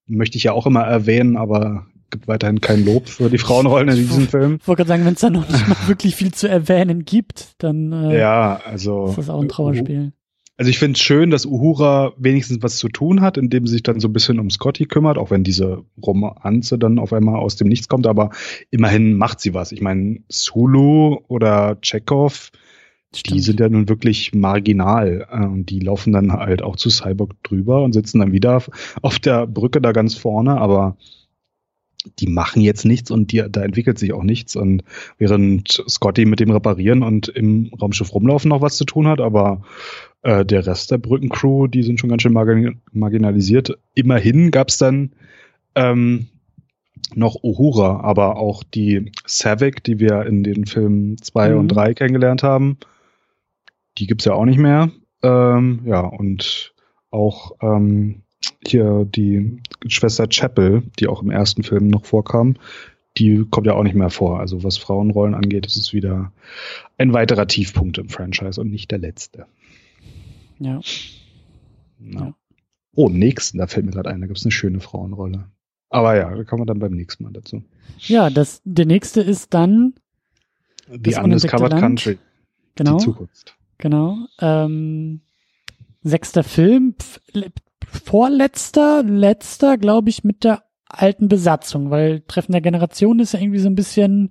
möchte 0.06 0.36
ich 0.36 0.44
ja 0.44 0.52
auch 0.52 0.66
immer 0.66 0.82
erwähnen, 0.82 1.36
aber 1.36 1.86
gibt 2.10 2.28
weiterhin 2.28 2.60
kein 2.60 2.84
Lob 2.84 3.08
für 3.08 3.28
die 3.28 3.38
Frauenrollen 3.38 3.88
in 3.88 3.96
diesem 3.96 4.28
Film. 4.28 4.58
Ich 4.60 4.68
wollte 4.68 4.80
gerade 4.80 4.88
sagen, 4.88 5.04
wenn 5.04 5.14
es 5.14 5.20
da 5.20 5.30
noch 5.30 5.48
nicht 5.48 5.68
mal 5.68 5.76
wirklich 5.86 6.14
viel 6.14 6.32
zu 6.32 6.48
erwähnen 6.48 7.04
gibt, 7.04 7.54
dann 7.58 7.92
äh, 7.92 8.18
ja, 8.18 8.60
also, 8.64 9.06
ist 9.06 9.18
das 9.18 9.30
auch 9.30 9.42
ein 9.42 9.48
Trauerspiel. 9.48 10.12
Also 10.56 10.70
ich 10.70 10.78
finde 10.78 10.96
es 10.96 11.02
schön, 11.02 11.30
dass 11.30 11.46
Uhura 11.46 12.12
wenigstens 12.16 12.62
was 12.62 12.76
zu 12.76 12.88
tun 12.88 13.20
hat, 13.20 13.36
indem 13.36 13.66
sie 13.66 13.72
sich 13.72 13.82
dann 13.82 13.98
so 13.98 14.06
ein 14.06 14.12
bisschen 14.12 14.38
um 14.38 14.50
Scotty 14.50 14.84
kümmert, 14.84 15.18
auch 15.18 15.32
wenn 15.32 15.42
diese 15.42 15.82
Romanze 16.00 16.78
dann 16.78 17.00
auf 17.00 17.12
einmal 17.12 17.40
aus 17.40 17.56
dem 17.56 17.66
Nichts 17.66 17.88
kommt, 17.88 18.06
aber 18.06 18.30
immerhin 18.70 19.14
macht 19.14 19.40
sie 19.40 19.52
was. 19.52 19.72
Ich 19.72 19.80
meine, 19.80 20.20
Sulu 20.28 21.18
oder 21.26 21.78
Chekhov, 21.82 22.52
die 23.22 23.40
sind 23.40 23.60
ja 23.60 23.68
nun 23.68 23.88
wirklich 23.88 24.34
marginal. 24.34 25.26
Und 25.30 25.70
die 25.70 25.80
laufen 25.80 26.12
dann 26.12 26.32
halt 26.32 26.62
auch 26.62 26.76
zu 26.76 26.90
Cyborg 26.90 27.34
drüber 27.42 27.82
und 27.82 27.92
sitzen 27.92 28.18
dann 28.18 28.32
wieder 28.32 28.62
auf 29.02 29.18
der 29.18 29.46
Brücke 29.46 29.80
da 29.80 29.92
ganz 29.92 30.14
vorne, 30.14 30.60
aber 30.60 30.96
die 32.18 32.26
machen 32.26 32.60
jetzt 32.60 32.84
nichts 32.84 33.10
und 33.10 33.32
die, 33.32 33.42
da 33.48 33.62
entwickelt 33.62 33.98
sich 33.98 34.12
auch 34.12 34.22
nichts. 34.22 34.56
Und 34.56 34.84
während 35.18 35.82
Scotty 35.88 36.26
mit 36.26 36.40
dem 36.40 36.50
Reparieren 36.50 37.02
und 37.02 37.28
im 37.28 37.70
Raumschiff 37.80 38.12
rumlaufen 38.14 38.50
noch 38.50 38.60
was 38.60 38.76
zu 38.76 38.84
tun 38.84 39.06
hat, 39.06 39.20
aber 39.20 39.62
äh, 40.22 40.44
der 40.44 40.66
Rest 40.66 40.90
der 40.90 40.98
Brückencrew, 40.98 41.66
die 41.66 41.82
sind 41.82 42.00
schon 42.00 42.10
ganz 42.10 42.22
schön 42.22 42.32
margin 42.32 42.80
marginalisiert. 42.92 43.78
Immerhin 43.94 44.50
gab 44.50 44.68
es 44.68 44.78
dann 44.78 45.12
ähm, 45.74 46.26
noch 47.14 47.42
Uhura, 47.42 48.00
aber 48.00 48.36
auch 48.36 48.62
die 48.62 49.12
Savick, 49.26 49.84
die 49.84 49.98
wir 49.98 50.26
in 50.26 50.42
den 50.42 50.66
Filmen 50.66 51.18
2 51.18 51.50
mhm. 51.50 51.58
und 51.58 51.68
3 51.68 51.94
kennengelernt 51.94 52.42
haben, 52.42 52.78
die 53.98 54.06
gibt's 54.06 54.24
ja 54.24 54.34
auch 54.34 54.44
nicht 54.44 54.58
mehr. 54.58 54.90
Ähm, 55.22 55.80
ja, 55.84 56.00
und 56.00 56.74
auch 57.10 57.52
ähm, 57.62 58.22
hier 58.66 59.04
die 59.04 59.60
Schwester 59.86 60.26
Chapel, 60.28 60.82
die 60.98 61.06
auch 61.06 61.22
im 61.22 61.30
ersten 61.30 61.62
Film 61.62 61.88
noch 61.88 62.04
vorkam, 62.04 62.56
die 63.16 63.44
kommt 63.50 63.66
ja 63.66 63.74
auch 63.74 63.84
nicht 63.84 63.94
mehr 63.94 64.10
vor. 64.10 64.40
Also 64.40 64.64
was 64.64 64.76
Frauenrollen 64.76 65.34
angeht, 65.34 65.66
ist 65.66 65.76
es 65.76 65.92
wieder 65.92 66.32
ein 66.98 67.12
weiterer 67.12 67.46
Tiefpunkt 67.46 67.98
im 67.98 68.08
Franchise 68.08 68.60
und 68.60 68.70
nicht 68.70 68.90
der 68.90 68.98
letzte. 68.98 69.46
Ja. 70.58 70.80
ja. 72.00 72.34
Oh, 72.94 73.08
nächsten, 73.08 73.58
da 73.58 73.66
fällt 73.66 73.86
mir 73.86 73.92
gerade 73.92 74.10
ein, 74.10 74.20
da 74.20 74.26
gibt 74.26 74.38
es 74.38 74.44
eine 74.44 74.52
schöne 74.52 74.80
Frauenrolle. 74.80 75.44
Aber 75.90 76.16
ja, 76.16 76.34
da 76.34 76.44
kommen 76.44 76.62
wir 76.62 76.66
dann 76.66 76.80
beim 76.80 76.92
nächsten 76.92 77.24
Mal 77.24 77.32
dazu. 77.32 77.62
Ja, 77.98 78.30
das, 78.30 78.60
der 78.64 78.86
nächste 78.86 79.20
ist 79.20 79.54
dann 79.54 79.94
The 80.88 81.16
Undiscovered 81.16 81.78
Country. 81.78 82.18
Genau. 82.74 82.98
Die 82.98 83.04
Zukunft. 83.04 83.56
Genau. 83.84 84.16
Ähm, 84.40 85.20
sechster 86.02 86.42
Film, 86.42 86.94
vorletzter, 87.86 89.02
letzter, 89.02 89.76
glaube 89.76 90.08
ich, 90.08 90.24
mit 90.24 90.42
der 90.42 90.62
alten 90.88 91.28
Besatzung, 91.28 91.90
weil 91.90 92.22
Treffen 92.22 92.52
der 92.52 92.62
Generation 92.62 93.20
ist 93.20 93.34
ja 93.34 93.40
irgendwie 93.40 93.58
so 93.58 93.68
ein 93.68 93.74
bisschen 93.74 94.30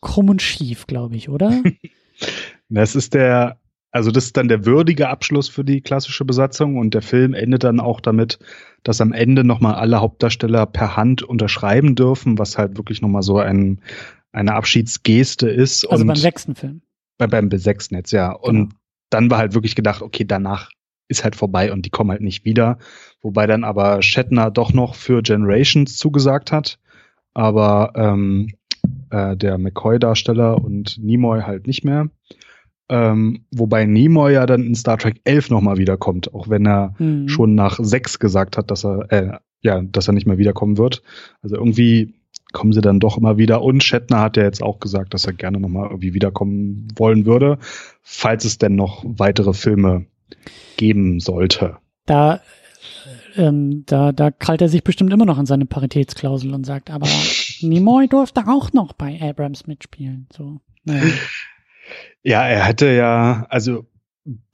krumm 0.00 0.28
und 0.28 0.40
schief, 0.40 0.86
glaube 0.86 1.16
ich, 1.16 1.28
oder? 1.28 1.64
das 2.68 2.94
ist 2.94 3.14
der 3.14 3.58
also 3.90 4.12
das 4.12 4.26
ist 4.26 4.36
dann 4.36 4.46
der 4.46 4.66
würdige 4.66 5.08
Abschluss 5.08 5.48
für 5.48 5.64
die 5.64 5.80
klassische 5.80 6.24
Besatzung 6.24 6.78
und 6.78 6.94
der 6.94 7.02
Film 7.02 7.34
endet 7.34 7.64
dann 7.64 7.80
auch 7.80 8.00
damit, 8.00 8.38
dass 8.84 9.00
am 9.00 9.12
Ende 9.12 9.42
nochmal 9.42 9.74
alle 9.74 10.00
Hauptdarsteller 10.00 10.64
per 10.66 10.96
Hand 10.96 11.24
unterschreiben 11.24 11.96
dürfen, 11.96 12.38
was 12.38 12.56
halt 12.56 12.76
wirklich 12.76 13.02
nochmal 13.02 13.22
so 13.22 13.38
ein, 13.38 13.80
eine 14.30 14.54
Abschiedsgeste 14.54 15.50
ist. 15.50 15.90
Also 15.90 16.02
und 16.02 16.06
beim 16.06 16.16
sechsten 16.16 16.54
Film. 16.54 16.82
Bei, 17.18 17.26
beim 17.26 17.50
sechsten 17.50 17.96
jetzt, 17.96 18.12
ja. 18.12 18.32
Und 18.32 18.54
genau. 18.54 18.81
Dann 19.12 19.30
war 19.30 19.38
halt 19.38 19.54
wirklich 19.54 19.74
gedacht, 19.74 20.02
okay, 20.02 20.24
danach 20.24 20.70
ist 21.08 21.24
halt 21.24 21.36
vorbei 21.36 21.72
und 21.72 21.84
die 21.84 21.90
kommen 21.90 22.10
halt 22.10 22.22
nicht 22.22 22.44
wieder. 22.44 22.78
Wobei 23.20 23.46
dann 23.46 23.64
aber 23.64 24.02
Shatner 24.02 24.50
doch 24.50 24.72
noch 24.72 24.94
für 24.94 25.22
Generations 25.22 25.96
zugesagt 25.96 26.52
hat. 26.52 26.78
Aber 27.34 27.92
ähm, 27.94 28.48
äh, 29.10 29.36
der 29.36 29.58
McCoy-Darsteller 29.58 30.62
und 30.62 30.98
Nimoy 30.98 31.42
halt 31.42 31.66
nicht 31.66 31.84
mehr. 31.84 32.08
Ähm, 32.88 33.44
wobei 33.50 33.86
Nimoy 33.86 34.32
ja 34.34 34.46
dann 34.46 34.64
in 34.64 34.74
Star 34.74 34.98
Trek 34.98 35.20
11 35.24 35.50
nochmal 35.50 35.78
wiederkommt, 35.78 36.34
auch 36.34 36.48
wenn 36.48 36.66
er 36.66 36.94
mhm. 36.98 37.28
schon 37.28 37.54
nach 37.54 37.78
6 37.80 38.18
gesagt 38.18 38.56
hat, 38.56 38.70
dass 38.70 38.84
er, 38.84 39.10
äh, 39.12 39.38
ja, 39.62 39.80
dass 39.80 40.08
er 40.08 40.14
nicht 40.14 40.26
mehr 40.26 40.38
wiederkommen 40.38 40.78
wird. 40.78 41.02
Also 41.42 41.56
irgendwie 41.56 42.14
kommen 42.52 42.72
sie 42.72 42.80
dann 42.80 43.00
doch 43.00 43.18
immer 43.18 43.38
wieder. 43.38 43.62
Und 43.62 43.82
Shatner 43.82 44.20
hat 44.20 44.36
ja 44.36 44.44
jetzt 44.44 44.62
auch 44.62 44.78
gesagt, 44.78 45.14
dass 45.14 45.26
er 45.26 45.32
gerne 45.32 45.58
nochmal 45.58 45.86
irgendwie 45.86 46.14
wiederkommen 46.14 46.88
wollen 46.96 47.26
würde, 47.26 47.58
falls 48.02 48.44
es 48.44 48.58
denn 48.58 48.76
noch 48.76 49.02
weitere 49.06 49.52
Filme 49.52 50.06
geben 50.76 51.20
sollte. 51.20 51.78
Da, 52.06 52.40
ähm, 53.36 53.84
da, 53.86 54.12
da 54.12 54.30
krallt 54.30 54.60
er 54.60 54.68
sich 54.68 54.84
bestimmt 54.84 55.12
immer 55.12 55.24
noch 55.24 55.38
an 55.38 55.46
seine 55.46 55.66
Paritätsklausel 55.66 56.52
und 56.52 56.64
sagt, 56.64 56.90
aber 56.90 57.06
Nimoy 57.60 58.08
durfte 58.08 58.42
auch 58.46 58.72
noch 58.72 58.92
bei 58.92 59.20
Abrams 59.20 59.66
mitspielen. 59.66 60.28
So. 60.32 60.60
Naja. 60.84 61.04
Ja, 62.22 62.46
er 62.46 62.66
hätte 62.66 62.86
ja, 62.92 63.46
also 63.48 63.86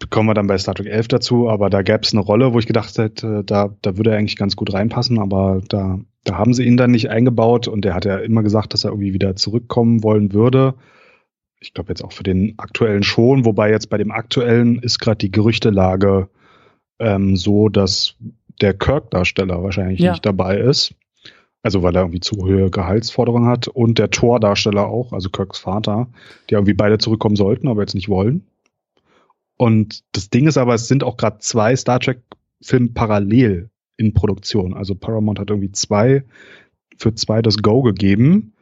kommen 0.09 0.29
wir 0.29 0.35
dann 0.35 0.47
bei 0.47 0.57
Star 0.57 0.75
Trek 0.75 0.87
11 0.87 1.09
dazu, 1.09 1.49
aber 1.49 1.69
da 1.69 1.83
gäbe 1.83 2.01
es 2.03 2.13
eine 2.13 2.23
Rolle, 2.23 2.55
wo 2.55 2.59
ich 2.59 2.67
gedacht 2.67 2.97
hätte, 2.97 3.45
da, 3.45 3.75
da 3.83 3.97
würde 3.97 4.13
er 4.13 4.19
eigentlich 4.19 4.37
ganz 4.37 4.57
gut 4.57 4.73
reinpassen, 4.73 5.19
aber 5.19 5.61
da, 5.69 5.99
da 6.25 6.37
haben 6.37 6.55
sie 6.55 6.65
ihn 6.65 6.77
dann 6.77 6.91
nicht 6.91 7.11
eingebaut 7.11 7.69
und 7.69 7.85
er 7.85 7.95
hat 7.95 8.05
ja 8.05 8.19
immer 8.19 8.43
gesagt, 8.43 8.75
dass 8.75 8.85
er 8.85 8.91
irgendwie 8.91 9.15
wieder 9.15 9.37
zurückkommen 9.37 10.03
wollen 10.03 10.33
würde. 10.33 10.75
Ich 11.61 11.75
glaube 11.75 11.91
jetzt 11.91 12.03
auch 12.03 12.13
für 12.13 12.23
den 12.23 12.55
aktuellen 12.59 13.03
schon, 13.03 13.45
wobei 13.45 13.71
jetzt 13.71 13.91
bei 13.91 13.99
dem 13.99 14.11
aktuellen 14.11 14.79
ist 14.79 14.99
gerade 14.99 15.19
die 15.19 15.33
Gerüchtelage 15.33 16.29
ähm, 16.99 17.37
so, 17.37 17.69
dass 17.69 18.17
der 18.61 18.75
Kirk-Darsteller 18.75 19.63
wahrscheinlich 19.63 20.01
ja. 20.01 20.13
nicht 20.13 20.27
dabei 20.27 20.59
ist. 20.59 20.95
Also 21.63 21.83
weil 21.83 21.97
er 21.97 22.03
irgendwie 22.03 22.21
zu 22.21 22.37
hohe 22.37 22.71
Gehaltsforderungen 22.71 23.49
hat 23.49 23.67
und 23.69 23.99
der 23.99 24.11
Tordarsteller 24.11 24.87
auch, 24.87 25.13
also 25.13 25.29
Kirks 25.29 25.59
Vater, 25.59 26.09
die 26.49 26.55
irgendwie 26.55 26.75
beide 26.75 26.99
zurückkommen 26.99 27.37
sollten, 27.37 27.69
aber 27.69 27.83
jetzt 27.83 27.95
nicht 27.95 28.09
wollen. 28.09 28.47
Und 29.57 30.05
das 30.13 30.31
Ding 30.31 30.47
ist 30.47 30.57
aber, 30.57 30.75
es 30.75 30.87
sind 30.87 31.03
auch 31.03 31.17
gerade 31.17 31.39
zwei 31.41 31.75
Star 31.75 31.99
Trek-Filme 31.99 32.91
parallel 32.95 33.71
in 33.99 34.15
Produktion. 34.15 34.73
Also 34.73 34.95
Paramount 34.95 35.39
hat 35.39 35.51
irgendwie 35.51 35.73
zwei 35.73 36.25
für 36.97 37.15
zwei 37.15 37.43
das 37.43 37.59
Go 37.59 37.83
gegeben. 37.83 38.55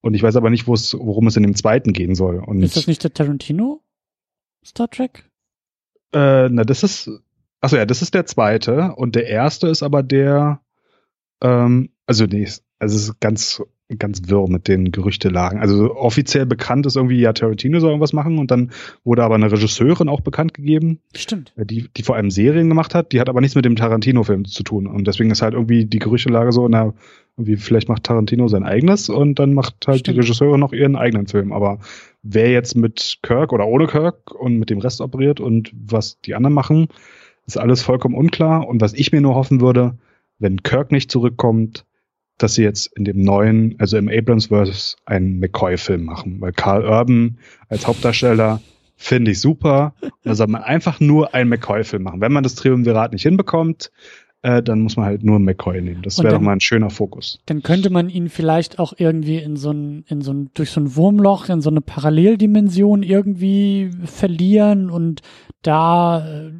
Und 0.00 0.14
ich 0.14 0.22
weiß 0.22 0.36
aber 0.36 0.50
nicht, 0.50 0.68
worum 0.68 1.26
es 1.26 1.36
in 1.36 1.42
dem 1.42 1.56
zweiten 1.56 1.92
gehen 1.92 2.14
soll. 2.14 2.38
Und 2.38 2.62
ist 2.62 2.76
das 2.76 2.86
nicht 2.86 3.02
der 3.02 3.12
Tarantino 3.12 3.82
Star 4.64 4.88
Trek? 4.88 5.30
Äh, 6.12 6.48
na, 6.50 6.64
das 6.64 6.82
ist, 6.82 7.10
achso 7.60 7.76
ja, 7.76 7.86
das 7.86 8.02
ist 8.02 8.14
der 8.14 8.26
zweite. 8.26 8.92
Und 8.96 9.14
der 9.14 9.26
erste 9.26 9.68
ist 9.68 9.82
aber 9.82 10.02
der, 10.02 10.60
ähm, 11.42 11.90
also 12.06 12.26
nee, 12.26 12.44
also 12.78 12.96
es 12.96 13.08
ist 13.08 13.20
ganz 13.20 13.62
ganz 13.98 14.22
wirr 14.28 14.48
mit 14.48 14.66
den 14.66 14.92
Gerüchtelagen. 14.92 15.60
Also 15.60 15.94
offiziell 15.94 16.46
bekannt 16.46 16.86
ist 16.86 16.96
irgendwie, 16.96 17.20
ja, 17.20 17.32
Tarantino 17.32 17.80
soll 17.80 17.90
irgendwas 17.90 18.14
machen 18.14 18.38
und 18.38 18.50
dann 18.50 18.70
wurde 19.04 19.22
aber 19.22 19.34
eine 19.34 19.52
Regisseurin 19.52 20.08
auch 20.08 20.22
bekannt 20.22 20.54
gegeben. 20.54 21.00
Stimmt. 21.14 21.52
Äh, 21.56 21.66
die, 21.66 21.88
die 21.94 22.02
vor 22.02 22.16
allem 22.16 22.30
Serien 22.30 22.68
gemacht 22.68 22.94
hat, 22.94 23.12
die 23.12 23.20
hat 23.20 23.28
aber 23.28 23.40
nichts 23.40 23.54
mit 23.54 23.64
dem 23.64 23.76
Tarantino-Film 23.76 24.46
zu 24.46 24.62
tun. 24.62 24.86
Und 24.86 25.06
deswegen 25.06 25.30
ist 25.30 25.42
halt 25.42 25.54
irgendwie 25.54 25.84
die 25.84 25.98
Gerüchtelage 25.98 26.52
so, 26.52 26.66
na, 26.66 26.94
irgendwie 27.36 27.56
vielleicht 27.56 27.88
macht 27.88 28.04
Tarantino 28.04 28.48
sein 28.48 28.64
eigenes 28.64 29.10
und 29.10 29.38
dann 29.38 29.52
macht 29.52 29.86
halt 29.86 30.00
Stimmt. 30.00 30.16
die 30.16 30.20
Regisseurin 30.20 30.60
noch 30.60 30.72
ihren 30.72 30.96
eigenen 30.96 31.26
Film. 31.26 31.52
Aber 31.52 31.80
wer 32.22 32.50
jetzt 32.50 32.76
mit 32.76 33.18
Kirk 33.22 33.52
oder 33.52 33.66
ohne 33.66 33.86
Kirk 33.86 34.32
und 34.32 34.58
mit 34.58 34.70
dem 34.70 34.78
Rest 34.78 35.00
operiert 35.00 35.40
und 35.40 35.72
was 35.74 36.20
die 36.20 36.34
anderen 36.34 36.54
machen, 36.54 36.88
ist 37.46 37.58
alles 37.58 37.82
vollkommen 37.82 38.14
unklar. 38.14 38.66
Und 38.66 38.80
was 38.80 38.94
ich 38.94 39.12
mir 39.12 39.20
nur 39.20 39.34
hoffen 39.34 39.60
würde, 39.60 39.98
wenn 40.38 40.62
Kirk 40.62 40.90
nicht 40.90 41.10
zurückkommt, 41.10 41.84
dass 42.38 42.54
sie 42.54 42.62
jetzt 42.62 42.90
in 42.96 43.04
dem 43.04 43.22
neuen, 43.22 43.76
also 43.78 43.96
im 43.96 44.08
Abrams-Verse, 44.08 44.96
einen 45.06 45.38
McCoy-Film 45.38 46.04
machen. 46.04 46.40
Weil 46.40 46.52
Carl 46.52 46.84
Urban 46.84 47.38
als 47.68 47.86
Hauptdarsteller 47.86 48.60
finde 48.96 49.32
ich 49.32 49.40
super. 49.40 49.94
Und 50.00 50.12
da 50.24 50.34
soll 50.34 50.48
man 50.48 50.62
einfach 50.62 51.00
nur 51.00 51.34
einen 51.34 51.50
McCoy-Film 51.50 52.02
machen. 52.02 52.20
Wenn 52.20 52.32
man 52.32 52.42
das 52.42 52.54
Triumvirat 52.54 53.12
nicht 53.12 53.22
hinbekommt, 53.22 53.90
äh, 54.44 54.62
dann 54.62 54.80
muss 54.80 54.96
man 54.98 55.06
halt 55.06 55.24
nur 55.24 55.38
McCoy 55.38 55.80
nehmen. 55.80 56.02
Das 56.02 56.22
wäre 56.22 56.34
doch 56.34 56.40
mal 56.40 56.52
ein 56.52 56.60
schöner 56.60 56.90
Fokus. 56.90 57.40
Dann 57.46 57.62
könnte 57.62 57.88
man 57.88 58.10
ihn 58.10 58.28
vielleicht 58.28 58.78
auch 58.78 58.92
irgendwie 58.98 59.38
in 59.38 59.56
so 59.56 59.70
ein, 59.70 60.04
in 60.06 60.20
so 60.20 60.34
ein, 60.34 60.50
durch 60.52 60.70
so 60.70 60.80
ein 60.80 60.94
Wurmloch, 60.96 61.48
in 61.48 61.62
so 61.62 61.70
eine 61.70 61.80
Paralleldimension 61.80 63.02
irgendwie 63.02 63.90
verlieren 64.04 64.90
und 64.90 65.22
da 65.62 66.18
äh, 66.18 66.52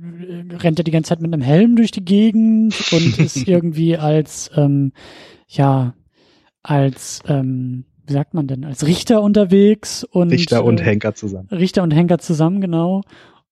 rennt 0.57 0.81
er 0.81 0.85
die 0.85 0.93
ganze 0.93 1.11
Zeit 1.11 1.21
mit 1.21 1.35
einem 1.35 1.43
Helm 1.43 1.77
durch 1.77 1.91
die 1.91 2.05
Gegend 2.05 2.75
und 2.91 3.19
ist 3.19 3.47
irgendwie 3.47 3.99
als 3.99 4.51
ähm, 4.57 4.93
ja, 5.49 5.95
als, 6.63 7.21
ähm, 7.27 7.85
wie 8.07 8.13
sagt 8.13 8.35
man 8.35 8.47
denn, 8.47 8.65
als 8.65 8.87
Richter 8.87 9.23
unterwegs 9.23 10.05
und 10.05 10.31
Richter 10.31 10.65
und 10.65 10.81
äh, 10.81 10.85
Henker 10.85 11.15
zusammen. 11.15 11.49
Richter 11.51 11.83
und 11.83 11.93
Henker 11.93 12.19
zusammen, 12.19 12.61
genau. 12.61 13.03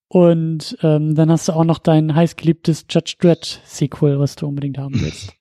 Und 0.08 0.76
ähm, 0.82 1.14
dann 1.14 1.30
hast 1.30 1.48
du 1.48 1.52
auch 1.52 1.64
noch 1.64 1.78
dein 1.78 2.14
heißgeliebtes 2.14 2.86
Judge 2.90 3.14
Dredd 3.18 3.62
Sequel, 3.64 4.18
was 4.18 4.36
du 4.36 4.46
unbedingt 4.46 4.78
haben 4.78 4.94
willst. 5.00 5.34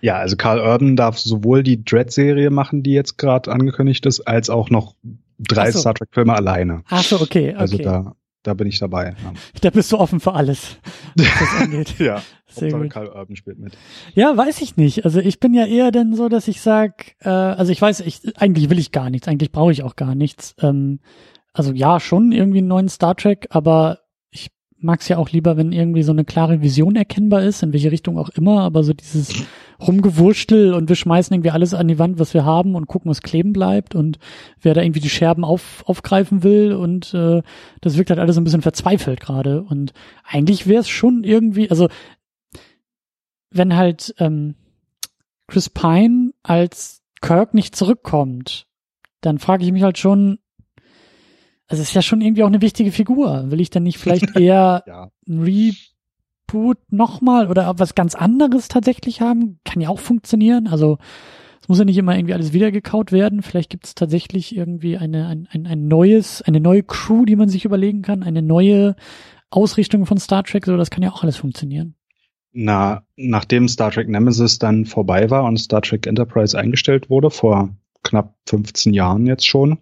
Ja, 0.00 0.16
also 0.16 0.36
Carl 0.36 0.60
Urban 0.60 0.96
darf 0.96 1.18
sowohl 1.18 1.62
die 1.62 1.84
Dread-Serie 1.84 2.50
machen, 2.50 2.82
die 2.82 2.92
jetzt 2.92 3.18
gerade 3.18 3.50
angekündigt 3.52 4.06
ist, 4.06 4.20
als 4.20 4.50
auch 4.50 4.70
noch 4.70 4.94
drei 5.38 5.70
so. 5.70 5.80
Star 5.80 5.94
Trek-Filme 5.94 6.34
alleine. 6.34 6.82
Ach 6.88 7.02
so, 7.02 7.16
okay, 7.16 7.50
okay. 7.50 7.54
Also 7.54 7.78
da 7.78 8.14
da 8.46 8.54
bin 8.54 8.66
ich 8.68 8.78
dabei. 8.78 9.14
Da 9.60 9.70
bist 9.70 9.90
du 9.90 9.98
offen 9.98 10.20
für 10.20 10.34
alles, 10.34 10.76
was 11.16 11.26
das 11.38 11.54
angeht. 11.60 11.98
ja, 11.98 12.22
sehr 12.46 12.70
gut. 12.70 12.90
Karl 12.90 13.08
Urban 13.08 13.36
spielt 13.36 13.58
mit. 13.58 13.76
Ja, 14.14 14.36
weiß 14.36 14.60
ich 14.60 14.76
nicht. 14.76 15.04
Also 15.04 15.20
ich 15.20 15.40
bin 15.40 15.54
ja 15.54 15.66
eher 15.66 15.90
dann 15.90 16.14
so, 16.14 16.28
dass 16.28 16.46
ich 16.48 16.60
sag, 16.60 17.16
äh, 17.20 17.28
also 17.28 17.72
ich 17.72 17.80
weiß, 17.82 18.00
ich 18.00 18.20
eigentlich 18.40 18.70
will 18.70 18.78
ich 18.78 18.92
gar 18.92 19.10
nichts, 19.10 19.28
eigentlich 19.28 19.50
brauche 19.52 19.72
ich 19.72 19.82
auch 19.82 19.96
gar 19.96 20.14
nichts. 20.14 20.54
Ähm, 20.60 21.00
also 21.52 21.72
ja, 21.72 22.00
schon 22.00 22.32
irgendwie 22.32 22.58
einen 22.58 22.68
neuen 22.68 22.88
Star 22.88 23.16
Trek, 23.16 23.46
aber 23.50 24.00
mag 24.78 25.00
es 25.00 25.08
ja 25.08 25.16
auch 25.16 25.30
lieber, 25.30 25.56
wenn 25.56 25.72
irgendwie 25.72 26.02
so 26.02 26.12
eine 26.12 26.24
klare 26.24 26.60
Vision 26.60 26.96
erkennbar 26.96 27.42
ist, 27.42 27.62
in 27.62 27.72
welche 27.72 27.90
Richtung 27.90 28.18
auch 28.18 28.28
immer, 28.30 28.60
aber 28.62 28.82
so 28.84 28.92
dieses 28.92 29.46
Rumgewurstel 29.80 30.74
und 30.74 30.88
wir 30.88 30.96
schmeißen 30.96 31.34
irgendwie 31.34 31.50
alles 31.50 31.74
an 31.74 31.88
die 31.88 31.98
Wand, 31.98 32.18
was 32.18 32.34
wir 32.34 32.44
haben 32.44 32.74
und 32.74 32.86
gucken, 32.86 33.10
was 33.10 33.22
kleben 33.22 33.52
bleibt 33.52 33.94
und 33.94 34.18
wer 34.60 34.74
da 34.74 34.82
irgendwie 34.82 35.00
die 35.00 35.10
Scherben 35.10 35.44
auf, 35.44 35.82
aufgreifen 35.86 36.42
will 36.42 36.72
und 36.72 37.14
äh, 37.14 37.42
das 37.80 37.96
wirkt 37.96 38.10
halt 38.10 38.20
alles 38.20 38.36
ein 38.36 38.44
bisschen 38.44 38.62
verzweifelt 38.62 39.20
gerade 39.20 39.62
und 39.62 39.92
eigentlich 40.24 40.66
wäre 40.66 40.80
es 40.80 40.88
schon 40.88 41.24
irgendwie, 41.24 41.70
also 41.70 41.88
wenn 43.50 43.76
halt 43.76 44.14
ähm, 44.18 44.54
Chris 45.46 45.70
Pine 45.70 46.32
als 46.42 47.02
Kirk 47.20 47.54
nicht 47.54 47.76
zurückkommt, 47.76 48.66
dann 49.20 49.38
frage 49.38 49.64
ich 49.64 49.72
mich 49.72 49.82
halt 49.82 49.98
schon, 49.98 50.38
also 51.68 51.82
es 51.82 51.88
ist 51.88 51.94
ja 51.94 52.02
schon 52.02 52.20
irgendwie 52.20 52.42
auch 52.44 52.48
eine 52.48 52.62
wichtige 52.62 52.92
Figur. 52.92 53.50
Will 53.50 53.60
ich 53.60 53.70
dann 53.70 53.82
nicht 53.82 53.98
vielleicht 53.98 54.36
eher 54.36 54.84
ja. 54.86 55.10
ein 55.28 55.42
Reboot 55.42 56.78
nochmal 56.90 57.48
oder 57.48 57.78
was 57.78 57.94
ganz 57.94 58.14
anderes 58.14 58.68
tatsächlich 58.68 59.20
haben? 59.20 59.58
Kann 59.64 59.80
ja 59.80 59.88
auch 59.88 60.00
funktionieren. 60.00 60.68
Also 60.68 60.98
es 61.60 61.68
muss 61.68 61.78
ja 61.80 61.84
nicht 61.84 61.98
immer 61.98 62.16
irgendwie 62.16 62.34
alles 62.34 62.52
wiedergekaut 62.52 63.10
werden. 63.10 63.42
Vielleicht 63.42 63.70
gibt 63.70 63.86
es 63.86 63.94
tatsächlich 63.96 64.54
irgendwie 64.56 64.96
eine, 64.96 65.26
ein, 65.26 65.48
ein, 65.50 65.66
ein 65.66 65.88
neues, 65.88 66.40
eine 66.42 66.60
neue 66.60 66.84
Crew, 66.84 67.24
die 67.24 67.36
man 67.36 67.48
sich 67.48 67.64
überlegen 67.64 68.02
kann, 68.02 68.22
eine 68.22 68.42
neue 68.42 68.94
Ausrichtung 69.50 70.06
von 70.06 70.18
Star 70.18 70.44
Trek. 70.44 70.66
So, 70.66 70.76
das 70.76 70.90
kann 70.90 71.02
ja 71.02 71.10
auch 71.10 71.24
alles 71.24 71.36
funktionieren. 71.36 71.96
Na, 72.52 73.02
nachdem 73.16 73.68
Star 73.68 73.90
Trek 73.90 74.08
Nemesis 74.08 74.58
dann 74.58 74.86
vorbei 74.86 75.28
war 75.28 75.44
und 75.44 75.58
Star 75.58 75.82
Trek 75.82 76.06
Enterprise 76.06 76.56
eingestellt 76.56 77.10
wurde, 77.10 77.30
vor 77.30 77.76
knapp 78.02 78.36
15 78.46 78.94
Jahren 78.94 79.26
jetzt 79.26 79.46
schon, 79.46 79.78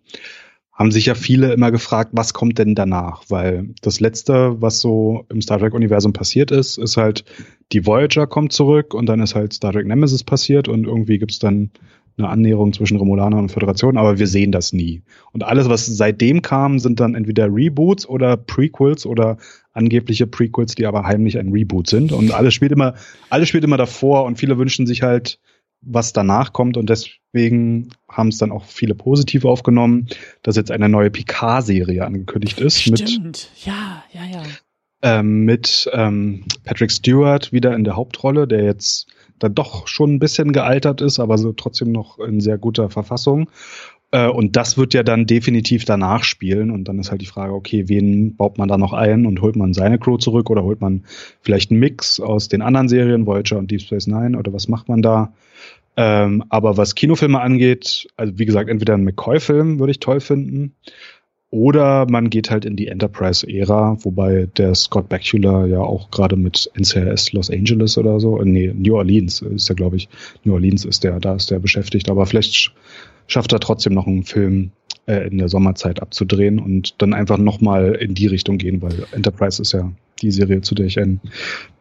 haben 0.74 0.90
sich 0.90 1.06
ja 1.06 1.14
viele 1.14 1.52
immer 1.52 1.70
gefragt, 1.70 2.10
was 2.12 2.34
kommt 2.34 2.58
denn 2.58 2.74
danach? 2.74 3.22
Weil 3.28 3.70
das 3.80 4.00
letzte, 4.00 4.60
was 4.60 4.80
so 4.80 5.24
im 5.28 5.40
Star 5.40 5.58
Trek-Universum 5.58 6.12
passiert 6.12 6.50
ist, 6.50 6.78
ist 6.78 6.96
halt, 6.96 7.24
die 7.72 7.86
Voyager 7.86 8.26
kommt 8.26 8.52
zurück 8.52 8.92
und 8.92 9.06
dann 9.06 9.20
ist 9.20 9.34
halt 9.34 9.52
Star 9.52 9.72
Trek 9.72 9.86
Nemesis 9.86 10.24
passiert 10.24 10.68
und 10.68 10.84
irgendwie 10.84 11.18
gibt's 11.18 11.38
dann 11.38 11.70
eine 12.16 12.28
Annäherung 12.28 12.72
zwischen 12.72 12.96
Romulaner 12.96 13.38
und 13.38 13.50
Föderation, 13.50 13.96
aber 13.96 14.18
wir 14.18 14.26
sehen 14.26 14.52
das 14.52 14.72
nie. 14.72 15.02
Und 15.32 15.42
alles, 15.42 15.68
was 15.68 15.86
seitdem 15.86 16.42
kam, 16.42 16.78
sind 16.78 17.00
dann 17.00 17.14
entweder 17.14 17.46
Reboots 17.52 18.08
oder 18.08 18.36
Prequels 18.36 19.04
oder 19.04 19.36
angebliche 19.72 20.26
Prequels, 20.26 20.74
die 20.76 20.86
aber 20.86 21.04
heimlich 21.04 21.38
ein 21.38 21.50
Reboot 21.50 21.88
sind. 21.88 22.12
Und 22.12 22.32
alles 22.32 22.54
spielt 22.54 22.70
immer, 22.70 22.94
alles 23.30 23.48
spielt 23.48 23.64
immer 23.64 23.76
davor 23.76 24.24
und 24.24 24.38
viele 24.38 24.58
wünschen 24.58 24.86
sich 24.86 25.02
halt, 25.02 25.40
was 25.86 26.12
danach 26.12 26.52
kommt 26.52 26.76
und 26.76 26.90
deswegen 26.90 27.90
haben 28.08 28.28
es 28.28 28.38
dann 28.38 28.52
auch 28.52 28.64
viele 28.64 28.94
positiv 28.94 29.44
aufgenommen, 29.44 30.08
dass 30.42 30.56
jetzt 30.56 30.70
eine 30.70 30.88
neue 30.88 31.10
Picard-Serie 31.10 32.04
angekündigt 32.04 32.60
ist. 32.60 32.80
Stimmt, 32.80 33.24
mit, 33.24 33.50
ja, 33.64 34.04
ja, 34.12 34.24
ja. 34.24 34.42
Ähm, 35.02 35.44
mit 35.44 35.90
ähm, 35.92 36.44
Patrick 36.64 36.90
Stewart 36.90 37.52
wieder 37.52 37.74
in 37.74 37.84
der 37.84 37.96
Hauptrolle, 37.96 38.48
der 38.48 38.64
jetzt 38.64 39.06
dann 39.38 39.54
doch 39.54 39.86
schon 39.86 40.14
ein 40.14 40.18
bisschen 40.18 40.52
gealtert 40.52 41.00
ist, 41.00 41.18
aber 41.18 41.38
so 41.38 41.52
trotzdem 41.52 41.92
noch 41.92 42.18
in 42.18 42.40
sehr 42.40 42.56
guter 42.56 42.88
Verfassung. 42.88 43.50
Äh, 44.14 44.28
und 44.28 44.54
das 44.54 44.78
wird 44.78 44.94
ja 44.94 45.02
dann 45.02 45.26
definitiv 45.26 45.84
danach 45.84 46.22
spielen. 46.22 46.70
Und 46.70 46.84
dann 46.84 47.00
ist 47.00 47.10
halt 47.10 47.20
die 47.20 47.26
Frage, 47.26 47.52
okay, 47.52 47.88
wen 47.88 48.36
baut 48.36 48.58
man 48.58 48.68
da 48.68 48.78
noch 48.78 48.92
ein 48.92 49.26
und 49.26 49.42
holt 49.42 49.56
man 49.56 49.74
seine 49.74 49.98
Crew 49.98 50.18
zurück 50.18 50.50
oder 50.50 50.62
holt 50.62 50.80
man 50.80 51.02
vielleicht 51.42 51.72
einen 51.72 51.80
Mix 51.80 52.20
aus 52.20 52.46
den 52.46 52.62
anderen 52.62 52.88
Serien, 52.88 53.26
Voyager 53.26 53.58
und 53.58 53.72
Deep 53.72 53.80
Space 53.80 54.06
Nine 54.06 54.38
oder 54.38 54.52
was 54.52 54.68
macht 54.68 54.88
man 54.88 55.02
da? 55.02 55.34
Ähm, 55.96 56.44
aber 56.48 56.76
was 56.76 56.94
Kinofilme 56.94 57.40
angeht, 57.40 58.06
also 58.16 58.38
wie 58.38 58.46
gesagt, 58.46 58.70
entweder 58.70 58.94
ein 58.94 59.04
McCoy-Film 59.04 59.80
würde 59.80 59.90
ich 59.90 60.00
toll 60.00 60.20
finden 60.20 60.74
oder 61.50 62.06
man 62.08 62.30
geht 62.30 62.50
halt 62.50 62.64
in 62.64 62.74
die 62.74 62.88
Enterprise-Ära, 62.88 63.98
wobei 64.04 64.48
der 64.56 64.74
Scott 64.74 65.08
Bakula 65.08 65.66
ja 65.66 65.78
auch 65.78 66.10
gerade 66.10 66.34
mit 66.34 66.70
NCIS 66.76 67.32
Los 67.32 67.50
Angeles 67.50 67.96
oder 67.96 68.18
so, 68.18 68.40
äh, 68.40 68.44
nee, 68.44 68.72
New 68.74 68.96
Orleans 68.96 69.40
ist 69.40 69.68
der, 69.68 69.76
glaube 69.76 69.96
ich. 69.96 70.08
New 70.42 70.52
Orleans 70.54 70.84
ist 70.84 71.04
der, 71.04 71.20
da 71.20 71.36
ist 71.36 71.52
der 71.52 71.60
beschäftigt. 71.60 72.10
Aber 72.10 72.26
vielleicht 72.26 72.72
schafft 73.26 73.52
er 73.52 73.60
trotzdem 73.60 73.94
noch 73.94 74.06
einen 74.06 74.24
Film 74.24 74.72
äh, 75.06 75.26
in 75.28 75.38
der 75.38 75.48
Sommerzeit 75.48 76.00
abzudrehen 76.00 76.58
und 76.58 77.00
dann 77.02 77.14
einfach 77.14 77.38
nochmal 77.38 77.94
in 77.94 78.14
die 78.14 78.26
Richtung 78.26 78.58
gehen, 78.58 78.82
weil 78.82 79.06
Enterprise 79.12 79.60
ist 79.60 79.72
ja 79.72 79.92
die 80.22 80.30
Serie, 80.30 80.60
zu 80.60 80.74
der 80.74 80.86
ich 80.86 80.98
ein 80.98 81.20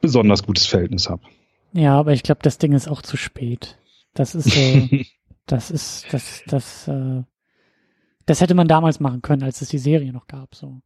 besonders 0.01 0.43
gutes 0.43 0.65
Verhältnis 0.65 1.09
habe. 1.09 1.21
Ja, 1.73 1.97
aber 1.97 2.13
ich 2.13 2.23
glaube, 2.23 2.39
das 2.43 2.57
Ding 2.57 2.73
ist 2.73 2.87
auch 2.87 3.01
zu 3.01 3.17
spät. 3.17 3.77
Das 4.13 4.35
ist 4.35 4.51
so, 4.51 4.89
das 5.45 5.71
ist, 5.71 6.05
das, 6.11 6.43
das, 6.47 6.87
äh, 6.87 7.23
das 8.25 8.41
hätte 8.41 8.53
man 8.53 8.67
damals 8.67 8.99
machen 8.99 9.21
können, 9.21 9.43
als 9.43 9.61
es 9.61 9.69
die 9.69 9.79
Serie 9.79 10.13
noch 10.13 10.27
gab, 10.27 10.55
so. 10.55 10.81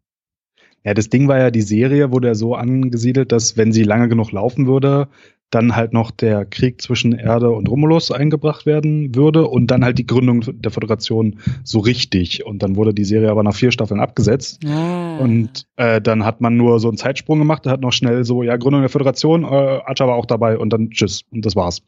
Ja, 0.84 0.93
das 0.93 1.09
Ding 1.09 1.27
war 1.27 1.38
ja, 1.38 1.51
die 1.51 1.61
Serie 1.61 2.11
wurde 2.11 2.29
ja 2.29 2.35
so 2.35 2.55
angesiedelt, 2.55 3.31
dass 3.31 3.57
wenn 3.57 3.73
sie 3.73 3.84
lange 3.84 4.07
genug 4.07 4.31
laufen 4.31 4.67
würde, 4.67 5.09
dann 5.49 5.76
halt 5.76 5.94
noch 5.94 6.11
der 6.11 6.45
Krieg 6.45 6.82
zwischen 6.82 7.14
Erde 7.14 7.49
und 7.52 7.69
Romulus 7.69 8.11
eingebracht 8.11 8.65
werden 8.65 9.15
würde 9.15 9.48
und 9.48 9.68
dann 9.68 9.84
halt 9.84 9.98
die 9.98 10.06
Gründung 10.06 10.44
der 10.45 10.72
Föderation 10.72 11.40
so 11.64 11.80
richtig. 11.80 12.45
Und 12.45 12.64
dann 12.64 12.76
wurde 12.76 12.94
die 12.94 13.06
Serie 13.06 13.32
aber 13.32 13.44
nach 13.44 13.56
vier 13.56 13.72
Staffeln 13.72 14.02
abgesetzt. 14.02 14.65
Ah. 14.65 15.18
Und 15.19 15.65
äh, 15.78 16.02
dann 16.02 16.26
hat 16.26 16.41
man 16.41 16.57
nur 16.57 16.80
so 16.80 16.90
einen 16.90 16.98
Zeitsprung 16.98 17.40
gemacht, 17.40 17.65
hat 17.65 17.82
noch 17.82 17.94
schnell 17.94 18.26
so, 18.26 18.44
ja, 18.44 18.57
Gründung 18.57 18.82
der 18.82 18.90
Föderation, 18.90 19.44
äh, 19.44 19.48
Archer 19.48 20.07
war 20.07 20.15
auch 20.15 20.26
dabei 20.26 20.57
und 20.57 20.72
dann 20.72 20.90
tschüss. 20.90 21.24
Und 21.32 21.45
das 21.45 21.56
war's. 21.56 21.82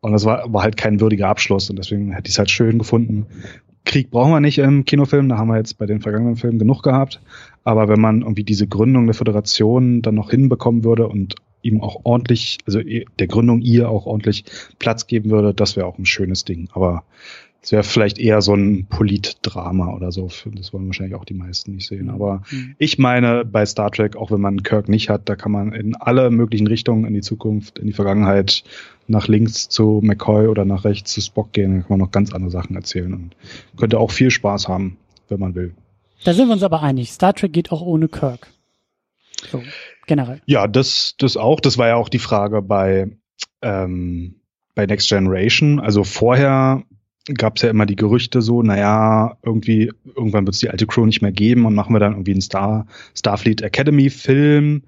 Und 0.00 0.12
das 0.12 0.24
war, 0.24 0.52
war 0.52 0.62
halt 0.62 0.76
kein 0.76 1.00
würdiger 1.00 1.28
Abschluss 1.28 1.68
und 1.68 1.78
deswegen 1.78 2.12
hätte 2.12 2.28
ich 2.28 2.34
es 2.34 2.38
halt 2.38 2.50
schön 2.50 2.78
gefunden. 2.78 3.26
Krieg 3.84 4.10
brauchen 4.10 4.30
wir 4.30 4.40
nicht 4.40 4.58
im 4.58 4.84
Kinofilm, 4.84 5.28
da 5.28 5.38
haben 5.38 5.48
wir 5.48 5.56
jetzt 5.56 5.78
bei 5.78 5.86
den 5.86 6.00
vergangenen 6.00 6.36
Filmen 6.36 6.58
genug 6.58 6.82
gehabt. 6.82 7.20
Aber 7.64 7.88
wenn 7.88 8.00
man 8.00 8.20
irgendwie 8.22 8.44
diese 8.44 8.68
Gründung 8.68 9.06
der 9.06 9.14
Föderation 9.14 10.02
dann 10.02 10.14
noch 10.14 10.30
hinbekommen 10.30 10.84
würde 10.84 11.08
und 11.08 11.34
ihm 11.62 11.82
auch 11.82 12.00
ordentlich, 12.04 12.58
also 12.66 12.80
der 12.82 13.26
Gründung 13.26 13.60
ihr 13.60 13.88
auch 13.88 14.06
ordentlich 14.06 14.44
Platz 14.78 15.06
geben 15.06 15.30
würde, 15.30 15.54
das 15.54 15.76
wäre 15.76 15.86
auch 15.86 15.98
ein 15.98 16.06
schönes 16.06 16.44
Ding. 16.44 16.68
Aber 16.72 17.04
Es 17.62 17.72
wäre 17.72 17.82
vielleicht 17.82 18.18
eher 18.18 18.40
so 18.40 18.54
ein 18.54 18.86
Politdrama 18.86 19.94
oder 19.94 20.12
so. 20.12 20.30
Das 20.54 20.72
wollen 20.72 20.86
wahrscheinlich 20.86 21.14
auch 21.14 21.26
die 21.26 21.34
meisten 21.34 21.74
nicht 21.74 21.86
sehen. 21.86 22.08
Aber 22.08 22.42
mhm. 22.50 22.74
ich 22.78 22.98
meine, 22.98 23.44
bei 23.44 23.66
Star 23.66 23.90
Trek, 23.90 24.16
auch 24.16 24.30
wenn 24.30 24.40
man 24.40 24.62
Kirk 24.62 24.88
nicht 24.88 25.10
hat, 25.10 25.28
da 25.28 25.36
kann 25.36 25.52
man 25.52 25.72
in 25.72 25.94
alle 25.94 26.30
möglichen 26.30 26.66
Richtungen 26.66 27.04
in 27.04 27.12
die 27.12 27.20
Zukunft, 27.20 27.78
in 27.78 27.86
die 27.86 27.92
Vergangenheit, 27.92 28.64
nach 29.08 29.28
links 29.28 29.68
zu 29.68 30.00
McCoy 30.02 30.46
oder 30.46 30.64
nach 30.64 30.84
rechts 30.84 31.12
zu 31.12 31.20
Spock 31.20 31.52
gehen. 31.52 31.76
Da 31.76 31.80
kann 31.80 31.90
man 31.90 31.98
noch 31.98 32.12
ganz 32.12 32.32
andere 32.32 32.50
Sachen 32.50 32.76
erzählen 32.76 33.12
und 33.12 33.36
könnte 33.76 33.98
auch 33.98 34.10
viel 34.10 34.30
Spaß 34.30 34.68
haben, 34.68 34.96
wenn 35.28 35.40
man 35.40 35.54
will. 35.54 35.74
Da 36.24 36.32
sind 36.32 36.48
wir 36.48 36.54
uns 36.54 36.62
aber 36.62 36.82
einig. 36.82 37.12
Star 37.12 37.34
Trek 37.34 37.52
geht 37.52 37.72
auch 37.72 37.82
ohne 37.82 38.08
Kirk. 38.08 38.46
So, 39.50 39.62
generell. 40.06 40.40
Ja, 40.46 40.66
das, 40.66 41.14
das 41.18 41.36
auch. 41.36 41.60
Das 41.60 41.78
war 41.78 41.88
ja 41.88 41.96
auch 41.96 42.08
die 42.08 42.18
Frage 42.18 42.62
bei, 42.62 43.10
ähm, 43.62 44.36
bei 44.74 44.86
Next 44.86 45.08
Generation. 45.08 45.80
Also 45.80 46.04
vorher 46.04 46.84
gab 47.34 47.56
es 47.56 47.62
ja 47.62 47.70
immer 47.70 47.86
die 47.86 47.96
Gerüchte 47.96 48.42
so, 48.42 48.62
naja, 48.62 49.36
irgendwie, 49.42 49.92
irgendwann 50.04 50.46
wird 50.46 50.54
es 50.54 50.60
die 50.60 50.70
alte 50.70 50.86
Crew 50.86 51.06
nicht 51.06 51.22
mehr 51.22 51.32
geben 51.32 51.66
und 51.66 51.74
machen 51.74 51.94
wir 51.94 52.00
dann 52.00 52.12
irgendwie 52.12 52.32
einen 52.32 52.40
Star, 52.40 52.86
Starfleet 53.14 53.62
Academy 53.62 54.10
Film, 54.10 54.82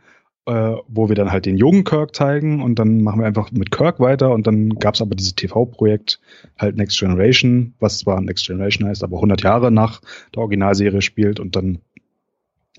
äh, 0.47 0.75
wo 0.89 1.09
wir 1.09 1.15
dann 1.15 1.31
halt 1.31 1.47
den 1.47 1.57
jungen 1.57 1.85
Kirk 1.85 2.17
zeigen 2.17 2.63
und 2.63 2.79
dann 2.79 3.03
machen 3.03 3.21
wir 3.21 3.27
einfach 3.27 3.53
mit 3.53 3.71
Kirk 3.71 4.01
weiter 4.01 4.31
und 4.31 4.47
dann 4.47 4.71
gab 4.71 4.95
es 4.95 5.03
aber 5.03 5.15
dieses 5.15 5.35
TV-Projekt 5.35 6.21
halt 6.59 6.77
Next 6.77 6.99
Generation, 6.99 7.75
was 7.79 7.99
zwar 7.99 8.21
Next 8.21 8.47
Generation 8.47 8.89
heißt, 8.89 9.05
aber 9.05 9.19
100 9.19 9.43
Jahre 9.43 9.71
nach 9.71 10.01
der 10.35 10.43
Originalserie 10.43 11.03
spielt 11.03 11.39
und 11.39 11.55
dann 11.55 11.79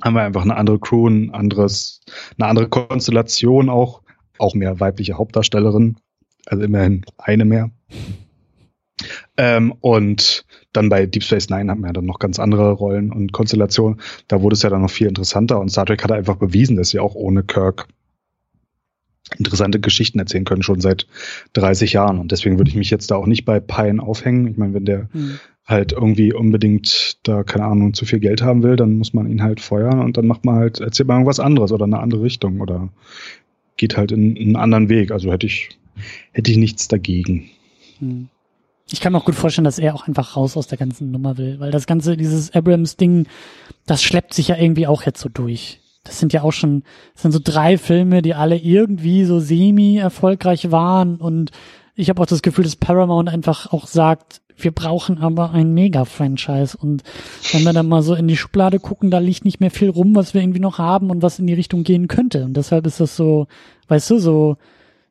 haben 0.02 0.16
wir 0.16 0.24
einfach 0.24 0.44
eine 0.44 0.56
andere 0.56 0.80
Crew, 0.80 1.08
ein 1.08 1.34
anderes, 1.34 2.02
eine 2.38 2.48
andere 2.48 2.70
Konstellation 2.70 3.70
auch, 3.70 4.02
auch 4.40 4.56
mehr 4.56 4.80
weibliche 4.80 5.14
Hauptdarstellerin, 5.14 5.98
also 6.46 6.64
immerhin 6.64 7.06
eine 7.18 7.46
mehr. 7.46 7.70
Ähm, 9.38 9.74
und 9.82 10.46
dann 10.72 10.90
bei 10.90 11.06
Deep 11.06 11.24
Space 11.24 11.50
Nine 11.50 11.72
hatten 11.72 11.82
wir 11.82 11.88
ja 11.88 11.94
dann 11.94 12.06
noch 12.06 12.20
ganz 12.20 12.40
andere 12.40 12.72
Rollen 12.72 13.12
und 13.12 13.32
Konstellationen. 13.32 14.00
Da 14.28 14.42
wurde 14.42 14.56
es 14.56 14.62
ja 14.64 14.70
dann 14.70 14.82
noch 14.82 14.90
viel 14.90 15.08
interessanter 15.08 15.60
und 15.60 15.70
Star 15.70 15.86
Trek 15.86 16.04
hat 16.04 16.12
einfach 16.12 16.36
bewiesen, 16.36 16.76
dass 16.76 16.90
sie 16.90 17.00
auch 17.00 17.16
ohne 17.16 17.44
Kirk 17.44 17.88
interessante 19.38 19.80
Geschichten 19.80 20.20
erzählen 20.20 20.46
können, 20.46 20.64
schon 20.64 20.82
seit 20.82 21.08
30 21.54 21.94
Jahren. 21.94 22.20
Und 22.20 22.32
deswegen 22.32 22.58
würde 22.58 22.70
ich 22.70 22.76
mich 22.76 22.90
jetzt 22.90 23.10
da 23.10 23.16
auch 23.16 23.26
nicht 23.26 23.46
bei 23.46 23.60
Pine 23.60 24.02
aufhängen. 24.02 24.48
Ich 24.48 24.58
meine, 24.58 24.74
wenn 24.74 24.86
der 24.86 25.10
mhm. 25.14 25.40
Halt 25.66 25.94
irgendwie 25.94 26.34
unbedingt 26.34 27.18
da, 27.24 27.44
keine 27.44 27.66
Ahnung, 27.66 27.94
zu 27.94 28.06
viel 28.06 28.20
Geld 28.20 28.42
haben 28.42 28.64
will, 28.64 28.76
dann 28.76 28.94
muss 28.94 29.14
man 29.14 29.30
ihn 29.30 29.42
halt 29.42 29.62
feuern 29.62 30.02
und 30.02 30.18
dann 30.18 30.28
macht 30.28 30.44
man 30.44 30.56
halt, 30.56 30.82
erzählt 30.82 31.08
man 31.08 31.18
irgendwas 31.18 31.40
anderes 31.40 31.72
oder 31.72 31.86
eine 31.86 32.00
andere 32.00 32.22
Richtung 32.22 32.60
oder 32.60 32.90
geht 33.78 33.98
halt 33.98 34.12
in, 34.12 34.36
in 34.36 34.48
einen 34.48 34.56
anderen 34.58 34.90
Weg. 34.90 35.12
Also 35.12 35.32
hätte 35.32 35.48
ich, 35.48 35.70
hätte 36.32 36.52
ich 36.52 36.58
nichts 36.58 36.88
dagegen. 36.88 37.50
Mhm. 38.00 38.30
Ich 38.92 39.00
kann 39.00 39.14
mir 39.14 39.20
auch 39.20 39.26
gut 39.26 39.36
vorstellen, 39.36 39.64
dass 39.64 39.80
er 39.80 39.96
auch 39.96 40.08
einfach 40.08 40.36
raus 40.36 40.58
aus 40.58 40.68
der 40.68 40.78
ganzen 40.78 41.10
Nummer 41.10 41.38
will, 41.38 41.60
weil 41.60 41.72
das 41.72 41.88
ganze, 41.88 42.18
dieses 42.18 42.54
Abrams-Ding, 42.54 43.28
das 43.86 44.04
schleppt 44.04 44.34
sich 44.34 44.50
ja 44.50 44.58
irgendwie 44.58 44.88
auch 44.88 45.04
jetzt 45.04 45.22
so 45.22 45.30
durch. 45.30 45.80
Das 46.04 46.20
sind 46.20 46.34
ja 46.34 46.44
auch 46.44 46.52
schon, 46.52 46.84
das 47.14 47.24
sind 47.24 47.32
so 47.32 47.40
drei 47.42 47.78
Filme, 47.78 48.22
die 48.22 48.34
alle 48.34 48.58
irgendwie 48.58 49.24
so 49.24 49.40
semi-erfolgreich 49.40 50.70
waren 50.70 51.16
und 51.16 51.52
ich 51.96 52.10
habe 52.10 52.22
auch 52.22 52.26
das 52.26 52.42
Gefühl, 52.42 52.64
dass 52.64 52.76
Paramount 52.76 53.30
einfach 53.30 53.72
auch 53.72 53.88
sagt, 53.88 54.42
wir 54.58 54.72
brauchen 54.72 55.18
aber 55.18 55.52
ein 55.52 55.74
Mega-Franchise 55.74 56.78
und 56.78 57.04
wenn 57.52 57.64
wir 57.64 57.74
dann 57.74 57.88
mal 57.88 58.02
so 58.02 58.14
in 58.16 58.28
die 58.28 58.38
Schublade 58.38 58.80
gucken, 58.80 59.12
da 59.12 59.20
liegt 59.20 59.46
nicht 59.46 59.60
mehr 59.60 59.72
viel 59.72 59.90
rum, 59.90 60.16
was 60.16 60.34
wir 60.34 60.42
irgendwie 60.42 60.60
noch 60.60 60.78
haben 60.78 61.10
und 61.10 61.22
was 61.22 61.40
in 61.40 61.48
die 61.48 61.54
Richtung 61.54 61.84
gehen 61.84 62.08
könnte 62.08 62.46
und 62.46 62.56
deshalb 62.56 62.86
ist 62.86 63.00
das 63.00 63.16
so, 63.16 63.48
weißt 63.88 64.10
du, 64.12 64.20
so, 64.20 64.58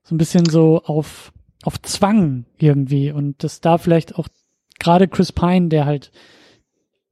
so 0.05 0.15
ein 0.15 0.19
bisschen 0.19 0.47
so 0.47 0.83
auf 0.85 1.33
auf 1.65 1.81
Zwang 1.83 2.45
irgendwie 2.59 3.13
und 3.13 3.45
dass 3.45 3.61
da 3.61 3.79
vielleicht 3.79 4.17
auch 4.17 4.29
gerade 4.81 5.07
Chris 5.07 5.33
Pine, 5.33 5.69
der 5.69 5.87
halt 5.87 6.11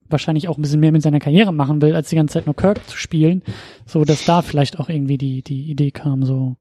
wahrscheinlich 0.09 0.49
auch 0.49 0.59
ein 0.59 0.63
bisschen 0.63 0.81
mehr 0.81 0.91
mit 0.91 1.03
seiner 1.03 1.21
Karriere 1.21 1.53
machen 1.53 1.81
will, 1.83 1.95
als 1.95 2.09
die 2.09 2.17
ganze 2.17 2.35
Zeit 2.35 2.47
nur 2.47 2.57
Kirk 2.57 2.85
zu 2.89 2.97
spielen, 2.97 3.43
so 3.87 4.05
dass 4.05 4.25
da 4.25 4.43
vielleicht 4.43 4.81
auch 4.81 4.89
irgendwie 4.89 5.19
die 5.19 5.43
die 5.43 5.71
Idee 5.71 5.93
kam 5.93 6.25
so. 6.25 6.57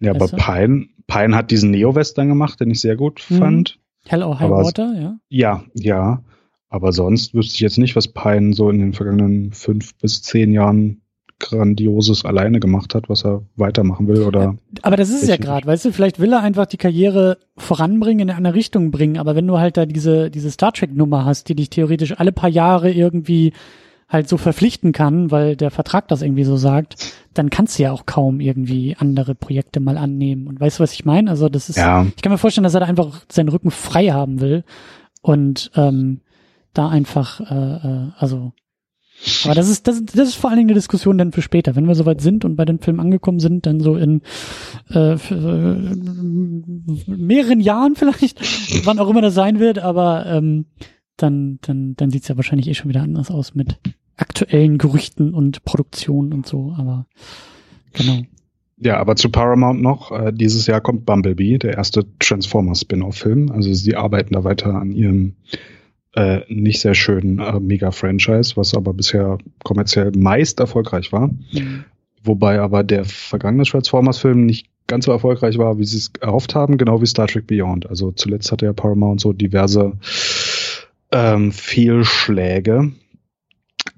Ja, 0.00 0.10
aber 0.10 0.28
Pine 0.28 0.88
Pine 1.06 1.36
hat 1.36 1.50
diesen 1.50 1.70
Neo-Western 1.70 2.28
gemacht, 2.28 2.60
den 2.60 2.70
ich 2.70 2.80
sehr 2.80 2.96
gut 2.96 3.24
mhm. 3.28 3.38
fand. 3.38 3.78
Hell 4.06 4.22
or 4.22 4.38
High 4.38 4.50
aber, 4.50 4.64
Water, 4.64 4.94
ja. 5.00 5.18
Ja, 5.28 5.64
ja. 5.74 6.22
Aber 6.68 6.92
sonst 6.92 7.34
wüsste 7.34 7.54
ich 7.54 7.60
jetzt 7.60 7.78
nicht, 7.78 7.94
was 7.94 8.08
Pine 8.08 8.52
so 8.52 8.68
in 8.68 8.80
den 8.80 8.92
vergangenen 8.92 9.52
fünf 9.52 9.94
bis 9.96 10.22
zehn 10.22 10.52
Jahren 10.52 11.02
Grandioses 11.38 12.24
alleine 12.24 12.60
gemacht 12.60 12.94
hat, 12.94 13.08
was 13.08 13.24
er 13.24 13.42
weitermachen 13.56 14.08
will 14.08 14.22
oder. 14.22 14.56
Aber 14.82 14.96
das 14.96 15.10
ist 15.10 15.22
es 15.22 15.28
ja 15.28 15.36
gerade, 15.36 15.66
weißt 15.66 15.84
du, 15.84 15.92
vielleicht 15.92 16.18
will 16.20 16.32
er 16.32 16.42
einfach 16.42 16.66
die 16.66 16.76
Karriere 16.76 17.38
voranbringen, 17.56 18.28
in 18.28 18.34
eine 18.34 18.54
Richtung 18.54 18.90
bringen, 18.90 19.18
aber 19.18 19.34
wenn 19.34 19.46
du 19.46 19.58
halt 19.58 19.76
da 19.76 19.84
diese, 19.84 20.30
diese 20.30 20.50
Star 20.50 20.72
Trek 20.72 20.94
Nummer 20.94 21.24
hast, 21.24 21.48
die 21.48 21.54
dich 21.54 21.70
theoretisch 21.70 22.18
alle 22.18 22.32
paar 22.32 22.48
Jahre 22.48 22.90
irgendwie 22.90 23.52
halt 24.08 24.28
so 24.28 24.36
verpflichten 24.36 24.92
kann, 24.92 25.30
weil 25.30 25.56
der 25.56 25.70
Vertrag 25.70 26.08
das 26.08 26.22
irgendwie 26.22 26.44
so 26.44 26.56
sagt, 26.56 26.96
dann 27.34 27.50
kannst 27.50 27.78
du 27.78 27.84
ja 27.84 27.92
auch 27.92 28.06
kaum 28.06 28.40
irgendwie 28.40 28.96
andere 28.98 29.34
Projekte 29.34 29.80
mal 29.80 29.98
annehmen. 29.98 30.46
Und 30.46 30.60
weißt 30.60 30.78
du, 30.78 30.82
was 30.82 30.92
ich 30.92 31.04
meine? 31.04 31.30
Also 31.30 31.48
das 31.48 31.68
ist, 31.68 31.76
ja. 31.76 32.06
ich 32.16 32.22
kann 32.22 32.32
mir 32.32 32.38
vorstellen, 32.38 32.64
dass 32.64 32.74
er 32.74 32.80
da 32.80 32.86
einfach 32.86 33.22
seinen 33.30 33.48
Rücken 33.48 33.70
frei 33.70 34.08
haben 34.08 34.40
will 34.40 34.64
und 35.22 35.70
ähm, 35.74 36.20
da 36.74 36.88
einfach, 36.88 37.40
äh, 37.40 37.54
äh, 37.54 38.10
also 38.18 38.52
aber 39.44 39.54
das 39.54 39.68
ist, 39.68 39.86
das, 39.86 40.04
das 40.04 40.28
ist 40.28 40.34
vor 40.34 40.50
allen 40.50 40.58
Dingen 40.58 40.70
eine 40.70 40.78
Diskussion 40.78 41.16
dann 41.16 41.32
für 41.32 41.40
später. 41.40 41.76
Wenn 41.76 41.86
wir 41.86 41.94
soweit 41.94 42.20
sind 42.20 42.44
und 42.44 42.56
bei 42.56 42.64
den 42.64 42.80
Filmen 42.80 43.00
angekommen 43.00 43.38
sind, 43.38 43.64
dann 43.64 43.80
so 43.80 43.96
in 43.96 44.22
äh, 44.90 45.14
äh, 45.14 45.96
mehreren 47.06 47.60
Jahren 47.60 47.96
vielleicht, 47.96 48.40
wann 48.84 48.98
auch 48.98 49.08
immer 49.08 49.22
das 49.22 49.34
sein 49.34 49.60
wird, 49.60 49.78
aber 49.78 50.26
ähm, 50.26 50.66
dann, 51.16 51.58
dann, 51.62 51.94
dann 51.96 52.10
sieht's 52.10 52.28
ja 52.28 52.36
wahrscheinlich 52.36 52.68
eh 52.68 52.74
schon 52.74 52.88
wieder 52.88 53.02
anders 53.02 53.30
aus 53.30 53.54
mit 53.54 53.78
aktuellen 54.16 54.78
Gerüchten 54.78 55.34
und 55.34 55.64
Produktionen 55.64 56.32
und 56.32 56.46
so, 56.46 56.74
aber 56.78 57.06
genau. 57.92 58.22
Ja, 58.78 58.98
aber 58.98 59.16
zu 59.16 59.30
Paramount 59.30 59.80
noch, 59.80 60.10
äh, 60.10 60.32
dieses 60.32 60.66
Jahr 60.66 60.80
kommt 60.80 61.06
Bumblebee, 61.06 61.58
der 61.58 61.74
erste 61.74 62.04
Transformers-Spin-off-Film. 62.18 63.50
Also 63.50 63.72
sie 63.72 63.96
arbeiten 63.96 64.34
da 64.34 64.44
weiter 64.44 64.74
an 64.74 64.90
ihrem 64.90 65.36
äh, 66.14 66.40
nicht 66.48 66.80
sehr 66.80 66.94
schönen 66.94 67.38
äh, 67.38 67.60
Mega-Franchise, 67.60 68.56
was 68.56 68.74
aber 68.74 68.92
bisher 68.92 69.38
kommerziell 69.62 70.12
meist 70.16 70.60
erfolgreich 70.60 71.12
war. 71.12 71.28
Mhm. 71.28 71.84
Wobei 72.22 72.58
aber 72.60 72.82
der 72.82 73.04
vergangene 73.04 73.64
Transformers-Film 73.64 74.44
nicht 74.44 74.66
ganz 74.86 75.06
so 75.06 75.12
erfolgreich 75.12 75.56
war, 75.58 75.78
wie 75.78 75.84
sie 75.84 75.98
es 75.98 76.10
erhofft 76.20 76.54
haben, 76.54 76.76
genau 76.76 77.00
wie 77.00 77.06
Star 77.06 77.26
Trek 77.26 77.46
Beyond. 77.46 77.88
Also 77.88 78.12
zuletzt 78.12 78.52
hatte 78.52 78.66
ja 78.66 78.72
Paramount 78.72 79.20
so 79.20 79.32
diverse 79.32 79.92
ähm, 81.14 81.52
Fehlschläge. 81.52 82.92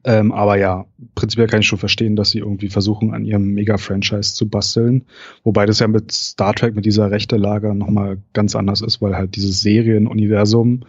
Ähm, 0.04 0.32
aber 0.32 0.58
ja, 0.58 0.84
prinzipiell 1.14 1.48
kann 1.48 1.60
ich 1.60 1.66
schon 1.66 1.78
verstehen, 1.78 2.14
dass 2.14 2.30
sie 2.30 2.38
irgendwie 2.38 2.68
versuchen, 2.68 3.14
an 3.14 3.24
ihrem 3.24 3.54
Mega-Franchise 3.54 4.34
zu 4.34 4.48
basteln. 4.48 5.04
Wobei 5.42 5.64
das 5.64 5.80
ja 5.80 5.88
mit 5.88 6.12
Star 6.12 6.54
Trek, 6.54 6.74
mit 6.74 6.84
dieser 6.84 7.10
rechte 7.10 7.36
Lager 7.36 7.74
nochmal 7.74 8.18
ganz 8.32 8.54
anders 8.54 8.82
ist, 8.82 9.00
weil 9.00 9.16
halt 9.16 9.34
dieses 9.34 9.60
Serienuniversum 9.62 10.84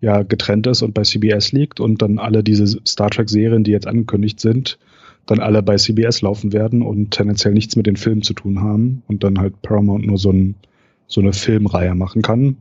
ja 0.00 0.22
getrennt 0.22 0.66
ist 0.66 0.82
und 0.82 0.94
bei 0.94 1.02
CBS 1.02 1.52
liegt 1.52 1.80
und 1.80 2.00
dann 2.02 2.18
alle 2.18 2.44
diese 2.44 2.66
Star 2.86 3.10
Trek-Serien, 3.10 3.64
die 3.64 3.72
jetzt 3.72 3.86
angekündigt 3.86 4.40
sind, 4.40 4.78
dann 5.26 5.40
alle 5.40 5.62
bei 5.62 5.76
CBS 5.76 6.22
laufen 6.22 6.52
werden 6.52 6.82
und 6.82 7.10
tendenziell 7.10 7.54
nichts 7.54 7.76
mit 7.76 7.86
den 7.86 7.96
Filmen 7.96 8.22
zu 8.22 8.34
tun 8.34 8.60
haben 8.60 9.02
und 9.08 9.24
dann 9.24 9.38
halt 9.38 9.60
Paramount 9.62 10.06
nur 10.06 10.18
so, 10.18 10.30
ein, 10.30 10.54
so 11.06 11.20
eine 11.20 11.32
Filmreihe 11.32 11.94
machen 11.94 12.22
kann. 12.22 12.58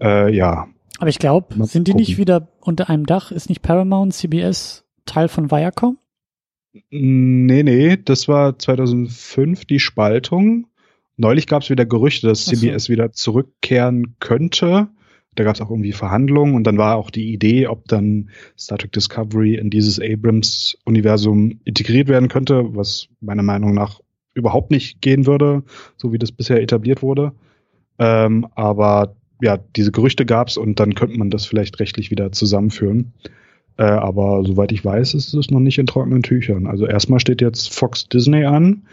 Äh, 0.00 0.34
ja. 0.34 0.68
Aber 0.98 1.08
ich 1.08 1.18
glaube, 1.18 1.54
sind 1.66 1.88
die 1.88 1.92
gucken. 1.92 2.06
nicht 2.06 2.18
wieder 2.18 2.48
unter 2.60 2.88
einem 2.88 3.06
Dach? 3.06 3.32
Ist 3.32 3.48
nicht 3.48 3.62
Paramount, 3.62 4.14
CBS 4.14 4.84
Teil 5.06 5.28
von 5.28 5.50
Viacom? 5.50 5.98
Nee, 6.90 7.62
nee, 7.62 7.96
das 7.96 8.26
war 8.26 8.58
2005 8.58 9.64
die 9.64 9.78
Spaltung. 9.78 10.66
Neulich 11.16 11.46
gab 11.46 11.62
es 11.62 11.70
wieder 11.70 11.86
Gerüchte, 11.86 12.26
dass 12.26 12.46
CBS 12.46 12.84
so. 12.84 12.92
wieder 12.92 13.12
zurückkehren 13.12 14.16
könnte. 14.18 14.88
Da 15.36 15.44
gab 15.44 15.54
es 15.54 15.60
auch 15.60 15.70
irgendwie 15.70 15.92
Verhandlungen 15.92 16.54
und 16.54 16.64
dann 16.64 16.78
war 16.78 16.96
auch 16.96 17.10
die 17.10 17.32
Idee, 17.32 17.66
ob 17.66 17.86
dann 17.88 18.30
Star 18.58 18.78
Trek 18.78 18.92
Discovery 18.92 19.54
in 19.54 19.70
dieses 19.70 20.00
Abrams-Universum 20.00 21.60
integriert 21.64 22.08
werden 22.08 22.28
könnte, 22.28 22.74
was 22.74 23.08
meiner 23.20 23.42
Meinung 23.42 23.74
nach 23.74 24.00
überhaupt 24.34 24.70
nicht 24.70 25.00
gehen 25.00 25.26
würde, 25.26 25.62
so 25.96 26.12
wie 26.12 26.18
das 26.18 26.32
bisher 26.32 26.60
etabliert 26.60 27.02
wurde. 27.02 27.32
Ähm, 27.98 28.46
aber 28.54 29.16
ja, 29.40 29.58
diese 29.76 29.92
Gerüchte 29.92 30.26
gab 30.26 30.48
es 30.48 30.56
und 30.56 30.80
dann 30.80 30.94
könnte 30.94 31.18
man 31.18 31.30
das 31.30 31.46
vielleicht 31.46 31.80
rechtlich 31.80 32.10
wieder 32.10 32.32
zusammenführen. 32.32 33.12
Äh, 33.76 33.84
aber 33.84 34.44
soweit 34.44 34.72
ich 34.72 34.84
weiß, 34.84 35.14
ist 35.14 35.34
es 35.34 35.50
noch 35.50 35.60
nicht 35.60 35.78
in 35.78 35.86
trockenen 35.86 36.22
Tüchern. 36.22 36.66
Also 36.66 36.86
erstmal 36.86 37.20
steht 37.20 37.40
jetzt 37.40 37.74
Fox 37.74 38.08
Disney 38.08 38.44
an 38.44 38.84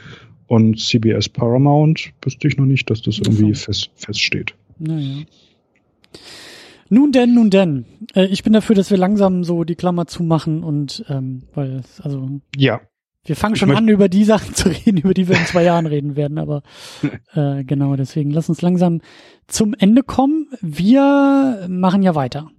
und 0.48 0.80
CBS 0.80 1.30
Paramount 1.30 2.12
wüsste 2.22 2.48
ich 2.48 2.58
noch 2.58 2.66
nicht, 2.66 2.90
dass 2.90 3.02
das 3.02 3.20
irgendwie 3.20 3.54
fest, 3.54 3.92
feststeht. 3.96 4.56
Naja. 4.80 5.24
Nun 6.90 7.14
denn, 7.14 7.34
nun 7.34 7.50
denn. 7.50 7.86
Äh, 8.16 8.26
ich 8.26 8.44
bin 8.44 8.52
dafür, 8.52 8.76
dass 8.76 8.92
wir 8.92 8.98
langsam 8.98 9.44
so 9.44 9.64
die 9.64 9.76
Klammer 9.76 10.08
zumachen 10.08 10.64
und 10.64 11.06
ähm, 11.08 11.44
weil 11.54 11.84
also 12.02 12.42
ja. 12.58 12.82
Wir 13.24 13.36
fangen 13.36 13.56
schon 13.56 13.72
an, 13.72 13.88
über 13.88 14.10
die 14.10 14.24
Sachen 14.24 14.54
zu 14.56 14.70
reden, 14.70 14.98
über 14.98 15.14
die 15.14 15.28
wir 15.28 15.38
in 15.38 15.46
zwei 15.46 15.64
Jahren 15.64 15.86
reden 15.86 16.16
werden, 16.16 16.38
aber 16.38 16.64
äh, 17.34 17.64
genau, 17.64 17.96
deswegen 17.96 18.32
lass 18.32 18.50
uns 18.50 18.62
langsam 18.62 19.02
zum 19.48 19.74
Ende 19.78 20.04
kommen. 20.04 20.48
Wir 20.62 21.68
machen 21.70 22.02
ja 22.02 22.16
weiter. 22.16 22.50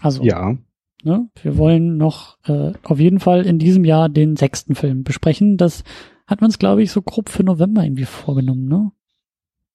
Also, 0.00 0.22
ja. 0.22 0.56
Ne, 1.02 1.30
wir 1.42 1.56
wollen 1.56 1.96
noch 1.96 2.36
äh, 2.46 2.72
auf 2.82 3.00
jeden 3.00 3.20
Fall 3.20 3.46
in 3.46 3.58
diesem 3.58 3.86
Jahr 3.86 4.10
den 4.10 4.36
sechsten 4.36 4.74
Film 4.74 5.02
besprechen. 5.02 5.56
Das 5.56 5.82
hat 6.26 6.42
man 6.42 6.48
uns, 6.48 6.58
glaube 6.58 6.82
ich, 6.82 6.90
so 6.90 7.00
grob 7.00 7.30
für 7.30 7.42
November 7.42 7.82
irgendwie 7.82 8.04
vorgenommen, 8.04 8.68
ne? 8.68 8.92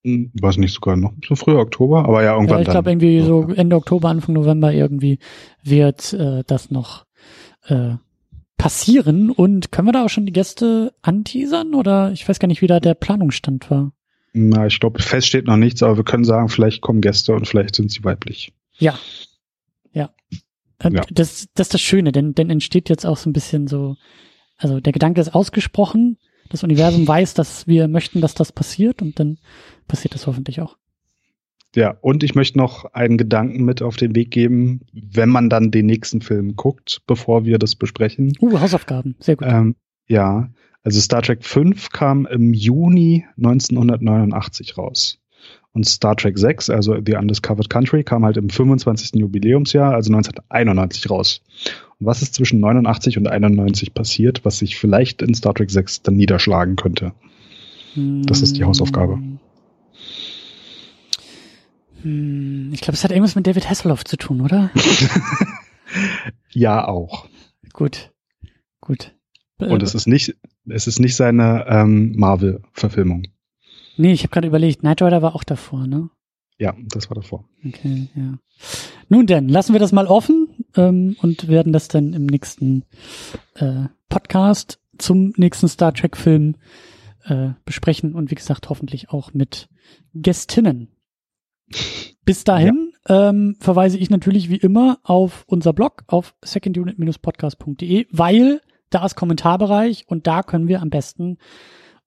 Hm, 0.04 0.32
weiß 0.40 0.58
nicht 0.58 0.74
sogar 0.74 0.98
noch 0.98 1.14
so 1.28 1.36
früher 1.36 1.58
Oktober, 1.58 2.06
aber 2.06 2.24
ja, 2.24 2.34
irgendwann. 2.34 2.58
Ja, 2.58 2.62
ich 2.62 2.70
glaube 2.70 2.92
irgendwie 2.92 3.22
so 3.22 3.42
Ende 3.56 3.76
Oktober, 3.76 4.10
Anfang 4.10 4.36
November 4.36 4.72
irgendwie 4.72 5.18
wird 5.64 6.14
äh, 6.14 6.44
das 6.46 6.70
noch 6.70 7.08
äh, 7.68 7.96
passieren. 8.58 9.30
Und 9.30 9.72
können 9.72 9.88
wir 9.88 9.92
da 9.92 10.06
auch 10.06 10.10
schon 10.10 10.26
die 10.26 10.34
Gäste 10.34 10.94
anteasern 11.02 11.74
oder 11.74 12.12
ich 12.12 12.28
weiß 12.28 12.40
gar 12.40 12.48
nicht, 12.48 12.62
wie 12.62 12.68
da 12.68 12.80
der 12.80 12.94
Planungsstand 12.94 13.70
war. 13.70 13.92
Na, 14.34 14.68
ich 14.68 14.80
glaube, 14.80 15.02
fest 15.02 15.28
steht 15.28 15.46
noch 15.46 15.56
nichts, 15.56 15.82
aber 15.82 15.98
wir 15.98 16.04
können 16.04 16.26
sagen, 16.26 16.50
vielleicht 16.50 16.82
kommen 16.82 17.00
Gäste 17.02 17.34
und 17.34 17.48
vielleicht 17.48 17.76
sind 17.76 17.90
sie 17.90 18.04
weiblich. 18.04 18.52
Ja. 18.78 19.00
Ja. 19.94 20.10
ja. 20.84 21.02
Das, 21.10 21.48
das 21.54 21.68
ist 21.68 21.74
das 21.74 21.82
Schöne, 21.82 22.12
denn, 22.12 22.36
denn 22.36 22.50
entsteht 22.50 22.90
jetzt 22.90 23.06
auch 23.06 23.18
so 23.18 23.30
ein 23.30 23.34
bisschen 23.34 23.68
so, 23.68 23.96
also 24.58 24.82
der 24.82 24.92
Gedanke 24.92 25.22
ist 25.22 25.34
ausgesprochen, 25.34 26.18
das 26.50 26.64
Universum 26.64 27.08
weiß, 27.08 27.34
dass 27.34 27.66
wir 27.66 27.88
möchten, 27.88 28.20
dass 28.20 28.36
das 28.36 28.52
passiert 28.52 29.02
und 29.02 29.20
dann 29.20 29.38
passiert 29.88 30.14
das 30.14 30.28
hoffentlich 30.28 30.60
auch. 30.60 30.76
Ja, 31.76 31.98
und 32.02 32.24
ich 32.24 32.36
möchte 32.36 32.58
noch 32.58 32.86
einen 32.94 33.18
Gedanken 33.18 33.66
mit 33.66 33.82
auf 33.82 33.98
den 33.98 34.16
Weg 34.16 34.32
geben, 34.32 34.82
wenn 34.94 35.30
man 35.30 35.50
dann 35.50 35.72
den 35.72 35.86
nächsten 35.86 36.22
Film 36.22 36.56
guckt, 36.56 37.02
bevor 37.06 37.46
wir 37.46 37.60
das 37.60 37.76
besprechen. 37.76 38.34
Uh, 38.40 38.60
Hausaufgaben, 38.60 39.16
sehr 39.20 39.36
gut. 39.36 39.48
Ähm, 39.50 39.76
ja, 40.08 40.50
also 40.84 41.02
Star 41.02 41.22
Trek 41.22 41.44
5 41.44 41.90
kam 41.90 42.26
im 42.26 42.54
Juni 42.54 43.26
1989 43.38 44.78
raus. 44.78 45.20
Und 45.74 45.86
Star 45.86 46.16
Trek 46.16 46.38
6, 46.38 46.70
also 46.70 46.96
The 47.06 47.18
Undiscovered 47.18 47.70
Country, 47.70 48.06
kam 48.06 48.24
halt 48.24 48.38
im 48.38 48.50
25. 48.50 49.20
Jubiläumsjahr, 49.20 49.94
also 49.94 50.14
1991 50.14 51.10
raus. 51.10 51.42
Und 52.00 52.06
was 52.06 52.22
ist 52.22 52.36
zwischen 52.36 52.62
89 52.62 53.18
und 53.18 53.28
91 53.28 53.94
passiert, 53.94 54.46
was 54.46 54.60
sich 54.60 54.78
vielleicht 54.78 55.22
in 55.22 55.34
Star 55.34 55.54
Trek 55.54 55.70
6 55.70 56.04
dann 56.04 56.16
niederschlagen 56.16 56.78
könnte? 56.78 57.12
Das 57.96 58.42
ist 58.42 58.58
die 58.58 58.64
Hausaufgabe. 58.64 59.16
Hm, 59.16 59.40
ich 62.06 62.82
glaube, 62.82 62.94
es 62.94 63.04
hat 63.04 63.12
irgendwas 63.12 63.36
mit 63.36 63.48
David 63.48 63.68
Hasselhoff 63.68 64.06
zu 64.06 64.16
tun, 64.16 64.42
oder? 64.42 64.70
ja, 66.52 66.88
auch. 66.88 67.28
Gut. 67.74 68.12
Gut. 68.80 69.16
Und 69.58 69.82
es 69.82 69.96
ist 69.96 70.06
nicht, 70.06 70.36
es 70.70 70.86
ist 70.86 71.00
nicht 71.00 71.16
seine 71.16 71.66
ähm, 71.68 72.14
Marvel-Verfilmung. 72.16 73.24
Nee, 73.98 74.12
ich 74.12 74.22
habe 74.22 74.30
gerade 74.30 74.48
überlegt, 74.48 74.82
Knight 74.82 75.02
Rider 75.02 75.22
war 75.22 75.34
auch 75.34 75.44
davor, 75.44 75.88
ne? 75.88 76.10
Ja, 76.60 76.76
das 76.78 77.10
war 77.10 77.16
davor. 77.16 77.46
Okay, 77.66 78.10
ja. 78.14 78.38
Nun 79.10 79.26
denn, 79.26 79.50
lassen 79.50 79.74
wir 79.74 79.80
das 79.80 79.92
mal 79.92 80.08
offen 80.08 80.68
ähm, 80.76 81.16
und 81.22 81.48
werden 81.48 81.74
das 81.74 81.88
dann 81.88 82.14
im 82.14 82.28
nächsten 82.28 82.84
äh, 83.56 83.86
Podcast 84.10 84.80
zum 84.98 85.34
nächsten 85.38 85.68
Star 85.68 85.94
Trek-Film 85.94 86.56
äh, 87.24 87.50
besprechen 87.66 88.14
und 88.14 88.30
wie 88.32 88.36
gesagt 88.36 88.70
hoffentlich 88.70 89.10
auch 89.10 89.34
mit 89.34 89.70
Gästinnen. 90.14 90.95
Bis 92.26 92.44
dahin 92.44 92.92
ja. 93.08 93.30
ähm, 93.30 93.56
verweise 93.60 93.98
ich 93.98 94.10
natürlich 94.10 94.50
wie 94.50 94.58
immer 94.58 95.00
auf 95.04 95.44
unser 95.48 95.74
Blog 95.74 96.04
auf 96.08 96.36
secondunit-podcast.de, 96.44 98.08
weil 98.12 98.62
da 98.90 99.06
ist 99.06 99.16
Kommentarbereich 99.16 100.06
und 100.08 100.28
da 100.28 100.44
können 100.44 100.68
wir 100.68 100.82
am 100.82 100.90
besten 100.90 101.38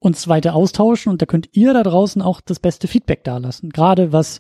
uns 0.01 0.29
weiter 0.29 0.55
austauschen 0.55 1.11
und 1.11 1.23
da 1.23 1.27
könnt 1.27 1.51
ihr 1.53 1.73
da 1.73 1.83
draußen 1.83 2.23
auch 2.23 2.41
das 2.41 2.61
beste 2.61 2.89
Feedback 2.89 3.25
dalassen. 3.25 3.71
Gerade 3.71 4.13
was 4.13 4.39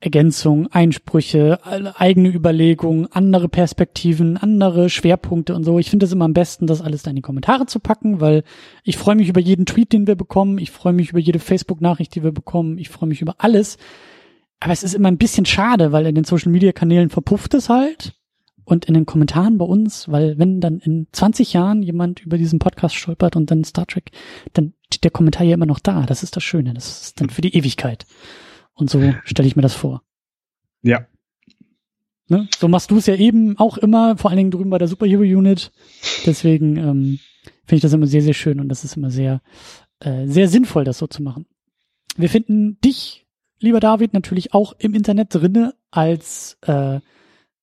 Ergänzung, 0.00 0.66
Einsprüche, 0.70 1.58
eigene 1.96 2.28
Überlegungen, 2.28 3.10
andere 3.10 3.48
Perspektiven, 3.48 4.36
andere 4.36 4.90
Schwerpunkte 4.90 5.54
und 5.54 5.64
so. 5.64 5.78
Ich 5.78 5.88
finde 5.88 6.04
es 6.04 6.12
immer 6.12 6.26
am 6.26 6.34
besten, 6.34 6.66
das 6.66 6.82
alles 6.82 7.02
da 7.02 7.10
in 7.10 7.16
die 7.16 7.22
Kommentare 7.22 7.64
zu 7.64 7.80
packen, 7.80 8.20
weil 8.20 8.44
ich 8.82 8.98
freue 8.98 9.14
mich 9.14 9.30
über 9.30 9.40
jeden 9.40 9.64
Tweet, 9.64 9.94
den 9.94 10.06
wir 10.06 10.14
bekommen. 10.14 10.58
Ich 10.58 10.70
freue 10.70 10.92
mich 10.92 11.10
über 11.10 11.20
jede 11.20 11.38
Facebook-Nachricht, 11.38 12.14
die 12.14 12.22
wir 12.22 12.32
bekommen. 12.32 12.76
Ich 12.76 12.90
freue 12.90 13.08
mich 13.08 13.22
über 13.22 13.36
alles. 13.38 13.78
Aber 14.64 14.72
es 14.72 14.82
ist 14.82 14.94
immer 14.94 15.08
ein 15.08 15.18
bisschen 15.18 15.44
schade, 15.44 15.92
weil 15.92 16.06
in 16.06 16.14
den 16.14 16.24
Social-Media-Kanälen 16.24 17.10
verpufft 17.10 17.52
es 17.52 17.68
halt 17.68 18.14
und 18.64 18.86
in 18.86 18.94
den 18.94 19.04
Kommentaren 19.04 19.58
bei 19.58 19.66
uns, 19.66 20.08
weil 20.08 20.38
wenn 20.38 20.62
dann 20.62 20.78
in 20.78 21.06
20 21.12 21.52
Jahren 21.52 21.82
jemand 21.82 22.20
über 22.20 22.38
diesen 22.38 22.60
Podcast 22.60 22.94
stolpert 22.94 23.36
und 23.36 23.50
dann 23.50 23.62
Star 23.64 23.86
Trek, 23.86 24.10
dann 24.54 24.72
steht 24.86 25.04
der 25.04 25.10
Kommentar 25.10 25.44
ja 25.44 25.52
immer 25.52 25.66
noch 25.66 25.80
da. 25.80 26.06
Das 26.06 26.22
ist 26.22 26.34
das 26.34 26.44
Schöne. 26.44 26.72
Das 26.72 27.02
ist 27.02 27.20
dann 27.20 27.28
für 27.28 27.42
die 27.42 27.54
Ewigkeit. 27.54 28.06
Und 28.72 28.88
so 28.88 29.12
stelle 29.24 29.46
ich 29.46 29.54
mir 29.54 29.60
das 29.60 29.74
vor. 29.74 30.02
Ja. 30.80 31.08
Ne? 32.28 32.48
So 32.58 32.66
machst 32.66 32.90
du 32.90 32.96
es 32.96 33.04
ja 33.04 33.16
eben 33.16 33.58
auch 33.58 33.76
immer, 33.76 34.16
vor 34.16 34.30
allen 34.30 34.38
Dingen 34.38 34.50
drüben 34.50 34.70
bei 34.70 34.78
der 34.78 34.88
Superhero 34.88 35.24
Unit. 35.24 35.72
Deswegen 36.24 36.78
ähm, 36.78 37.18
finde 37.66 37.76
ich 37.76 37.82
das 37.82 37.92
immer 37.92 38.06
sehr, 38.06 38.22
sehr 38.22 38.32
schön 38.32 38.60
und 38.60 38.70
das 38.70 38.82
ist 38.82 38.96
immer 38.96 39.10
sehr, 39.10 39.42
äh, 40.00 40.26
sehr 40.26 40.48
sinnvoll, 40.48 40.84
das 40.84 40.96
so 40.96 41.06
zu 41.06 41.22
machen. 41.22 41.44
Wir 42.16 42.30
finden 42.30 42.80
dich, 42.80 43.23
lieber 43.60 43.80
David, 43.80 44.12
natürlich 44.12 44.54
auch 44.54 44.74
im 44.78 44.94
Internet 44.94 45.34
drinne 45.34 45.74
als 45.90 46.58
äh, 46.62 47.00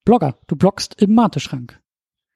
Blogger. 0.06 0.38
Du 0.48 0.56
bloggst 0.56 1.02
im 1.02 1.14
Mateschrank. 1.14 1.80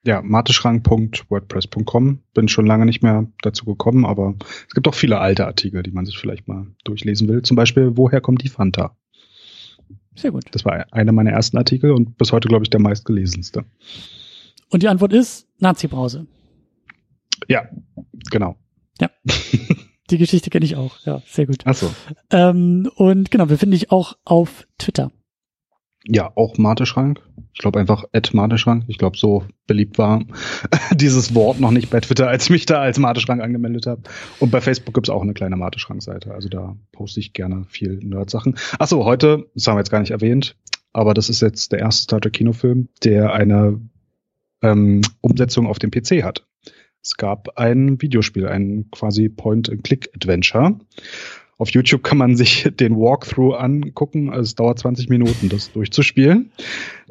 Ja, 0.04 0.22
mateschrank.wordpress.com. 0.22 2.22
Bin 2.32 2.48
schon 2.48 2.66
lange 2.66 2.86
nicht 2.86 3.02
mehr 3.02 3.26
dazu 3.42 3.64
gekommen, 3.64 4.06
aber 4.06 4.36
es 4.68 4.74
gibt 4.74 4.86
auch 4.86 4.94
viele 4.94 5.18
alte 5.18 5.46
Artikel, 5.46 5.82
die 5.82 5.90
man 5.90 6.06
sich 6.06 6.16
vielleicht 6.16 6.46
mal 6.46 6.68
durchlesen 6.84 7.28
will. 7.28 7.42
Zum 7.42 7.56
Beispiel, 7.56 7.96
woher 7.96 8.20
kommt 8.20 8.44
die 8.44 8.48
Fanta? 8.48 8.96
Sehr 10.14 10.30
gut. 10.30 10.44
Das 10.52 10.64
war 10.64 10.86
einer 10.92 11.12
meiner 11.12 11.32
ersten 11.32 11.58
Artikel 11.58 11.90
und 11.90 12.16
bis 12.18 12.32
heute, 12.32 12.48
glaube 12.48 12.64
ich, 12.64 12.70
der 12.70 12.80
meistgelesenste. 12.80 13.64
Und 14.70 14.82
die 14.82 14.88
Antwort 14.88 15.12
ist 15.12 15.48
Nazi-Brause. 15.58 16.26
Ja, 17.48 17.68
genau. 18.30 18.56
Ja. 19.00 19.10
die 20.10 20.18
Geschichte 20.18 20.50
kenne 20.50 20.64
ich 20.64 20.76
auch. 20.76 20.98
Ja, 21.04 21.22
sehr 21.26 21.46
gut. 21.46 21.62
Ach 21.64 21.74
so. 21.74 21.92
Ähm, 22.30 22.90
und 22.96 23.30
genau, 23.30 23.48
wir 23.48 23.58
finden 23.58 23.72
dich 23.72 23.90
auch 23.90 24.16
auf 24.24 24.66
Twitter. 24.78 25.10
Ja, 26.08 26.30
auch 26.36 26.56
Mateschrank. 26.56 27.20
Ich 27.52 27.58
glaube 27.58 27.80
einfach 27.80 28.04
Ed 28.12 28.32
Mateschrank. 28.32 28.84
Ich 28.86 28.98
glaube, 28.98 29.16
so 29.16 29.44
beliebt 29.66 29.98
war 29.98 30.22
dieses 30.94 31.34
Wort 31.34 31.58
noch 31.58 31.72
nicht 31.72 31.90
bei 31.90 32.00
Twitter, 32.00 32.28
als 32.28 32.44
ich 32.44 32.50
mich 32.50 32.66
da 32.66 32.80
als 32.80 32.98
Mateschrank 32.98 33.42
angemeldet 33.42 33.86
habe. 33.86 34.02
Und 34.38 34.50
bei 34.52 34.60
Facebook 34.60 34.94
gibt's 34.94 35.10
auch 35.10 35.22
eine 35.22 35.34
kleine 35.34 35.56
Mateschrank-Seite. 35.56 36.32
Also 36.32 36.48
da 36.48 36.76
poste 36.92 37.18
ich 37.18 37.32
gerne 37.32 37.64
viel 37.68 37.98
Nerd-Sachen. 37.98 38.56
Achso, 38.78 39.04
heute, 39.04 39.46
das 39.54 39.66
haben 39.66 39.74
wir 39.76 39.80
jetzt 39.80 39.90
gar 39.90 40.00
nicht 40.00 40.12
erwähnt, 40.12 40.56
aber 40.92 41.12
das 41.12 41.28
ist 41.28 41.42
jetzt 41.42 41.72
der 41.72 41.80
erste 41.80 42.02
Star 42.04 42.20
Trek 42.20 42.34
Kinofilm, 42.34 42.88
der 43.02 43.32
eine 43.32 43.80
ähm, 44.62 45.00
Umsetzung 45.20 45.66
auf 45.66 45.78
dem 45.78 45.90
PC 45.90 46.22
hat. 46.22 46.46
Es 47.02 47.16
gab 47.16 47.58
ein 47.58 48.00
Videospiel, 48.00 48.48
ein 48.48 48.90
quasi 48.90 49.28
Point-and-Click-Adventure. 49.28 50.78
Auf 51.58 51.70
YouTube 51.70 52.02
kann 52.02 52.18
man 52.18 52.36
sich 52.36 52.68
den 52.80 52.96
Walkthrough 52.96 53.54
angucken. 53.54 54.30
Also 54.30 54.42
es 54.42 54.54
dauert 54.54 54.78
20 54.78 55.08
Minuten, 55.08 55.48
das 55.48 55.72
durchzuspielen. 55.72 56.50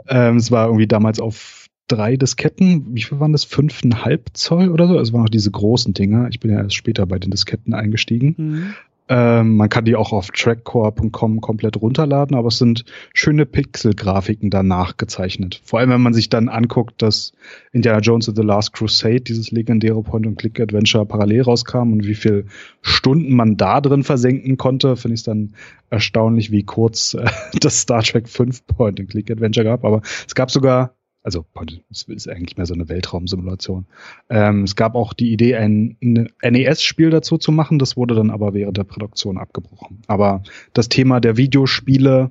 Ähm, 0.07 0.37
es 0.37 0.51
war 0.51 0.67
irgendwie 0.67 0.87
damals 0.87 1.19
auf 1.19 1.67
drei 1.87 2.17
Disketten. 2.17 2.95
Wie 2.95 3.03
viel 3.03 3.19
waren 3.19 3.31
das? 3.31 3.43
Fünfeinhalb 3.43 4.29
Zoll 4.33 4.69
oder 4.69 4.87
so? 4.87 4.99
Es 4.99 5.13
waren 5.13 5.21
noch 5.21 5.29
diese 5.29 5.51
großen 5.51 5.93
Dinger. 5.93 6.27
Ich 6.29 6.39
bin 6.39 6.51
ja 6.51 6.61
erst 6.61 6.75
später 6.75 7.05
bei 7.05 7.19
den 7.19 7.31
Disketten 7.31 7.73
eingestiegen. 7.73 8.35
Mhm. 8.37 8.73
Ähm, 9.07 9.55
man 9.55 9.69
kann 9.69 9.85
die 9.85 9.95
auch 9.95 10.11
auf 10.11 10.31
trackcore.com 10.31 11.39
komplett 11.39 11.79
runterladen, 11.79 12.35
aber 12.35 12.47
es 12.47 12.57
sind 12.57 12.85
schöne 13.13 13.45
Pixel-Grafiken 13.45 14.49
danach 14.49 14.97
gezeichnet. 14.97 15.61
Vor 15.63 15.79
allem, 15.79 15.91
wenn 15.91 16.01
man 16.01 16.15
sich 16.15 16.29
dann 16.29 16.49
anguckt, 16.49 17.03
dass 17.03 17.33
Indiana 17.71 17.99
Jones 17.99 18.27
and 18.27 18.37
the 18.37 18.43
Last 18.43 18.73
Crusade, 18.73 19.21
dieses 19.21 19.51
legendäre 19.51 20.01
Point-and-Click-Adventure, 20.01 21.05
parallel 21.05 21.43
rauskam 21.43 21.93
und 21.93 22.07
wie 22.07 22.15
viel 22.15 22.47
Stunden 22.81 23.35
man 23.35 23.57
da 23.57 23.79
drin 23.79 24.03
versenken 24.03 24.57
konnte, 24.57 24.95
finde 24.95 25.13
ich 25.13 25.19
es 25.19 25.25
dann 25.25 25.53
erstaunlich, 25.91 26.49
wie 26.49 26.63
kurz 26.63 27.13
äh, 27.13 27.25
das 27.61 27.81
Star 27.81 28.01
Trek 28.01 28.27
5 28.27 28.65
Point-and-Click-Adventure 28.65 29.65
gab. 29.65 29.85
Aber 29.85 30.01
es 30.25 30.33
gab 30.33 30.49
sogar 30.49 30.95
also 31.25 31.43
es 31.89 32.03
ist 32.03 32.29
eigentlich 32.29 32.55
mehr 32.55 32.67
so 32.67 32.75
eine 32.75 32.87
Weltraumsimulation. 32.87 33.87
Ähm, 34.29 34.63
es 34.63 34.75
gab 34.75 34.93
auch 34.93 35.13
die 35.13 35.31
Idee, 35.31 35.55
ein, 35.55 35.97
ein 36.01 36.29
NES-Spiel 36.43 37.09
dazu 37.09 37.39
zu 37.39 37.51
machen, 37.51 37.79
das 37.79 37.97
wurde 37.97 38.13
dann 38.13 38.29
aber 38.29 38.53
während 38.53 38.77
der 38.77 38.83
Produktion 38.83 39.39
abgebrochen. 39.39 40.03
Aber 40.05 40.43
das 40.73 40.87
Thema 40.87 41.19
der 41.19 41.35
Videospiele 41.35 42.29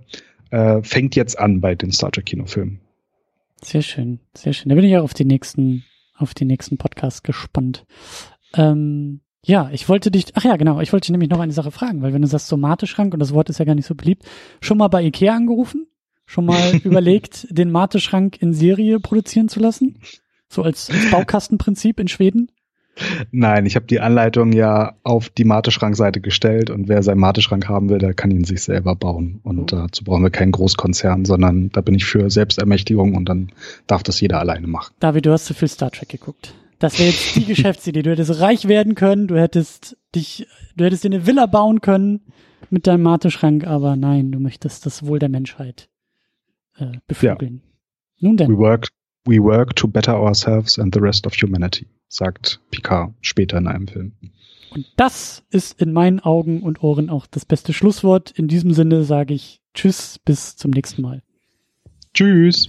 äh, 0.51 0.81
fängt 0.83 1.17
jetzt 1.17 1.37
an 1.37 1.61
bei 1.61 1.75
den 1.75 1.91
Star 1.91 2.13
Trek 2.13 2.27
Kinofilmen. 2.27 2.79
Sehr 3.63 3.83
schön, 3.83 4.21
sehr 4.33 4.53
schön. 4.53 4.69
Da 4.69 4.77
bin 4.77 4.85
ich 4.85 4.97
auch 4.97 5.03
auf 5.03 5.15
die 5.15 5.25
nächsten, 5.25 5.85
auf 6.17 6.33
die 6.33 6.45
nächsten 6.45 6.79
Podcasts 6.79 7.25
gespannt. 7.25 7.85
Ähm, 8.55 9.23
ja, 9.45 9.71
ich 9.73 9.89
wollte 9.89 10.13
dich, 10.13 10.27
ach 10.35 10.45
ja, 10.45 10.57
genau, 10.57 10.81
ich 10.81 10.93
wollte 10.93 11.07
dich 11.07 11.11
nämlich 11.11 11.31
noch 11.31 11.41
eine 11.41 11.53
Sache 11.53 11.73
fragen, 11.73 12.01
weil 12.01 12.13
wenn 12.13 12.23
du 12.23 12.29
sagst 12.29 12.49
Tomateschrank 12.49 13.13
und 13.13 13.19
das 13.19 13.35
Wort 13.35 13.51
ist 13.51 13.59
ja 13.59 13.65
gar 13.65 13.75
nicht 13.75 13.87
so 13.87 13.97
beliebt, 13.97 14.25
schon 14.61 14.79
mal 14.79 14.87
bei 14.87 15.03
Ikea 15.03 15.35
angerufen? 15.35 15.89
Schon 16.27 16.47
mal 16.47 16.77
überlegt, 16.85 17.47
den 17.51 17.71
Mate-Schrank 17.71 18.41
in 18.41 18.53
Serie 18.53 19.01
produzieren 19.01 19.49
zu 19.49 19.61
lassen? 19.61 19.99
So 20.49 20.63
als, 20.63 20.91
als 20.91 21.11
Baukastenprinzip 21.11 21.99
in 21.99 22.09
Schweden? 22.09 22.51
Nein, 23.33 23.67
ich 23.67 23.77
habe 23.77 23.87
die 23.87 24.01
Anleitung 24.01 24.53
ja 24.53 24.95
auf 25.03 25.29
die 25.29 25.45
Mateschrankseite 25.45 26.21
gestellt 26.21 26.71
und 26.71 26.89
wer 26.89 27.03
seinen 27.03 27.19
Mateschrank 27.19 27.69
haben 27.69 27.89
will, 27.89 27.99
der 27.99 28.15
kann 28.15 28.31
ihn 28.31 28.45
sich 28.45 28.63
selber 28.63 28.95
bauen. 28.95 29.41
Und 29.43 29.73
oh. 29.73 29.77
dazu 29.77 30.05
brauchen 30.05 30.23
wir 30.23 30.31
keinen 30.31 30.53
Großkonzern, 30.53 31.25
sondern 31.25 31.71
da 31.71 31.81
bin 31.81 31.95
ich 31.95 32.05
für 32.05 32.31
Selbstermächtigung 32.31 33.17
und 33.17 33.29
dann 33.29 33.51
darf 33.87 34.03
das 34.03 34.21
jeder 34.21 34.39
alleine 34.39 34.67
machen. 34.67 34.95
David, 35.01 35.27
du 35.27 35.33
hast 35.33 35.47
zu 35.47 35.55
viel 35.55 35.69
Star 35.69 35.91
Trek 35.91 36.09
geguckt. 36.09 36.55
Das 36.79 36.99
wäre 36.99 37.11
jetzt 37.11 37.35
die 37.35 37.45
Geschäftsidee. 37.47 38.03
Du 38.03 38.11
hättest 38.11 38.41
reich 38.41 38.69
werden 38.69 38.95
können, 38.95 39.27
du 39.27 39.39
hättest 39.39 39.97
dich, 40.15 40.47
du 40.77 40.85
hättest 40.85 41.05
dir 41.05 41.09
eine 41.09 41.27
Villa 41.27 41.47
bauen 41.47 41.81
können 41.81 42.21
mit 42.71 42.87
deinem 42.87 43.03
Mateschrank, 43.03 43.67
aber 43.67 43.97
nein, 43.97 44.31
du 44.31 44.39
möchtest 44.39 44.87
das 44.87 45.05
Wohl 45.05 45.19
der 45.19 45.29
Menschheit 45.29 45.89
äh, 46.77 46.99
beflügeln. 47.07 47.63
Ja. 48.17 48.29
Nun 48.29 48.37
denn. 48.37 48.51
We 48.51 48.59
work, 48.59 48.89
we 49.27 49.39
work 49.43 49.75
to 49.77 49.89
better 49.89 50.19
ourselves 50.19 50.79
and 50.79 50.95
the 50.95 51.01
rest 51.01 51.27
of 51.27 51.35
humanity 51.35 51.87
sagt 52.09 52.61
Picard 52.71 53.13
später 53.21 53.59
in 53.59 53.67
einem 53.67 53.89
Film. 53.89 54.13
Und 54.71 54.87
das 54.97 55.45
ist 55.51 55.81
in 55.81 55.93
meinen 55.93 56.21
Augen 56.21 56.63
und 56.63 56.83
Ohren 56.83 57.11
auch 57.11 57.27
das 57.27 57.45
beste 57.45 57.73
Schlusswort. 57.73 58.31
In 58.33 58.49
diesem 58.49 58.73
Sinne 58.73 59.05
sage 59.05 59.35
ich 59.35 59.61
Tschüss, 59.75 60.19
bis 60.25 60.57
zum 60.57 60.71
nächsten 60.71 61.03
Mal. 61.03 61.23
Tschüss. 62.13 62.69